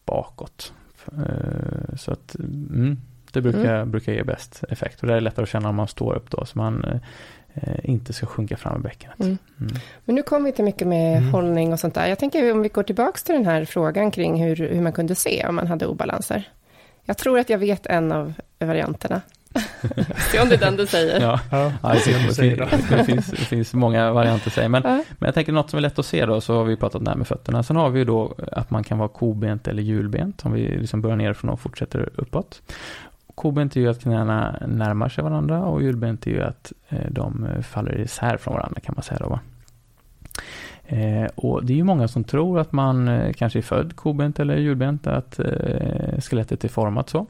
bakåt. 0.04 0.72
Eh, 1.18 1.96
så 1.96 2.12
att 2.12 2.34
mm, 2.34 2.96
det 3.32 3.40
brukar, 3.40 3.74
mm. 3.74 3.90
brukar 3.90 4.12
ge 4.12 4.22
bäst 4.22 4.64
effekt. 4.68 5.00
Och 5.00 5.06
det 5.06 5.14
är 5.14 5.20
lättare 5.20 5.42
att 5.42 5.48
känna 5.48 5.68
om 5.68 5.74
man 5.74 5.88
står 5.88 6.14
upp 6.14 6.30
då. 6.30 6.44
Så 6.44 6.58
man 6.58 7.00
eh, 7.54 7.90
inte 7.90 8.12
ska 8.12 8.26
sjunka 8.26 8.56
fram 8.56 8.80
i 8.80 8.82
bäckenet. 8.82 9.20
Mm. 9.20 9.38
Mm. 9.60 9.72
Men 10.04 10.14
nu 10.14 10.22
kommer 10.22 10.46
vi 10.46 10.52
till 10.52 10.64
mycket 10.64 10.88
med 10.88 11.18
mm. 11.18 11.30
hållning 11.30 11.72
och 11.72 11.80
sånt 11.80 11.94
där. 11.94 12.06
Jag 12.06 12.18
tänker 12.18 12.52
om 12.52 12.62
vi 12.62 12.68
går 12.68 12.82
tillbaka 12.82 13.18
till 13.24 13.34
den 13.34 13.46
här 13.46 13.64
frågan 13.64 14.10
kring 14.10 14.44
hur, 14.44 14.56
hur 14.56 14.80
man 14.80 14.92
kunde 14.92 15.14
se 15.14 15.46
om 15.48 15.54
man 15.54 15.66
hade 15.66 15.86
obalanser. 15.86 16.48
Jag 17.04 17.18
tror 17.18 17.38
att 17.38 17.50
jag 17.50 17.58
vet 17.58 17.86
en 17.86 18.12
av 18.12 18.34
varianterna. 18.58 19.20
Se 20.32 20.40
om 20.40 20.48
det 20.48 20.54
är 20.54 20.58
den 20.58 20.76
du 20.76 20.86
säger. 20.86 21.20
Ja, 21.20 21.40
ja, 21.50 21.72
ja 21.82 21.88
det, 21.92 21.98
finns, 21.98 22.36
det, 22.36 23.04
finns, 23.04 23.26
det 23.26 23.36
finns 23.36 23.74
många 23.74 24.12
varianter 24.12 24.50
säger. 24.50 24.68
Men, 24.68 24.82
ja. 24.84 24.90
men 25.18 25.26
jag 25.26 25.34
tänker 25.34 25.52
något 25.52 25.70
som 25.70 25.76
är 25.76 25.80
lätt 25.80 25.98
att 25.98 26.06
se 26.06 26.26
då, 26.26 26.40
så 26.40 26.56
har 26.56 26.64
vi 26.64 26.76
pratat 26.76 27.04
det 27.04 27.10
här 27.10 27.16
med 27.16 27.26
fötterna. 27.26 27.62
Sen 27.62 27.76
har 27.76 27.90
vi 27.90 27.98
ju 27.98 28.04
då 28.04 28.34
att 28.52 28.70
man 28.70 28.84
kan 28.84 28.98
vara 28.98 29.08
kobent 29.08 29.68
eller 29.68 29.82
hjulbent, 29.82 30.44
om 30.44 30.52
vi 30.52 30.78
liksom 30.78 31.00
börjar 31.00 31.16
nerifrån 31.16 31.50
och 31.50 31.60
fortsätter 31.60 32.10
uppåt. 32.14 32.62
Kobent 33.34 33.76
är 33.76 33.80
ju 33.80 33.88
att 33.88 34.02
knäna 34.02 34.58
närmar 34.66 35.08
sig 35.08 35.24
varandra 35.24 35.64
och 35.64 35.82
hjulbent 35.82 36.26
är 36.26 36.30
ju 36.30 36.42
att 36.42 36.72
eh, 36.88 37.10
de 37.10 37.48
faller 37.62 38.00
isär 38.00 38.36
från 38.36 38.54
varandra 38.54 38.80
kan 38.80 38.94
man 38.96 39.02
säga 39.02 39.18
då. 39.20 39.28
Va? 39.28 39.40
Eh, 40.86 41.26
och 41.34 41.64
det 41.64 41.72
är 41.72 41.76
ju 41.76 41.84
många 41.84 42.08
som 42.08 42.24
tror 42.24 42.58
att 42.58 42.72
man 42.72 43.08
eh, 43.08 43.32
kanske 43.32 43.58
är 43.58 43.62
född 43.62 43.96
kobent 43.96 44.38
eller 44.38 44.56
hjulbent, 44.56 45.06
att 45.06 45.40
skelettet 46.18 46.64
är 46.64 46.68
format 46.68 47.10
så. 47.10 47.26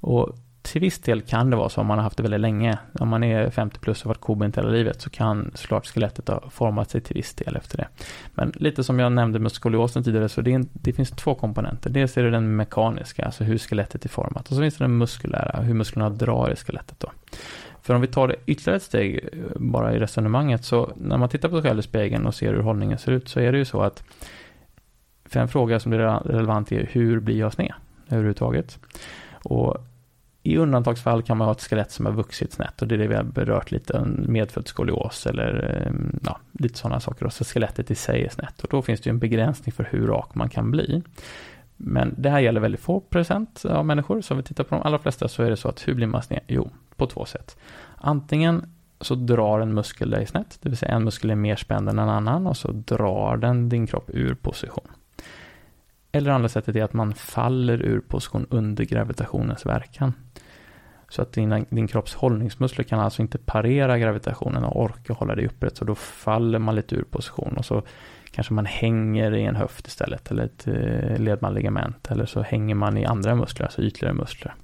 Och 0.00 0.36
till 0.70 0.80
viss 0.80 0.98
del 0.98 1.22
kan 1.22 1.50
det 1.50 1.56
vara 1.56 1.68
så 1.68 1.80
om 1.80 1.86
man 1.86 1.98
har 1.98 2.02
haft 2.02 2.16
det 2.16 2.22
väldigt 2.22 2.40
länge. 2.40 2.78
Om 3.00 3.08
man 3.08 3.24
är 3.24 3.50
50 3.50 3.78
plus 3.78 4.02
och 4.02 4.08
varit 4.08 4.20
kobent 4.20 4.58
hela 4.58 4.68
livet 4.68 5.00
så 5.00 5.10
kan 5.10 5.50
såklart 5.54 5.86
skelettet 5.86 6.28
ha 6.28 6.50
format 6.50 6.90
sig 6.90 7.00
till 7.00 7.14
viss 7.14 7.34
del 7.34 7.56
efter 7.56 7.76
det. 7.76 7.88
Men 8.34 8.52
lite 8.54 8.84
som 8.84 8.98
jag 8.98 9.12
nämnde 9.12 9.38
med 9.38 9.52
skoliosen 9.52 10.04
tidigare 10.04 10.28
så 10.28 10.40
det, 10.40 10.52
en, 10.52 10.68
det, 10.72 10.92
finns 10.92 11.10
två 11.10 11.34
komponenter. 11.34 11.90
Dels 11.90 12.16
är 12.16 12.22
det 12.22 12.30
den 12.30 12.56
mekaniska, 12.56 13.24
alltså 13.24 13.44
hur 13.44 13.58
skelettet 13.58 14.04
är 14.04 14.08
format. 14.08 14.48
Och 14.48 14.54
så 14.54 14.60
finns 14.60 14.76
det 14.76 14.84
den 14.84 14.98
muskulära, 14.98 15.60
hur 15.60 15.74
musklerna 15.74 16.10
drar 16.10 16.52
i 16.52 16.56
skelettet 16.56 17.00
då. 17.00 17.12
För 17.82 17.94
om 17.94 18.00
vi 18.00 18.06
tar 18.06 18.28
det 18.28 18.36
ytterligare 18.46 18.76
ett 18.76 18.82
steg 18.82 19.28
eh, 19.32 19.38
bara 19.56 19.94
i 19.94 19.98
resonemanget 19.98 20.64
så 20.64 20.92
när 20.96 21.18
man 21.18 21.28
tittar 21.28 21.48
på 21.48 21.60
sig 21.60 21.70
själv 21.70 21.78
i 21.78 21.82
spegeln 21.82 22.26
och 22.26 22.34
ser 22.34 22.54
hur 22.54 22.62
hållningen 22.62 22.98
ser 22.98 23.12
ut 23.12 23.28
så 23.28 23.40
är 23.40 23.52
det 23.52 23.58
ju 23.58 23.64
så 23.64 23.82
att 23.82 24.02
för 25.24 25.40
en 25.40 25.48
fråga 25.48 25.80
som 25.80 25.90
blir 25.90 26.00
relevant 26.24 26.72
är 26.72 26.88
hur 26.92 27.20
blir 27.20 27.38
jag 27.38 27.52
sned 27.52 27.72
överhuvudtaget? 28.08 28.78
Och 29.44 29.86
i 30.42 30.56
undantagsfall 30.56 31.22
kan 31.22 31.36
man 31.36 31.46
ha 31.46 31.52
ett 31.52 31.62
skelett 31.62 31.90
som 31.90 32.06
har 32.06 32.12
vuxit 32.12 32.52
snett 32.52 32.82
och 32.82 32.88
det 32.88 32.94
är 32.94 32.98
det 32.98 33.06
vi 33.06 33.14
har 33.14 33.22
berört 33.22 33.70
lite, 33.70 33.96
en 33.96 34.24
medfödd 34.28 34.68
skolios 34.68 35.26
eller 35.26 35.82
ehm, 35.86 36.18
ja, 36.24 36.40
lite 36.52 36.78
sådana 36.78 37.00
saker. 37.00 37.26
Och 37.26 37.32
så 37.32 37.44
skelettet 37.44 37.90
i 37.90 37.94
sig 37.94 38.24
är 38.24 38.28
snett 38.28 38.60
och 38.60 38.68
då 38.70 38.82
finns 38.82 39.00
det 39.00 39.08
ju 39.08 39.10
en 39.10 39.18
begränsning 39.18 39.72
för 39.72 39.88
hur 39.90 40.06
rak 40.06 40.34
man 40.34 40.48
kan 40.48 40.70
bli. 40.70 41.02
Men 41.76 42.14
det 42.18 42.30
här 42.30 42.40
gäller 42.40 42.60
väldigt 42.60 42.80
få 42.80 43.00
procent 43.00 43.64
av 43.64 43.86
människor, 43.86 44.20
så 44.20 44.34
om 44.34 44.38
vi 44.38 44.44
tittar 44.44 44.64
på 44.64 44.74
de 44.74 44.82
allra 44.82 44.98
flesta 44.98 45.28
så 45.28 45.42
är 45.42 45.50
det 45.50 45.56
så 45.56 45.68
att 45.68 45.88
hur 45.88 45.94
blir 45.94 46.06
man 46.06 46.22
sned? 46.22 46.40
Jo, 46.46 46.70
på 46.96 47.06
två 47.06 47.24
sätt. 47.24 47.56
Antingen 47.96 48.72
så 49.00 49.14
drar 49.14 49.60
en 49.60 49.74
muskel 49.74 50.10
dig 50.10 50.26
snett, 50.26 50.58
det 50.62 50.68
vill 50.68 50.78
säga 50.78 50.92
en 50.92 51.04
muskel 51.04 51.30
är 51.30 51.34
mer 51.34 51.56
spänd 51.56 51.88
än 51.88 51.98
en 51.98 52.08
annan 52.08 52.46
och 52.46 52.56
så 52.56 52.72
drar 52.72 53.36
den 53.36 53.68
din 53.68 53.86
kropp 53.86 54.10
ur 54.12 54.34
position. 54.34 54.88
Eller 56.12 56.30
andra 56.30 56.48
sättet 56.48 56.76
är 56.76 56.84
att 56.84 56.92
man 56.92 57.14
faller 57.14 57.82
ur 57.82 58.00
position 58.00 58.46
under 58.50 58.84
gravitationens 58.84 59.66
verkan. 59.66 60.12
Så 61.10 61.22
att 61.22 61.32
din, 61.32 61.66
din 61.70 61.88
kropps 61.88 62.14
hållningsmuskler 62.14 62.84
kan 62.84 63.00
alltså 63.00 63.22
inte 63.22 63.38
parera 63.38 63.98
gravitationen 63.98 64.64
och 64.64 64.82
orka 64.82 65.12
hålla 65.12 65.34
dig 65.34 65.46
upprätt. 65.46 65.76
Så 65.76 65.84
då 65.84 65.94
faller 65.94 66.58
man 66.58 66.74
lite 66.74 66.94
ur 66.94 67.04
position 67.10 67.56
och 67.56 67.64
så 67.64 67.82
kanske 68.30 68.54
man 68.54 68.66
hänger 68.66 69.34
i 69.34 69.42
en 69.42 69.56
höft 69.56 69.86
istället 69.86 70.30
eller 70.30 70.44
ett 70.44 70.66
eh, 70.66 71.18
ledmanligament. 71.18 72.10
Eller 72.10 72.26
så 72.26 72.42
hänger 72.42 72.74
man 72.74 72.96
i 72.96 73.04
andra 73.04 73.34
muskler, 73.34 73.66
alltså 73.66 73.82
ytligare 73.82 74.14
muskler. 74.14 74.54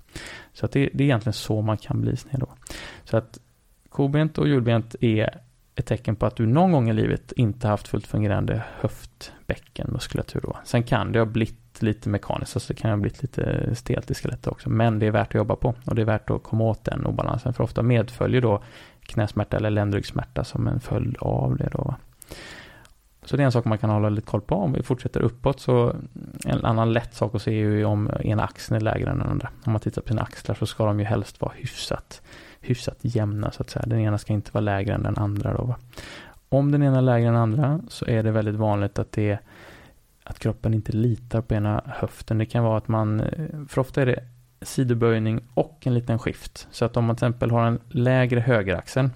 Så 0.53 0.66
att 0.66 0.72
det, 0.72 0.90
det 0.94 1.05
är 1.05 1.07
egentligen 1.07 1.32
så 1.32 1.62
man 1.62 1.76
kan 1.76 2.01
bli 2.01 2.16
sned 2.16 2.40
då. 2.40 2.49
Så 3.05 3.16
att 3.16 3.38
kobent 3.88 4.38
och 4.38 4.49
hjulbent 4.49 4.97
är 5.01 5.40
ett 5.74 5.86
tecken 5.86 6.16
på 6.16 6.26
att 6.26 6.36
du 6.36 6.47
någon 6.47 6.72
gång 6.72 6.90
i 6.90 6.92
livet 6.92 7.32
inte 7.32 7.68
haft 7.68 7.88
fullt 7.88 8.07
fungerande 8.07 8.62
höftbäckenmuskulatur. 8.80 10.40
Då. 10.40 10.57
Sen 10.64 10.82
kan 10.82 11.12
det 11.12 11.18
ha 11.18 11.26
blivit 11.26 11.65
lite 11.83 12.09
mekaniskt, 12.09 12.57
alltså 12.57 12.72
det 12.72 12.81
kan 12.81 12.91
ha 12.91 12.97
blivit 12.97 13.22
lite 13.22 13.74
stelt 13.74 14.11
i 14.11 14.14
skelettet 14.14 14.47
också. 14.47 14.70
Men 14.70 14.99
det 14.99 15.07
är 15.07 15.11
värt 15.11 15.29
att 15.29 15.35
jobba 15.35 15.57
på 15.57 15.74
och 15.85 15.95
det 15.95 16.03
är 16.03 16.07
värt 16.07 16.31
att 16.31 16.43
komma 16.43 16.64
åt 16.64 16.85
den 16.85 17.07
obalansen. 17.07 17.55
För 17.55 17.64
ofta 17.64 17.83
medföljer 17.83 18.41
då 18.41 18.62
knäsmärta 19.01 19.57
eller 19.57 19.70
ländryggsmärta 19.70 20.45
som 20.45 20.66
en 20.68 20.81
följd 20.81 21.16
av 21.20 21.57
det. 21.57 21.68
Då. 21.72 21.95
Så 23.24 23.37
det 23.37 23.43
är 23.43 23.45
en 23.45 23.53
sak 23.53 23.64
man 23.64 23.79
kan 23.79 23.91
hålla 23.91 24.09
lite 24.09 24.27
koll 24.27 24.41
på. 24.41 24.55
Om 24.55 24.72
vi 24.72 24.83
fortsätter 24.83 25.20
uppåt 25.20 25.61
så 25.61 25.95
en 26.45 26.64
annan 26.64 26.93
lätt 26.93 27.14
sak 27.14 27.35
att 27.35 27.43
se 27.43 27.51
är 27.51 27.55
ju 27.55 27.85
om 27.85 28.11
ena 28.20 28.45
axeln 28.45 28.77
är 28.77 28.81
lägre 28.81 29.11
än 29.11 29.18
den 29.18 29.29
andra. 29.29 29.49
Om 29.64 29.72
man 29.72 29.81
tittar 29.81 30.03
på 30.03 30.09
sina 30.09 30.22
axlar 30.22 30.55
så 30.55 30.66
ska 30.66 30.87
de 30.87 31.01
ju 31.01 31.07
helst 31.07 31.41
vara 31.41 31.53
hyfsat 31.57 32.22
hyfsat 32.61 32.99
jämna 33.01 33.51
så 33.51 33.62
att 33.62 33.70
säga. 33.70 33.85
Den 33.87 34.01
ena 34.01 34.18
ska 34.18 34.33
inte 34.33 34.51
vara 34.53 34.61
lägre 34.61 34.95
än 34.95 35.03
den 35.03 35.16
andra 35.16 35.55
då. 35.55 35.64
Va? 35.64 35.77
Om 36.49 36.72
den 36.72 36.83
ena 36.83 36.99
är 36.99 37.03
lägre 37.03 37.29
än 37.29 37.35
den 37.35 37.43
andra 37.43 37.81
så 37.89 38.07
är 38.07 38.22
det 38.22 38.31
väldigt 38.31 38.55
vanligt 38.55 38.99
att 38.99 39.12
det 39.12 39.31
är 39.31 39.41
att 40.29 40.39
kroppen 40.39 40.74
inte 40.74 40.93
litar 40.93 41.41
på 41.41 41.55
ena 41.55 41.83
höften. 41.87 42.39
Det 42.39 42.47
kan 42.47 42.64
vara 42.64 42.79
att 42.79 42.89
man, 42.89 43.20
eh, 43.20 43.64
för 43.68 43.81
ofta 43.81 44.03
är 44.03 44.07
det 44.07 44.24
sidoböjning 44.61 45.41
och 45.55 45.87
en 45.87 45.95
liten 45.95 46.18
skift. 46.18 46.68
Så 46.70 46.85
att 46.85 46.97
om 46.97 47.05
man 47.05 47.16
till 47.16 47.24
exempel 47.24 47.51
har 47.51 47.66
en 47.66 47.81
lägre 47.89 48.41
högeraxel 48.41 49.11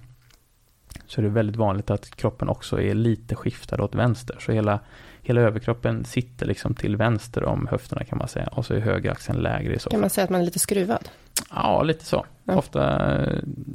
så 1.07 1.21
är 1.21 1.23
det 1.23 1.29
väldigt 1.29 1.55
vanligt 1.55 1.89
att 1.89 2.15
kroppen 2.15 2.49
också 2.49 2.81
är 2.81 2.93
lite 2.93 3.35
skiftad 3.35 3.83
åt 3.83 3.95
vänster. 3.95 4.35
Så 4.39 4.51
hela, 4.51 4.79
hela 5.21 5.41
överkroppen 5.41 6.05
sitter 6.05 6.45
liksom 6.45 6.75
till 6.75 6.97
vänster 6.97 7.43
om 7.43 7.67
höfterna 7.71 8.03
kan 8.03 8.17
man 8.17 8.27
säga. 8.27 8.47
Och 8.47 8.65
så 8.65 8.73
är 8.73 8.79
högeraxeln 8.79 9.39
lägre 9.39 9.73
i 9.73 9.79
så 9.79 9.83
fall. 9.83 9.91
Kan 9.91 10.01
man 10.01 10.09
säga 10.09 10.23
att 10.23 10.29
man 10.29 10.41
är 10.41 10.45
lite 10.45 10.59
skruvad? 10.59 11.09
Ja, 11.49 11.83
lite 11.83 12.05
så. 12.05 12.25
Ja. 12.43 12.55
Ofta, 12.55 13.01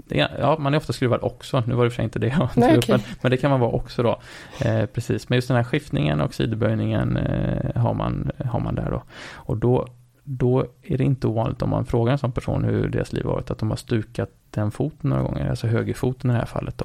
ja, 0.08 0.56
man 0.58 0.74
är 0.74 0.78
ofta 0.78 0.92
skruvad 0.92 1.20
också. 1.22 1.62
Nu 1.66 1.74
var 1.74 1.84
det 1.84 1.90
för 1.90 1.94
sig 1.96 2.04
inte 2.04 2.18
det 2.18 2.26
jag 2.26 2.48
Nej, 2.56 2.78
okay. 2.78 2.98
men 3.22 3.30
det 3.30 3.36
kan 3.36 3.50
man 3.50 3.60
vara 3.60 3.70
också 3.70 4.02
då. 4.02 4.20
Eh, 4.64 4.86
precis, 4.86 5.28
men 5.28 5.36
just 5.36 5.48
den 5.48 5.56
här 5.56 5.64
skiftningen 5.64 6.20
och 6.20 6.34
sidoböjningen 6.34 7.16
eh, 7.16 7.82
har, 7.82 7.94
man, 7.94 8.30
har 8.44 8.60
man 8.60 8.74
där 8.74 8.90
då. 8.90 9.02
Och 9.32 9.56
då, 9.56 9.88
då 10.28 10.66
är 10.82 10.98
det 10.98 11.04
inte 11.04 11.26
ovanligt 11.26 11.62
om 11.62 11.70
man 11.70 11.84
frågar 11.84 12.12
en 12.12 12.18
sån 12.18 12.32
person 12.32 12.64
hur 12.64 12.88
deras 12.88 13.12
liv 13.12 13.24
varit, 13.24 13.50
att 13.50 13.58
de 13.58 13.70
har 13.70 13.76
stukat 13.76 14.30
den 14.50 14.70
foten 14.70 15.10
några 15.10 15.22
gånger, 15.22 15.50
alltså 15.50 15.66
högerfoten 15.66 16.30
i 16.30 16.32
det 16.32 16.38
här 16.38 16.46
fallet 16.46 16.78
då. 16.78 16.84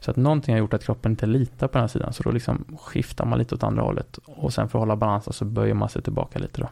Så 0.00 0.10
att 0.10 0.16
någonting 0.16 0.54
har 0.54 0.58
gjort 0.58 0.74
att 0.74 0.84
kroppen 0.84 1.12
inte 1.12 1.26
litar 1.26 1.68
på 1.68 1.72
den 1.72 1.80
här 1.80 1.88
sidan, 1.88 2.12
så 2.12 2.22
då 2.22 2.30
liksom 2.30 2.64
skiftar 2.80 3.24
man 3.24 3.38
lite 3.38 3.54
åt 3.54 3.62
andra 3.62 3.82
hållet 3.82 4.18
och 4.24 4.52
sen 4.52 4.68
för 4.68 4.78
att 4.78 4.82
hålla 4.82 4.96
balansen 4.96 5.32
så 5.32 5.44
böjer 5.44 5.74
man 5.74 5.88
sig 5.88 6.02
tillbaka 6.02 6.38
lite 6.38 6.60
då. 6.60 6.68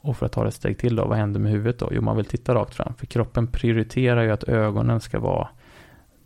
Och 0.00 0.16
för 0.16 0.26
att 0.26 0.32
ta 0.32 0.42
det 0.42 0.48
ett 0.48 0.54
steg 0.54 0.78
till 0.78 0.96
då, 0.96 1.04
vad 1.04 1.18
händer 1.18 1.40
med 1.40 1.52
huvudet 1.52 1.78
då? 1.78 1.88
Jo, 1.92 2.02
man 2.02 2.16
vill 2.16 2.24
titta 2.24 2.54
rakt 2.54 2.74
fram. 2.74 2.94
För 2.94 3.06
kroppen 3.06 3.46
prioriterar 3.46 4.22
ju 4.22 4.30
att 4.30 4.44
ögonen 4.44 5.00
ska 5.00 5.20
vara 5.20 5.48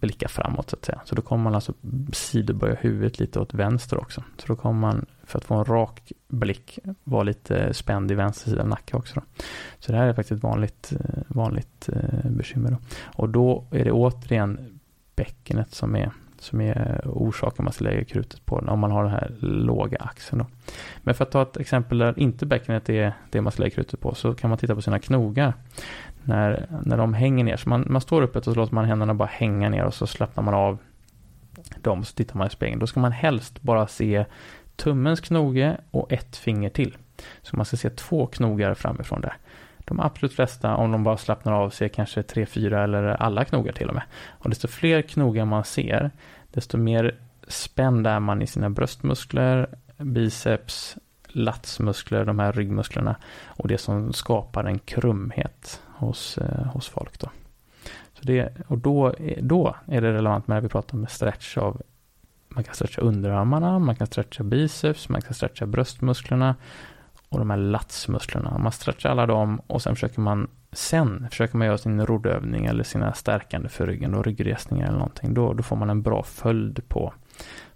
blicka 0.03 0.29
framåt 0.29 0.71
så 0.71 0.77
att 0.77 0.85
säga. 0.85 1.01
Så 1.05 1.15
då 1.15 1.23
kommer 1.23 1.45
man 1.45 1.55
alltså 1.55 1.75
sidoböja 2.13 2.75
huvudet 2.75 3.19
lite 3.19 3.41
åt 3.41 3.55
vänster 3.55 4.01
också. 4.01 4.23
Så 4.37 4.47
då 4.47 4.57
kommer 4.57 4.81
man, 4.81 5.07
för 5.25 5.39
att 5.39 5.45
få 5.45 5.55
en 5.55 5.65
rak 5.65 6.13
blick, 6.29 6.79
vara 7.05 7.23
lite 7.23 7.75
spänd 7.75 8.11
i 8.11 8.15
vänster 8.15 8.51
sida 8.51 8.63
av 8.63 8.69
nacken 8.69 8.99
också. 8.99 9.15
Då. 9.15 9.23
Så 9.79 9.93
det 9.93 9.99
här 9.99 10.07
är 10.07 10.13
faktiskt 10.13 10.33
ett 10.39 10.43
vanligt, 10.43 10.93
eh, 10.93 11.23
vanligt 11.29 11.89
eh, 11.89 12.31
bekymmer. 12.31 12.71
Då. 12.71 12.77
Och 13.05 13.29
då 13.29 13.65
är 13.71 13.85
det 13.85 13.93
återigen 13.93 14.81
bäckenet 15.15 15.75
som 15.75 15.97
är 15.97 16.13
som 16.39 16.61
är 16.61 17.01
orsaken 17.05 17.65
man 17.65 17.73
ska 17.73 17.85
lägga 17.85 18.05
krutet 18.05 18.47
på 18.47 18.57
om 18.57 18.79
man 18.79 18.91
har 18.91 19.03
den 19.03 19.13
här 19.13 19.35
låga 19.41 19.99
axeln. 19.99 20.39
Då. 20.39 20.47
Men 21.03 21.15
för 21.15 21.25
att 21.25 21.31
ta 21.31 21.43
ett 21.43 21.57
exempel 21.57 21.99
där 21.99 22.19
inte 22.19 22.47
bäckenet 22.47 22.89
är 22.89 23.13
det 23.31 23.41
man 23.41 23.53
ska 23.53 23.63
lägga 23.63 23.75
krutet 23.75 24.01
på 24.01 24.15
så 24.15 24.35
kan 24.35 24.51
man 24.51 24.59
titta 24.59 24.75
på 24.75 24.83
sina 24.83 24.99
knogar. 24.99 25.55
När, 26.25 26.67
när 26.85 26.97
de 26.97 27.15
hänger 27.15 27.45
ner, 27.45 27.57
så 27.57 27.69
man, 27.69 27.87
man 27.89 28.01
står 28.01 28.23
uppe 28.23 28.39
och 28.39 28.45
så 28.45 28.55
låter 28.55 28.75
man 28.75 28.85
händerna 28.85 29.15
bara 29.15 29.29
hänga 29.33 29.69
ner 29.69 29.85
och 29.85 29.95
så 29.95 30.07
slappnar 30.07 30.45
man 30.45 30.55
av 30.55 30.79
dem 31.81 32.05
så 32.05 32.15
tittar 32.15 32.37
man 32.37 32.47
i 32.47 32.51
spegeln. 32.51 32.79
Då 32.79 32.87
ska 32.87 33.01
man 33.01 33.13
helst 33.13 33.63
bara 33.63 33.87
se 33.87 34.25
tummens 34.77 35.21
knoge 35.21 35.77
och 35.91 36.13
ett 36.13 36.37
finger 36.37 36.69
till. 36.69 36.97
Så 37.43 37.57
man 37.57 37.67
ska 37.67 37.77
se 37.77 37.91
två 37.91 38.27
knogar 38.27 38.75
framifrån 38.75 39.21
där. 39.21 39.37
De 39.79 40.01
absolut 40.01 40.33
flesta, 40.33 40.77
om 40.77 40.93
de 40.93 41.05
bara 41.05 41.17
slappnar 41.17 41.53
av, 41.53 41.71
ser 41.71 41.89
kanske 41.89 42.23
tre, 42.23 42.47
fyra 42.47 42.85
eller 42.85 43.03
alla 43.05 43.45
knogar 43.45 43.73
till 43.73 43.89
och 43.89 43.95
med. 43.95 44.05
Och 44.29 44.51
desto 44.51 44.69
fler 44.69 45.03
knogar 45.03 45.45
man 45.45 45.65
ser, 45.65 46.11
desto 46.53 46.79
mer 46.79 47.19
spänd 47.49 48.07
är 48.07 48.21
man 48.21 48.43
i 48.43 48.47
sina 48.47 48.71
bröstmuskler, 48.71 49.69
biceps, 49.97 50.97
latsmuskler, 51.29 52.25
de 52.25 52.39
här 52.39 52.53
ryggmusklerna 52.53 53.17
och 53.45 53.69
det 53.69 53.79
som 53.79 54.13
skapar 54.13 54.65
en 54.65 54.79
krumhet 54.79 55.83
hos, 56.07 56.39
eh, 56.39 56.67
hos 56.67 56.89
folk. 56.89 57.19
Då. 57.19 57.31
Så 58.15 58.25
det, 58.25 58.53
och 58.67 58.79
då, 58.79 59.11
eh, 59.11 59.43
då 59.43 59.77
är 59.87 60.01
det 60.01 60.13
relevant 60.13 60.49
när 60.49 60.61
vi 60.61 60.69
pratar 60.69 60.99
om 60.99 61.07
stretch 61.07 61.59
av 61.59 61.83
man 62.55 62.65
kan 62.65 62.75
stretcha 62.75 63.01
underarmarna, 63.03 63.79
man 63.79 63.97
kan 63.97 64.07
stretcha 64.07 64.43
biceps, 64.43 65.09
man 65.09 65.23
kan 65.23 65.35
stretcha 65.35 65.67
bröstmusklerna 65.67 66.57
och 67.29 67.39
de 67.39 67.51
här 67.51 67.57
latsmusklerna. 67.57 68.59
Man 68.59 68.73
stretchar 68.73 69.11
alla 69.11 69.27
dem 69.27 69.61
och 69.67 69.83
sen 69.83 69.95
försöker 69.95 70.21
man 70.21 70.49
sen 70.73 71.29
försöker 71.31 71.57
man 71.57 71.67
göra 71.67 71.79
sin 71.79 72.07
roddövning 72.07 72.67
eller 72.67 72.85
sina 72.85 73.13
stärkande 73.13 73.69
för 73.69 73.87
ryggen 73.87 74.15
och 74.15 74.25
ryggresningar 74.25 74.87
eller 74.87 74.99
någonting. 74.99 75.35
Då, 75.35 75.53
då 75.53 75.63
får 75.63 75.77
man 75.77 75.91
en 75.91 76.03
bra 76.03 76.23
följd 76.23 76.89
på, 76.89 77.13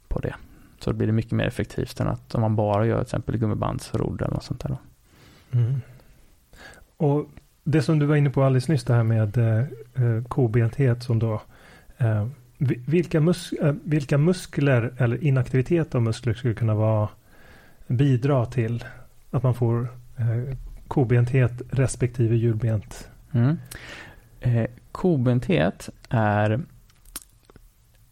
på 0.08 0.18
det. 0.18 0.34
Så 0.78 0.90
då 0.90 0.96
blir 0.96 1.06
det 1.06 1.12
mycket 1.12 1.32
mer 1.32 1.46
effektivt 1.46 2.00
än 2.00 2.08
att 2.08 2.34
om 2.34 2.40
man 2.40 2.56
bara 2.56 2.86
gör 2.86 2.96
till 2.96 3.02
exempel 3.02 3.36
gummibandsrodd 3.36 4.22
eller 4.22 4.34
något 4.34 4.44
sånt 4.44 4.60
där. 4.60 4.68
Då. 4.68 4.78
Mm. 5.58 5.80
Och 6.96 7.26
det 7.68 7.82
som 7.82 7.98
du 7.98 8.06
var 8.06 8.16
inne 8.16 8.30
på 8.30 8.42
alldeles 8.42 8.68
nyss, 8.68 8.84
det 8.84 8.94
här 8.94 9.02
med 9.02 9.36
eh, 9.36 9.58
eh 9.58 10.24
kobenthet 10.28 11.02
som 11.02 11.18
då 11.18 11.42
eh, 11.98 12.26
vilka, 12.86 13.20
mus 13.20 13.52
eh, 13.52 13.74
vilka 13.84 14.18
muskler 14.18 14.94
eller 14.98 15.24
inaktivitet 15.24 15.94
av 15.94 16.02
muskler 16.02 16.34
skulle 16.34 16.54
kunna 16.54 16.74
vara 16.74 17.08
bidra 17.86 18.46
till 18.46 18.84
att 19.30 19.42
man 19.42 19.54
får 19.54 19.88
eh, 20.16 20.56
kobenthet 20.88 21.52
respektive 21.70 22.36
hjulbent? 22.36 23.08
Mm. 23.32 23.56
Eh, 24.40 24.66
kobenthet 24.92 25.90
är 26.08 26.60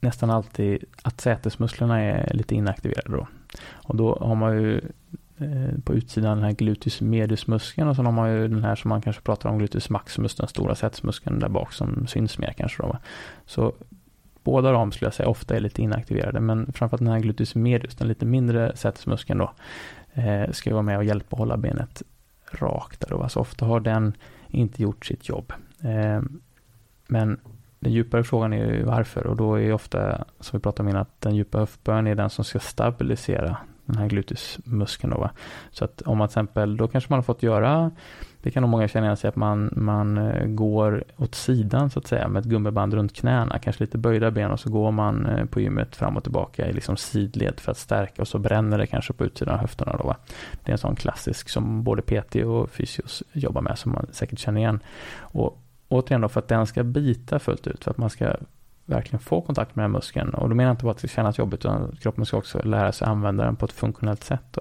nästan 0.01 0.31
alltid 0.31 0.85
att 1.03 1.21
sätesmusklerna 1.21 2.01
är 2.01 2.35
lite 2.35 2.55
inaktiverade 2.55 3.17
då. 3.17 3.29
Och 3.73 3.97
då 3.97 4.19
har 4.21 4.35
man 4.35 4.63
ju 4.63 4.81
Eh, 5.39 5.79
på 5.85 5.95
utsidan 5.95 6.37
den 6.37 6.45
här 6.45 6.53
gluteus 6.53 7.01
medius-muskeln 7.01 7.89
och 7.89 7.97
sen 7.97 8.07
har 8.07 8.13
man 8.13 8.33
ju 8.33 8.49
den 8.49 8.65
här 8.65 8.75
som 8.75 8.89
man 8.89 9.03
kanske 9.03 9.23
pratar 9.23 9.51
om 9.51 9.59
gluteus 9.59 9.91
maximus, 9.91 10.35
den 10.35 10.49
stora 10.49 10.75
sätesmuskeln 10.75 11.39
där 11.39 11.49
bak 11.49 11.73
som 11.73 12.07
syns 12.07 12.39
mer 12.39 12.55
kanske 12.57 12.83
då. 12.83 12.99
Så 13.47 13.73
båda 14.45 14.73
de 14.73 14.93
skulle 14.93 15.07
jag 15.07 15.15
säga 15.15 15.29
ofta 15.29 15.57
är 15.57 15.61
lite 15.61 15.83
inaktiverade 15.83 16.41
men 16.41 16.73
framförallt 16.73 17.05
den 17.05 17.13
här 17.13 17.21
gluteus 17.21 17.55
medius, 17.55 17.95
den 17.95 18.09
lite 18.09 18.27
mindre 18.27 18.77
sätesmuskeln 18.77 19.39
då, 19.39 19.53
eh, 20.13 20.51
ska 20.51 20.71
ju 20.71 20.75
vara 20.75 20.83
med 20.83 20.97
och 20.97 21.05
hjälpa 21.05 21.35
att 21.35 21.39
hålla 21.39 21.57
benet 21.57 22.03
rakt 22.51 23.01
där 23.01 23.09
då. 23.09 23.29
Så 23.29 23.41
ofta 23.41 23.67
har 23.67 23.81
den 23.81 24.13
inte 24.49 24.83
gjort 24.83 25.07
sitt 25.07 25.29
jobb. 25.29 25.53
Eh, 25.81 26.23
men 27.07 27.41
den 27.81 27.93
djupare 27.93 28.25
frågan 28.25 28.53
är 28.53 28.73
ju 28.73 28.83
varför 28.83 29.27
och 29.27 29.37
då 29.37 29.55
är 29.55 29.73
ofta, 29.73 30.25
som 30.41 30.59
vi 30.59 30.63
pratade 30.63 30.83
om 30.83 30.89
innan, 30.89 31.03
att 31.03 31.21
den 31.21 31.37
djupa 31.37 31.59
höftböjen 31.59 32.07
är 32.07 32.15
den 32.15 32.31
som 32.31 32.45
ska 32.45 32.59
stabilisera 32.59 33.57
den 33.87 33.97
här 33.97 34.09
gluteusmuskeln 34.09 35.13
då. 35.13 35.21
Va? 35.21 35.31
Så 35.71 35.85
att 35.85 36.03
om 36.03 36.19
man 36.19 36.29
till 36.29 36.33
exempel, 36.33 36.77
då 36.77 36.89
kanske 36.89 37.13
man 37.13 37.19
har 37.19 37.23
fått 37.23 37.43
göra, 37.43 37.91
det 38.45 38.51
kan 38.51 38.61
nog 38.61 38.71
många 38.71 38.89
känna 38.89 39.07
igen 39.07 39.17
sig 39.17 39.29
att 39.29 39.37
man, 39.37 39.71
man 39.77 40.19
eh, 40.19 40.47
går 40.47 41.05
åt 41.17 41.35
sidan 41.35 41.91
så 41.91 41.99
att 41.99 42.07
säga 42.07 42.29
med 42.29 42.41
ett 42.41 42.47
gummiband 42.47 42.95
runt 42.95 43.17
knäna, 43.17 43.59
kanske 43.59 43.85
lite 43.85 43.99
böjda 43.99 44.31
ben 44.31 44.51
och 44.51 44.61
så 44.61 44.71
går 44.71 44.91
man 44.91 45.27
eh, 45.27 45.45
på 45.45 45.61
gymmet 45.61 45.97
fram 45.97 46.17
och 46.17 46.23
tillbaka 46.23 46.69
i 46.69 46.73
liksom 46.73 46.97
sidled 46.97 47.61
för 47.61 47.71
att 47.71 47.79
stärka 47.79 48.23
och 48.23 48.29
så 48.29 48.39
bränner 48.39 48.79
det 48.79 48.87
kanske 48.87 49.13
på 49.13 49.25
utsidan 49.25 49.55
av 49.55 49.61
höfterna 49.61 49.97
då. 49.97 50.05
Va? 50.05 50.17
Det 50.65 50.71
är 50.71 50.73
en 50.73 50.79
sån 50.79 50.97
klassisk 50.97 51.49
som 51.49 51.85
både 51.85 52.03
PT 52.03 52.37
och 52.37 52.71
fysios 52.71 53.23
jobbar 53.33 53.63
med 53.63 53.79
som 53.79 53.93
man 53.93 54.07
säkert 54.13 54.39
känner 54.39 54.61
igen. 54.61 54.81
Och 55.19 55.63
återigen 55.89 56.21
då 56.21 56.29
för 56.29 56.41
att 56.41 56.49
den 56.49 56.67
ska 56.67 56.83
bita 56.83 57.39
fullt 57.39 57.67
ut, 57.67 57.85
för 57.85 57.91
att 57.91 57.99
man 57.99 58.11
ska 58.11 58.37
verkligen 58.87 59.21
få 59.21 59.41
kontakt 59.41 59.77
med 59.77 59.85
den 59.85 59.91
muskeln. 59.91 60.35
Och 60.35 60.49
då 60.49 60.55
menar 60.55 60.69
jag 60.69 60.75
inte 60.75 60.85
bara 60.85 60.91
att 60.91 60.97
det 60.99 61.09
ska 61.09 61.15
kännas 61.15 61.39
jobbigt, 61.39 61.61
utan 61.61 61.97
kroppen 62.01 62.27
ska 62.27 62.37
också 62.37 62.63
lära 62.63 62.93
sig 62.93 63.09
använda 63.09 63.45
den 63.45 63.57
på 63.57 63.65
ett 63.65 63.73
funktionellt 63.73 64.25
sätt. 64.25 64.45
Då. 64.51 64.61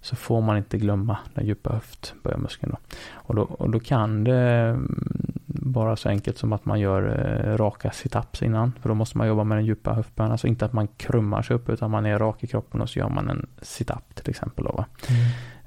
Så 0.00 0.16
får 0.16 0.40
man 0.40 0.56
inte 0.56 0.78
glömma 0.78 1.18
den 1.34 1.46
djupa 1.46 1.72
höftböjarmuskeln. 1.72 2.72
Då. 2.72 2.78
Och, 3.12 3.34
då, 3.34 3.42
och 3.42 3.70
då 3.70 3.80
kan 3.80 4.24
det 4.24 4.38
mm, 4.38 5.32
vara 5.46 5.96
så 5.96 6.08
enkelt 6.08 6.38
som 6.38 6.52
att 6.52 6.64
man 6.64 6.80
gör 6.80 7.02
eh, 7.02 7.56
raka 7.56 7.90
situps 7.90 8.42
innan. 8.42 8.72
För 8.80 8.88
då 8.88 8.94
måste 8.94 9.18
man 9.18 9.26
jobba 9.26 9.44
med 9.44 9.58
den 9.58 9.66
djupa 9.66 9.92
höftböjen. 9.92 10.32
Alltså 10.32 10.46
inte 10.46 10.64
att 10.64 10.72
man 10.72 10.88
krummar 10.88 11.42
sig 11.42 11.56
upp, 11.56 11.68
utan 11.68 11.90
man 11.90 12.06
är 12.06 12.18
rak 12.18 12.44
i 12.44 12.46
kroppen 12.46 12.80
och 12.80 12.90
så 12.90 12.98
gör 12.98 13.08
man 13.08 13.30
en 13.30 13.46
situp 13.62 14.14
till 14.14 14.30
exempel. 14.30 14.64
Då, 14.64 14.84
mm. 15.08 15.20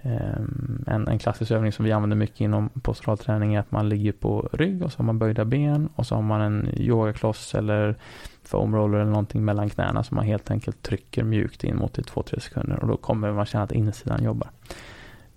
Ehm, 0.06 0.84
en, 0.88 1.08
en 1.08 1.20
klassisk 1.20 1.52
övning 1.52 1.72
som 1.72 1.86
vi 1.86 1.92
använder 1.92 2.18
mycket 2.18 2.42
inom 2.42 2.70
postural 2.70 3.18
träning 3.18 3.56
är 3.56 3.60
att 3.60 3.72
man 3.72 3.90
ligger 3.90 4.12
på 4.12 4.50
rygg 4.54 4.84
och 4.84 4.92
så 4.92 5.00
har 5.00 5.06
man 5.06 5.20
böjda 5.20 5.46
ben 5.46 5.90
och 5.96 6.08
så 6.08 6.16
har 6.16 6.22
man 6.22 6.42
en 6.42 6.70
yogakloss 6.78 7.56
eller 7.56 7.96
foam 8.44 8.76
roller 8.76 8.98
eller 8.98 9.12
någonting 9.12 9.46
mellan 9.46 9.70
knäna 9.70 10.04
som 10.04 10.16
man 10.16 10.26
helt 10.26 10.52
enkelt 10.52 10.82
trycker 10.82 11.24
mjukt 11.24 11.64
in 11.64 11.76
mot 11.76 12.00
i 12.00 12.02
2-3 12.02 12.40
sekunder 12.40 12.80
och 12.80 12.88
då 12.88 12.98
kommer 12.98 13.32
man 13.32 13.46
känna 13.46 13.64
att 13.64 13.72
insidan 13.72 14.24
jobbar. 14.24 14.50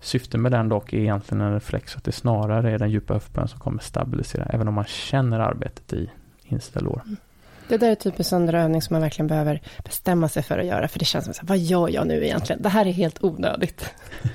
Syftet 0.01 0.41
med 0.41 0.53
den 0.53 0.69
dock 0.69 0.93
är 0.93 0.99
egentligen 0.99 1.41
en 1.41 1.55
reflex 1.55 1.97
att 1.97 2.05
det 2.05 2.13
snarare 2.13 2.71
är 2.71 2.79
den 2.79 2.91
djupa 2.91 3.15
höftböjen 3.15 3.49
som 3.49 3.61
kommer 3.61 3.79
stabilisera 3.79 4.45
även 4.45 4.69
om 4.69 4.75
man 4.75 4.85
känner 4.85 5.41
arbetet 5.41 5.93
i 5.93 6.11
insida 6.45 6.81
lår. 6.81 7.03
Mm. 7.05 7.17
Det 7.69 7.77
där 7.77 7.91
är 7.91 7.95
typ 7.95 8.19
en 8.19 8.25
sån 8.25 8.55
övning 8.55 8.83
som 8.83 8.95
man 8.95 9.03
verkligen 9.03 9.27
behöver 9.27 9.61
bestämma 9.85 10.29
sig 10.29 10.43
för 10.43 10.59
att 10.59 10.67
göra. 10.67 10.89
För 10.89 10.99
det 10.99 11.05
känns 11.05 11.25
som, 11.25 11.35
så 11.35 11.41
här, 11.41 11.49
vad 11.49 11.59
gör 11.59 11.89
jag 11.89 12.07
nu 12.07 12.25
egentligen? 12.25 12.63
Det 12.63 12.69
här 12.69 12.87
är 12.87 12.93
helt 12.93 13.25
onödigt. 13.25 13.95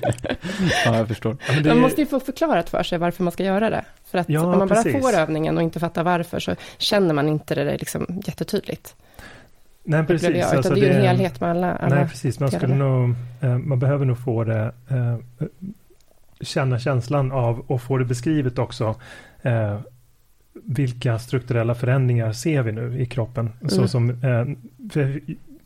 ja, 0.84 0.96
jag 0.96 1.08
förstår. 1.08 1.36
Ja, 1.48 1.60
det... 1.60 1.68
Man 1.68 1.78
måste 1.78 2.00
ju 2.00 2.06
få 2.06 2.20
förklarat 2.20 2.70
för 2.70 2.82
sig 2.82 2.98
varför 2.98 3.22
man 3.22 3.32
ska 3.32 3.44
göra 3.44 3.70
det. 3.70 3.84
För 4.04 4.18
att 4.18 4.28
ja, 4.28 4.40
om 4.40 4.58
man 4.58 4.68
precis. 4.68 4.92
bara 4.92 5.02
får 5.02 5.18
övningen 5.18 5.56
och 5.56 5.62
inte 5.62 5.80
fattar 5.80 6.04
varför 6.04 6.40
så 6.40 6.54
känner 6.78 7.14
man 7.14 7.28
inte 7.28 7.54
det 7.54 7.78
liksom 7.78 8.22
jättetydligt. 8.26 8.94
Nej, 9.84 10.06
precis. 10.06 10.28
Jag, 10.28 10.38
utan 10.38 10.56
alltså 10.56 10.74
det 10.74 10.80
är 10.80 10.84
ju 10.84 10.90
en 10.90 11.02
helhet 11.02 11.40
med 11.40 11.50
alla, 11.50 11.76
alla 11.76 11.96
Nej, 11.96 12.08
precis. 12.08 12.40
Man, 12.40 12.50
skulle 12.50 12.74
nog, 12.74 13.14
eh, 13.40 13.58
man 13.58 13.78
behöver 13.78 14.04
nog 14.04 14.18
få 14.24 14.44
det, 14.44 14.72
eh, 14.88 15.46
känna 16.40 16.78
känslan 16.78 17.32
av 17.32 17.64
och 17.66 17.82
få 17.82 17.98
det 17.98 18.04
beskrivet 18.04 18.58
också. 18.58 18.94
Eh, 20.54 20.60
vilka 20.64 21.18
strukturella 21.18 21.74
förändringar 21.74 22.32
ser 22.32 22.62
vi 22.62 22.72
nu 22.72 23.00
i 23.00 23.06
kroppen? 23.06 23.52
Mm. 23.60 23.68
Så 23.68 23.88
som, 23.88 24.10
eh, 24.10 24.44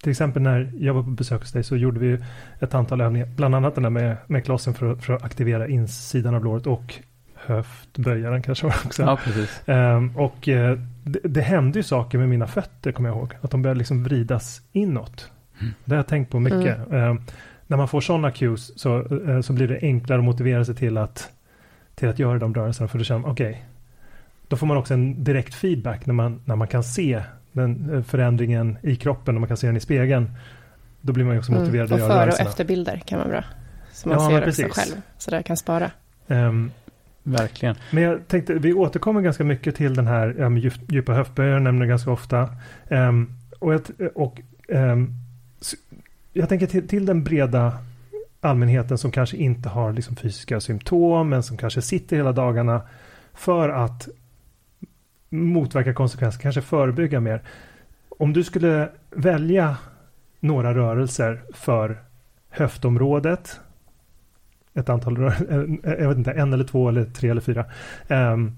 till 0.03 0.11
exempel 0.11 0.43
när 0.43 0.73
jag 0.79 0.95
var 0.95 1.03
på 1.03 1.11
besök 1.11 1.41
hos 1.41 1.53
dig 1.53 1.65
så 1.65 1.77
gjorde 1.77 2.01
vi 2.01 2.19
ett 2.61 2.75
antal 2.75 3.01
övningar, 3.01 3.27
bland 3.37 3.55
annat 3.55 3.75
den 3.75 3.83
där 3.83 3.91
med, 3.91 4.17
med 4.27 4.45
klossen 4.45 4.75
för, 4.75 4.95
för 4.95 5.13
att 5.13 5.25
aktivera 5.25 5.69
insidan 5.69 6.35
av 6.35 6.45
låret 6.45 6.67
och 6.67 6.95
höftböjaren 7.35 8.43
kanske 8.43 8.67
också. 8.67 9.03
Ja, 9.03 9.19
precis. 9.25 9.63
Um, 9.67 10.17
och 10.17 10.49
uh, 10.49 10.79
det, 11.05 11.21
det, 11.25 11.41
hände 11.41 11.79
ju 11.79 11.83
saker 11.83 12.19
med 12.19 12.29
mina 12.29 12.47
fötter, 12.47 12.93
kommer 12.93 13.09
jag 13.09 13.19
ihåg. 13.19 13.35
Att 13.41 13.51
de 13.51 13.63
började 13.63 13.79
liksom 13.79 14.05
vridas 14.05 14.63
inåt. 14.73 15.31
Mm. 15.61 15.75
Det 15.85 15.95
har 15.95 15.97
jag 15.97 16.07
tänkt 16.07 16.31
på 16.31 16.41
mycket. 16.41 16.79
Mm. 16.91 17.11
Um, 17.11 17.23
när 17.67 17.77
man 17.77 17.89
får 17.89 18.01
sådana 18.01 18.31
cues 18.31 18.81
så, 18.81 18.99
uh, 18.99 19.41
så 19.41 19.53
blir 19.53 19.69
det 19.69 19.79
enklare 19.83 20.19
att 20.19 20.25
motivera 20.25 20.65
sig 20.65 20.75
till 20.75 20.99
att, 20.99 21.29
till 21.95 22.09
att 22.09 22.19
göra 22.19 22.39
de 22.39 22.55
rörelserna. 22.55 22.89
För 22.89 22.99
då 22.99 23.05
känner 23.05 23.21
man, 23.21 23.31
okej, 23.31 23.51
okay, 23.51 23.63
då 24.49 24.57
får 24.57 24.67
man 24.67 24.77
också 24.77 24.95
en 24.95 25.25
direkt 25.25 25.55
feedback 25.55 26.07
när 26.07 26.15
man, 26.15 26.41
när 26.45 26.57
man 26.57 26.69
kan 26.69 26.85
se 26.85 27.23
den 27.53 27.95
eh, 27.95 28.03
förändringen 28.03 28.79
i 28.83 28.97
kroppen 28.97 29.35
och 29.35 29.41
man 29.41 29.49
kan 29.49 29.57
se 29.57 29.67
den 29.67 29.77
i 29.77 29.81
spegeln. 29.81 30.31
Då 31.01 31.13
blir 31.13 31.25
man 31.25 31.35
ju 31.35 31.39
också 31.39 31.53
mm, 31.53 31.63
motiverad 31.63 31.93
mm, 31.93 32.03
och 32.03 32.11
att 32.11 32.17
göra 32.17 32.33
före 32.33 32.45
och 32.45 32.51
efterbilder 32.51 33.03
kan 33.07 33.19
man 33.19 33.29
bra. 33.29 33.45
Så 33.93 34.09
man 34.09 34.33
ja, 34.33 34.41
ser 34.41 34.49
också 34.49 34.81
själv, 34.81 35.01
så 35.19 35.31
där 35.31 35.43
kan 35.43 35.57
spara. 35.57 35.91
Um, 36.27 36.71
Verkligen. 37.23 37.77
Men 37.91 38.03
jag 38.03 38.29
tänkte, 38.29 38.55
vi 38.55 38.73
återkommer 38.73 39.21
ganska 39.21 39.45
mycket 39.45 39.77
till 39.77 39.95
den 39.95 40.07
här 40.07 40.41
um, 40.41 40.57
djupa 40.89 41.13
höftböjar, 41.13 41.61
nämner 41.61 41.87
ganska 41.87 42.11
ofta. 42.11 42.49
Um, 42.89 43.33
och 43.59 43.75
jag, 43.75 43.81
och, 44.15 44.41
um, 44.69 45.15
jag 46.33 46.49
tänker 46.49 46.67
till, 46.67 46.89
till, 46.89 47.07
den 47.07 47.25
breda 47.25 47.79
allmänheten 48.41 48.99
som 48.99 49.11
kanske 49.11 49.37
inte 49.37 49.69
har 49.69 49.93
liksom, 49.93 50.17
fysiska 50.17 50.61
symptom, 50.61 51.29
men 51.29 51.43
som 51.43 51.57
kanske 51.57 51.83
sitter 51.83 52.17
hela 52.17 52.33
dagarna 52.33 52.83
för 53.35 53.69
att 53.69 54.09
motverka 55.29 55.95
konsekvenser, 55.95 56.41
kanske 56.41 56.63
förebygga 56.63 57.21
mer. 57.21 57.43
Om 58.09 58.33
du 58.33 58.45
skulle 58.45 58.89
välja 59.11 59.77
några 60.41 60.75
rörelser 60.75 61.43
för 61.55 61.99
höftområdet, 62.51 63.61
ett 64.75 64.89
antal 64.89 65.17
rörelser, 65.17 65.79
eh, 65.85 65.93
eh, 65.93 66.01
jag 66.01 66.09
vet 66.09 66.19
inte, 66.19 66.33
en 66.33 66.53
eller 66.53 66.65
två 66.65 66.89
eller 66.89 67.05
tre 67.05 67.31
eller 67.31 67.41
fyra, 67.41 67.65
ehm, 68.09 68.57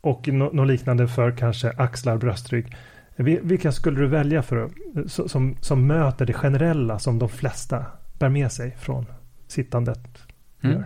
och 0.00 0.28
något 0.28 0.68
liknande 0.68 1.08
för 1.08 1.36
kanske 1.36 1.70
axlar, 1.70 2.16
bröstrygg. 2.16 2.76
Vilka 3.16 3.72
skulle 3.72 4.00
du 4.00 4.06
välja 4.06 4.42
för 4.42 4.70
som, 5.06 5.56
som 5.60 5.86
möter 5.86 6.26
det 6.26 6.32
generella 6.32 6.98
som 6.98 7.18
de 7.18 7.28
flesta 7.28 7.86
bär 8.18 8.28
med 8.28 8.52
sig 8.52 8.76
från 8.78 9.06
sittandet? 9.46 10.18
Mm. 10.62 10.82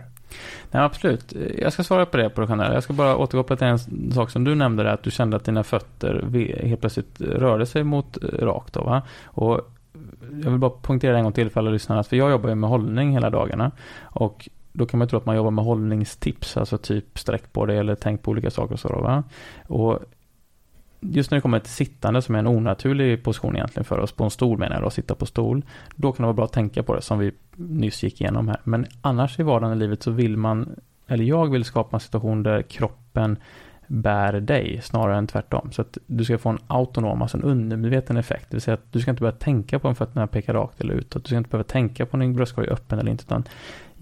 Nej, 0.71 0.83
absolut. 0.83 1.35
Jag 1.59 1.73
ska 1.73 1.85
svara 1.85 2.07
på 2.07 2.17
det 2.17 2.31
på 2.31 2.41
det 2.41 2.47
generella. 2.47 2.75
Jag 2.75 2.83
ska 2.83 2.93
bara 2.93 3.17
återkoppla 3.17 3.57
till 3.57 3.67
en 3.67 4.13
sak 4.13 4.31
som 4.31 4.45
du 4.45 4.55
nämnde, 4.55 4.83
där, 4.83 4.91
att 4.91 5.03
du 5.03 5.11
kände 5.11 5.37
att 5.37 5.45
dina 5.45 5.65
fötter 5.65 6.25
helt 6.63 6.81
plötsligt 6.81 7.21
rörde 7.21 7.67
sig 7.67 7.85
mot 7.85 8.17
eh, 8.25 8.29
rakt. 8.29 8.73
Då, 8.73 8.85
va? 8.85 9.03
Och 9.25 9.61
jag 10.45 10.51
vill 10.51 10.59
bara 10.59 10.71
poängtera 10.71 11.17
en 11.17 11.25
gång 11.25 11.33
till 11.33 11.51
för 11.51 11.61
alla 11.61 11.71
lyssnare, 11.71 12.05
för 12.05 12.17
jag 12.17 12.31
jobbar 12.31 12.49
ju 12.49 12.55
med 12.55 12.71
hållning 12.71 13.13
hela 13.13 13.31
dagarna. 13.31 13.71
Och 14.03 14.49
då 14.73 14.87
kan 14.87 14.99
man 14.99 15.09
tro 15.09 15.19
att 15.19 15.27
man 15.27 15.37
jobbar 15.37 15.51
med 15.51 15.65
hållningstips, 15.65 16.57
alltså 16.57 16.79
typ 16.79 17.19
sträck 17.19 17.53
på 17.53 17.67
det 17.67 17.75
eller 17.75 17.95
tänk 17.95 18.23
på 18.23 18.31
olika 18.31 18.51
saker 18.51 18.75
och 18.75 18.81
så. 18.81 18.89
Då, 18.89 19.01
va? 19.01 19.25
Och 19.67 19.99
just 21.03 21.31
när 21.31 21.37
det 21.37 21.43
kommer 21.43 21.59
till 21.59 21.73
sittande 21.73 22.23
som 22.23 22.35
är 22.35 22.39
en 22.39 22.47
onaturlig 22.47 23.25
position 23.25 23.57
egentligen 23.57 23.85
för 23.85 23.99
oss 23.99 24.13
på 24.13 24.25
en 24.25 24.31
stol 24.31 24.59
menar 24.59 24.77
jag 24.77 24.83
då, 24.83 24.87
att 24.87 24.95
sitta 24.95 25.15
på 25.15 25.27
stol. 25.27 25.65
Då 25.97 26.13
kan 26.13 26.23
det 26.23 26.27
vara 26.27 26.35
bra 26.35 26.45
att 26.45 26.53
tänka 26.53 26.83
på 26.83 26.95
det 26.95 27.03
som 27.03 27.19
vi 27.19 27.33
nyss 27.57 28.03
gick 28.03 28.21
igenom 28.21 28.49
här. 28.49 28.61
Men 28.65 28.87
annars 29.01 29.41
i 29.41 29.43
vardagen 29.43 29.77
i 29.77 29.81
livet 29.81 30.03
så 30.03 30.11
vill 30.11 30.37
man, 30.37 30.77
eller 31.07 31.25
jag 31.25 31.51
vill 31.51 31.65
skapa 31.65 31.97
en 31.97 32.01
situation 32.01 32.43
där 32.43 32.63
kroppen 32.63 33.37
bär 33.87 34.41
dig 34.41 34.81
snarare 34.83 35.17
än 35.17 35.27
tvärtom. 35.27 35.73
Så 35.73 35.83
att 35.83 35.99
du 36.07 36.25
ska 36.25 36.39
få 36.39 36.49
en 36.49 36.59
autonom, 36.67 37.23
alltså 37.23 37.37
en 37.37 37.43
undermedveten 37.43 38.17
effekt. 38.17 38.47
Det 38.51 38.57
vill 38.57 38.63
säga 38.63 38.75
att 38.75 38.93
du 38.93 39.01
ska 39.01 39.11
inte 39.11 39.21
behöva 39.21 39.39
tänka 39.39 39.79
på 39.79 39.89
om 39.89 39.95
fötterna 39.95 40.27
pekar 40.27 40.55
rakt 40.55 40.81
eller 40.81 40.95
utåt. 40.95 41.25
Du 41.25 41.29
ska 41.29 41.37
inte 41.37 41.51
behöva 41.51 41.69
tänka 41.69 42.07
på 42.07 42.15
om 42.15 42.21
din 42.21 42.35
bröstkorg 42.35 42.67
är 42.67 42.73
öppen 42.73 42.99
eller 42.99 43.11
inte. 43.11 43.25
Utan 43.25 43.45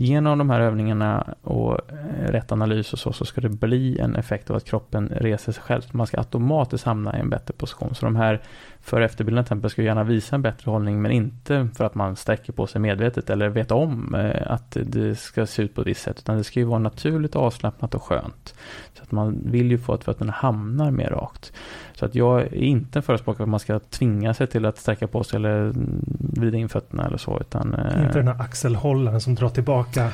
Genom 0.02 0.38
de 0.38 0.50
här 0.50 0.60
övningarna 0.60 1.34
och 1.42 1.78
eh, 1.90 2.32
rätt 2.32 2.52
analys 2.52 2.92
och 2.92 2.98
så, 2.98 3.12
så 3.12 3.24
ska 3.24 3.40
det 3.40 3.48
bli 3.48 3.98
en 3.98 4.16
effekt 4.16 4.50
av 4.50 4.56
att 4.56 4.64
kroppen 4.64 5.08
reser 5.08 5.52
sig 5.52 5.62
själv. 5.62 5.82
Man 5.92 6.06
ska 6.06 6.18
automatiskt 6.18 6.84
hamna 6.84 7.16
i 7.16 7.20
en 7.20 7.30
bättre 7.30 7.54
position. 7.54 7.94
Så 7.94 8.06
de 8.06 8.16
här 8.16 8.42
för 8.82 9.00
och 9.00 9.10
till 9.10 9.44
tempel 9.44 9.70
ska 9.70 9.82
gärna 9.82 10.04
visa 10.04 10.36
en 10.36 10.42
bättre 10.42 10.70
hållning, 10.70 11.02
men 11.02 11.10
inte 11.10 11.68
för 11.74 11.84
att 11.84 11.94
man 11.94 12.16
sträcker 12.16 12.52
på 12.52 12.66
sig 12.66 12.80
medvetet 12.80 13.30
eller 13.30 13.48
vet 13.48 13.70
om 13.70 14.14
eh, 14.14 14.52
att 14.52 14.76
det 14.82 15.14
ska 15.14 15.46
se 15.46 15.62
ut 15.62 15.74
på 15.74 15.80
ett 15.80 15.86
visst 15.86 16.02
sätt, 16.02 16.18
utan 16.18 16.36
det 16.38 16.44
ska 16.44 16.60
ju 16.60 16.66
vara 16.66 16.78
naturligt 16.78 17.36
avslappnat 17.36 17.94
och 17.94 18.02
skönt. 18.02 18.54
Så 18.94 19.02
att 19.02 19.12
man 19.12 19.38
vill 19.44 19.70
ju 19.70 19.78
få 19.78 19.92
att 19.92 20.04
fötterna 20.04 20.32
hamnar 20.32 20.90
mer 20.90 21.10
rakt. 21.10 21.52
Så 21.94 22.04
att 22.04 22.14
jag 22.14 22.40
är 22.40 22.54
inte 22.54 22.98
en 22.98 23.02
förespråkare 23.02 23.42
att 23.42 23.48
man 23.48 23.60
ska 23.60 23.78
tvinga 23.78 24.34
sig 24.34 24.46
till 24.46 24.66
att 24.66 24.78
sträcka 24.78 25.06
på 25.06 25.24
sig 25.24 25.36
eller 25.36 25.60
mm, 25.60 26.04
vrida 26.18 26.58
in 26.58 26.68
fötterna 26.68 27.06
eller 27.06 27.18
så, 27.18 27.40
utan... 27.40 27.74
Eh, 27.74 28.04
inte 28.04 28.18
den 28.18 28.28
här 28.28 28.40
axelhållaren 28.40 29.20
som 29.20 29.34
drar 29.34 29.48
tillbaka 29.48 30.10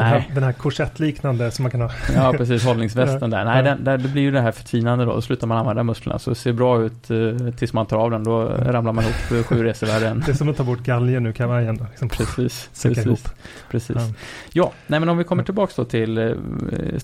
här, 0.00 0.24
den 0.34 0.42
här 0.42 0.52
korsettliknande 0.52 1.50
som 1.50 1.62
man 1.62 1.70
kan 1.70 1.80
ha. 1.80 1.90
Ja, 2.14 2.32
precis. 2.32 2.64
Hållningsvästen 2.64 3.30
där. 3.30 3.44
Nej, 3.44 3.62
den, 3.62 3.84
där, 3.84 3.98
det 3.98 4.08
blir 4.08 4.22
ju 4.22 4.30
det 4.30 4.40
här 4.40 4.52
förtvinande 4.52 5.04
då. 5.04 5.14
Då 5.14 5.20
slutar 5.20 5.46
man 5.46 5.58
använda 5.58 5.82
musklerna. 5.82 6.18
Så 6.18 6.30
det 6.30 6.36
ser 6.36 6.52
bra 6.52 6.82
ut 6.82 7.10
eh, 7.10 7.54
tills 7.56 7.72
man 7.72 7.86
tar 7.86 7.96
av 7.96 8.10
den. 8.10 8.24
Då 8.24 8.44
ramlar 8.44 8.92
man 8.92 9.04
ihop 9.04 9.46
sju 9.46 9.64
resevärden. 9.64 10.22
Det 10.26 10.32
är 10.32 10.34
som 10.34 10.48
att 10.48 10.56
ta 10.56 10.64
bort 10.64 10.82
galgen 10.82 11.22
nu 11.22 11.32
kavajen. 11.32 11.76
Då, 11.76 11.86
liksom. 11.90 12.08
Precis. 12.08 12.70
precis. 12.82 13.06
Ihop. 13.06 13.28
precis. 13.70 13.96
Ja. 13.96 14.02
ja, 14.52 14.72
nej 14.86 15.00
men 15.00 15.08
om 15.08 15.18
vi 15.18 15.24
kommer 15.24 15.42
tillbaka 15.42 15.72
då 15.76 15.84
till, 15.84 16.18
eh, 16.18 16.32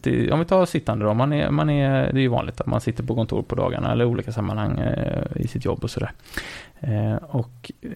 till 0.00 0.32
om 0.32 0.38
vi 0.38 0.44
tar 0.44 0.66
sittande 0.66 1.04
då. 1.04 1.14
Man 1.14 1.32
är, 1.32 1.50
man 1.50 1.70
är, 1.70 2.12
det 2.12 2.18
är 2.18 2.22
ju 2.22 2.28
vanligt 2.28 2.60
att 2.60 2.66
man 2.66 2.80
sitter 2.80 3.04
på 3.04 3.14
kontor 3.14 3.42
på 3.42 3.54
dagarna 3.54 3.92
eller 3.92 4.04
olika 4.04 4.32
sammanhang 4.32 4.78
eh, 4.78 5.42
i 5.42 5.48
sitt 5.48 5.64
jobb 5.64 5.84
och 5.84 5.90
sådär. 5.90 6.12
Eh, 6.80 7.14
och 7.14 7.72
eh, 7.80 7.90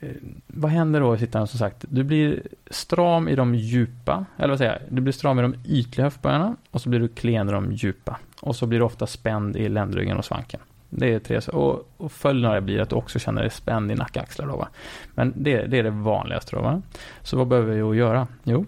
vad 0.47 0.71
händer 0.71 1.01
då 1.01 1.15
i 1.15 1.19
sittande 1.19 1.47
som 1.47 1.59
sagt? 1.59 1.85
Du 1.89 2.05
blir 2.05 2.43
stram 2.71 3.29
i 3.29 3.35
de 3.35 3.55
djupa, 3.55 4.25
eller 4.37 4.49
vad 4.49 4.59
säger 4.59 4.73
jag? 4.73 4.88
Du 4.91 5.03
blir 5.03 5.13
stram 5.13 5.39
i 5.39 5.43
de 5.43 5.55
ytliga 5.65 6.07
höftböjarna 6.07 6.57
och 6.71 6.81
så 6.81 6.89
blir 6.89 7.01
du 7.01 7.09
klen 7.09 7.49
i 7.49 7.53
de 7.53 7.73
djupa. 7.73 8.19
Och 8.41 8.57
så 8.57 8.67
blir 8.67 8.79
du 8.79 8.85
ofta 8.85 9.07
spänd 9.07 9.57
i 9.57 9.69
ländryggen 9.69 10.17
och 10.17 10.25
svanken. 10.25 10.61
Det 10.91 11.15
är 11.15 11.19
tre, 11.19 11.39
och, 11.39 11.89
och 11.97 12.13
följden 12.13 12.51
av 12.51 12.55
det 12.55 12.61
blir 12.61 12.81
att 12.81 12.91
du 12.91 12.97
också 12.97 13.19
känner 13.19 13.43
dig 13.43 13.51
spänd 13.51 13.93
i 13.93 13.95
nackaxlar 13.95 14.47
då 14.47 14.57
va. 14.57 14.69
Men 15.15 15.33
det, 15.37 15.67
det 15.67 15.79
är 15.79 15.83
det 15.83 15.91
vanligaste 15.91 16.57
då 16.57 16.63
va. 16.63 16.83
Så 17.23 17.37
vad 17.37 17.49
behöver 17.49 17.75
vi 17.75 17.99
göra? 17.99 18.27
Jo, 18.45 18.67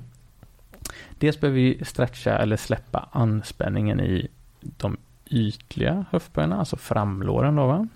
dels 1.19 1.41
behöver 1.41 1.61
vi 1.61 1.85
stretcha 1.85 2.39
eller 2.39 2.57
släppa 2.57 3.09
anspänningen 3.13 4.01
i 4.01 4.29
de 4.61 4.97
ytliga 5.31 6.05
höftböjarna, 6.11 6.59
alltså 6.59 6.77
framlåren 6.77 7.57
då 7.57 7.67
va. 7.67 7.89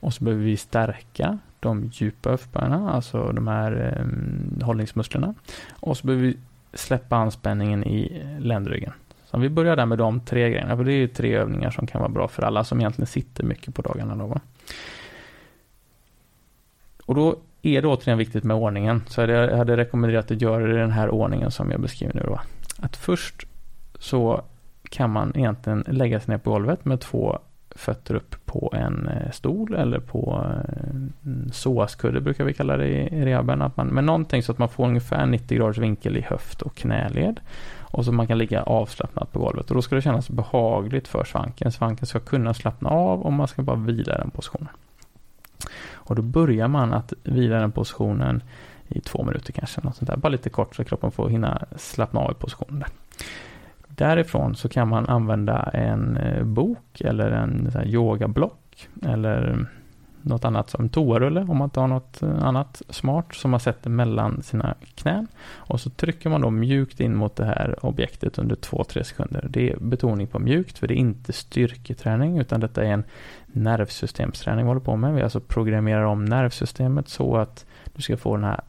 Och 0.00 0.14
så 0.14 0.24
behöver 0.24 0.44
vi 0.44 0.56
stärka 0.56 1.38
de 1.60 1.90
djupa 1.92 2.30
höftböjarna, 2.30 2.90
alltså 2.90 3.32
de 3.32 3.48
här 3.48 3.98
eh, 3.98 4.66
hållningsmusklerna. 4.66 5.34
Och 5.70 5.96
så 5.96 6.06
behöver 6.06 6.26
vi 6.26 6.36
släppa 6.78 7.16
anspänningen 7.16 7.84
i 7.84 8.22
ländryggen. 8.38 8.92
Så 9.24 9.36
om 9.36 9.42
vi 9.42 9.48
börjar 9.48 9.76
där 9.76 9.86
med 9.86 9.98
de 9.98 10.20
tre 10.20 10.50
grejerna, 10.50 10.76
för 10.76 10.84
det 10.84 10.92
är 10.92 10.96
ju 10.96 11.08
tre 11.08 11.36
övningar 11.36 11.70
som 11.70 11.86
kan 11.86 12.00
vara 12.00 12.10
bra 12.10 12.28
för 12.28 12.42
alla 12.42 12.64
som 12.64 12.80
egentligen 12.80 13.06
sitter 13.06 13.44
mycket 13.44 13.74
på 13.74 13.82
dagarna. 13.82 14.16
Då. 14.16 14.40
Och 17.06 17.14
då 17.14 17.36
är 17.62 17.82
det 17.82 17.88
återigen 17.88 18.18
viktigt 18.18 18.44
med 18.44 18.56
ordningen. 18.56 19.02
Så 19.06 19.20
jag 19.20 19.56
hade 19.56 19.76
rekommenderat 19.76 20.30
att 20.30 20.40
göra 20.40 20.66
det 20.66 20.74
i 20.74 20.78
den 20.78 20.92
här 20.92 21.10
ordningen 21.10 21.50
som 21.50 21.70
jag 21.70 21.80
beskriver 21.80 22.14
nu. 22.14 22.22
Då. 22.26 22.40
Att 22.78 22.96
först 22.96 23.46
så 23.98 24.44
kan 24.90 25.10
man 25.10 25.32
egentligen 25.36 25.84
lägga 25.88 26.20
sig 26.20 26.32
ner 26.32 26.38
på 26.38 26.50
golvet 26.50 26.84
med 26.84 27.00
två 27.00 27.38
fötter 27.76 28.14
upp 28.14 28.46
på 28.46 28.74
en 28.76 29.08
eh, 29.08 29.30
stol 29.30 29.74
eller 29.74 29.98
på 29.98 30.44
eh, 30.44 30.90
en 30.90 32.16
eh, 32.16 32.20
brukar 32.20 32.44
vi 32.44 32.54
kalla 32.54 32.76
det 32.76 32.88
i 32.88 33.24
rehaben. 33.24 33.62
Att 33.62 33.76
man, 33.76 33.86
men 33.86 34.06
någonting 34.06 34.42
så 34.42 34.52
att 34.52 34.58
man 34.58 34.68
får 34.68 34.86
ungefär 34.86 35.26
90 35.26 35.58
graders 35.58 35.78
vinkel 35.78 36.16
i 36.16 36.20
höft 36.20 36.62
och 36.62 36.76
knäled. 36.76 37.40
Och 37.78 38.04
så 38.04 38.12
man 38.12 38.26
kan 38.26 38.38
ligga 38.38 38.62
avslappnat 38.62 39.32
på 39.32 39.38
golvet. 39.38 39.70
Och 39.70 39.74
då 39.74 39.82
ska 39.82 39.94
det 39.94 40.02
kännas 40.02 40.30
behagligt 40.30 41.08
för 41.08 41.24
svanken. 41.24 41.72
Svanken 41.72 42.06
ska 42.06 42.18
kunna 42.18 42.54
slappna 42.54 42.90
av 42.90 43.22
och 43.22 43.32
man 43.32 43.48
ska 43.48 43.62
bara 43.62 43.76
vila 43.76 44.14
i 44.14 44.18
den 44.18 44.30
positionen. 44.30 44.68
Och 45.92 46.16
då 46.16 46.22
börjar 46.22 46.68
man 46.68 46.92
att 46.92 47.12
vila 47.22 47.60
den 47.60 47.72
positionen 47.72 48.42
i 48.88 49.00
två 49.00 49.22
minuter 49.22 49.52
kanske. 49.52 49.80
Något 49.80 49.96
sånt 49.96 50.10
där. 50.10 50.16
Bara 50.16 50.28
lite 50.28 50.50
kort 50.50 50.76
så 50.76 50.84
kroppen 50.84 51.10
får 51.10 51.28
hinna 51.28 51.64
slappna 51.76 52.20
av 52.20 52.30
i 52.30 52.34
positionen. 52.34 52.78
Där. 52.80 52.88
Därifrån 53.96 54.54
så 54.54 54.68
kan 54.68 54.88
man 54.88 55.08
använda 55.08 55.62
en 55.62 56.16
eh, 56.16 56.44
bok 56.44 57.00
eller 57.00 57.30
en 57.30 57.70
yogablock 57.84 58.88
eller 59.02 59.66
något 60.26 60.44
annat 60.44 60.70
som 60.70 60.88
toarulle 60.88 61.40
om 61.40 61.56
man 61.56 61.66
inte 61.66 61.80
har 61.80 61.88
något 61.88 62.22
eh, 62.22 62.42
annat 62.42 62.82
smart 62.88 63.34
som 63.34 63.50
man 63.50 63.60
sätter 63.60 63.90
mellan 63.90 64.42
sina 64.42 64.74
knän. 64.94 65.26
Och 65.46 65.80
så 65.80 65.90
trycker 65.90 66.30
man 66.30 66.40
då 66.40 66.50
mjukt 66.50 67.00
in 67.00 67.16
mot 67.16 67.36
det 67.36 67.44
här 67.44 67.86
objektet 67.86 68.38
under 68.38 68.56
2-3 68.56 69.02
sekunder. 69.02 69.46
Det 69.50 69.70
är 69.70 69.76
betoning 69.76 70.26
på 70.26 70.38
mjukt 70.38 70.78
för 70.78 70.86
det 70.86 70.94
är 70.94 70.98
inte 70.98 71.32
styrketräning 71.32 72.38
utan 72.38 72.60
detta 72.60 72.84
är 72.84 72.92
en 72.92 73.04
nervsystemsträning 73.46 74.64
vi 74.64 74.68
håller 74.68 74.80
på 74.80 74.96
med. 74.96 75.14
Vi 75.14 75.22
alltså 75.22 75.40
programmerar 75.40 76.04
om 76.04 76.24
nervsystemet 76.24 77.08
så 77.08 77.36
att 77.36 77.66
du 77.94 78.02
ska 78.02 78.16
få 78.16 78.36
den 78.36 78.44
här 78.44 78.60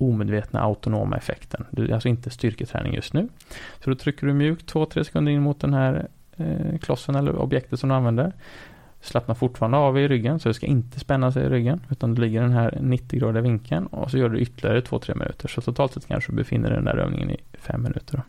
omedvetna 0.00 0.60
autonoma 0.60 1.16
effekten. 1.16 1.66
Det 1.70 1.82
är 1.82 1.92
alltså 1.92 2.08
inte 2.08 2.30
styrketräning 2.30 2.94
just 2.94 3.12
nu. 3.12 3.28
Så 3.84 3.90
då 3.90 3.96
trycker 3.96 4.26
du 4.26 4.32
mjukt 4.32 4.72
2-3 4.72 5.02
sekunder 5.02 5.32
in 5.32 5.42
mot 5.42 5.60
den 5.60 5.74
här 5.74 6.08
eh, 6.36 6.78
klossen 6.78 7.14
eller 7.14 7.36
objektet 7.36 7.80
som 7.80 7.88
du 7.88 7.94
använder. 7.94 8.32
Slappna 9.00 9.34
fortfarande 9.34 9.78
av 9.78 9.98
i 9.98 10.08
ryggen 10.08 10.40
så 10.40 10.48
det 10.48 10.54
ska 10.54 10.66
inte 10.66 11.00
spänna 11.00 11.32
sig 11.32 11.46
i 11.46 11.48
ryggen 11.48 11.80
utan 11.90 12.14
du 12.14 12.22
ligger 12.22 12.40
i 12.40 12.42
den 12.42 12.52
här 12.52 12.70
90-gradiga 12.70 13.42
vinkeln 13.42 13.86
och 13.86 14.10
så 14.10 14.18
gör 14.18 14.28
du 14.28 14.38
ytterligare 14.40 14.80
2-3 14.80 15.18
minuter. 15.18 15.48
Så 15.48 15.60
totalt 15.60 15.92
sett 15.92 16.06
kanske 16.06 16.32
du 16.32 16.36
befinner 16.36 16.68
dig 16.68 16.78
i 16.78 16.84
den 16.84 16.84
där 16.84 17.02
övningen 17.02 17.30
i 17.30 17.36
5 17.52 17.82
minuter. 17.82 18.16
Då. 18.16 18.22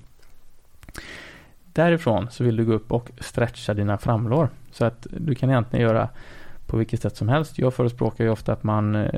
Därifrån 1.74 2.28
så 2.32 2.44
vill 2.44 2.56
du 2.56 2.66
gå 2.66 2.74
upp 2.74 2.92
och 2.92 3.12
stretcha 3.20 3.74
dina 3.74 3.98
framlår 3.98 4.50
så 4.72 4.86
att 4.86 5.08
du 5.10 5.36
kan 5.36 5.50
egentligen 5.50 5.86
göra 5.86 6.10
på 6.72 6.78
vilket 6.78 7.02
sätt 7.02 7.18
som 7.18 7.30
helst. 7.30 7.60
Jag 7.60 7.74
förespråkar 7.74 8.24
ju 8.24 8.30
ofta 8.30 8.54
att 8.54 8.64
man 8.64 8.96
eh, 8.96 9.10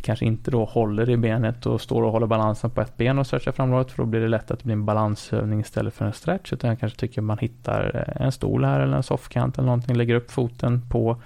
kanske 0.00 0.24
inte 0.24 0.50
då 0.50 0.64
håller 0.64 1.10
i 1.10 1.16
benet 1.16 1.66
och 1.66 1.80
står 1.80 2.02
och 2.02 2.12
håller 2.12 2.26
balansen 2.26 2.70
på 2.70 2.80
ett 2.80 2.96
ben 2.96 3.18
och 3.18 3.26
stretchar 3.26 3.52
framlåret 3.52 3.90
för 3.90 4.02
då 4.02 4.06
blir 4.06 4.20
det 4.20 4.28
lätt 4.28 4.50
att 4.50 4.58
det 4.58 4.64
blir 4.64 4.72
en 4.72 4.84
balansövning 4.84 5.60
istället 5.60 5.94
för 5.94 6.04
en 6.04 6.12
stretch. 6.12 6.52
Utan 6.52 6.70
jag 6.70 6.80
kanske 6.80 6.98
tycker 6.98 7.20
man 7.20 7.38
hittar 7.38 8.06
eh, 8.16 8.26
en 8.26 8.32
stol 8.32 8.64
här 8.64 8.80
eller 8.80 8.96
en 8.96 9.02
soffkant 9.02 9.58
eller 9.58 9.66
någonting, 9.66 9.96
lägger 9.96 10.14
upp 10.14 10.30
foten 10.30 10.82
på 10.90 11.16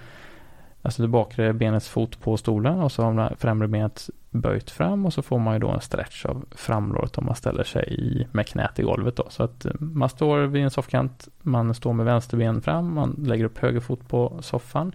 alltså 0.83 1.03
det 1.03 1.09
bakre 1.09 1.53
benets 1.53 1.89
fot 1.89 2.21
på 2.21 2.37
stolen 2.37 2.81
och 2.81 2.93
så 2.93 3.03
har 3.03 3.13
man 3.13 3.37
främre 3.37 3.69
benet 3.69 4.11
böjt 4.31 4.71
fram 4.71 5.07
och 5.07 5.13
så 5.13 5.23
får 5.23 5.39
man 5.39 5.55
ju 5.55 5.61
då 5.61 5.69
en 5.69 5.81
stretch 5.81 6.27
av 6.27 6.45
framlåret 6.51 7.19
om 7.19 7.27
man 7.27 7.35
ställer 7.35 7.65
sig 7.65 7.95
i, 7.95 8.27
med 8.33 8.47
knät 8.47 8.79
i 8.79 8.83
golvet 8.83 9.17
då. 9.17 9.27
Så 9.31 9.43
att 9.43 9.65
eh, 9.65 9.73
man 9.79 10.09
står 10.09 10.39
vid 10.39 10.65
en 10.65 10.71
soffkant, 10.71 11.29
man 11.43 11.75
står 11.75 11.93
med 11.93 12.07
vänster 12.07 12.37
ben 12.37 12.63
fram, 12.63 12.95
man 12.95 13.25
lägger 13.27 13.45
upp 13.45 13.59
höger 13.59 13.81
fot 13.81 14.09
på 14.09 14.39
soffan 14.41 14.93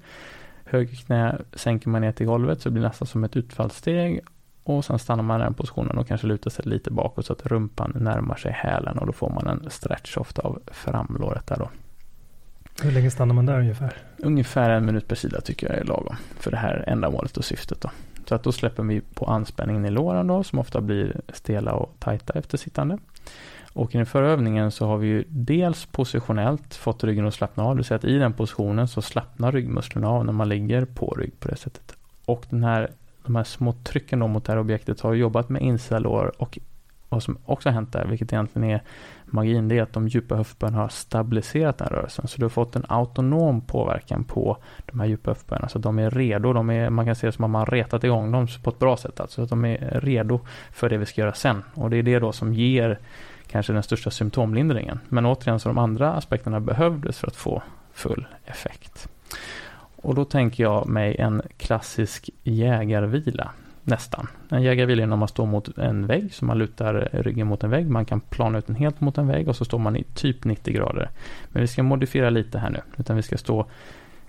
höger 0.74 0.96
knä 0.96 1.38
sänker 1.54 1.90
man 1.90 2.02
ner 2.02 2.12
till 2.12 2.26
golvet 2.26 2.62
så 2.62 2.70
det 2.70 2.74
blir 2.74 2.84
nästan 2.84 3.08
som 3.08 3.24
ett 3.24 3.38
utfallssteg 3.38 4.20
och 4.64 4.86
sen 4.86 5.00
stannar 5.00 5.24
man 5.24 5.42
i 5.42 5.44
den 5.44 5.54
positionen 5.54 5.98
och 5.98 6.08
kanske 6.08 6.28
lutar 6.28 6.52
sig 6.52 6.66
lite 6.66 6.92
bakåt 6.92 7.26
så 7.26 7.34
att 7.34 7.46
rumpan 7.46 7.94
närmar 7.96 8.36
sig 8.36 8.52
hälen 8.52 8.98
och 8.98 9.08
då 9.08 9.14
får 9.14 9.30
man 9.30 9.48
en 9.48 9.70
stretch 9.70 10.18
ofta 10.18 10.42
av 10.42 10.62
framlåret 10.68 11.48
där 11.48 11.58
då. 11.58 11.70
Hur 12.82 12.92
länge 12.92 13.12
stannar 13.12 13.36
man 13.36 13.46
där 13.46 13.60
ungefär? 13.60 13.98
Ungefär 14.18 14.70
en 14.70 14.86
minut 14.86 15.08
per 15.08 15.16
sida 15.16 15.42
tycker 15.42 15.70
jag 15.70 15.78
är 15.78 15.84
lagom 15.84 16.16
för 16.40 16.52
det 16.52 16.58
här 16.58 16.84
ändamålet 16.88 17.38
och 17.38 17.46
syftet 17.46 17.82
då. 17.82 17.90
Så 18.26 18.36
att 18.36 18.44
då 18.44 18.52
släpper 18.52 18.84
vi 18.84 19.02
på 19.02 19.26
anspänningen 19.26 19.86
i 19.86 19.90
låren 19.90 20.28
då 20.28 20.44
som 20.44 20.60
ofta 20.60 20.82
blir 20.82 21.22
stela 21.34 21.74
och 21.74 21.96
tajta 22.00 22.34
efter 22.34 22.58
sittande. 22.58 22.98
Och 23.74 23.96
i 23.96 23.98
den 23.98 24.06
förra 24.06 24.28
övningen 24.28 24.72
så 24.72 24.88
har 24.88 24.98
vi 24.98 25.08
ju 25.08 25.24
dels 25.28 25.86
positionellt 25.86 26.76
fått 26.76 27.04
ryggen 27.04 27.28
att 27.28 27.34
slappna 27.34 27.64
av. 27.64 27.70
Det 27.70 27.76
vill 27.76 27.86
säga 27.86 27.96
att 27.96 28.06
i 28.06 28.18
den 28.18 28.34
positionen 28.34 28.88
så 28.88 29.02
slappnar 29.02 29.52
ryggmusklerna 29.52 30.10
av 30.10 30.26
när 30.26 30.34
man 30.34 30.50
ligger 30.50 30.86
på 30.86 31.08
rygg 31.08 31.40
på 31.40 31.48
det 31.48 31.56
sättet. 31.56 31.96
Och 32.26 32.46
den 32.50 32.64
här, 32.64 32.92
de 33.26 33.36
här 33.36 33.44
små 33.44 33.74
trycken 33.84 34.20
då 34.20 34.28
mot 34.28 34.46
det 34.46 34.52
här 34.52 34.60
objektet 34.60 35.02
har 35.02 35.14
jobbat 35.14 35.50
med 35.50 35.62
insialår 35.62 36.32
och 36.38 36.60
vad 37.10 37.24
som 37.24 37.38
också 37.46 37.70
har 37.70 37.74
hänt 37.74 37.94
där, 37.94 38.06
vilket 38.06 38.34
egentligen 38.34 38.70
är 38.70 38.82
magin, 39.26 39.68
det 39.68 39.78
är 39.78 39.84
att 39.84 39.94
de 39.94 40.08
djupa 40.08 40.36
höftböjarna 40.36 40.78
har 40.78 40.88
stabiliserat 40.88 41.78
den 41.78 41.88
rörelsen. 41.88 42.28
Så 42.28 42.38
du 42.38 42.46
har 42.46 42.50
fått 42.50 42.76
en 42.76 42.86
autonom 42.88 43.62
påverkan 43.62 44.24
på 44.24 44.58
de 44.86 45.00
här 45.00 45.08
djupa 45.08 45.32
höftböjarna. 45.32 45.70
Så 45.70 45.80
de 45.80 46.00
är 46.00 46.10
redo, 46.10 46.54
de 46.54 46.70
är, 46.70 46.90
man 46.90 47.06
kan 47.06 47.16
se 47.16 47.28
det 47.28 47.32
som 47.32 47.44
att 47.46 47.52
man 47.52 47.66
retat 47.66 48.04
igång 48.04 48.32
dem 48.32 48.48
på 48.64 48.70
ett 48.70 48.80
bra 48.80 48.98
sätt. 48.98 49.20
Alltså 49.20 49.42
att 49.42 49.50
de 49.50 49.66
är 49.66 50.00
redo 50.04 50.40
för 50.72 50.90
det 50.90 50.98
vi 50.98 51.06
ska 51.06 51.22
göra 51.22 51.34
sen. 51.34 51.64
Och 51.74 51.90
det 51.90 51.98
är 51.98 52.04
det 52.04 52.20
då 52.20 52.32
som 52.32 52.54
ger 52.54 53.00
kanske 53.54 53.74
den 53.74 53.84
största 53.84 54.12
symptomlindringen. 54.12 55.00
Men 55.10 55.26
återigen 55.26 55.60
så 55.60 55.70
de 55.70 55.78
andra 55.78 56.14
aspekterna 56.14 56.60
behövdes 56.60 57.20
för 57.20 57.28
att 57.28 57.36
få 57.36 57.62
full 57.94 58.28
effekt. 58.46 59.10
Och 59.96 60.16
då 60.16 60.26
tänker 60.26 60.64
jag 60.64 60.88
mig 60.88 61.16
en 61.18 61.42
klassisk 61.58 62.30
jägarvila. 62.44 63.52
Nästan. 63.84 64.28
En 64.50 64.62
jägarvila 64.62 65.04
är 65.04 65.08
när 65.08 65.16
man 65.16 65.28
står 65.28 65.46
mot 65.46 65.78
en 65.78 66.08
vägg, 66.08 66.34
så 66.34 66.46
man 66.46 66.58
lutar 66.58 67.10
ryggen 67.12 67.48
mot 67.48 67.64
en 67.64 67.70
vägg. 67.70 67.90
Man 67.90 68.06
kan 68.06 68.20
plana 68.20 68.58
ut 68.58 68.68
den 68.68 68.76
helt 68.76 69.02
mot 69.02 69.18
en 69.18 69.28
vägg 69.28 69.48
och 69.48 69.56
så 69.56 69.66
står 69.66 69.80
man 69.80 69.96
i 69.96 70.04
typ 70.04 70.44
90 70.44 70.74
grader. 70.74 71.10
Men 71.50 71.62
vi 71.62 71.68
ska 71.68 71.84
modifiera 71.84 72.30
lite 72.30 72.60
här 72.60 72.70
nu, 72.70 72.82
utan 72.98 73.16
vi 73.16 73.22
ska 73.22 73.38
stå 73.38 73.66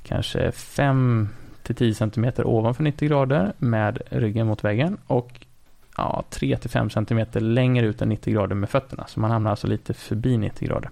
kanske 0.02 0.52
5 0.52 1.28
10 1.62 1.94
cm 1.94 2.32
ovanför 2.44 2.82
90 2.82 3.08
grader 3.08 3.52
med 3.58 3.98
ryggen 4.10 4.46
mot 4.46 4.64
väggen 4.64 4.96
och 5.06 5.46
ja, 5.96 6.24
3-5 6.30 6.88
cm 6.88 7.44
längre 7.54 7.86
ut 7.86 8.02
än 8.02 8.08
90 8.08 8.34
grader 8.34 8.54
med 8.54 8.70
fötterna. 8.70 9.04
Så 9.06 9.20
man 9.20 9.30
hamnar 9.30 9.50
alltså 9.50 9.66
lite 9.66 9.94
förbi 9.94 10.36
90 10.36 10.68
grader. 10.68 10.90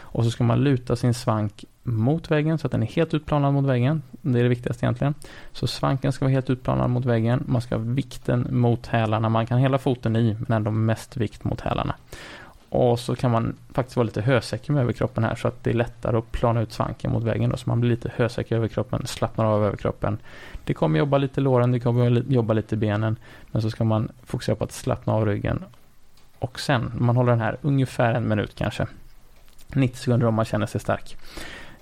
Och 0.00 0.24
så 0.24 0.30
ska 0.30 0.44
man 0.44 0.64
luta 0.64 0.96
sin 0.96 1.14
svank 1.14 1.64
mot 1.82 2.30
väggen 2.30 2.58
så 2.58 2.66
att 2.66 2.72
den 2.72 2.82
är 2.82 2.86
helt 2.86 3.14
utplanad 3.14 3.54
mot 3.54 3.66
väggen. 3.66 4.02
Det 4.10 4.38
är 4.38 4.42
det 4.42 4.48
viktigaste 4.48 4.86
egentligen. 4.86 5.14
Så 5.52 5.66
svanken 5.66 6.12
ska 6.12 6.24
vara 6.24 6.32
helt 6.32 6.50
utplanad 6.50 6.90
mot 6.90 7.04
väggen. 7.04 7.44
Man 7.46 7.62
ska 7.62 7.76
ha 7.76 7.82
vikten 7.82 8.46
mot 8.50 8.86
hälarna. 8.86 9.28
Man 9.28 9.46
kan 9.46 9.58
hela 9.58 9.78
foten 9.78 10.16
i 10.16 10.36
men 10.38 10.56
ändå 10.56 10.70
mest 10.70 11.16
vikt 11.16 11.44
mot 11.44 11.60
hälarna. 11.60 11.94
Och 12.74 13.00
så 13.00 13.16
kan 13.16 13.30
man 13.30 13.56
faktiskt 13.72 13.96
vara 13.96 14.04
lite 14.04 14.20
hösäker 14.20 14.72
med 14.72 14.82
överkroppen 14.82 15.24
här 15.24 15.34
så 15.34 15.48
att 15.48 15.64
det 15.64 15.70
är 15.70 15.74
lättare 15.74 16.16
att 16.16 16.32
plana 16.32 16.60
ut 16.60 16.72
svanken 16.72 17.12
mot 17.12 17.22
väggen 17.22 17.50
då, 17.50 17.56
så 17.56 17.70
man 17.70 17.80
blir 17.80 17.90
lite 17.90 18.12
hösäker 18.16 18.54
i 18.54 18.58
överkroppen, 18.58 19.06
slappnar 19.06 19.44
av 19.44 19.64
överkroppen. 19.64 20.18
Det 20.64 20.74
kommer 20.74 20.98
jobba 20.98 21.18
lite 21.18 21.40
låren, 21.40 21.72
det 21.72 21.80
kommer 21.80 22.22
jobba 22.32 22.54
lite 22.54 22.76
benen, 22.76 23.16
men 23.52 23.62
så 23.62 23.70
ska 23.70 23.84
man 23.84 24.08
fokusera 24.22 24.56
på 24.56 24.64
att 24.64 24.72
slappna 24.72 25.12
av 25.12 25.26
ryggen. 25.26 25.64
Och 26.38 26.60
sen, 26.60 26.92
man 26.94 27.16
håller 27.16 27.32
den 27.32 27.40
här 27.40 27.56
ungefär 27.62 28.14
en 28.14 28.28
minut 28.28 28.54
kanske. 28.54 28.86
90 29.74 29.96
sekunder 29.98 30.26
om 30.26 30.34
man 30.34 30.44
känner 30.44 30.66
sig 30.66 30.80
stark. 30.80 31.16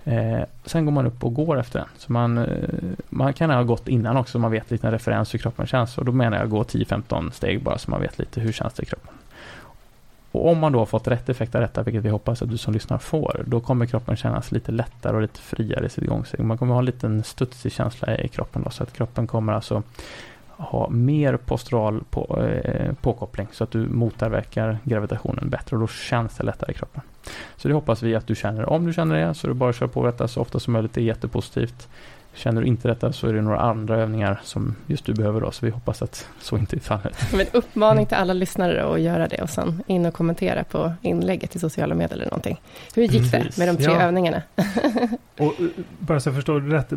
Eh, 0.05 0.43
sen 0.65 0.85
går 0.85 0.93
man 0.93 1.07
upp 1.07 1.25
och 1.25 1.35
går 1.35 1.61
efter 1.61 1.79
den. 1.79 1.89
Så 1.97 2.13
man, 2.13 2.39
eh, 2.39 2.69
man 3.09 3.33
kan 3.33 3.51
ha 3.51 3.63
gått 3.63 3.89
innan 3.89 4.17
också, 4.17 4.33
så 4.33 4.39
man 4.39 4.51
vet 4.51 4.71
lite 4.71 4.93
referens 4.93 5.35
hur 5.35 5.39
kroppen 5.39 5.67
känns. 5.67 5.99
Och 5.99 6.05
då 6.05 6.13
menar 6.13 6.39
jag 6.39 6.51
gå 6.51 6.63
10-15 6.63 7.31
steg 7.31 7.63
bara, 7.63 7.79
så 7.79 7.91
man 7.91 8.01
vet 8.01 8.19
lite 8.19 8.41
hur 8.41 8.53
känns 8.53 8.75
det 8.75 8.83
i 8.83 8.87
kroppen. 8.87 9.15
Och 10.33 10.51
om 10.51 10.59
man 10.59 10.73
då 10.73 10.79
har 10.79 10.87
fått 10.87 11.09
rätt 11.09 11.29
effekt 11.29 11.55
av 11.55 11.61
detta, 11.61 11.83
vilket 11.83 12.03
vi 12.03 12.09
hoppas 12.09 12.43
att 12.43 12.51
du 12.51 12.59
som 12.59 12.75
lyssnar 12.75 12.99
får, 12.99 13.45
då 13.47 13.61
kommer 13.61 13.87
kroppen 13.87 14.17
kännas 14.17 14.53
lite 14.53 14.73
lättare 14.73 15.17
och 15.17 15.23
lite 15.23 15.41
friare 15.41 15.87
i 15.87 15.89
sitt 15.89 16.07
gångsteg. 16.07 16.41
Man 16.41 16.59
kommer 16.59 16.73
ha 16.73 16.79
en 16.79 16.85
liten 16.85 17.23
studsig 17.23 17.73
känsla 17.73 18.19
i 18.19 18.29
kroppen 18.29 18.63
då, 18.63 18.71
så 18.71 18.83
att 18.83 18.93
kroppen 18.93 19.27
kommer 19.27 19.53
alltså 19.53 19.83
ha 20.57 20.89
mer 20.91 21.37
postural 21.37 22.05
på, 22.11 22.43
eh, 22.43 22.93
påkoppling 22.93 23.49
så 23.53 23.65
att 23.65 23.71
du 23.71 23.79
motverkar 23.79 24.79
gravitationen 24.85 25.51
bättre 25.51 25.77
och 25.77 25.81
då 25.81 25.87
känns 25.87 26.37
det 26.37 26.45
lättare 26.45 26.73
i 26.73 26.75
kroppen. 26.75 27.03
Så 27.57 27.69
det 27.69 27.75
hoppas 27.75 28.03
vi 28.03 28.15
att 28.15 28.27
du 28.27 28.35
känner. 28.35 28.69
Om 28.69 28.87
du 28.87 28.93
känner 28.93 29.27
det 29.27 29.35
så 29.35 29.47
är 29.47 29.49
det 29.49 29.55
bara 29.55 29.71
att 29.71 29.77
köra 29.77 29.89
på 29.89 30.07
detta 30.07 30.29
så 30.29 30.41
ofta 30.41 30.61
som 30.61 30.73
möjligt. 30.73 30.95
Det 30.95 31.01
är 31.01 31.05
jättepositivt. 31.05 31.89
Känner 32.35 32.61
du 32.61 32.67
inte 32.67 32.89
detta 32.89 33.13
så 33.13 33.27
är 33.27 33.33
det 33.33 33.43
några 33.43 33.61
andra 33.61 33.97
övningar 33.97 34.41
som 34.45 34.75
just 34.87 35.05
du 35.05 35.15
behöver 35.15 35.41
då, 35.41 35.51
så 35.51 35.67
vi 35.67 35.73
hoppas 35.73 36.03
att 36.03 36.29
så 36.41 36.59
inte 36.59 36.77
är 36.77 36.81
fallet. 36.81 37.17
Men 37.33 37.47
uppmaning 37.53 38.07
till 38.07 38.17
alla 38.17 38.33
lyssnare 38.33 38.93
att 38.93 39.01
göra 39.01 39.29
det 39.29 39.43
och 39.43 39.51
sen 39.51 39.83
in 39.87 40.07
och 40.07 40.15
kommentera 40.15 40.65
på 40.65 40.93
inlägget 41.03 41.57
i 41.57 41.59
sociala 41.59 41.95
medier 41.95 42.15
eller 42.15 42.25
någonting. 42.25 42.61
Hur 42.95 43.03
gick 43.03 43.33
Precis. 43.33 43.57
det 43.57 43.67
med 43.67 43.75
de 43.75 43.83
tre 43.85 43.93
ja. 43.93 44.03
övningarna? 44.03 44.43
och 45.39 45.43
eh, 45.43 45.67
bara 45.99 46.21
så 46.21 46.29
jag 46.29 46.37
förstår 46.37 46.61
rätt, 46.61 46.93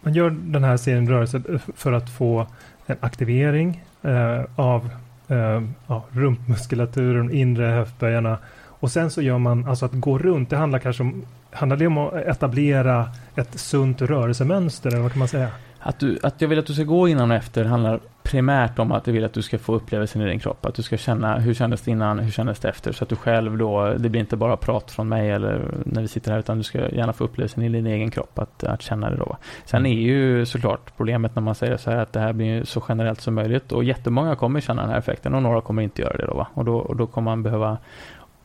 man 0.00 0.14
gör 0.14 0.30
den 0.30 0.64
här 0.64 0.76
serien 0.76 1.08
rörelser 1.08 1.60
för 1.76 1.92
att 1.92 2.10
få 2.10 2.46
en 2.86 2.96
aktivering 3.00 3.84
eh, 4.02 4.44
av 4.56 4.90
eh, 5.28 5.62
ja, 5.86 6.04
rumpmuskulaturen, 6.10 7.30
inre 7.34 7.64
höftböjarna 7.64 8.38
och 8.80 8.90
sen 8.90 9.10
så 9.10 9.22
gör 9.22 9.38
man, 9.38 9.68
alltså 9.68 9.84
att 9.84 9.92
gå 9.92 10.18
runt, 10.18 10.50
det 10.50 10.56
handlar 10.56 10.78
kanske 10.78 11.02
om, 11.02 11.26
handlar 11.50 11.76
det 11.76 11.86
om 11.86 11.98
att 11.98 12.14
etablera 12.14 13.08
ett 13.36 13.60
sunt 13.60 14.02
rörelsemönster 14.02 14.90
eller 14.90 15.00
vad 15.00 15.12
kan 15.12 15.18
man 15.18 15.28
säga? 15.28 15.48
Att, 15.80 15.98
du, 15.98 16.18
att 16.22 16.40
jag 16.40 16.48
vill 16.48 16.58
att 16.58 16.66
du 16.66 16.74
ska 16.74 16.84
gå 16.84 17.08
innan 17.08 17.30
och 17.30 17.36
efter 17.36 17.64
handlar 17.64 18.00
primärt 18.22 18.78
om 18.78 18.92
att 18.92 19.06
jag 19.06 19.14
vill 19.14 19.24
att 19.24 19.32
du 19.32 19.42
ska 19.42 19.58
få 19.58 19.74
upplevelsen 19.74 20.22
i 20.22 20.28
din 20.28 20.40
kropp. 20.40 20.66
Att 20.66 20.74
du 20.74 20.82
ska 20.82 20.96
känna 20.96 21.38
hur 21.38 21.54
kändes 21.54 21.80
det 21.80 21.90
innan, 21.90 22.18
hur 22.18 22.30
kändes 22.30 22.58
det 22.58 22.68
efter. 22.68 22.92
Så 22.92 23.04
att 23.04 23.10
du 23.10 23.16
själv 23.16 23.58
då, 23.58 23.94
det 23.98 24.08
blir 24.08 24.20
inte 24.20 24.36
bara 24.36 24.56
prat 24.56 24.90
från 24.90 25.08
mig 25.08 25.30
eller 25.30 25.74
när 25.84 26.02
vi 26.02 26.08
sitter 26.08 26.32
här 26.32 26.38
utan 26.38 26.58
du 26.58 26.62
ska 26.62 26.88
gärna 26.88 27.12
få 27.12 27.24
upplevelsen 27.24 27.62
i 27.62 27.68
din 27.68 27.86
egen 27.86 28.10
kropp 28.10 28.38
att, 28.38 28.64
att 28.64 28.82
känna 28.82 29.10
det 29.10 29.16
då. 29.16 29.36
Sen 29.64 29.86
är 29.86 29.94
ju 29.94 30.46
såklart 30.46 30.96
problemet 30.96 31.34
när 31.34 31.42
man 31.42 31.54
säger 31.54 31.76
så 31.76 31.90
här 31.90 31.98
att 31.98 32.12
det 32.12 32.20
här 32.20 32.32
blir 32.32 32.64
så 32.64 32.82
generellt 32.88 33.20
som 33.20 33.34
möjligt 33.34 33.72
och 33.72 33.84
jättemånga 33.84 34.36
kommer 34.36 34.60
känna 34.60 34.82
den 34.82 34.90
här 34.90 34.98
effekten 34.98 35.34
och 35.34 35.42
några 35.42 35.60
kommer 35.60 35.82
inte 35.82 36.02
göra 36.02 36.16
det 36.16 36.26
då. 36.26 36.34
Va? 36.34 36.46
Och, 36.54 36.64
då 36.64 36.76
och 36.76 36.96
då 36.96 37.06
kommer 37.06 37.30
man 37.30 37.42
behöva 37.42 37.78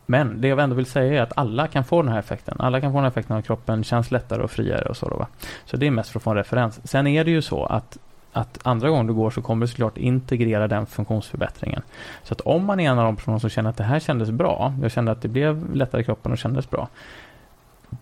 men 0.05 0.41
det 0.41 0.47
jag 0.47 0.59
ändå 0.59 0.75
vill 0.75 0.85
säga 0.85 1.13
är 1.13 1.21
att 1.21 1.37
alla 1.37 1.67
kan 1.67 1.83
få 1.83 2.01
den 2.01 2.11
här 2.11 2.19
effekten. 2.19 2.55
Alla 2.59 2.81
kan 2.81 2.91
få 2.91 2.97
den 2.97 3.03
här 3.03 3.11
effekten 3.11 3.37
av 3.37 3.41
kroppen 3.41 3.83
känns 3.83 4.11
lättare 4.11 4.43
och 4.43 4.51
friare 4.51 4.85
och 4.85 4.97
så 4.97 5.09
då, 5.09 5.15
va? 5.15 5.27
Så 5.65 5.77
det 5.77 5.87
är 5.87 5.91
mest 5.91 6.09
för 6.09 6.19
att 6.19 6.23
få 6.23 6.29
en 6.29 6.35
referens. 6.35 6.87
Sen 6.87 7.07
är 7.07 7.23
det 7.23 7.31
ju 7.31 7.41
så 7.41 7.65
att 7.65 7.97
att 8.33 8.59
andra 8.63 8.89
gången 8.89 9.07
du 9.07 9.13
går 9.13 9.29
så 9.29 9.41
kommer 9.41 9.65
du 9.65 9.71
såklart 9.71 9.97
integrera 9.97 10.67
den 10.67 10.85
funktionsförbättringen. 10.85 11.81
Så 12.23 12.33
att 12.33 12.41
om 12.41 12.65
man 12.65 12.79
är 12.79 12.89
en 12.89 12.99
av 12.99 13.05
de 13.05 13.15
personer 13.15 13.39
som 13.39 13.49
känner 13.49 13.69
att 13.69 13.77
det 13.77 13.83
här 13.83 13.99
kändes 13.99 14.31
bra, 14.31 14.73
jag 14.81 14.91
kände 14.91 15.11
att 15.11 15.21
det 15.21 15.27
blev 15.27 15.75
lättare 15.75 16.01
i 16.01 16.03
kroppen 16.03 16.31
och 16.31 16.37
kändes 16.37 16.69
bra, 16.69 16.87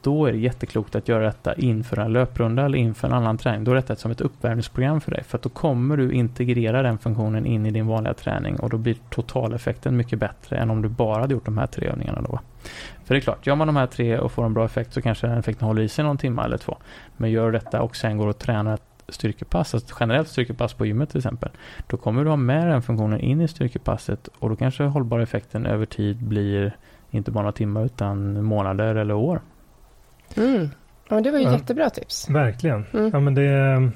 då 0.01 0.25
är 0.25 0.31
det 0.31 0.37
jätteklokt 0.37 0.95
att 0.95 1.07
göra 1.07 1.23
detta 1.23 1.53
inför 1.53 1.99
en 1.99 2.13
löprunda 2.13 2.65
eller 2.65 2.77
inför 2.77 3.07
en 3.07 3.13
annan 3.13 3.37
träning. 3.37 3.63
Då 3.63 3.71
är 3.71 3.75
detta 3.75 3.95
som 3.95 4.11
ett 4.11 4.21
uppvärmningsprogram 4.21 5.01
för 5.01 5.11
dig. 5.11 5.23
För 5.23 5.37
att 5.37 5.41
då 5.41 5.49
kommer 5.49 5.97
du 5.97 6.11
integrera 6.11 6.81
den 6.81 6.97
funktionen 6.97 7.45
in 7.45 7.65
i 7.65 7.71
din 7.71 7.87
vanliga 7.87 8.13
träning 8.13 8.59
och 8.59 8.69
då 8.69 8.77
blir 8.77 8.97
totaleffekten 9.09 9.97
mycket 9.97 10.19
bättre 10.19 10.57
än 10.57 10.69
om 10.69 10.81
du 10.81 10.89
bara 10.89 11.21
hade 11.21 11.33
gjort 11.33 11.45
de 11.45 11.57
här 11.57 11.67
tre 11.67 11.87
övningarna 11.87 12.21
då. 12.21 12.39
För 13.03 13.13
det 13.15 13.19
är 13.19 13.21
klart, 13.21 13.47
gör 13.47 13.55
man 13.55 13.67
de 13.67 13.75
här 13.75 13.87
tre 13.87 14.17
och 14.17 14.31
får 14.31 14.45
en 14.45 14.53
bra 14.53 14.65
effekt 14.65 14.93
så 14.93 15.01
kanske 15.01 15.27
den 15.27 15.37
effekten 15.37 15.67
håller 15.67 15.81
i 15.81 15.87
sig 15.87 16.05
någon 16.05 16.17
timme 16.17 16.41
eller 16.43 16.57
två. 16.57 16.77
Men 17.17 17.31
gör 17.31 17.51
detta 17.51 17.81
och 17.81 17.95
sen 17.95 18.17
går 18.17 18.27
och 18.27 18.37
tränar 18.37 18.73
ett 18.73 18.91
styrkepass, 19.13 19.73
alltså 19.73 19.93
ett 19.93 19.97
generellt 19.99 20.27
styrkepass 20.27 20.73
på 20.73 20.85
gymmet 20.85 21.09
till 21.09 21.17
exempel, 21.17 21.49
då 21.87 21.97
kommer 21.97 22.23
du 22.23 22.29
ha 22.29 22.37
med 22.37 22.67
den 22.67 22.81
funktionen 22.81 23.19
in 23.19 23.41
i 23.41 23.47
styrkepasset 23.47 24.29
och 24.39 24.49
då 24.49 24.55
kanske 24.55 24.83
hållbara 24.83 25.23
effekten 25.23 25.65
över 25.65 25.85
tid 25.85 26.17
blir 26.17 26.75
inte 27.11 27.31
bara 27.31 27.41
några 27.41 27.51
timmar 27.51 27.85
utan 27.85 28.43
månader 28.43 28.95
eller 28.95 29.13
år. 29.13 29.41
Mm. 30.37 30.69
Ja, 31.09 31.21
det 31.21 31.31
var 31.31 31.39
ju 31.39 31.45
ja, 31.45 31.51
jättebra 31.51 31.89
tips. 31.89 32.29
Verkligen. 32.29 32.85
Mm. 32.93 33.09
Ja, 33.13 33.19
men 33.19 33.33
det, 33.35 33.91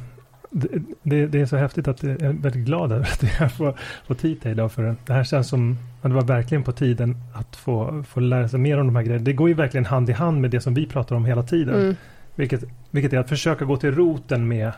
det, 1.03 1.27
det, 1.27 1.41
är 1.41 1.45
så 1.45 1.57
häftigt 1.57 1.87
att 1.87 2.03
jag 2.03 2.21
är 2.21 2.33
väldigt 2.33 2.65
glad 2.65 2.91
över 2.91 3.05
att 3.05 3.23
jag 3.39 3.51
får, 3.51 3.75
får 4.07 4.15
tid 4.15 4.41
till 4.41 4.51
idag. 4.51 4.71
För 4.71 4.95
det 5.05 5.13
här 5.13 5.23
känns 5.23 5.47
som 5.47 5.77
att 6.01 6.11
det 6.11 6.15
var 6.15 6.21
verkligen 6.21 6.63
på 6.63 6.71
tiden 6.71 7.17
att 7.33 7.55
få, 7.55 8.03
få 8.07 8.19
lära 8.19 8.49
sig 8.49 8.59
mer 8.59 8.79
om 8.79 8.87
de 8.87 8.95
här 8.95 9.03
grejerna. 9.03 9.25
Det 9.25 9.33
går 9.33 9.47
ju 9.47 9.53
verkligen 9.53 9.85
hand 9.85 10.09
i 10.09 10.13
hand 10.13 10.41
med 10.41 10.51
det 10.51 10.61
som 10.61 10.73
vi 10.73 10.85
pratar 10.85 11.15
om 11.15 11.25
hela 11.25 11.43
tiden. 11.43 11.75
Mm. 11.75 11.95
Vilket, 12.35 12.63
vilket 12.91 13.13
är 13.13 13.19
att 13.19 13.29
försöka 13.29 13.65
gå 13.65 13.77
till 13.77 13.95
roten 13.95 14.47
med 14.47 14.71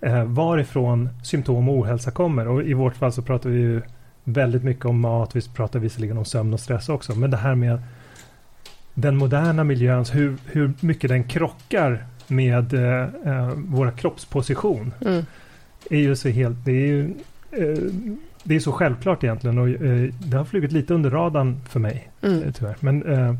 eh, 0.00 0.24
varifrån 0.24 1.08
symptom 1.24 1.68
och 1.68 1.74
ohälsa 1.74 2.10
kommer. 2.10 2.48
Och 2.48 2.62
i 2.62 2.74
vårt 2.74 2.96
fall 2.96 3.12
så 3.12 3.22
pratar 3.22 3.50
vi 3.50 3.58
ju 3.58 3.82
väldigt 4.24 4.64
mycket 4.64 4.84
om 4.84 5.00
mat. 5.00 5.36
Vi 5.36 5.40
pratar 5.48 5.78
visserligen 5.78 6.18
om 6.18 6.24
sömn 6.24 6.52
och 6.52 6.60
stress 6.60 6.88
också. 6.88 7.14
Men 7.14 7.30
det 7.30 7.36
här 7.36 7.54
med 7.54 7.82
den 8.94 9.16
moderna 9.16 9.64
miljön, 9.64 10.04
hur, 10.12 10.36
hur 10.46 10.72
mycket 10.80 11.10
den 11.10 11.24
krockar 11.24 12.04
med 12.26 12.74
eh, 12.74 13.08
eh, 13.26 13.50
våra 13.56 13.90
kroppsposition. 13.90 14.94
Mm. 15.06 15.26
är 15.90 15.98
ju 15.98 16.16
så 16.16 16.28
helt, 16.28 16.64
det 16.64 16.72
är 16.72 16.86
ju 16.86 17.14
eh, 17.50 17.78
det 18.44 18.54
är 18.54 18.60
så 18.60 18.72
självklart 18.72 19.24
egentligen 19.24 19.58
och 19.58 19.68
eh, 19.68 20.10
det 20.18 20.36
har 20.36 20.44
flugit 20.44 20.72
lite 20.72 20.94
under 20.94 21.10
radarn 21.10 21.60
för 21.68 21.80
mig. 21.80 22.10
Mm. 22.22 22.42
Eh, 22.42 22.52
tyvärr. 22.52 22.76
Men, 22.80 23.12
eh, 23.12 23.34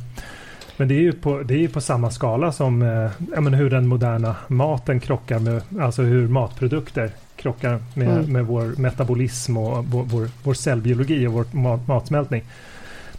men 0.76 0.88
det 0.88 0.94
är 0.94 1.00
ju 1.00 1.12
på, 1.12 1.42
det 1.42 1.64
är 1.64 1.68
på 1.68 1.80
samma 1.80 2.10
skala 2.10 2.52
som 2.52 2.82
eh, 2.82 3.40
menar, 3.40 3.58
hur 3.58 3.70
den 3.70 3.86
moderna 3.86 4.36
maten 4.48 5.00
krockar 5.00 5.38
med, 5.38 5.62
alltså 5.80 6.02
hur 6.02 6.28
matprodukter 6.28 7.10
krockar 7.36 7.78
med, 7.94 8.08
mm. 8.08 8.32
med 8.32 8.46
vår 8.46 8.80
metabolism 8.80 9.56
och 9.56 9.84
vår, 9.86 10.02
vår, 10.02 10.28
vår 10.42 10.54
cellbiologi 10.54 11.26
och 11.26 11.32
vår 11.32 11.46
mat, 11.50 11.88
matsmältning. 11.88 12.44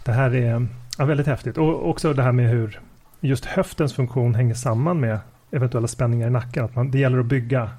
Det 0.04 0.12
här 0.12 0.34
är 0.34 0.66
Ja, 0.98 1.04
väldigt 1.04 1.26
häftigt. 1.26 1.58
Och 1.58 1.88
också 1.88 2.12
det 2.12 2.22
här 2.22 2.32
med 2.32 2.50
hur 2.50 2.80
just 3.20 3.44
höftens 3.44 3.94
funktion 3.94 4.34
hänger 4.34 4.54
samman 4.54 5.00
med 5.00 5.18
eventuella 5.50 5.88
spänningar 5.88 6.26
i 6.26 6.30
nacken. 6.30 6.64
Att 6.64 6.74
man, 6.74 6.90
det 6.90 6.98
gäller 6.98 7.18
att 7.18 7.26
bygga 7.26 7.70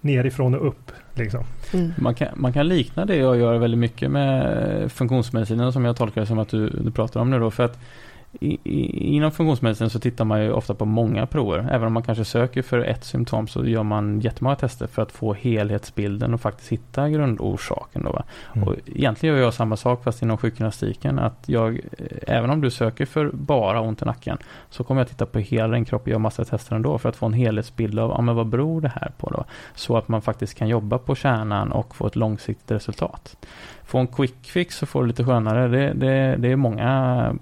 nerifrån 0.00 0.54
och 0.54 0.66
upp. 0.66 0.92
Liksom. 1.14 1.44
Mm. 1.72 1.92
Man, 1.96 2.14
kan, 2.14 2.28
man 2.34 2.52
kan 2.52 2.68
likna 2.68 3.04
det 3.04 3.26
och 3.26 3.36
göra 3.36 3.58
väldigt 3.58 3.80
mycket 3.80 4.10
med 4.10 4.92
funktionsmedicinen 4.92 5.72
som 5.72 5.84
jag 5.84 5.96
tolkar 5.96 6.20
det 6.20 6.26
som 6.26 6.38
att 6.38 6.48
du, 6.48 6.68
du 6.68 6.90
pratar 6.90 7.20
om 7.20 7.30
nu 7.30 7.38
då. 7.38 7.50
För 7.50 7.64
att 7.64 7.78
i, 8.40 8.58
i, 8.64 9.14
inom 9.14 9.32
funktionsmedicin 9.32 9.90
så 9.90 10.00
tittar 10.00 10.24
man 10.24 10.42
ju 10.42 10.52
ofta 10.52 10.74
på 10.74 10.84
många 10.84 11.26
prover. 11.26 11.68
Även 11.70 11.86
om 11.86 11.92
man 11.92 12.02
kanske 12.02 12.24
söker 12.24 12.62
för 12.62 12.78
ett 12.78 13.04
symptom 13.04 13.48
så 13.48 13.66
gör 13.66 13.82
man 13.82 14.20
jättemånga 14.20 14.56
tester 14.56 14.86
för 14.86 15.02
att 15.02 15.12
få 15.12 15.34
helhetsbilden 15.34 16.34
och 16.34 16.40
faktiskt 16.40 16.72
hitta 16.72 17.08
grundorsaken. 17.08 18.04
Då, 18.04 18.22
mm. 18.54 18.68
och 18.68 18.74
egentligen 18.86 19.36
gör 19.36 19.42
jag 19.42 19.54
samma 19.54 19.76
sak 19.76 20.04
fast 20.04 20.22
inom 20.22 20.38
sjukgymnastiken. 20.38 21.18
Att 21.18 21.44
jag, 21.46 21.80
även 22.26 22.50
om 22.50 22.60
du 22.60 22.70
söker 22.70 23.06
för 23.06 23.30
bara 23.32 23.80
ont 23.80 24.02
i 24.02 24.04
nacken 24.04 24.38
så 24.70 24.84
kommer 24.84 25.00
jag 25.00 25.08
titta 25.08 25.26
på 25.26 25.38
hela 25.38 25.74
din 25.74 25.84
kropp 25.84 26.02
och 26.02 26.08
göra 26.08 26.18
massa 26.18 26.44
tester 26.44 26.76
ändå 26.76 26.98
för 26.98 27.08
att 27.08 27.16
få 27.16 27.26
en 27.26 27.32
helhetsbild 27.32 27.98
av 27.98 28.10
ja, 28.10 28.20
men 28.20 28.36
vad 28.36 28.46
beror 28.46 28.80
det 28.80 28.92
här 28.94 29.12
på. 29.18 29.30
Då? 29.30 29.44
Så 29.74 29.96
att 29.96 30.08
man 30.08 30.22
faktiskt 30.22 30.54
kan 30.54 30.68
jobba 30.68 30.98
på 30.98 31.14
kärnan 31.14 31.72
och 31.72 31.96
få 31.96 32.06
ett 32.06 32.16
långsiktigt 32.16 32.70
resultat 32.70 33.36
få 33.86 33.98
en 33.98 34.06
quick 34.06 34.34
fix 34.42 34.82
och 34.82 34.88
få 34.88 35.00
det 35.00 35.08
lite 35.08 35.24
skönare, 35.24 35.68
det, 35.68 35.92
det, 35.92 36.36
det 36.36 36.48
är 36.48 36.56
många 36.56 37.36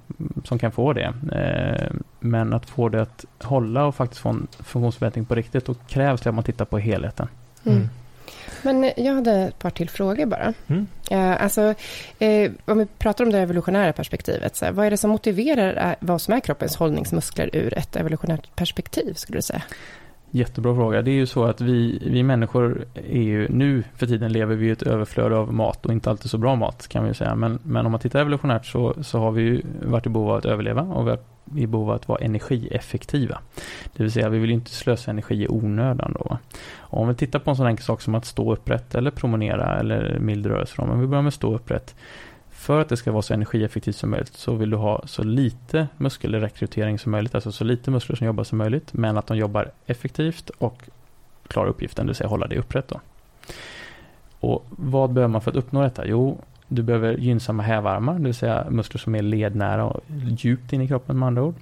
som 0.45 0.59
kan 0.59 0.73
få 0.73 0.93
det. 0.93 1.15
Eh, 1.33 1.93
men 2.21 2.53
att 2.53 2.71
få 2.71 2.89
det 2.89 3.03
att 3.03 3.25
hålla 3.43 3.85
och 3.85 3.95
faktiskt 3.95 4.21
få 4.21 4.29
en 4.29 4.47
funktionsförbättring 4.51 5.25
på 5.25 5.35
riktigt, 5.35 5.67
då 5.67 5.75
krävs 5.75 6.21
det 6.21 6.29
att 6.29 6.35
man 6.35 6.45
tittar 6.45 6.65
på 6.65 6.79
helheten. 6.79 7.29
Mm. 7.65 7.79
mm. 7.79 7.89
Men 8.63 8.93
jag 8.97 9.15
hade 9.15 9.33
ett 9.33 9.59
par 9.59 9.71
till 9.71 9.91
frågor 9.91 10.27
bara. 10.27 10.55
Mm. 10.67 10.87
Uh, 11.13 11.43
alltså, 11.43 11.75
om 12.65 12.79
vi 12.79 12.87
pratar 12.99 13.25
om 13.25 13.33
det 13.33 13.39
evolutionära 13.39 13.93
perspektivet, 13.93 14.57
så 14.57 14.65
här, 14.65 14.73
vad 14.73 14.87
är 14.87 14.91
det 14.91 14.97
som 14.97 15.11
motiverar 15.11 15.97
vad 16.01 16.23
som 16.23 16.35
är 16.35 16.41
kroppens 16.41 16.77
hållningsmuskler 16.77 17.51
ur 17.53 17.79
ett 17.79 17.97
evolutionärt 17.97 18.57
perspektiv, 18.57 19.15
skulle 19.15 19.39
du 19.39 19.43
säga? 19.43 19.63
Jättebra 20.37 20.75
fråga. 20.75 21.03
Det 21.03 21.11
är 21.11 21.15
ju 21.15 21.27
så 21.27 21.45
att 21.45 21.61
vi, 21.61 21.99
vi 22.07 22.23
människor 22.23 22.85
är 22.95 23.23
ju, 23.23 23.49
nu 23.49 23.85
för 23.97 24.07
tiden 24.07 24.33
lever 24.33 24.55
vi 24.57 24.67
i 24.67 24.71
ett 24.71 24.83
överflöd 24.83 25.33
av 25.33 25.53
mat 25.53 25.87
och 25.87 25.93
inte 25.93 26.11
alltid 26.11 26.31
så 26.31 26.39
bra 26.39 26.55
mat 26.55 26.89
kan 26.89 27.05
vi 27.05 27.15
säga. 27.15 27.35
Men, 27.35 27.59
men 27.63 27.87
om 27.87 27.93
man 27.93 28.01
tittar 28.01 28.21
evolutionärt 28.21 28.67
så, 28.67 28.95
så 29.03 29.19
har 29.19 29.31
vi 29.31 29.43
ju 29.43 29.63
varit 29.83 30.07
i 30.07 30.09
behov 30.09 30.31
av 30.31 30.37
att 30.37 30.45
överleva 30.45 30.83
och 30.83 31.07
vi 31.07 31.11
har 31.11 31.19
i 31.57 31.67
behov 31.67 31.91
av 31.91 31.97
att 31.97 32.09
vara 32.09 32.19
energieffektiva. 32.19 33.39
Det 33.97 34.03
vill 34.03 34.13
säga 34.13 34.29
vi 34.29 34.39
vill 34.39 34.51
inte 34.51 34.71
slösa 34.71 35.11
energi 35.11 35.43
i 35.43 35.49
onödan 35.49 36.13
då. 36.19 36.39
Och 36.77 37.01
om 37.01 37.09
vi 37.09 37.15
tittar 37.15 37.39
på 37.39 37.51
en 37.51 37.57
sån 37.57 37.67
enkel 37.67 37.85
sak 37.85 38.01
som 38.01 38.15
att 38.15 38.25
stå 38.25 38.53
upprätt 38.53 38.95
eller 38.95 39.11
promenera 39.11 39.79
eller 39.81 40.19
mild 40.19 40.47
rörelse. 40.47 40.83
Om 40.83 41.01
vi 41.01 41.07
börjar 41.07 41.23
med 41.23 41.29
att 41.29 41.35
stå 41.35 41.55
upprätt 41.55 41.95
för 42.65 42.81
att 42.81 42.89
det 42.89 42.97
ska 42.97 43.13
vara 43.13 43.23
så 43.23 43.35
energieffektivt 43.35 43.97
som 43.97 44.11
möjligt 44.11 44.35
så 44.35 44.55
vill 44.55 44.71
du 44.71 44.77
ha 44.77 45.03
så 45.07 45.23
lite 45.23 45.89
muskelrekrytering 45.97 46.99
som 46.99 47.13
möjligt, 47.13 47.35
alltså 47.35 47.53
så 47.53 47.65
lite 47.65 47.91
muskler 47.91 48.17
som 48.17 48.27
jobbar 48.27 48.45
som 48.45 48.59
möjligt, 48.59 48.93
men 48.93 49.17
att 49.17 49.27
de 49.27 49.37
jobbar 49.37 49.71
effektivt 49.87 50.51
och 50.51 50.83
klarar 51.49 51.69
uppgiften, 51.69 52.07
det 52.07 52.11
vill 52.11 52.17
säga 52.17 52.29
hålla 52.29 52.47
det 52.47 52.59
upprätt. 52.59 52.89
Då. 52.89 53.01
Och 54.41 54.67
vad 54.71 55.13
behöver 55.13 55.33
man 55.33 55.41
för 55.41 55.51
att 55.51 55.57
uppnå 55.57 55.83
detta? 55.83 56.07
Jo, 56.07 56.39
du 56.69 56.83
behöver 56.83 57.15
gynnsamma 57.15 57.63
hävarmar, 57.63 58.15
det 58.15 58.25
vill 58.25 58.35
säga 58.35 58.67
muskler 58.71 58.99
som 58.99 59.15
är 59.15 59.23
lednära 59.23 59.85
och 59.85 60.01
djupt 60.39 60.73
in 60.73 60.81
i 60.81 60.89
kroppen 60.89 61.19
med 61.19 61.27
andra 61.27 61.43
ord. 61.43 61.55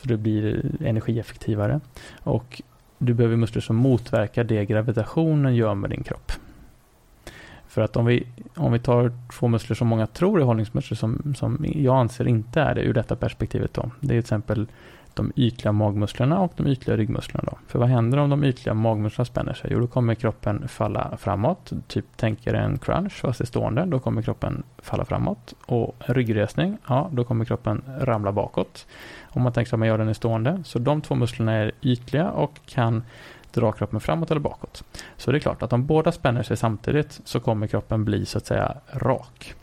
Så 0.00 0.08
det 0.08 0.16
blir 0.16 0.70
energieffektivare. 0.84 1.80
Och 2.22 2.62
du 2.98 3.14
behöver 3.14 3.36
muskler 3.36 3.62
som 3.62 3.76
motverkar 3.76 4.44
det 4.44 4.64
gravitationen 4.64 5.54
gör 5.54 5.74
med 5.74 5.90
din 5.90 6.02
kropp. 6.02 6.32
För 7.70 7.82
att 7.82 7.96
om 7.96 8.04
vi, 8.04 8.26
om 8.56 8.72
vi 8.72 8.78
tar 8.78 9.12
två 9.32 9.48
muskler 9.48 9.76
som 9.76 9.88
många 9.88 10.06
tror 10.06 10.40
är 10.40 10.44
hållningsmuskler 10.44 10.96
som, 10.96 11.34
som 11.36 11.64
jag 11.68 11.96
anser 11.96 12.28
inte 12.28 12.60
är 12.60 12.74
det 12.74 12.80
ur 12.80 12.94
detta 12.94 13.16
perspektivet 13.16 13.74
då. 13.74 13.90
Det 14.00 14.06
är 14.06 14.08
till 14.08 14.18
exempel 14.18 14.66
de 15.14 15.32
ytliga 15.36 15.72
magmusklerna 15.72 16.40
och 16.40 16.52
de 16.56 16.66
ytliga 16.66 16.96
ryggmusklerna. 16.96 17.44
Då. 17.50 17.58
För 17.66 17.78
vad 17.78 17.88
händer 17.88 18.18
om 18.18 18.30
de 18.30 18.44
ytliga 18.44 18.74
magmusklerna 18.74 19.24
spänner 19.24 19.54
sig? 19.54 19.70
Jo, 19.72 19.80
då 19.80 19.86
kommer 19.86 20.14
kroppen 20.14 20.68
falla 20.68 21.16
framåt. 21.16 21.72
Typ 21.86 22.16
tänker 22.16 22.54
en 22.54 22.78
crunch 22.78 23.12
fast 23.12 23.38
det 23.38 23.44
är 23.44 23.46
stående. 23.46 23.84
Då 23.84 23.98
kommer 23.98 24.22
kroppen 24.22 24.62
falla 24.78 25.04
framåt. 25.04 25.54
Och 25.66 25.96
ryggresning, 25.98 26.78
ja, 26.88 27.08
då 27.12 27.24
kommer 27.24 27.44
kroppen 27.44 27.82
ramla 28.00 28.32
bakåt. 28.32 28.86
Om 29.22 29.42
man 29.42 29.52
tänker 29.52 29.68
sig 29.68 29.76
att 29.76 29.78
man 29.78 29.88
gör 29.88 29.98
den 29.98 30.08
i 30.08 30.14
stående. 30.14 30.62
Så 30.64 30.78
de 30.78 31.00
två 31.00 31.14
musklerna 31.14 31.52
är 31.52 31.72
ytliga 31.82 32.30
och 32.30 32.60
kan 32.66 33.02
dra 33.52 33.72
kroppen 33.72 34.00
framåt 34.00 34.30
eller 34.30 34.40
bakåt. 34.40 34.84
Så 35.16 35.32
det 35.32 35.38
är 35.38 35.40
klart 35.40 35.62
att 35.62 35.72
om 35.72 35.86
båda 35.86 36.12
spänner 36.12 36.42
sig 36.42 36.56
samtidigt 36.56 37.20
så 37.24 37.40
kommer 37.40 37.66
kroppen 37.66 38.04
bli 38.04 38.26
så 38.26 38.38
att 38.38 38.46
säga 38.46 38.74
rak. 38.92 39.54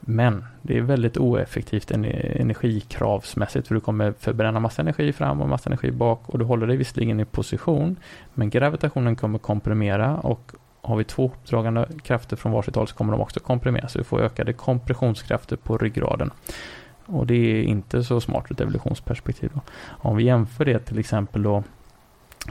Men 0.00 0.44
det 0.62 0.78
är 0.78 0.82
väldigt 0.82 1.16
oeffektivt 1.16 1.90
energikravsmässigt 1.90 3.68
för 3.68 3.74
du 3.74 3.80
kommer 3.80 4.12
förbränna 4.18 4.60
massa 4.60 4.82
energi 4.82 5.12
fram 5.12 5.40
och 5.40 5.48
massa 5.48 5.68
energi 5.70 5.90
bak 5.90 6.22
och 6.26 6.38
du 6.38 6.44
håller 6.44 6.66
dig 6.66 6.76
visserligen 6.76 7.20
i 7.20 7.24
position 7.24 7.96
men 8.34 8.50
gravitationen 8.50 9.16
kommer 9.16 9.38
komprimera 9.38 10.16
och 10.16 10.52
har 10.82 10.96
vi 10.96 11.04
två 11.04 11.24
uppdragande 11.24 11.88
krafter 12.02 12.36
från 12.36 12.52
varsitt 12.52 12.74
håll 12.74 12.88
så 12.88 12.94
kommer 12.94 13.12
de 13.12 13.20
också 13.20 13.40
komprimera 13.40 13.88
så 13.88 13.98
du 13.98 14.04
får 14.04 14.20
ökade 14.20 14.52
kompressionskrafter 14.52 15.56
på 15.56 15.78
ryggraden. 15.78 16.30
Och 17.06 17.26
det 17.26 17.34
är 17.34 17.62
inte 17.62 18.04
så 18.04 18.20
smart 18.20 18.44
ur 18.48 18.52
ett 18.52 18.60
evolutionsperspektiv. 18.60 19.50
Då. 19.54 19.60
Om 19.86 20.16
vi 20.16 20.24
jämför 20.24 20.64
det 20.64 20.78
till 20.78 20.98
exempel 20.98 21.42
då 21.42 21.62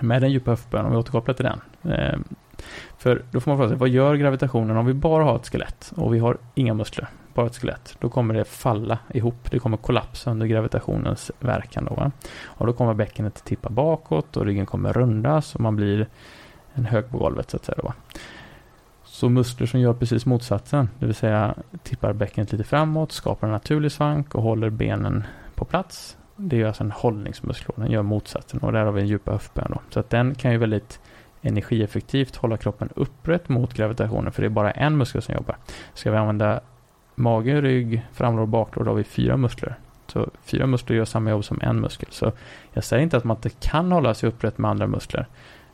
med 0.01 0.21
den 0.21 0.31
djupa 0.31 0.51
höftböjen, 0.51 0.85
om 0.85 0.91
vi 0.91 0.97
återkopplar 0.97 1.33
till 1.33 1.45
den. 1.45 1.61
Eh, 1.93 2.19
för 2.97 3.23
då 3.31 3.39
får 3.39 3.51
man 3.51 3.57
fråga 3.57 3.69
sig, 3.69 3.77
vad 3.77 3.89
gör 3.89 4.15
gravitationen 4.15 4.77
om 4.77 4.85
vi 4.85 4.93
bara 4.93 5.23
har 5.23 5.35
ett 5.35 5.49
skelett 5.49 5.93
och 5.95 6.13
vi 6.13 6.19
har 6.19 6.37
inga 6.55 6.73
muskler, 6.73 7.07
bara 7.33 7.45
ett 7.45 7.57
skelett? 7.57 7.97
Då 7.99 8.09
kommer 8.09 8.33
det 8.33 8.45
falla 8.45 8.99
ihop, 9.13 9.51
det 9.51 9.59
kommer 9.59 9.77
kollapsa 9.77 10.31
under 10.31 10.47
gravitationens 10.47 11.31
verkan 11.39 11.85
då. 11.85 11.95
Va? 11.95 12.11
Och 12.43 12.65
då 12.65 12.73
kommer 12.73 12.93
bäckenet 12.93 13.43
tippa 13.43 13.69
bakåt 13.69 14.37
och 14.37 14.45
ryggen 14.45 14.65
kommer 14.65 14.93
rundas 14.93 15.55
och 15.55 15.61
man 15.61 15.75
blir 15.75 16.07
en 16.73 16.85
hög 16.85 17.09
på 17.09 17.17
golvet 17.17 17.49
så 17.49 17.57
att 17.57 17.65
säga. 17.65 17.77
Då. 17.83 17.93
Så 19.03 19.29
muskler 19.29 19.67
som 19.67 19.79
gör 19.79 19.93
precis 19.93 20.25
motsatsen, 20.25 20.89
det 20.99 21.05
vill 21.05 21.15
säga 21.15 21.55
tippar 21.83 22.13
bäckenet 22.13 22.51
lite 22.51 22.63
framåt, 22.63 23.11
skapar 23.11 23.47
en 23.47 23.53
naturlig 23.53 23.91
svank 23.91 24.35
och 24.35 24.43
håller 24.43 24.69
benen 24.69 25.23
på 25.55 25.65
plats 25.65 26.17
det 26.35 26.61
är 26.61 26.65
alltså 26.65 26.83
en 26.83 26.91
hållningsmuskel, 26.91 27.75
den 27.75 27.91
gör 27.91 28.01
motsatsen 28.01 28.59
och 28.59 28.71
där 28.71 28.85
har 28.85 28.91
vi 28.91 29.01
en 29.01 29.07
djupa 29.07 29.31
höftböjen 29.31 29.77
Så 29.89 29.99
att 29.99 30.09
den 30.09 30.35
kan 30.35 30.51
ju 30.51 30.57
väldigt 30.57 30.99
energieffektivt 31.41 32.35
hålla 32.35 32.57
kroppen 32.57 32.89
upprätt 32.95 33.49
mot 33.49 33.73
gravitationen 33.73 34.31
för 34.31 34.41
det 34.41 34.47
är 34.47 34.49
bara 34.49 34.71
en 34.71 34.97
muskel 34.97 35.21
som 35.21 35.35
jobbar. 35.35 35.57
Ska 35.93 36.11
vi 36.11 36.17
använda 36.17 36.61
mage, 37.15 37.61
rygg, 37.61 38.05
framlår 38.13 38.41
och 38.41 38.47
baklår 38.47 38.83
då 38.83 38.91
har 38.91 38.95
vi 38.95 39.03
fyra 39.03 39.37
muskler. 39.37 39.75
Så 40.07 40.29
fyra 40.43 40.67
muskler 40.67 40.97
gör 40.97 41.05
samma 41.05 41.29
jobb 41.29 41.45
som 41.45 41.59
en 41.61 41.81
muskel. 41.81 42.09
Så 42.11 42.31
jag 42.73 42.83
säger 42.83 43.03
inte 43.03 43.17
att 43.17 43.23
man 43.23 43.37
inte 43.37 43.49
kan 43.49 43.91
hålla 43.91 44.13
sig 44.13 44.29
upprätt 44.29 44.57
med 44.57 44.71
andra 44.71 44.87
muskler. 44.87 45.27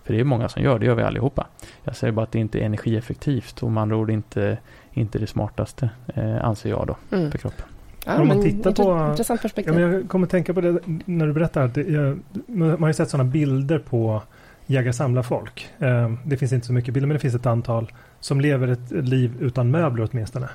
För 0.04 0.14
det 0.14 0.20
är 0.20 0.24
många 0.24 0.50
som 0.50 0.64
gör, 0.64 0.80
det 0.80 0.86
gör 0.86 0.96
vi 0.96 1.04
allihopa. 1.04 1.48
Jag 1.84 1.96
säger 1.96 2.12
bara 2.12 2.24
att 2.24 2.32
det 2.32 2.40
inte 2.40 2.60
är 2.60 2.66
energieffektivt 2.66 3.64
och 3.64 3.72
med 3.72 3.82
andra 3.82 3.96
ord 3.96 4.10
inte, 4.10 4.58
inte 4.94 5.20
det 5.20 5.28
smartaste, 5.28 5.90
eh, 6.08 6.46
anser 6.46 6.70
jag 6.70 6.88
då, 6.88 7.16
mm. 7.16 7.32
för 7.32 7.38
kroppen. 7.38 7.66
Ja, 8.06 8.22
om 8.22 8.28
man 8.28 8.42
tittar 8.42 8.72
på... 8.72 9.10
Intressant 9.10 9.42
perspektiv. 9.42 9.80
Ja, 9.80 9.80
jag 9.80 10.10
kommer 10.10 10.28
tänka 10.28 10.54
på 10.54 10.62
det 10.62 10.80
när 11.06 11.28
du 11.28 11.34
berättar. 11.34 11.62
Att 11.62 11.74
det, 11.74 12.18
man 12.48 12.82
har 12.82 12.88
ju 12.88 12.94
sett 12.94 13.10
sådana 13.10 13.30
bilder 13.30 13.80
på 13.80 14.22
jägar-samlar-folk. 14.66 15.70
Eh, 15.80 16.14
det 16.26 16.38
finns 16.38 16.54
inte 16.54 16.68
så 16.68 16.74
mycket 16.74 16.94
bilder, 16.94 17.08
men 17.08 17.14
det 17.14 17.20
finns 17.20 17.36
ett 17.36 17.46
antal 17.46 17.92
som 18.20 18.42
lever 18.42 18.68
ett 18.68 18.92
liv 18.92 19.34
utan 19.40 19.72
möbler 19.72 20.08
åtminstone. 20.12 20.50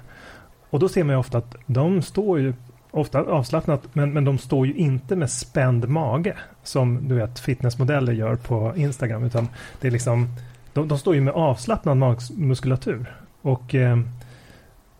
Och 0.70 0.78
då 0.78 0.88
ser 0.88 1.04
man 1.04 1.14
ju 1.14 1.18
ofta 1.18 1.38
att 1.38 1.56
de 1.66 2.02
står 2.02 2.40
ju 2.40 2.54
ofta 2.90 3.20
avslappnat, 3.20 3.82
men, 3.92 4.12
men 4.12 4.24
de 4.24 4.38
står 4.38 4.66
ju 4.66 4.74
inte 4.74 5.16
med 5.16 5.30
spänd 5.30 5.88
mage 5.88 6.36
som 6.62 7.08
du 7.08 7.14
vet 7.14 7.38
fitnessmodeller 7.38 8.12
gör 8.12 8.36
på 8.36 8.72
Instagram, 8.76 9.24
utan 9.24 9.48
det 9.80 9.86
är 9.86 9.92
liksom 9.92 10.28
de, 10.72 10.88
de 10.88 10.98
står 10.98 11.14
ju 11.14 11.20
med 11.20 11.34
avslappnad 11.34 11.96
magmuskulatur. 11.96 13.14
Och 13.42 13.74
eh, 13.74 13.98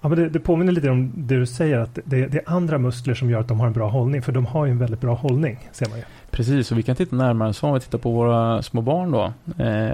Ja, 0.07 0.11
men 0.11 0.19
det, 0.19 0.29
det 0.29 0.41
påminner 0.41 0.73
lite 0.73 0.91
om 0.91 1.13
det 1.17 1.39
du 1.39 1.47
säger 1.47 1.79
att 1.79 1.99
det, 2.05 2.27
det, 2.27 2.39
är 2.39 2.43
andra 2.47 2.79
muskler 2.79 3.15
som 3.15 3.31
gör 3.31 3.41
att 3.41 3.49
de 3.49 3.61
har 3.61 3.67
en 3.67 3.73
bra 3.73 3.89
hållning. 3.89 4.23
För 4.23 4.33
de 4.33 4.47
har 4.47 4.67
ju 4.67 4.71
en 4.71 4.79
väldigt 4.79 5.01
bra 5.01 5.15
hållning, 5.15 5.69
ser 5.73 5.89
man 5.89 5.99
ju. 5.99 6.05
Precis, 6.31 6.73
och 6.73 6.79
vi 6.79 6.83
kan 6.83 6.97
titta 6.97 7.17
närmare 7.17 7.53
så 7.53 7.67
om 7.67 7.75
vi 7.75 7.81
tittar 7.81 7.99
på 7.99 8.11
våra 8.11 8.63
små 8.63 8.81
barn 8.81 9.11
då. 9.11 9.33
Eh, 9.65 9.91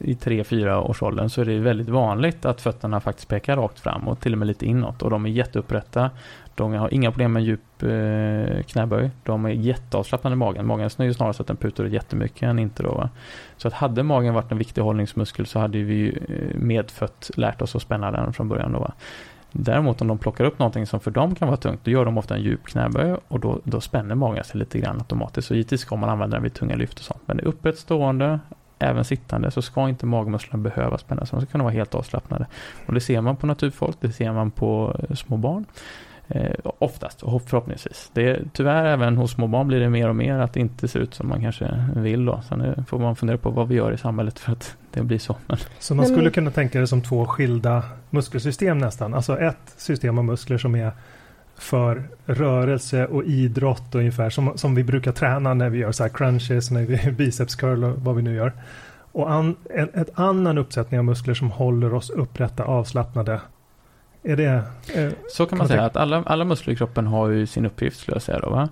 I 0.00 0.14
3-4 0.14 0.80
årsåldern 0.80 1.28
så 1.28 1.40
är 1.40 1.44
det 1.44 1.58
väldigt 1.58 1.88
vanligt 1.88 2.44
att 2.44 2.60
fötterna 2.60 3.00
faktiskt 3.00 3.28
pekar 3.28 3.56
rakt 3.56 3.80
fram 3.80 4.08
och 4.08 4.20
till 4.20 4.32
och 4.32 4.38
med 4.38 4.48
lite 4.48 4.66
inåt. 4.66 5.02
Och 5.02 5.10
de 5.10 5.26
är 5.26 5.30
jätteupprätta. 5.30 6.10
De 6.54 6.72
har 6.72 6.94
inga 6.94 7.10
problem 7.10 7.32
med 7.32 7.44
djup 7.44 7.82
eh, 7.82 8.62
knäböj. 8.62 9.10
De 9.22 9.44
är 9.44 9.50
jätteavslappnade 9.50 10.34
i 10.34 10.36
magen. 10.36 10.66
Magen 10.66 10.90
snöjer 10.90 11.12
snarare 11.12 11.34
så 11.34 11.42
att 11.42 11.46
den 11.46 11.56
putar 11.56 11.84
ut 11.84 11.92
jättemycket 11.92 12.42
än 12.42 12.58
inte 12.58 12.82
då. 12.82 12.94
Va? 12.94 13.10
Så 13.56 13.68
att 13.68 13.74
hade 13.74 14.02
magen 14.02 14.34
varit 14.34 14.52
en 14.52 14.58
viktig 14.58 14.82
hållningsmuskel 14.82 15.46
så 15.46 15.58
hade 15.58 15.78
vi 15.78 15.94
ju 15.94 16.08
eh, 16.08 16.60
medfött 16.60 17.30
lärt 17.36 17.62
oss 17.62 17.76
att 17.76 17.82
spänna 17.82 18.10
den 18.10 18.32
från 18.32 18.48
början 18.48 18.72
då. 18.72 18.78
Va? 18.78 18.92
Däremot 19.52 20.00
om 20.00 20.08
de 20.08 20.18
plockar 20.18 20.44
upp 20.44 20.58
någonting 20.58 20.86
som 20.86 21.00
för 21.00 21.10
dem 21.10 21.34
kan 21.34 21.48
vara 21.48 21.56
tungt, 21.56 21.80
då 21.84 21.90
gör 21.90 22.04
de 22.04 22.18
ofta 22.18 22.34
en 22.34 22.42
djup 22.42 22.66
knäböj 22.66 23.16
och 23.28 23.40
då, 23.40 23.60
då 23.64 23.80
spänner 23.80 24.14
magen 24.14 24.44
sig 24.44 24.58
lite 24.58 24.78
grann 24.78 24.98
automatiskt. 24.98 25.48
Så 25.48 25.54
givetvis 25.54 25.80
ska 25.80 25.96
man 25.96 26.10
använda 26.10 26.36
den 26.36 26.42
vid 26.42 26.54
tunga 26.54 26.76
lyft 26.76 26.98
och 26.98 27.04
sånt. 27.04 27.20
Men 27.26 27.40
upprätt 27.40 27.78
stående, 27.78 28.40
även 28.78 29.04
sittande, 29.04 29.50
så 29.50 29.62
ska 29.62 29.88
inte 29.88 30.06
magmusklerna 30.06 30.62
behöva 30.62 30.98
spännas. 30.98 31.30
De 31.30 31.40
ska 31.40 31.50
kunna 31.50 31.64
vara 31.64 31.74
helt 31.74 31.94
avslappnade. 31.94 32.46
Och 32.86 32.94
det 32.94 33.00
ser 33.00 33.20
man 33.20 33.36
på 33.36 33.46
naturfolk, 33.46 33.96
det 34.00 34.12
ser 34.12 34.32
man 34.32 34.50
på 34.50 34.96
eh, 35.08 35.14
små 35.16 35.36
barn. 35.36 35.64
Eh, 36.28 36.54
oftast, 36.78 37.22
och 37.22 37.42
förhoppningsvis. 37.42 38.10
Det 38.12 38.28
är, 38.28 38.44
tyvärr 38.52 38.84
även 38.84 39.16
hos 39.16 39.32
små 39.32 39.46
barn 39.46 39.68
blir 39.68 39.80
det 39.80 39.90
mer 39.90 40.08
och 40.08 40.16
mer 40.16 40.38
att 40.38 40.52
det 40.52 40.60
inte 40.60 40.88
ser 40.88 41.00
ut 41.00 41.14
som 41.14 41.28
man 41.28 41.40
kanske 41.40 41.84
vill 41.96 42.24
då. 42.24 42.40
Sen 42.48 42.84
får 42.84 42.98
man 42.98 43.16
fundera 43.16 43.38
på 43.38 43.50
vad 43.50 43.68
vi 43.68 43.74
gör 43.74 43.92
i 43.92 43.98
samhället 43.98 44.38
för 44.38 44.52
att 44.52 44.76
det 44.92 45.02
blir 45.02 45.18
så. 45.18 45.36
Så 45.78 45.94
man 45.94 46.06
skulle 46.06 46.30
kunna 46.30 46.50
tänka 46.50 46.80
det 46.80 46.86
som 46.86 47.02
två 47.02 47.26
skilda 47.26 47.82
muskelsystem 48.10 48.78
nästan. 48.78 49.14
Alltså 49.14 49.38
ett 49.38 49.74
system 49.76 50.18
av 50.18 50.24
muskler 50.24 50.58
som 50.58 50.74
är 50.74 50.92
för 51.58 52.02
rörelse 52.26 53.06
och 53.06 53.24
idrott 53.24 53.94
ungefär 53.94 54.30
som, 54.30 54.58
som 54.58 54.74
vi 54.74 54.84
brukar 54.84 55.12
träna 55.12 55.54
när 55.54 55.68
vi 55.68 55.78
gör 55.78 55.92
så 55.92 56.02
här 56.02 56.10
crunches, 56.10 56.70
när 56.70 56.82
vi 56.82 57.10
biceps 57.12 57.54
curl 57.54 57.84
och 57.84 57.98
vad 57.98 58.16
vi 58.16 58.22
nu 58.22 58.34
gör. 58.34 58.52
Och 59.12 59.32
an, 59.32 59.56
ett, 59.70 59.96
ett 59.96 60.10
annan 60.14 60.58
uppsättning 60.58 60.98
av 60.98 61.04
muskler 61.04 61.34
som 61.34 61.50
håller 61.50 61.94
oss 61.94 62.10
upprätta, 62.10 62.64
avslappnade 62.64 63.40
är 64.22 64.36
det, 64.36 64.62
eh, 64.94 65.12
så 65.30 65.46
kan 65.46 65.58
man 65.58 65.68
säga 65.68 65.84
att 65.84 65.96
alla, 65.96 66.22
alla 66.26 66.44
muskler 66.44 66.74
i 66.74 66.76
kroppen 66.76 67.06
har 67.06 67.28
ju 67.28 67.46
sin 67.46 67.66
uppgift 67.66 68.00
skulle 68.00 68.14
jag 68.14 68.22
säga 68.22 68.38
då 68.38 68.50
va. 68.50 68.68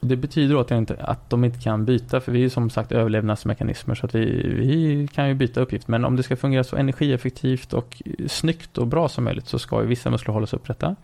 Det 0.00 0.16
betyder 0.16 0.54
då 0.54 0.60
att, 0.60 0.70
inte, 0.70 0.96
att 1.00 1.30
de 1.30 1.44
inte 1.44 1.58
kan 1.60 1.84
byta, 1.84 2.20
för 2.20 2.32
vi 2.32 2.38
är 2.38 2.42
ju 2.42 2.50
som 2.50 2.70
sagt 2.70 2.92
överlevnadsmekanismer 2.92 3.94
så 3.94 4.06
att 4.06 4.14
vi, 4.14 4.24
vi 4.48 5.08
kan 5.14 5.28
ju 5.28 5.34
byta 5.34 5.60
uppgift. 5.60 5.88
Men 5.88 6.04
om 6.04 6.16
det 6.16 6.22
ska 6.22 6.36
fungera 6.36 6.64
så 6.64 6.76
energieffektivt 6.76 7.72
och 7.72 8.02
snyggt 8.26 8.78
och 8.78 8.86
bra 8.86 9.08
som 9.08 9.24
möjligt 9.24 9.46
så 9.46 9.58
ska 9.58 9.80
ju 9.80 9.86
vissa 9.86 10.10
muskler 10.10 10.34
hållas 10.34 10.54
upprätta. 10.54 10.96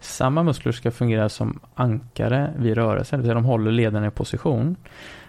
Samma 0.00 0.42
muskler 0.42 0.72
ska 0.72 0.90
fungera 0.90 1.28
som 1.28 1.60
ankare 1.74 2.54
vid 2.58 2.74
rörelse, 2.74 3.16
det 3.16 3.20
vill 3.20 3.26
säga 3.26 3.34
de 3.34 3.44
håller 3.44 3.70
lederna 3.70 4.06
i 4.06 4.10
position. 4.10 4.76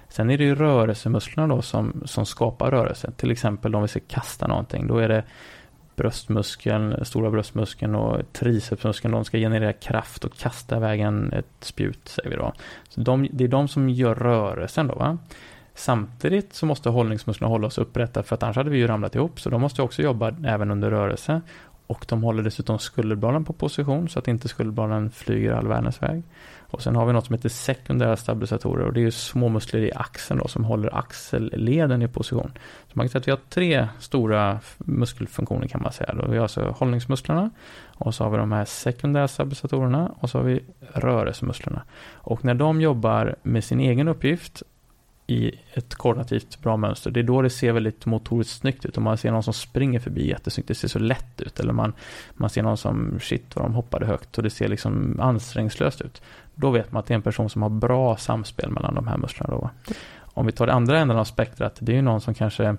Sen 0.10 0.30
är 0.30 0.38
det 0.38 0.44
ju 0.44 0.56
rörelsemusklerna 0.56 1.56
då 1.56 1.62
som, 1.62 2.02
som 2.06 2.26
skapar 2.26 2.72
rörelse. 2.72 3.12
Till 3.12 3.32
exempel 3.32 3.76
om 3.76 3.82
vi 3.82 3.88
ska 3.88 4.00
kasta 4.08 4.48
någonting, 4.48 4.88
då 4.88 4.98
är 4.98 5.10
det 5.10 5.24
bröstmuskeln, 5.96 7.06
stora 7.06 7.32
bröstmuskeln 7.32 7.96
och 7.96 8.34
tricepsmuskeln, 8.34 9.12
de 9.12 9.26
ska 9.26 9.38
generera 9.38 9.74
kraft 9.74 10.24
och 10.24 10.38
kasta 10.38 10.78
iväg 10.78 11.02
ett 11.34 11.46
spjut, 11.60 12.08
säger 12.08 12.30
vi 12.30 12.36
då. 12.36 12.54
Så 12.90 13.02
de, 13.02 13.28
det 13.32 13.44
är 13.44 13.48
de 13.48 13.68
som 13.68 13.90
gör 13.90 14.16
rörelsen 14.16 14.88
då, 14.88 14.96
va? 14.96 15.18
Samtidigt 15.76 16.54
så 16.54 16.66
måste 16.66 16.90
hållningsmusklerna 16.90 17.50
hålla 17.50 17.68
oss 17.68 17.78
upprätta 17.78 18.24
för 18.24 18.36
att 18.36 18.44
annars 18.44 18.56
hade 18.56 18.70
vi 18.70 18.78
ju 18.78 18.88
ramlat 18.88 19.16
ihop. 19.16 19.40
Så 19.40 19.50
de 19.50 19.62
måste 19.62 19.82
också 19.82 20.02
jobba 20.02 20.36
även 20.46 20.72
under 20.72 20.92
rörelse. 20.92 21.42
Och 21.88 22.06
de 22.10 22.24
håller 22.24 22.44
dessutom 22.44 22.80
skulderbladen 22.80 23.46
på 23.46 23.54
position 23.54 24.10
så 24.10 24.20
att 24.20 24.28
inte 24.28 24.48
skulderbladen 24.48 25.12
flyger 25.12 25.52
all 25.52 25.68
världens 25.68 26.02
väg. 26.02 26.24
Och 26.76 26.82
sen 26.82 26.96
har 26.96 27.06
vi 27.06 27.14
något 27.14 27.26
som 27.26 27.36
heter 27.36 27.50
sekundära 27.50 28.16
stabilisatorer 28.16 28.86
och 28.86 28.94
det 28.94 29.00
är 29.00 29.02
ju 29.02 29.12
små 29.12 29.50
muskler 29.50 29.80
i 29.80 29.92
axeln 29.96 30.40
då, 30.40 30.48
som 30.48 30.64
håller 30.64 30.98
axelleden 30.98 32.02
i 32.02 32.08
position. 32.08 32.52
Så 32.88 32.92
man 32.94 33.10
kan 33.10 33.10
säga 33.10 33.20
att 33.20 33.28
vi 33.28 33.32
har 33.32 33.40
tre 33.50 33.88
stora 34.00 34.60
muskelfunktioner 34.78 35.68
kan 35.68 35.82
man 35.82 35.92
säga. 35.92 36.14
Då. 36.14 36.28
Vi 36.28 36.38
har 36.38 36.44
alltså 36.44 36.76
hållningsmusklerna 36.78 37.50
och 37.98 38.16
så 38.16 38.24
har 38.24 38.32
vi 38.32 38.38
de 38.38 38.52
här 38.52 38.66
sekundära 38.66 39.28
stabilisatorerna 39.28 40.12
och 40.20 40.30
så 40.30 40.38
har 40.38 40.46
vi 40.46 40.64
rörelsemusklerna. 40.94 41.84
Och 42.14 42.46
när 42.46 42.54
de 42.54 42.82
jobbar 42.82 43.36
med 43.44 43.64
sin 43.64 43.80
egen 43.80 44.08
uppgift 44.08 44.64
i 45.28 45.52
ett 45.74 45.96
koordinativt 45.96 46.62
bra 46.62 46.78
mönster. 46.78 47.12
Det 47.12 47.20
är 47.20 47.24
då 47.24 47.42
det 47.42 47.50
ser 47.50 47.72
väldigt 47.72 48.06
motoriskt 48.06 48.60
snyggt 48.60 48.86
ut. 48.86 48.98
Om 48.98 49.04
man 49.04 49.18
ser 49.18 49.32
någon 49.32 49.44
som 49.44 49.54
springer 49.54 50.00
förbi 50.00 50.28
jättesnyggt, 50.28 50.68
det 50.68 50.76
ser 50.76 50.88
så 50.88 51.00
lätt 51.00 51.42
ut. 51.42 51.60
Eller 51.60 51.74
man, 51.74 51.94
man 52.34 52.50
ser 52.50 52.64
någon 52.64 52.78
som, 52.78 53.20
shit 53.22 53.56
vad 53.56 53.66
de 53.66 53.74
hoppade 53.74 54.06
högt 54.06 54.38
och 54.38 54.44
det 54.44 54.50
ser 54.50 54.68
liksom 54.68 55.20
ansträngningslöst 55.20 56.02
ut. 56.02 56.22
Då 56.56 56.70
vet 56.70 56.92
man 56.92 57.00
att 57.00 57.06
det 57.06 57.14
är 57.14 57.16
en 57.16 57.22
person 57.22 57.50
som 57.50 57.62
har 57.62 57.70
bra 57.70 58.18
samspel 58.18 58.70
mellan 58.70 58.96
de 58.96 59.08
här 59.08 59.18
musklerna. 59.18 59.54
Då. 59.54 59.70
Om 60.22 60.46
vi 60.46 60.52
tar 60.52 60.68
det 60.68 60.74
andra 60.74 61.00
änden 61.00 61.18
av 61.18 61.24
spektrat, 61.24 61.78
det 61.80 61.92
är 61.92 61.96
ju 61.96 62.02
någon 62.02 62.22
som 62.22 62.34
kanske 62.34 62.76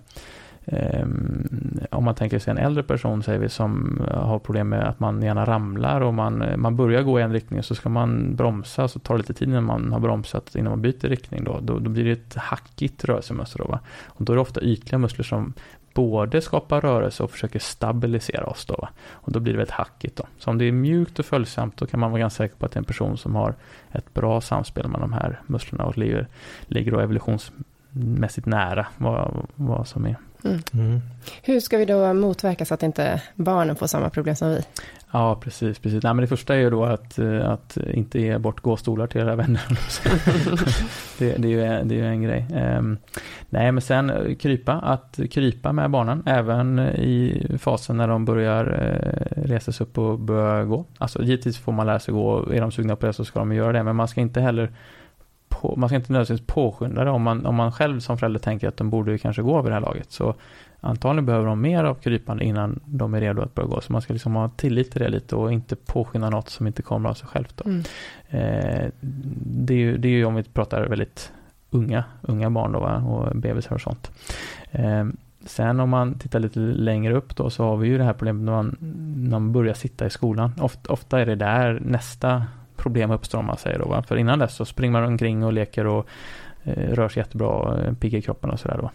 Ehm, 0.68 1.80
om 1.90 2.04
man 2.04 2.14
tänker 2.14 2.38
sig 2.38 2.50
en 2.50 2.58
äldre 2.58 2.82
person 2.82 3.22
säger 3.22 3.38
vi 3.38 3.48
som 3.48 4.00
har 4.10 4.38
problem 4.38 4.68
med 4.68 4.88
att 4.88 5.00
man 5.00 5.22
gärna 5.22 5.44
ramlar 5.44 6.00
och 6.00 6.14
man, 6.14 6.44
man 6.56 6.76
börjar 6.76 7.02
gå 7.02 7.20
i 7.20 7.22
en 7.22 7.32
riktning 7.32 7.62
så 7.62 7.74
ska 7.74 7.88
man 7.88 8.36
bromsa 8.36 8.88
så 8.88 8.98
tar 8.98 9.14
det 9.14 9.18
lite 9.18 9.34
tid 9.34 9.48
innan 9.48 9.64
man 9.64 9.92
har 9.92 10.00
bromsat 10.00 10.54
innan 10.54 10.70
man 10.70 10.82
byter 10.82 11.08
riktning 11.08 11.44
då. 11.44 11.60
Då, 11.60 11.78
då 11.78 11.90
blir 11.90 12.04
det 12.04 12.12
ett 12.12 12.34
hackigt 12.34 13.04
rörelsemönster 13.04 13.58
då 13.58 13.64
va. 13.64 13.80
Och 14.06 14.24
då 14.24 14.32
är 14.32 14.34
det 14.34 14.40
ofta 14.42 14.60
ytliga 14.60 14.98
muskler 14.98 15.24
som 15.24 15.52
både 15.94 16.40
skapar 16.40 16.80
rörelse 16.80 17.22
och 17.22 17.30
försöker 17.30 17.58
stabilisera 17.58 18.46
oss 18.46 18.64
då. 18.64 18.74
Va? 18.74 18.88
Och 19.10 19.32
då 19.32 19.40
blir 19.40 19.52
det 19.52 19.58
väldigt 19.58 19.74
hackigt 19.74 20.16
då. 20.16 20.24
Så 20.38 20.50
om 20.50 20.58
det 20.58 20.64
är 20.64 20.72
mjukt 20.72 21.18
och 21.18 21.26
följsamt 21.26 21.76
då 21.76 21.86
kan 21.86 22.00
man 22.00 22.10
vara 22.10 22.20
ganska 22.20 22.44
säker 22.44 22.56
på 22.56 22.66
att 22.66 22.72
det 22.72 22.76
är 22.76 22.80
en 22.80 22.84
person 22.84 23.16
som 23.16 23.34
har 23.34 23.54
ett 23.92 24.14
bra 24.14 24.40
samspel 24.40 24.88
med 24.88 25.00
de 25.00 25.12
här 25.12 25.40
musklerna 25.46 25.84
och 25.84 25.98
ligger, 25.98 26.26
ligger 26.66 26.92
då 26.92 27.00
evolutionsmässigt 27.00 28.46
nära 28.46 28.86
vad, 28.98 29.46
vad 29.54 29.88
som 29.88 30.04
är 30.06 30.16
Mm. 30.46 30.62
Mm. 30.72 31.00
Hur 31.42 31.60
ska 31.60 31.78
vi 31.78 31.84
då 31.84 32.14
motverka 32.14 32.64
så 32.64 32.74
att 32.74 32.82
inte 32.82 33.22
barnen 33.34 33.76
får 33.76 33.86
samma 33.86 34.10
problem 34.10 34.36
som 34.36 34.48
vi? 34.48 34.62
Ja, 35.10 35.40
precis. 35.40 35.78
precis. 35.78 36.02
Nej, 36.02 36.14
men 36.14 36.22
det 36.22 36.26
första 36.26 36.54
är 36.54 36.58
ju 36.58 36.70
då 36.70 36.84
att, 36.84 37.18
eh, 37.18 37.50
att 37.50 37.76
inte 37.76 38.20
ge 38.20 38.38
bort 38.38 38.60
gåstolar 38.60 39.06
till 39.06 39.20
era 39.20 39.36
vänner. 39.36 39.62
det, 41.18 41.36
det, 41.36 41.48
är 41.48 41.50
ju, 41.50 41.84
det 41.84 41.94
är 41.94 41.98
ju 41.98 42.06
en 42.06 42.22
grej. 42.22 42.46
Um, 42.78 42.98
nej, 43.50 43.72
men 43.72 43.82
sen 43.82 44.10
eh, 44.10 44.34
krypa. 44.34 44.72
Att 44.72 45.20
krypa 45.30 45.72
med 45.72 45.90
barnen, 45.90 46.22
även 46.26 46.78
i 46.78 47.46
fasen 47.58 47.96
när 47.96 48.08
de 48.08 48.24
börjar 48.24 48.64
uh, 48.68 49.42
resa 49.42 49.72
sig 49.72 49.86
upp 49.86 49.98
och 49.98 50.18
börja 50.18 50.64
gå. 50.64 50.84
Alltså 50.98 51.22
givetvis 51.22 51.58
får 51.58 51.72
man 51.72 51.86
lära 51.86 51.98
sig 51.98 52.14
gå. 52.14 52.52
Är 52.52 52.60
de 52.60 52.72
sugna 52.72 52.96
på 52.96 53.06
det 53.06 53.12
så 53.12 53.24
ska 53.24 53.38
de 53.38 53.52
göra 53.52 53.72
det. 53.72 53.82
Men 53.82 53.96
man 53.96 54.08
ska 54.08 54.20
inte 54.20 54.40
heller 54.40 54.72
på, 55.48 55.74
man 55.76 55.88
ska 55.88 55.96
inte 55.96 56.12
nödvändigtvis 56.12 56.54
påskynda 56.54 57.04
det 57.04 57.10
om 57.10 57.22
man, 57.22 57.46
om 57.46 57.54
man 57.54 57.72
själv 57.72 58.00
som 58.00 58.18
förälder 58.18 58.40
tänker 58.40 58.68
att 58.68 58.76
de 58.76 58.90
borde 58.90 59.18
kanske 59.18 59.42
gå 59.42 59.58
över 59.58 59.70
det 59.70 59.74
här 59.74 59.80
laget. 59.80 60.12
Så 60.12 60.34
antagligen 60.80 61.26
behöver 61.26 61.46
de 61.46 61.60
mer 61.60 61.84
av 61.84 61.94
krypande 61.94 62.44
innan 62.44 62.80
de 62.84 63.14
är 63.14 63.20
redo 63.20 63.42
att 63.42 63.54
börja 63.54 63.68
gå. 63.68 63.80
Så 63.80 63.92
man 63.92 64.02
ska 64.02 64.12
liksom 64.12 64.34
ha 64.34 64.48
tillit 64.48 64.90
till 64.90 65.00
det 65.00 65.08
lite 65.08 65.36
och 65.36 65.52
inte 65.52 65.76
påskynda 65.76 66.30
något 66.30 66.48
som 66.48 66.66
inte 66.66 66.82
kommer 66.82 67.08
av 67.08 67.14
sig 67.14 67.28
självt. 67.28 67.60
Mm. 67.64 67.78
Eh, 68.28 68.90
det, 69.46 69.74
är 69.74 69.78
ju, 69.78 69.96
det 69.96 70.08
är 70.08 70.12
ju 70.12 70.24
om 70.24 70.34
vi 70.34 70.42
pratar 70.42 70.86
väldigt 70.86 71.32
unga, 71.70 72.04
unga 72.22 72.50
barn 72.50 72.72
då, 72.72 72.80
va? 72.80 72.96
och 72.96 73.36
bebisar 73.36 73.74
och 73.74 73.80
sånt. 73.80 74.10
Eh, 74.70 75.06
sen 75.46 75.80
om 75.80 75.90
man 75.90 76.18
tittar 76.18 76.40
lite 76.40 76.58
längre 76.58 77.14
upp 77.14 77.36
då 77.36 77.50
så 77.50 77.64
har 77.64 77.76
vi 77.76 77.88
ju 77.88 77.98
det 77.98 78.04
här 78.04 78.12
problemet 78.12 78.44
när 78.44 78.52
man, 78.52 78.76
när 79.16 79.30
man 79.40 79.52
börjar 79.52 79.74
sitta 79.74 80.06
i 80.06 80.10
skolan. 80.10 80.52
Ofta, 80.60 80.92
ofta 80.92 81.20
är 81.20 81.26
det 81.26 81.34
där 81.34 81.80
nästa 81.84 82.44
problem 82.76 83.10
uppstår 83.10 83.38
om 83.38 83.46
man 83.46 83.56
säger 83.56 83.78
då. 83.78 83.88
Va? 83.88 84.02
För 84.02 84.16
innan 84.16 84.38
dess 84.38 84.54
så 84.54 84.64
springer 84.64 84.92
man 84.92 85.04
omkring 85.04 85.44
och 85.44 85.52
leker 85.52 85.86
och 85.86 86.06
eh, 86.64 86.92
rör 86.92 87.08
sig 87.08 87.20
jättebra, 87.20 87.84
eh, 87.84 87.92
pigg 87.92 88.14
i 88.14 88.22
kroppen 88.22 88.50
och 88.50 88.60
sådär 88.60 88.78
då. 88.82 88.90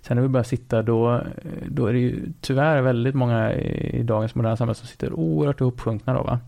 Sen 0.00 0.16
när 0.16 0.22
vi 0.22 0.28
börjar 0.28 0.44
sitta 0.44 0.82
då, 0.82 1.14
eh, 1.14 1.20
då 1.66 1.86
är 1.86 1.92
det 1.92 1.98
ju 1.98 2.32
tyvärr 2.40 2.80
väldigt 2.80 3.14
många 3.14 3.52
i 3.52 4.02
dagens 4.02 4.34
moderna 4.34 4.56
samhälle 4.56 4.74
som 4.74 4.86
sitter 4.86 5.12
oerhört 5.12 5.60
ihopsjunkna 5.60 6.14
då 6.14 6.22
va. 6.22 6.38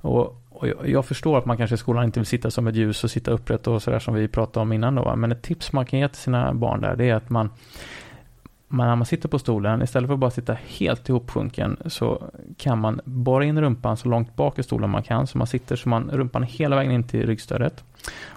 Och, 0.00 0.42
och 0.50 0.68
jag, 0.68 0.88
jag, 0.88 1.04
förstår 1.04 1.38
att 1.38 1.44
man 1.44 1.56
kanske 1.56 1.74
i 1.74 1.78
skolan 1.78 2.04
inte 2.04 2.20
vill 2.20 2.26
sitta 2.26 2.50
som 2.50 2.66
ett 2.66 2.74
ljus 2.74 3.04
och 3.04 3.10
sitta 3.10 3.30
upprätt 3.30 3.66
och 3.66 3.82
sådär 3.82 3.98
som 3.98 4.14
vi 4.14 4.28
pratade 4.28 4.62
om 4.62 4.72
innan 4.72 4.94
då 4.94 5.02
va. 5.02 5.16
Men 5.16 5.32
ett 5.32 5.42
tips 5.42 5.72
man 5.72 5.86
kan 5.86 5.98
ge 5.98 6.08
till 6.08 6.18
sina 6.18 6.54
barn 6.54 6.80
där 6.80 6.96
det 6.96 7.08
är 7.08 7.14
att 7.14 7.30
man 7.30 7.50
man, 8.68 8.86
när 8.86 8.96
man 8.96 9.06
sitter 9.06 9.28
på 9.28 9.38
stolen, 9.38 9.82
istället 9.82 10.08
för 10.08 10.14
att 10.14 10.20
bara 10.20 10.30
sitta 10.30 10.56
helt 10.66 11.08
ihopsjunken, 11.08 11.76
så 11.86 12.22
kan 12.56 12.78
man 12.78 13.00
borra 13.04 13.44
in 13.44 13.60
rumpan 13.60 13.96
så 13.96 14.08
långt 14.08 14.36
bak 14.36 14.58
i 14.58 14.62
stolen 14.62 14.90
man 14.90 15.02
kan, 15.02 15.26
så 15.26 15.38
man 15.38 15.46
sitter 15.46 15.76
så 15.76 15.88
man 15.88 16.10
rumpan 16.10 16.42
hela 16.42 16.76
vägen 16.76 16.92
in 16.92 17.08
till 17.08 17.26
ryggstödet. 17.26 17.84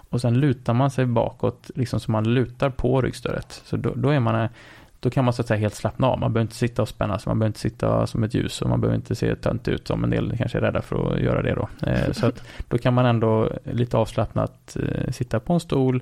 Och 0.10 0.22
sen 0.22 0.40
lutar 0.40 0.74
man 0.74 0.92
sig 0.92 1.06
bakåt, 1.06 1.72
liksom 1.76 2.00
så 2.00 2.12
man 2.12 2.34
lutar 2.34 2.70
på 2.70 3.02
ryggstödet. 3.02 3.62
Så 3.66 3.78
då, 3.78 3.94
då 3.96 4.10
är 4.10 4.20
man 4.20 4.50
då 5.00 5.10
kan 5.10 5.26
man 5.26 5.34
så 5.34 5.42
att 5.42 5.48
säga 5.48 5.60
helt 5.60 5.76
slappna 5.76 6.08
av. 6.08 6.20
Man 6.20 6.34
behöver 6.34 6.46
inte 6.46 6.56
sitta 6.56 6.82
och 6.82 6.90
spänna 6.90 7.20
sig, 7.20 7.30
man 7.30 7.40
behöver 7.40 7.50
inte 7.50 7.60
sitta 7.60 8.08
som 8.08 8.24
ett 8.24 8.34
ljus 8.34 8.62
och 8.62 8.70
man 8.70 8.82
behöver 8.82 8.96
inte 8.96 9.16
se 9.16 9.36
tönt 9.36 9.68
ut 9.68 9.88
som 9.88 10.04
en 10.04 10.10
del 10.10 10.38
kanske 10.38 10.58
är 10.58 10.62
rädda 10.62 10.82
för 10.82 11.14
att 11.14 11.20
göra 11.20 11.42
det 11.42 11.56
då. 11.56 11.70
Eh, 11.88 12.12
så 12.12 12.26
att 12.26 12.44
då 12.68 12.78
kan 12.78 12.94
man 12.94 13.06
ändå 13.06 13.52
lite 13.64 13.98
avslappnat 13.98 14.78
eh, 14.84 15.12
sitta 15.12 15.40
på 15.40 15.54
en 15.54 15.60
stol, 15.60 16.02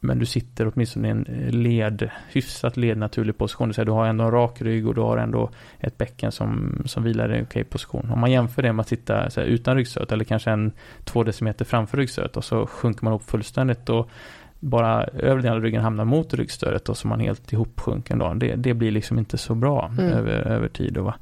men 0.00 0.18
du 0.18 0.26
sitter 0.26 0.72
åtminstone 0.74 1.08
i 1.08 1.10
en 1.10 1.26
eh, 1.26 1.50
led, 1.50 2.10
hyfsat 2.32 2.76
lednaturlig 2.76 3.38
position. 3.38 3.72
Du 3.76 3.90
har 3.90 4.06
ändå 4.06 4.24
en 4.24 4.30
rak 4.30 4.62
rygg 4.62 4.88
och 4.88 4.94
du 4.94 5.00
har 5.00 5.16
ändå 5.16 5.50
ett 5.80 5.98
bäcken 5.98 6.32
som, 6.32 6.82
som 6.84 7.02
vilar 7.02 7.34
i 7.34 7.38
en 7.38 7.44
okej 7.44 7.64
position. 7.64 8.10
Om 8.12 8.20
man 8.20 8.30
jämför 8.30 8.62
det 8.62 8.72
med 8.72 8.80
att 8.80 8.88
sitta 8.88 9.14
här, 9.14 9.40
utan 9.40 9.76
ryggstöt 9.76 10.12
eller 10.12 10.24
kanske 10.24 10.50
en 10.50 10.72
två 11.04 11.24
decimeter 11.24 11.64
framför 11.64 11.96
ryggstöt 11.96 12.36
och 12.36 12.44
så 12.44 12.66
sjunker 12.66 13.04
man 13.04 13.12
upp 13.12 13.30
fullständigt 13.30 13.88
och 13.88 14.10
bara 14.60 15.04
övre 15.04 15.42
delen 15.42 15.56
av 15.56 15.62
ryggen 15.62 15.82
hamnar 15.82 16.04
mot 16.04 16.34
ryggstödet 16.34 16.88
och 16.88 16.96
så 16.96 17.08
man 17.08 17.20
helt 17.20 17.52
ihopsjunken 17.52 18.18
då. 18.18 18.34
Det, 18.34 18.54
det 18.56 18.74
blir 18.74 18.90
liksom 18.90 19.18
inte 19.18 19.38
så 19.38 19.54
bra 19.54 19.90
mm. 19.98 20.12
över, 20.12 20.32
över 20.32 20.68
tid. 20.68 20.92
Då, 20.92 21.02
va? 21.02 21.14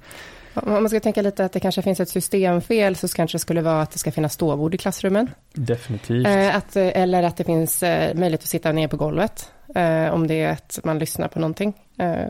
Om 0.63 0.73
man 0.73 0.89
ska 0.89 1.01
tänka 1.01 1.23
lite 1.23 1.45
att 1.45 1.53
det 1.53 1.61
kanske 1.61 1.83
finns 1.83 2.01
ett 2.01 2.09
systemfel 2.09 2.97
så 2.97 3.09
kanske 3.09 3.35
det 3.35 3.41
skulle 3.41 3.63
vara 3.63 3.83
att 3.83 3.91
det 3.91 3.99
ska 3.99 4.13
finnas 4.13 4.33
ståbord 4.33 4.75
i 4.75 4.79
klassrummen. 4.79 5.31
Definitivt. 5.53 6.27
Eh, 6.27 6.57
att, 6.57 6.77
eh, 6.77 7.03
eller 7.03 7.23
att 7.23 7.37
det 7.37 7.45
finns 7.45 7.83
eh, 7.83 8.15
möjlighet 8.15 8.43
att 8.43 8.49
sitta 8.49 8.73
ner 8.73 8.89
på 8.89 8.97
golvet. 8.97 9.53
Om 10.13 10.27
det 10.27 10.35
är 10.35 10.53
att 10.53 10.79
man 10.85 10.99
lyssnar 10.99 11.29
på 11.29 11.39
någonting. 11.39 11.73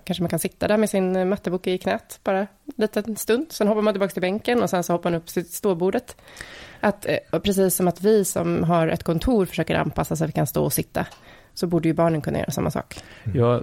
Kanske 0.04 0.22
man 0.22 0.28
kan 0.28 0.38
sitta 0.38 0.68
där 0.68 0.76
med 0.76 0.90
sin 0.90 1.28
mattebok 1.28 1.66
i 1.66 1.78
knät 1.78 2.20
bara 2.24 2.38
en 2.40 2.46
liten 2.76 3.16
stund. 3.16 3.46
Sen 3.50 3.68
hoppar 3.68 3.82
man 3.82 3.94
tillbaka 3.94 4.12
till 4.12 4.20
bänken 4.20 4.62
och 4.62 4.70
sen 4.70 4.84
så 4.84 4.92
hoppar 4.92 5.10
man 5.10 5.20
upp 5.20 5.26
till 5.26 5.52
ståbordet. 5.52 6.16
Att, 6.80 7.06
precis 7.42 7.76
som 7.76 7.88
att 7.88 8.02
vi 8.02 8.24
som 8.24 8.64
har 8.64 8.88
ett 8.88 9.02
kontor 9.02 9.46
försöker 9.46 9.74
anpassa 9.74 10.16
så 10.16 10.24
att 10.24 10.28
vi 10.28 10.32
kan 10.32 10.46
stå 10.46 10.64
och 10.64 10.72
sitta 10.72 11.06
så 11.58 11.66
borde 11.66 11.88
ju 11.88 11.94
barnen 11.94 12.20
kunna 12.20 12.38
göra 12.38 12.50
samma 12.50 12.70
sak. 12.70 12.94
Mm. 13.24 13.38
Ja, 13.38 13.62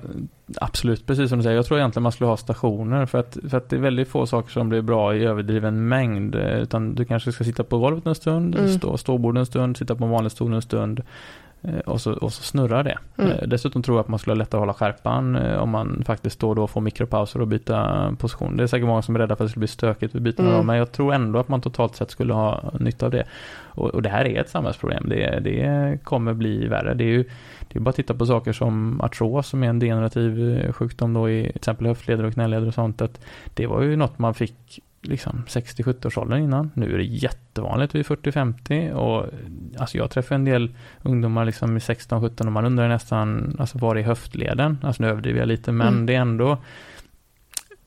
absolut, 0.58 1.06
precis 1.08 1.30
som 1.30 1.40
du 1.40 1.44
säger. 1.44 1.56
Jag 1.56 1.66
tror 1.66 1.80
egentligen 1.80 2.04
man 2.04 2.12
skulle 2.12 2.28
ha 2.28 2.38
stationer 2.38 3.06
för 3.06 3.18
att, 3.18 3.38
för 3.50 3.58
att 3.58 3.70
det 3.70 3.76
är 3.76 3.80
väldigt 3.80 4.08
få 4.08 4.26
saker 4.26 4.52
som 4.52 4.70
blir 4.70 4.82
bra 4.82 5.16
i 5.16 5.26
överdriven 5.26 5.88
mängd. 5.88 6.36
Utan 6.36 6.96
du 6.96 7.06
kanske 7.06 7.32
ska 7.32 7.44
sitta 7.44 7.64
på 7.64 7.80
golvet 7.80 8.06
en 8.06 8.16
stund, 8.16 8.56
mm. 8.56 8.70
stå 8.70 8.98
ståbord 8.98 9.38
en 9.38 9.46
stund, 9.46 9.78
sitta 9.78 9.96
på 9.96 10.04
en 10.04 10.10
vanlig 10.10 10.32
stol 10.32 10.54
en 10.54 10.62
stund. 10.62 11.02
Eh, 11.64 11.80
och 11.80 12.02
så, 12.02 12.14
och 12.14 12.34
så 12.34 12.44
snurrar 12.44 12.84
det. 12.84 12.98
Mm. 13.18 13.32
Eh, 13.32 13.48
dessutom 13.48 13.84
tror 13.84 13.98
jag 13.98 14.04
att 14.04 14.08
man 14.08 14.20
skulle 14.20 14.32
ha 14.32 14.38
lättare 14.38 14.60
att 14.60 14.62
hålla 14.62 14.74
skärpan 14.74 15.36
eh, 15.36 15.58
om 15.58 15.70
man 15.70 16.04
faktiskt 16.06 16.40
då 16.40 16.50
och 16.50 16.56
då 16.56 16.68
får 16.68 16.82
mikropauser 16.82 17.42
och 17.42 17.48
byta 17.48 18.12
position. 18.20 18.58
Det 18.58 18.64
är 18.64 18.68
säkert 18.68 18.88
många 18.88 19.02
som 19.02 19.16
är 19.16 19.20
rädda 19.20 19.36
för 19.36 19.44
att 19.44 19.48
det 19.48 19.52
skulle 19.52 19.62
bli 19.62 19.68
stökigt 19.68 20.16
vid 20.16 20.22
byten 20.22 20.48
mm. 20.48 20.66
men 20.66 20.76
jag 20.76 20.92
tror 20.92 21.14
ändå 21.14 21.40
att 21.40 21.48
man 21.48 21.62
totalt 21.62 21.96
sett 21.96 22.12
skulle 22.12 22.34
ha 22.34 22.72
nytta 22.80 23.06
av 23.06 23.12
det. 23.12 23.24
Och, 23.66 23.90
och 23.90 24.02
det 24.02 24.10
här 24.10 24.26
är 24.26 24.42
ett 24.42 24.50
samhällsproblem. 24.50 25.10
Det, 25.10 25.40
det 25.40 26.00
kommer 26.04 26.34
bli 26.34 26.68
värre. 26.68 26.94
Det 26.94 27.04
är 27.04 27.08
ju 27.10 27.26
det 27.68 27.80
är 27.80 27.82
bara 27.82 27.90
att 27.90 27.96
titta 27.96 28.14
på 28.14 28.26
saker 28.26 28.54
som 28.54 29.02
artros 29.02 29.48
som 29.48 29.64
är 29.64 29.68
en 29.68 29.80
degenerativ 29.80 30.72
sjukdom 30.72 31.14
då 31.14 31.30
i 31.30 31.44
till 31.44 31.56
exempel 31.56 31.88
höftleder 31.88 32.24
och 32.24 32.34
knäleder 32.34 32.68
och 32.68 32.74
sånt. 32.74 33.02
Att 33.02 33.20
det 33.54 33.68
var 33.68 33.82
ju 33.82 33.96
något 33.96 34.20
man 34.20 34.34
fick 34.34 34.80
liksom 35.04 35.44
60-70 35.48 36.08
års 36.08 36.18
åldern 36.18 36.44
innan. 36.44 36.72
Nu 36.74 36.94
är 36.94 36.98
det 36.98 37.04
jättevanligt 37.04 37.96
vid 37.96 38.06
40-50 38.06 38.92
och 38.92 39.26
alltså 39.78 39.98
jag 39.98 40.12
träffar 40.12 40.36
en 40.36 40.46
del 40.46 40.76
ungdomar 41.02 41.46
liksom 41.46 41.78
i 41.78 41.80
16-17 41.80 42.46
och 42.46 42.52
man 42.52 42.66
undrar 42.66 42.90
nästan 42.90 43.56
alltså 43.60 43.78
var 43.78 43.96
är 43.96 44.02
höftleden? 44.02 44.78
Alltså 44.82 45.04
nu 45.04 45.10
överdriver 45.10 45.40
jag 45.40 45.48
lite 45.48 45.72
men 45.72 45.88
mm. 45.88 46.06
det 46.06 46.16
är 46.16 46.22
ändå 46.22 46.58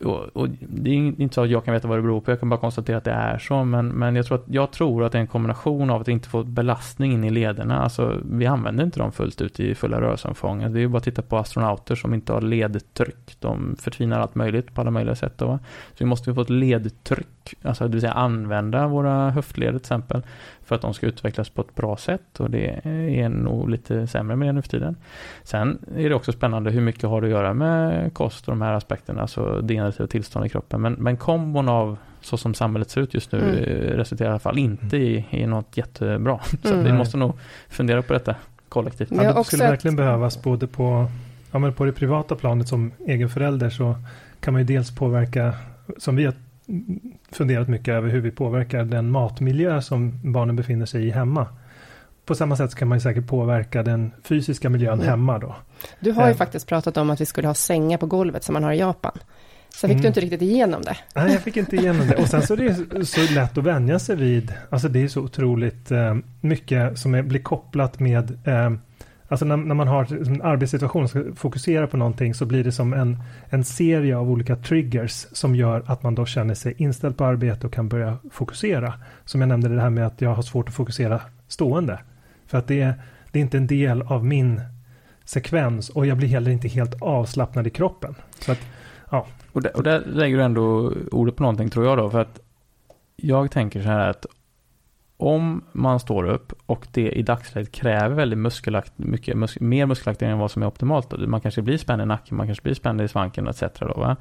och, 0.05 0.37
och, 0.37 0.49
det 0.61 0.91
är 0.91 0.95
inte 0.95 1.35
så 1.35 1.43
att 1.43 1.51
jag 1.51 1.65
kan 1.65 1.75
veta 1.75 1.89
vad 1.89 1.99
det 1.99 2.03
beror 2.03 2.21
på, 2.21 2.31
jag 2.31 2.41
kan 2.41 2.49
bara 2.49 2.61
konstatera 2.61 2.97
att 2.97 3.05
det 3.05 3.11
är 3.11 3.39
så, 3.39 3.65
men, 3.65 3.89
men 3.89 4.17
jag, 4.17 4.27
tror 4.27 4.39
att, 4.39 4.45
jag 4.47 4.71
tror 4.71 5.05
att 5.05 5.13
det 5.13 5.19
är 5.19 5.21
en 5.21 5.27
kombination 5.27 5.91
av 5.91 6.01
att 6.01 6.09
inte 6.09 6.29
få 6.29 6.45
belastning 6.45 7.13
in 7.13 7.25
i 7.25 7.31
lederna, 7.31 7.83
alltså 7.83 8.21
vi 8.25 8.47
använder 8.47 8.85
inte 8.85 8.99
dem 8.99 9.13
fullt 9.13 9.41
ut 9.41 9.61
i 9.61 9.75
fulla 9.75 10.01
rörelseomfång, 10.01 10.59
det 10.59 10.79
är 10.79 10.81
ju 10.81 10.89
bara 10.89 10.99
att 10.99 11.05
titta 11.05 11.23
på 11.23 11.37
astronauter 11.37 11.95
som 11.95 12.15
inte 12.15 12.33
har 12.33 12.41
ledtryck, 12.41 13.37
de 13.41 13.77
förtvinar 13.79 14.21
allt 14.21 14.35
möjligt 14.35 14.75
på 14.75 14.81
alla 14.81 14.91
möjliga 14.91 15.15
sätt 15.15 15.39
då. 15.39 15.59
Så 15.89 15.97
vi 15.99 16.05
måste 16.05 16.35
få 16.35 16.41
ett 16.41 16.51
ledtryck, 16.51 17.55
alltså 17.63 17.85
det 17.85 17.91
vill 17.91 18.01
säga 18.01 18.13
använda 18.13 18.87
våra 18.87 19.31
höftleder 19.31 19.73
till 19.73 19.81
exempel, 19.81 20.23
för 20.67 20.75
att 20.75 20.81
de 20.81 20.95
ska 20.95 21.07
utvecklas 21.07 21.49
på 21.49 21.61
ett 21.61 21.75
bra 21.75 21.97
sätt 21.97 22.41
och 22.41 22.51
det 22.51 22.81
är 22.85 23.29
nog 23.29 23.71
lite 23.71 24.07
sämre 24.07 24.37
med 24.37 24.49
det 24.49 24.53
nu 24.53 24.63
för 24.63 24.69
tiden. 24.69 24.97
Sen 25.43 25.79
är 25.97 26.09
det 26.09 26.15
också 26.15 26.33
spännande 26.33 26.71
hur 26.71 26.81
mycket 26.81 27.03
har 27.03 27.21
det 27.21 27.27
att 27.27 27.31
göra 27.31 27.55
med 27.55 28.15
kost 28.15 28.49
och 28.49 28.53
de 28.53 28.63
här 28.63 28.73
aspekterna, 28.73 29.23
alltså 29.23 29.61
degenerativa 29.61 30.07
tillstånd 30.07 30.47
i 30.47 30.49
kroppen. 30.49 30.81
Men, 30.81 30.93
men 30.93 31.17
kombon 31.17 31.69
av 31.69 31.99
så 32.21 32.37
som 32.37 32.55
samhället 32.55 32.91
ser 32.91 33.01
ut 33.01 33.15
just 33.15 33.33
nu 33.33 33.39
mm. 33.39 33.99
resulterar 33.99 34.29
i 34.29 34.31
alla 34.31 34.39
fall 34.39 34.59
inte 34.59 34.97
i, 34.97 35.27
i 35.31 35.47
något 35.47 35.77
jättebra. 35.77 36.41
Så 36.63 36.73
mm. 36.75 36.85
vi 36.85 36.93
måste 36.93 37.17
nog 37.17 37.33
fundera 37.69 38.03
på 38.03 38.13
detta 38.13 38.35
kollektivt. 38.69 39.09
Ja, 39.13 39.33
det 39.33 39.45
skulle 39.45 39.65
verkligen 39.65 39.97
behövas 39.97 40.43
både 40.43 40.67
på, 40.67 41.11
ja, 41.53 41.59
men 41.59 41.73
på 41.73 41.85
det 41.85 41.93
privata 41.93 42.35
planet 42.35 42.69
som 42.69 42.93
egen 43.07 43.29
förälder 43.29 43.71
så 43.71 43.97
kan 44.41 44.53
man 44.53 44.63
ju 44.63 44.67
dels 44.67 44.95
påverka, 44.95 45.55
som 45.99 46.17
vi 46.17 46.25
har 46.25 46.35
funderat 47.33 47.69
mycket 47.69 47.95
över 47.95 48.09
hur 48.09 48.21
vi 48.21 48.31
påverkar 48.31 48.85
den 48.85 49.11
matmiljö 49.11 49.83
som 49.83 50.21
barnen 50.23 50.57
befinner 50.57 50.87
sig 50.87 51.07
i 51.07 51.11
hemma. 51.11 51.47
På 52.25 52.35
samma 52.35 52.57
sätt 52.57 52.75
kan 52.75 52.89
man 52.89 52.99
ju 52.99 53.03
säkert 53.03 53.27
påverka 53.27 53.83
den 53.83 54.13
fysiska 54.23 54.71
miljön 54.71 54.95
mm. 54.95 55.07
hemma 55.07 55.39
då. 55.39 55.57
Du 56.01 56.13
har 56.13 56.27
ju 56.27 56.31
eh. 56.31 56.37
faktiskt 56.37 56.67
pratat 56.67 56.97
om 56.97 57.11
att 57.11 57.21
vi 57.21 57.27
skulle 57.27 57.47
ha 57.47 57.55
sängar 57.55 57.99
på 57.99 58.07
golvet 58.07 58.45
som 58.45 58.53
man 58.53 58.65
har 58.65 58.73
i 58.73 58.79
Japan. 58.79 59.19
Sen 59.77 59.89
fick 59.89 59.95
mm. 59.95 60.03
du 60.03 60.09
inte 60.09 60.21
riktigt 60.21 60.43
igenom 60.43 60.83
det. 60.83 60.97
Nej, 61.15 61.33
jag 61.33 61.43
fick 61.43 61.57
inte 61.57 61.77
igenom 61.77 62.07
det. 62.07 62.17
Och 62.17 62.29
sen 62.29 62.43
så 62.43 62.55
är 62.55 62.57
det 62.99 63.07
så 63.07 63.35
lätt 63.35 63.59
att 63.59 63.65
vänja 63.65 63.99
sig 63.99 64.17
vid, 64.17 64.53
alltså 64.71 64.89
det 64.89 65.03
är 65.03 65.09
så 65.09 65.21
otroligt 65.21 65.91
eh, 65.91 66.17
mycket 66.41 66.99
som 66.99 67.15
är, 67.15 67.23
blir 67.23 67.43
kopplat 67.43 68.01
med 68.01 68.49
eh, 68.49 68.73
Alltså 69.29 69.47
när, 69.47 69.57
när, 69.57 69.75
man 69.75 69.89
har 69.89 70.29
en 70.29 70.43
arbetssituation 70.43 71.03
och 71.03 71.11
ska 71.11 71.25
fokusera 71.35 71.87
på 71.87 71.97
någonting 71.97 72.35
så 72.35 72.47
blir 72.47 72.65
det 72.65 72.73
som 72.73 72.93
en, 72.93 73.19
en 73.49 73.65
serie 73.65 74.17
av 74.17 74.31
olika 74.31 74.57
triggers 74.57 75.27
som 75.33 75.55
gör 75.55 75.83
att 75.87 76.03
man 76.03 76.15
då 76.15 76.27
känner 76.27 76.55
sig 76.55 76.75
inställd 76.77 77.17
på 77.17 77.25
arbete 77.25 77.67
och 77.67 77.73
kan 77.73 77.89
börja 77.89 78.19
fokusera. 78.31 78.95
Som 79.25 79.41
jag 79.41 79.49
nämnde 79.49 79.69
det 79.69 79.81
här 79.81 79.91
med 79.91 80.07
att 80.07 80.21
jag 80.21 80.35
har 80.35 80.43
svårt 80.43 80.69
att 80.69 80.75
fokusera 80.75 81.21
stående. 81.49 81.99
För 82.47 82.59
att 82.59 82.67
det 82.67 82.81
är, 82.81 82.95
det 83.33 83.39
är 83.39 83.43
inte 83.43 83.57
en 83.57 83.67
del 83.67 84.03
av 84.03 84.25
min 84.25 84.61
sekvens 85.25 85.89
och 85.89 86.07
jag 86.07 86.17
blir 86.17 86.29
heller 86.29 86.51
inte 86.51 86.69
helt 86.69 87.03
avslappnad 87.03 87.67
i 87.67 87.71
kroppen. 87.71 88.15
Så 88.41 88.53
att, 88.53 88.61
ja. 89.11 89.27
och, 89.53 89.63
där, 89.63 89.77
och 89.77 89.83
där 89.83 90.01
lägger 90.01 90.37
du 90.37 90.43
ändå 90.43 90.93
ordet 91.13 91.37
på 91.37 91.43
någonting 91.43 91.71
tror 91.71 91.87
jag 91.87 91.99
då. 91.99 92.11
För 92.11 92.21
att 92.21 92.41
jag 93.17 93.51
tänker 93.51 93.83
så 93.83 93.89
här 93.89 94.09
att 94.09 94.27
om 95.17 95.65
man 95.73 96.01
står 96.01 96.25
upp 96.25 96.53
och 96.67 96.87
det 96.93 97.11
i 97.11 97.23
dagsläget 97.23 97.73
kräver 97.73 98.15
väldigt 98.15 98.39
muskelakt, 98.39 98.93
mycket 98.97 99.37
mus 99.37 99.61
mer 99.61 99.87
muskelaktivitet 99.87 100.33
än 100.33 100.39
vad 100.39 100.51
som 100.51 100.63
är 100.63 100.67
optimalt. 100.67 101.11
Då. 101.11 101.29
Man 101.29 101.41
kanske 101.41 101.63
blir 101.63 101.79
spänd 101.79 102.03
i 102.03 102.07
nacken, 102.07 102.37
man 102.37 102.47
kanske 102.47 102.63
blir 102.63 102.75
spänd 102.75 103.01
i 103.01 103.09
svanken 103.09 103.49
etc. 103.49 103.63
Då, 103.79 103.95
va? 103.97 104.17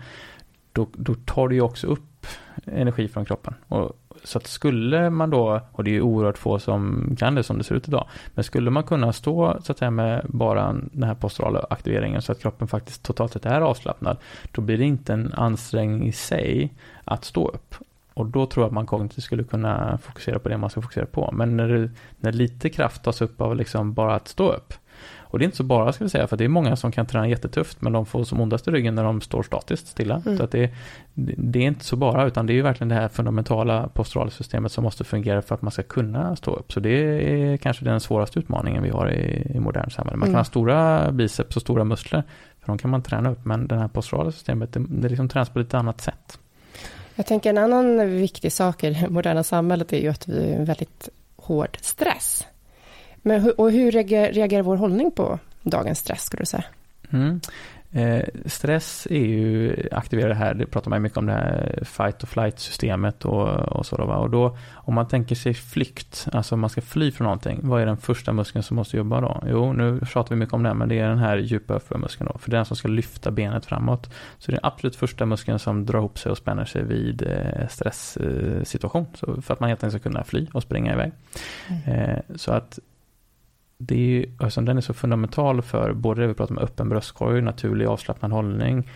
Då, 0.71 0.87
då 0.93 1.15
tar 1.15 1.47
det 1.47 1.55
ju 1.55 1.61
också 1.61 1.87
upp 1.87 2.27
energi 2.65 3.07
från 3.07 3.25
kroppen. 3.25 3.53
Och, 3.67 3.91
så 4.23 4.37
att 4.37 4.47
skulle 4.47 5.09
man 5.09 5.29
då, 5.29 5.61
och 5.71 5.83
det 5.83 5.89
är 5.89 5.93
ju 5.93 6.01
oerhört 6.01 6.37
få 6.37 6.59
som 6.59 7.15
kan 7.19 7.35
det 7.35 7.43
som 7.43 7.57
det 7.57 7.63
ser 7.63 7.75
ut 7.75 7.87
idag, 7.87 8.07
men 8.27 8.43
skulle 8.43 8.69
man 8.69 8.83
kunna 8.83 9.13
stå 9.13 9.57
så 9.61 9.71
att 9.71 9.77
säga 9.77 9.91
med 9.91 10.25
bara 10.29 10.73
den 10.73 11.03
här 11.03 11.15
posturala 11.15 11.65
aktiveringen 11.69 12.21
så 12.21 12.31
att 12.31 12.41
kroppen 12.41 12.67
faktiskt 12.67 13.03
totalt 13.03 13.33
sett 13.33 13.45
är 13.45 13.61
avslappnad, 13.61 14.17
då 14.51 14.61
blir 14.61 14.77
det 14.77 14.85
inte 14.85 15.13
en 15.13 15.33
ansträngning 15.33 16.07
i 16.07 16.11
sig 16.11 16.73
att 17.03 17.25
stå 17.25 17.47
upp. 17.47 17.75
Och 18.15 18.25
då 18.25 18.45
tror 18.45 18.63
jag 18.63 18.67
att 18.67 18.73
man 18.73 18.85
kognitivt 18.85 19.23
skulle 19.23 19.43
kunna 19.43 19.97
fokusera 19.97 20.39
på 20.39 20.49
det 20.49 20.57
man 20.57 20.69
ska 20.69 20.81
fokusera 20.81 21.05
på. 21.05 21.29
Men 21.33 21.57
när, 21.57 21.67
det, 21.67 21.89
när 22.19 22.31
lite 22.31 22.69
kraft 22.69 23.03
tas 23.03 23.21
upp 23.21 23.41
av 23.41 23.55
liksom 23.55 23.93
bara 23.93 24.15
att 24.15 24.27
stå 24.27 24.51
upp. 24.51 24.73
Och 25.17 25.39
det 25.39 25.43
är 25.43 25.45
inte 25.45 25.57
så 25.57 25.63
bara 25.63 25.93
ska 25.93 26.03
vi 26.03 26.09
säga, 26.09 26.27
för 26.27 26.37
det 26.37 26.43
är 26.43 26.47
många 26.47 26.75
som 26.75 26.91
kan 26.91 27.05
träna 27.05 27.27
jättetufft, 27.27 27.81
men 27.81 27.93
de 27.93 28.05
får 28.05 28.23
som 28.23 28.41
ondast 28.41 28.67
i 28.67 28.71
ryggen 28.71 28.95
när 28.95 29.03
de 29.03 29.21
står 29.21 29.43
statiskt 29.43 29.87
stilla. 29.87 30.21
Mm. 30.25 30.37
Så 30.37 30.43
att 30.43 30.51
det, 30.51 30.71
det, 31.13 31.59
är 31.59 31.63
inte 31.63 31.85
så 31.85 31.95
bara, 31.95 32.27
utan 32.27 32.45
det 32.45 32.53
är 32.53 32.55
ju 32.55 32.61
verkligen 32.61 32.89
det 32.89 32.95
här 32.95 33.07
fundamentala 33.07 33.87
posturala 33.87 34.31
systemet 34.31 34.71
som 34.71 34.83
måste 34.83 35.03
fungera 35.03 35.41
för 35.41 35.55
att 35.55 35.61
man 35.61 35.71
ska 35.71 35.83
kunna 35.83 36.35
stå 36.35 36.55
upp. 36.55 36.73
Så 36.73 36.79
det 36.79 36.89
är 36.89 37.57
kanske 37.57 37.85
den 37.85 37.99
svåraste 37.99 38.39
utmaningen 38.39 38.83
vi 38.83 38.89
har 38.89 39.11
i, 39.11 39.51
i 39.55 39.59
modernt 39.59 39.93
samhälle. 39.93 40.17
Man 40.17 40.27
kan 40.27 40.33
mm. 40.33 40.39
ha 40.39 40.43
stora 40.43 41.11
biceps 41.11 41.55
och 41.55 41.61
stora 41.61 41.83
muskler, 41.83 42.23
för 42.59 42.67
de 42.67 42.77
kan 42.77 42.91
man 42.91 43.01
träna 43.01 43.31
upp, 43.31 43.45
men 43.45 43.67
det 43.67 43.75
här 43.75 43.87
posturala 43.87 44.31
systemet, 44.31 44.73
det, 44.73 44.85
det 44.89 45.09
liksom 45.09 45.29
tränas 45.29 45.49
på 45.49 45.59
lite 45.59 45.77
annat 45.77 46.01
sätt. 46.01 46.39
Jag 47.15 47.25
tänker 47.25 47.49
en 47.49 47.57
annan 47.57 48.09
viktig 48.09 48.51
sak 48.51 48.83
i 48.83 48.89
det 48.89 49.09
moderna 49.09 49.43
samhället 49.43 49.93
är 49.93 49.97
ju 49.97 50.09
att 50.09 50.27
vi 50.27 50.51
är 50.51 50.55
en 50.55 50.65
väldigt 50.65 51.09
hård 51.35 51.77
stress. 51.81 52.45
Men, 53.15 53.51
och 53.51 53.71
hur 53.71 53.91
reagerar, 53.91 54.31
reagerar 54.31 54.61
vår 54.61 54.75
hållning 54.75 55.11
på 55.11 55.39
dagens 55.61 55.99
stress, 55.99 56.25
skulle 56.25 56.41
du 56.41 56.45
säga? 56.45 56.63
Mm. 57.13 57.41
Eh, 57.95 58.23
stress 58.45 59.07
är 59.09 59.25
ju 59.25 59.75
aktiverar 59.91 60.29
det 60.29 60.35
här, 60.35 60.53
det 60.53 60.65
pratar 60.65 60.89
man 60.89 61.01
mycket 61.01 61.17
om 61.17 61.25
det 61.25 61.33
här 61.33 61.79
fight 61.85 62.23
och 62.23 62.29
flight 62.29 62.59
systemet 62.59 63.25
och, 63.25 63.47
och 63.47 63.85
så 63.85 63.97
då? 63.97 64.03
Och 64.03 64.29
då 64.29 64.57
om 64.73 64.93
man 64.93 65.07
tänker 65.07 65.35
sig 65.35 65.53
flykt, 65.53 66.27
alltså 66.31 66.57
man 66.57 66.69
ska 66.69 66.81
fly 66.81 67.11
från 67.11 67.25
någonting, 67.25 67.59
vad 67.63 67.81
är 67.81 67.85
den 67.85 67.97
första 67.97 68.33
muskeln 68.33 68.63
som 68.63 68.75
måste 68.75 68.97
jobba 68.97 69.21
då? 69.21 69.43
Jo, 69.47 69.73
nu 69.73 69.99
pratar 69.99 70.35
vi 70.35 70.39
mycket 70.39 70.53
om 70.53 70.63
det, 70.63 70.73
men 70.73 70.89
det 70.89 70.99
är 70.99 71.09
den 71.09 71.17
här 71.17 71.37
djupa 71.37 71.79
muskeln 71.89 72.29
då, 72.33 72.39
för 72.39 72.51
den 72.51 72.65
som 72.65 72.77
ska 72.77 72.87
lyfta 72.87 73.31
benet 73.31 73.65
framåt. 73.65 74.13
Så 74.37 74.51
det 74.51 74.57
är 74.57 74.61
den 74.61 74.65
absolut 74.65 74.95
första 74.95 75.25
muskeln 75.25 75.59
som 75.59 75.85
drar 75.85 75.99
ihop 75.99 76.19
sig 76.19 76.31
och 76.31 76.37
spänner 76.37 76.65
sig 76.65 76.83
vid 76.83 77.21
eh, 77.21 77.67
stresssituation, 77.67 79.05
så 79.13 79.41
för 79.41 79.53
att 79.53 79.59
man 79.59 79.69
helt 79.69 79.83
enkelt 79.83 80.01
ska 80.01 80.09
kunna 80.09 80.23
fly 80.23 80.47
och 80.53 80.63
springa 80.63 80.93
iväg. 80.93 81.11
Mm. 81.67 81.99
Eh, 81.99 82.19
så 82.35 82.51
att 82.51 82.79
det 83.77 83.95
är 83.95 83.99
ju, 83.99 84.23
eftersom 84.23 84.65
den 84.65 84.77
är 84.77 84.81
så 84.81 84.93
fundamental 84.93 85.61
för 85.61 85.93
både 85.93 86.21
det 86.21 86.27
vi 86.27 86.33
pratar 86.33 86.55
om 86.55 86.63
öppen 86.63 86.89
bröstkorg, 86.89 87.41
naturlig 87.41 87.85
avslappnad 87.85 88.31
hållning, 88.31 88.89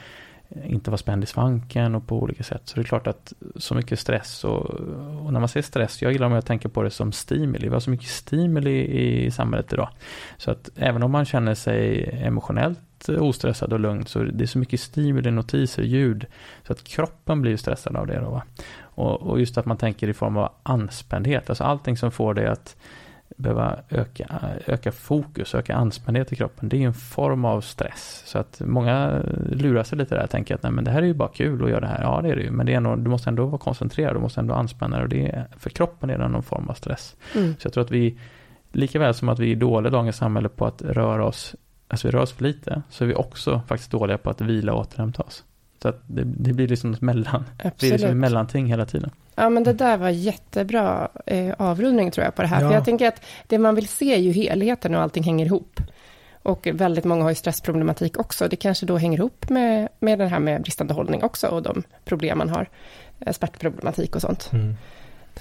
inte 0.63 0.91
vara 0.91 0.97
spänd 0.97 1.23
i 1.23 1.27
svanken 1.27 1.95
och 1.95 2.07
på 2.07 2.21
olika 2.21 2.43
sätt. 2.43 2.61
Så 2.65 2.75
det 2.75 2.81
är 2.81 2.83
klart 2.83 3.07
att 3.07 3.33
så 3.55 3.75
mycket 3.75 3.99
stress 3.99 4.43
och, 4.43 4.65
och 5.25 5.33
när 5.33 5.39
man 5.39 5.49
ser 5.49 5.61
stress, 5.61 6.01
jag 6.01 6.11
gillar 6.11 6.27
om 6.27 6.33
jag 6.33 6.45
tänker 6.45 6.69
på 6.69 6.83
det 6.83 6.89
som 6.89 7.11
stimuli. 7.11 7.67
Vi 7.67 7.73
har 7.73 7.79
så 7.79 7.89
mycket 7.89 8.07
stimuli 8.07 8.85
i 9.25 9.31
samhället 9.31 9.73
idag. 9.73 9.89
Så 10.37 10.51
att 10.51 10.69
även 10.75 11.03
om 11.03 11.11
man 11.11 11.25
känner 11.25 11.53
sig 11.53 12.09
emotionellt 12.23 13.09
ostressad 13.09 13.73
och 13.73 13.79
lugn 13.79 14.05
så 14.05 14.23
det 14.23 14.43
är 14.43 14.47
så 14.47 14.59
mycket 14.59 14.79
stimuli, 14.79 15.31
notiser, 15.31 15.83
ljud 15.83 16.25
så 16.67 16.73
att 16.73 16.83
kroppen 16.83 17.41
blir 17.41 17.57
stressad 17.57 17.95
av 17.95 18.07
det. 18.07 18.19
Då, 18.19 18.29
va? 18.29 18.43
Och, 18.81 19.21
och 19.21 19.39
just 19.39 19.57
att 19.57 19.65
man 19.65 19.77
tänker 19.77 20.07
i 20.07 20.13
form 20.13 20.37
av 20.37 20.51
anspändhet, 20.63 21.49
alltså 21.49 21.63
allting 21.63 21.97
som 21.97 22.11
får 22.11 22.33
dig 22.33 22.47
att 22.47 22.75
behöva 23.39 23.79
öka, 23.89 24.39
öka 24.65 24.91
fokus, 24.91 25.55
öka 25.55 25.75
anspändhet 25.75 26.33
i 26.33 26.35
kroppen. 26.35 26.69
Det 26.69 26.77
är 26.77 26.87
en 26.87 26.93
form 26.93 27.45
av 27.45 27.61
stress. 27.61 28.23
Så 28.25 28.37
att 28.37 28.61
många 28.65 29.21
lurar 29.51 29.83
sig 29.83 29.97
lite 29.97 30.15
där 30.15 30.23
och 30.23 30.29
tänker 30.29 30.55
att 30.55 30.63
nej 30.63 30.71
men 30.71 30.83
det 30.83 30.91
här 30.91 31.01
är 31.01 31.05
ju 31.05 31.13
bara 31.13 31.29
kul 31.29 31.63
att 31.63 31.69
göra 31.69 31.79
det 31.79 31.87
här. 31.87 32.01
Ja 32.01 32.21
det 32.23 32.29
är 32.29 32.35
det 32.35 32.41
ju, 32.41 32.51
men 32.51 32.65
det 32.65 32.73
är 32.73 32.77
ändå, 32.77 32.95
du 32.95 33.09
måste 33.09 33.29
ändå 33.29 33.45
vara 33.45 33.57
koncentrerad, 33.57 34.15
du 34.15 34.19
måste 34.19 34.39
ändå 34.39 34.53
anspänna 34.53 34.95
dig 34.95 35.03
och 35.03 35.09
det 35.09 35.27
är, 35.27 35.47
för 35.57 35.69
kroppen 35.69 36.09
är 36.09 36.17
det 36.17 36.27
någon 36.27 36.43
form 36.43 36.69
av 36.69 36.73
stress. 36.73 37.15
Mm. 37.35 37.55
Så 37.59 37.65
jag 37.65 37.73
tror 37.73 37.83
att 37.83 37.91
vi, 37.91 38.17
lika 38.71 38.99
väl 38.99 39.13
som 39.13 39.29
att 39.29 39.39
vi 39.39 39.51
är 39.51 39.55
dåliga 39.55 39.89
i 39.89 39.91
dagens 39.91 40.15
samhälle 40.15 40.49
på 40.49 40.65
att 40.65 40.81
röra 40.81 41.25
oss, 41.25 41.55
alltså 41.87 42.07
vi 42.07 42.11
rör 42.11 42.21
oss 42.21 42.33
för 42.33 42.43
lite, 42.43 42.81
så 42.89 43.03
är 43.03 43.07
vi 43.07 43.15
också 43.15 43.61
faktiskt 43.67 43.91
dåliga 43.91 44.17
på 44.17 44.29
att 44.29 44.41
vila 44.41 44.73
och 44.73 44.79
återhämta 44.79 45.23
oss. 45.23 45.43
Så 45.81 45.87
att 45.87 46.01
det, 46.07 46.23
det 46.23 46.53
blir 46.53 46.67
liksom 46.67 46.93
ett 46.93 47.01
mellan, 47.01 47.43
Absolut. 47.57 47.79
det 47.79 47.79
blir 47.79 47.91
liksom 47.91 48.09
ett 48.09 48.17
mellanting 48.17 48.65
hela 48.65 48.85
tiden. 48.85 49.11
Ja, 49.39 49.49
men 49.49 49.63
det 49.63 49.73
där 49.73 49.97
var 49.97 50.09
jättebra 50.09 51.09
eh, 51.25 51.53
avrundning 51.57 52.11
tror 52.11 52.25
jag 52.25 52.35
på 52.35 52.41
det 52.41 52.47
här. 52.47 52.61
Ja. 52.61 52.67
För 52.67 52.75
jag 52.75 52.85
tänker 52.85 53.07
att 53.07 53.25
det 53.47 53.57
man 53.57 53.75
vill 53.75 53.87
se 53.87 54.13
är 54.13 54.19
ju 54.19 54.31
helheten 54.31 54.95
och 54.95 55.01
allting 55.01 55.23
hänger 55.23 55.45
ihop. 55.45 55.79
Och 56.43 56.67
väldigt 56.73 57.05
många 57.05 57.23
har 57.23 57.29
ju 57.29 57.35
stressproblematik 57.35 58.19
också. 58.19 58.47
Det 58.47 58.55
kanske 58.55 58.85
då 58.85 58.97
hänger 58.97 59.17
ihop 59.17 59.49
med, 59.49 59.89
med 59.99 60.19
det 60.19 60.27
här 60.27 60.39
med 60.39 60.61
bristande 60.61 60.93
hållning 60.93 61.23
också 61.23 61.47
och 61.47 61.63
de 61.63 61.83
problem 62.05 62.37
man 62.37 62.49
har. 62.49 62.69
Smärtproblematik 63.31 64.15
och 64.15 64.21
sånt. 64.21 64.51
Mm. 64.53 64.75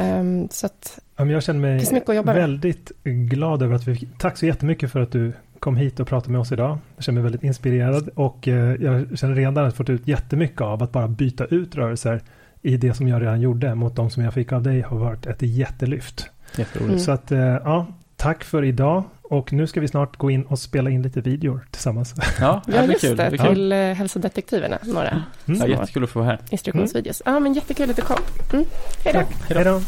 Um, 0.00 0.48
så 0.50 0.66
att, 0.66 0.98
jag 1.16 1.42
känner 1.42 1.60
mig 1.60 2.34
väldigt 2.34 2.92
glad 3.04 3.62
över 3.62 3.74
att 3.74 3.88
vi 3.88 4.08
Tack 4.18 4.36
så 4.36 4.46
jättemycket 4.46 4.92
för 4.92 5.00
att 5.00 5.12
du 5.12 5.32
kom 5.58 5.76
hit 5.76 6.00
och 6.00 6.08
pratade 6.08 6.32
med 6.32 6.40
oss 6.40 6.52
idag. 6.52 6.78
Jag 6.96 7.04
känner 7.04 7.14
mig 7.14 7.22
väldigt 7.22 7.42
inspirerad 7.42 8.08
och 8.14 8.48
eh, 8.48 8.74
jag 8.82 9.18
känner 9.18 9.34
redan 9.34 9.58
att 9.58 9.64
jag 9.64 9.74
fått 9.74 9.90
ut 9.90 10.08
jättemycket 10.08 10.60
av 10.60 10.82
att 10.82 10.92
bara 10.92 11.08
byta 11.08 11.44
ut 11.44 11.76
rörelser 11.76 12.20
i 12.62 12.76
det 12.76 12.94
som 12.94 13.08
jag 13.08 13.22
redan 13.22 13.40
gjorde 13.40 13.74
mot 13.74 13.96
de 13.96 14.10
som 14.10 14.22
jag 14.22 14.34
fick 14.34 14.52
av 14.52 14.62
dig 14.62 14.80
har 14.80 14.98
varit 14.98 15.26
ett 15.26 15.42
jättelyft. 15.42 16.30
Jätteroligt. 16.56 17.02
Så 17.02 17.10
att, 17.10 17.32
eh, 17.32 17.38
ja, 17.38 17.86
tack 18.16 18.44
för 18.44 18.64
idag. 18.64 19.04
Och 19.22 19.52
nu 19.52 19.66
ska 19.66 19.80
vi 19.80 19.88
snart 19.88 20.16
gå 20.16 20.30
in 20.30 20.42
och 20.42 20.58
spela 20.58 20.90
in 20.90 21.02
lite 21.02 21.20
videor 21.20 21.66
tillsammans. 21.70 22.14
Ja, 22.40 22.62
det 22.66 22.76
ja 22.76 22.84
just 22.84 23.00
kul. 23.00 23.16
det. 23.16 23.30
Till 23.30 23.70
ja. 23.70 23.76
Eh, 23.76 23.96
hälsodetektiverna, 23.96 24.78
några. 24.82 25.08
Mm. 25.08 25.60
Ja, 25.60 25.66
jättekul 25.66 26.04
att 26.04 26.10
få 26.10 26.18
vara 26.18 26.28
här. 26.28 26.40
Instruktionsvideos. 26.50 27.22
Mm. 27.26 27.34
Ja, 27.34 27.40
men 27.40 27.54
jättekul 27.54 27.90
att 27.90 27.96
du 27.96 28.02
kom. 28.02 28.20
Mm. 28.52 28.64
Hej 29.04 29.12
då. 29.14 29.54
Hej 29.54 29.64
då. 29.64 29.80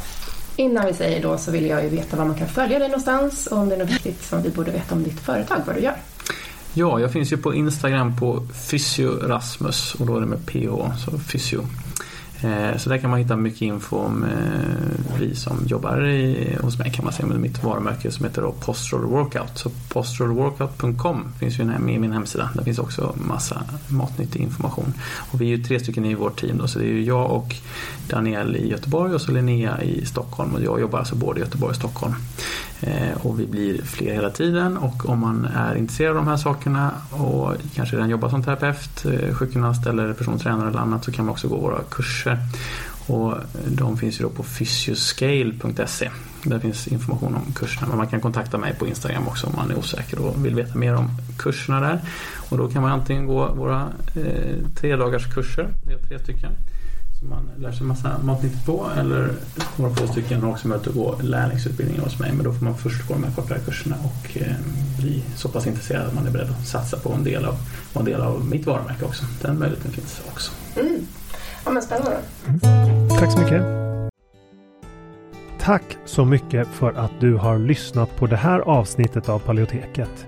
Innan 0.56 0.86
vi 0.86 0.92
säger 0.92 1.22
då 1.22 1.38
så 1.38 1.50
vill 1.50 1.66
jag 1.66 1.84
ju 1.84 1.88
veta 1.88 2.16
var 2.16 2.24
man 2.24 2.34
kan 2.34 2.48
följa 2.48 2.78
dig 2.78 2.88
någonstans 2.88 3.46
och 3.46 3.58
om 3.58 3.68
det 3.68 3.74
är 3.74 3.78
något 3.78 3.90
viktigt 3.90 4.22
som 4.22 4.42
vi 4.42 4.50
borde 4.50 4.70
veta 4.70 4.94
om 4.94 5.02
ditt 5.02 5.20
företag, 5.20 5.62
vad 5.66 5.76
du 5.76 5.80
gör. 5.80 5.96
Ja, 6.74 7.00
jag 7.00 7.12
finns 7.12 7.32
ju 7.32 7.36
på 7.36 7.54
Instagram 7.54 8.16
på 8.16 8.46
fysiorasmus 8.70 9.94
och 9.94 10.06
då 10.06 10.16
är 10.16 10.20
det 10.20 10.26
med 10.26 10.46
PH, 10.46 10.96
så 11.04 11.18
fysio. 11.18 11.60
Eh, 12.42 12.76
så 12.76 12.90
där 12.90 12.98
kan 12.98 13.10
man 13.10 13.18
hitta 13.18 13.36
mycket 13.36 13.62
info 13.62 13.96
om 13.96 14.24
eh, 14.24 15.18
vi 15.18 15.34
som 15.34 15.66
jobbar 15.66 16.06
i, 16.06 16.56
hos 16.62 16.78
mig 16.78 16.92
kan 16.92 17.04
man 17.04 17.14
säga 17.14 17.26
med 17.26 17.40
mitt 17.40 17.64
varumärke 17.64 18.10
som 18.10 18.24
heter 18.24 18.42
då 18.42 18.52
Postural 18.52 19.06
Workout. 19.06 19.58
Så 19.58 19.70
posturalworkout.com 19.88 21.32
finns 21.38 21.58
ju 21.58 21.64
med 21.64 21.94
i 21.94 21.98
min 21.98 22.12
hemsida. 22.12 22.50
Där 22.54 22.64
finns 22.64 22.78
också 22.78 23.14
massa 23.16 23.62
matnyttig 23.88 24.40
information. 24.40 24.94
Och 25.32 25.40
vi 25.40 25.52
är 25.52 25.56
ju 25.56 25.64
tre 25.64 25.80
stycken 25.80 26.04
i 26.04 26.14
vårt 26.14 26.40
team 26.40 26.58
då, 26.58 26.68
så 26.68 26.78
det 26.78 26.84
är 26.84 26.92
ju 26.92 27.04
jag 27.04 27.30
och 27.30 27.56
Daniel 28.08 28.56
i 28.56 28.68
Göteborg 28.68 29.14
och 29.14 29.20
så 29.20 29.32
Linnea 29.32 29.82
i 29.82 30.06
Stockholm. 30.06 30.54
Och 30.54 30.62
jag 30.62 30.80
jobbar 30.80 30.98
alltså 30.98 31.14
både 31.14 31.40
i 31.40 31.42
Göteborg 31.42 31.70
och 31.70 31.76
Stockholm. 31.76 32.14
Eh, 32.82 33.26
och 33.26 33.40
vi 33.40 33.46
blir 33.46 33.82
fler 33.82 34.12
hela 34.14 34.30
tiden 34.30 34.76
och 34.76 35.08
om 35.08 35.18
man 35.18 35.44
är 35.44 35.74
intresserad 35.74 36.10
av 36.10 36.24
de 36.24 36.30
här 36.30 36.36
sakerna 36.36 36.90
och 37.10 37.54
kanske 37.74 37.96
redan 37.96 38.10
jobbar 38.10 38.28
som 38.28 38.42
terapeut, 38.42 39.04
eh, 39.04 39.34
sjukgymnast 39.34 39.86
eller 39.86 40.12
persontränare 40.12 40.68
eller 40.68 40.78
annat 40.78 41.04
så 41.04 41.12
kan 41.12 41.24
man 41.24 41.32
också 41.32 41.48
gå 41.48 41.56
våra 41.56 41.82
kurser. 41.90 42.38
Och 43.06 43.34
de 43.68 43.96
finns 43.96 44.20
ju 44.20 44.24
då 44.24 44.30
på 44.30 44.42
fysioscale.se. 44.42 46.10
Där 46.42 46.58
finns 46.58 46.88
information 46.88 47.34
om 47.34 47.52
kurserna. 47.52 47.88
Men 47.88 47.96
man 47.96 48.06
kan 48.06 48.20
kontakta 48.20 48.58
mig 48.58 48.74
på 48.74 48.86
Instagram 48.86 49.28
också 49.28 49.46
om 49.46 49.52
man 49.56 49.70
är 49.70 49.78
osäker 49.78 50.18
och 50.18 50.44
vill 50.44 50.54
veta 50.54 50.78
mer 50.78 50.94
om 50.94 51.10
kurserna 51.38 51.80
där. 51.80 52.00
Och 52.50 52.58
då 52.58 52.68
kan 52.68 52.82
man 52.82 52.92
antingen 52.92 53.26
gå 53.26 53.54
våra 53.54 53.88
eh, 54.16 54.56
tre 54.80 54.96
dagars 54.96 55.34
kurser, 55.34 55.68
vi 55.86 55.92
har 55.92 56.00
tre 56.00 56.18
stycken 56.18 56.52
som 57.20 57.28
man 57.28 57.50
lär 57.58 57.72
sig 57.72 57.86
massa 57.86 58.18
matnyttigt 58.22 58.66
på 58.66 58.90
eller 58.98 59.30
några 59.76 59.94
få 59.94 60.06
stycken 60.06 60.42
har 60.42 60.50
också 60.50 60.68
möjlighet 60.68 60.88
att 60.88 60.94
gå 60.94 61.16
lärlingsutbildningar 61.22 62.04
hos 62.04 62.18
mig 62.18 62.32
men 62.32 62.44
då 62.44 62.52
får 62.52 62.64
man 62.64 62.76
först 62.76 63.08
gå 63.08 63.14
de 63.14 63.24
här 63.24 63.32
kortare 63.32 63.58
kurserna 63.58 63.96
och 64.04 64.36
eh, 64.36 64.56
bli 64.98 65.24
så 65.36 65.48
pass 65.48 65.66
intresserad 65.66 66.06
att 66.06 66.14
man 66.14 66.26
är 66.26 66.30
beredd 66.30 66.50
att 66.50 66.66
satsa 66.66 66.96
på 66.96 67.12
en 67.12 67.24
del 67.24 67.44
av, 67.44 67.54
en 67.94 68.04
del 68.04 68.20
av 68.20 68.46
mitt 68.46 68.66
varumärke 68.66 69.04
också. 69.04 69.24
Den 69.42 69.58
möjligheten 69.58 69.92
finns 69.92 70.22
också. 70.32 70.52
Mm. 70.76 71.06
Ja 71.64 71.70
men 71.70 71.82
spännande. 71.82 72.18
Mm. 72.46 73.08
Tack 73.08 73.32
så 73.32 73.38
mycket. 73.38 73.62
Tack 75.60 75.96
så 76.04 76.24
mycket 76.24 76.68
för 76.68 76.92
att 76.92 77.12
du 77.20 77.34
har 77.34 77.58
lyssnat 77.58 78.16
på 78.16 78.26
det 78.26 78.36
här 78.36 78.58
avsnittet 78.60 79.28
av 79.28 79.38
Paleoteket. 79.38 80.26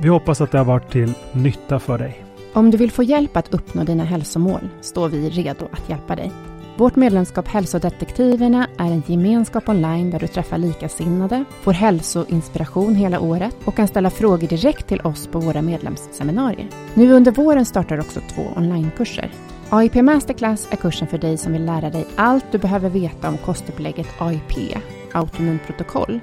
Vi 0.00 0.08
hoppas 0.08 0.40
att 0.40 0.52
det 0.52 0.58
har 0.58 0.64
varit 0.64 0.90
till 0.90 1.14
nytta 1.32 1.78
för 1.78 1.98
dig. 1.98 2.21
Om 2.54 2.70
du 2.70 2.78
vill 2.78 2.90
få 2.90 3.02
hjälp 3.02 3.36
att 3.36 3.54
uppnå 3.54 3.84
dina 3.84 4.04
hälsomål 4.04 4.68
står 4.80 5.08
vi 5.08 5.30
redo 5.30 5.68
att 5.72 5.88
hjälpa 5.88 6.16
dig. 6.16 6.32
Vårt 6.76 6.96
medlemskap 6.96 7.48
Hälsodetektiverna 7.48 8.68
är 8.78 8.90
en 8.90 9.02
gemenskap 9.06 9.68
online 9.68 10.10
där 10.10 10.18
du 10.18 10.26
träffar 10.26 10.58
likasinnade, 10.58 11.44
får 11.62 11.72
hälsoinspiration 11.72 12.94
hela 12.94 13.20
året 13.20 13.56
och 13.64 13.76
kan 13.76 13.88
ställa 13.88 14.10
frågor 14.10 14.48
direkt 14.48 14.86
till 14.86 15.00
oss 15.00 15.26
på 15.26 15.38
våra 15.38 15.62
medlemsseminarier. 15.62 16.68
Nu 16.94 17.12
under 17.12 17.32
våren 17.32 17.64
startar 17.64 18.00
också 18.00 18.20
två 18.34 18.42
onlinekurser. 18.56 19.30
AIP 19.70 19.94
Masterclass 19.94 20.68
är 20.70 20.76
kursen 20.76 21.08
för 21.08 21.18
dig 21.18 21.38
som 21.38 21.52
vill 21.52 21.64
lära 21.64 21.90
dig 21.90 22.06
allt 22.16 22.44
du 22.52 22.58
behöver 22.58 22.90
veta 22.90 23.28
om 23.28 23.38
kostupplägget 23.38 24.08
AIP, 24.18 24.76
autonomt 25.12 25.66
protokoll, 25.66 26.20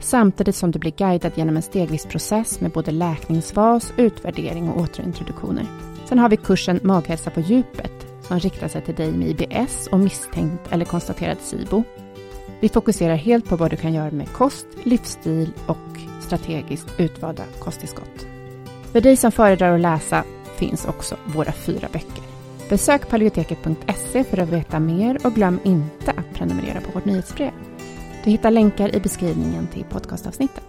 samtidigt 0.00 0.56
som 0.56 0.70
du 0.70 0.78
blir 0.78 0.92
guidad 0.92 1.32
genom 1.34 1.56
en 1.56 1.62
stegvis 1.62 2.06
process 2.06 2.60
med 2.60 2.70
både 2.70 2.90
läkningsfas, 2.90 3.92
utvärdering 3.96 4.68
och 4.70 4.80
återintroduktioner. 4.80 5.66
Sen 6.04 6.18
har 6.18 6.28
vi 6.28 6.36
kursen 6.36 6.80
Maghälsa 6.82 7.30
på 7.30 7.40
djupet 7.40 8.06
som 8.22 8.38
riktar 8.38 8.68
sig 8.68 8.82
till 8.82 8.94
dig 8.94 9.12
med 9.12 9.28
IBS 9.28 9.88
och 9.92 10.00
misstänkt 10.00 10.72
eller 10.72 10.84
konstaterad 10.84 11.38
SIBO. 11.40 11.84
Vi 12.60 12.68
fokuserar 12.68 13.16
helt 13.16 13.48
på 13.48 13.56
vad 13.56 13.70
du 13.70 13.76
kan 13.76 13.94
göra 13.94 14.10
med 14.10 14.32
kost, 14.32 14.66
livsstil 14.82 15.52
och 15.66 16.00
strategiskt 16.20 17.00
utvalda 17.00 17.42
kosttillskott. 17.58 18.26
För 18.92 19.00
dig 19.00 19.16
som 19.16 19.32
föredrar 19.32 19.74
att 19.74 19.80
läsa 19.80 20.24
finns 20.56 20.84
också 20.84 21.16
våra 21.26 21.52
fyra 21.52 21.88
böcker. 21.92 22.24
Besök 22.68 23.08
paleoteket.se 23.08 24.24
för 24.24 24.38
att 24.38 24.48
veta 24.48 24.80
mer 24.80 25.26
och 25.26 25.34
glöm 25.34 25.60
inte 25.64 26.10
att 26.10 26.34
prenumerera 26.34 26.80
på 26.80 26.92
vårt 26.92 27.04
nyhetsbrev. 27.04 27.67
Du 28.24 28.30
hittar 28.30 28.50
länkar 28.50 28.96
i 28.96 29.00
beskrivningen 29.00 29.66
till 29.66 29.84
podcastavsnittet. 29.84 30.67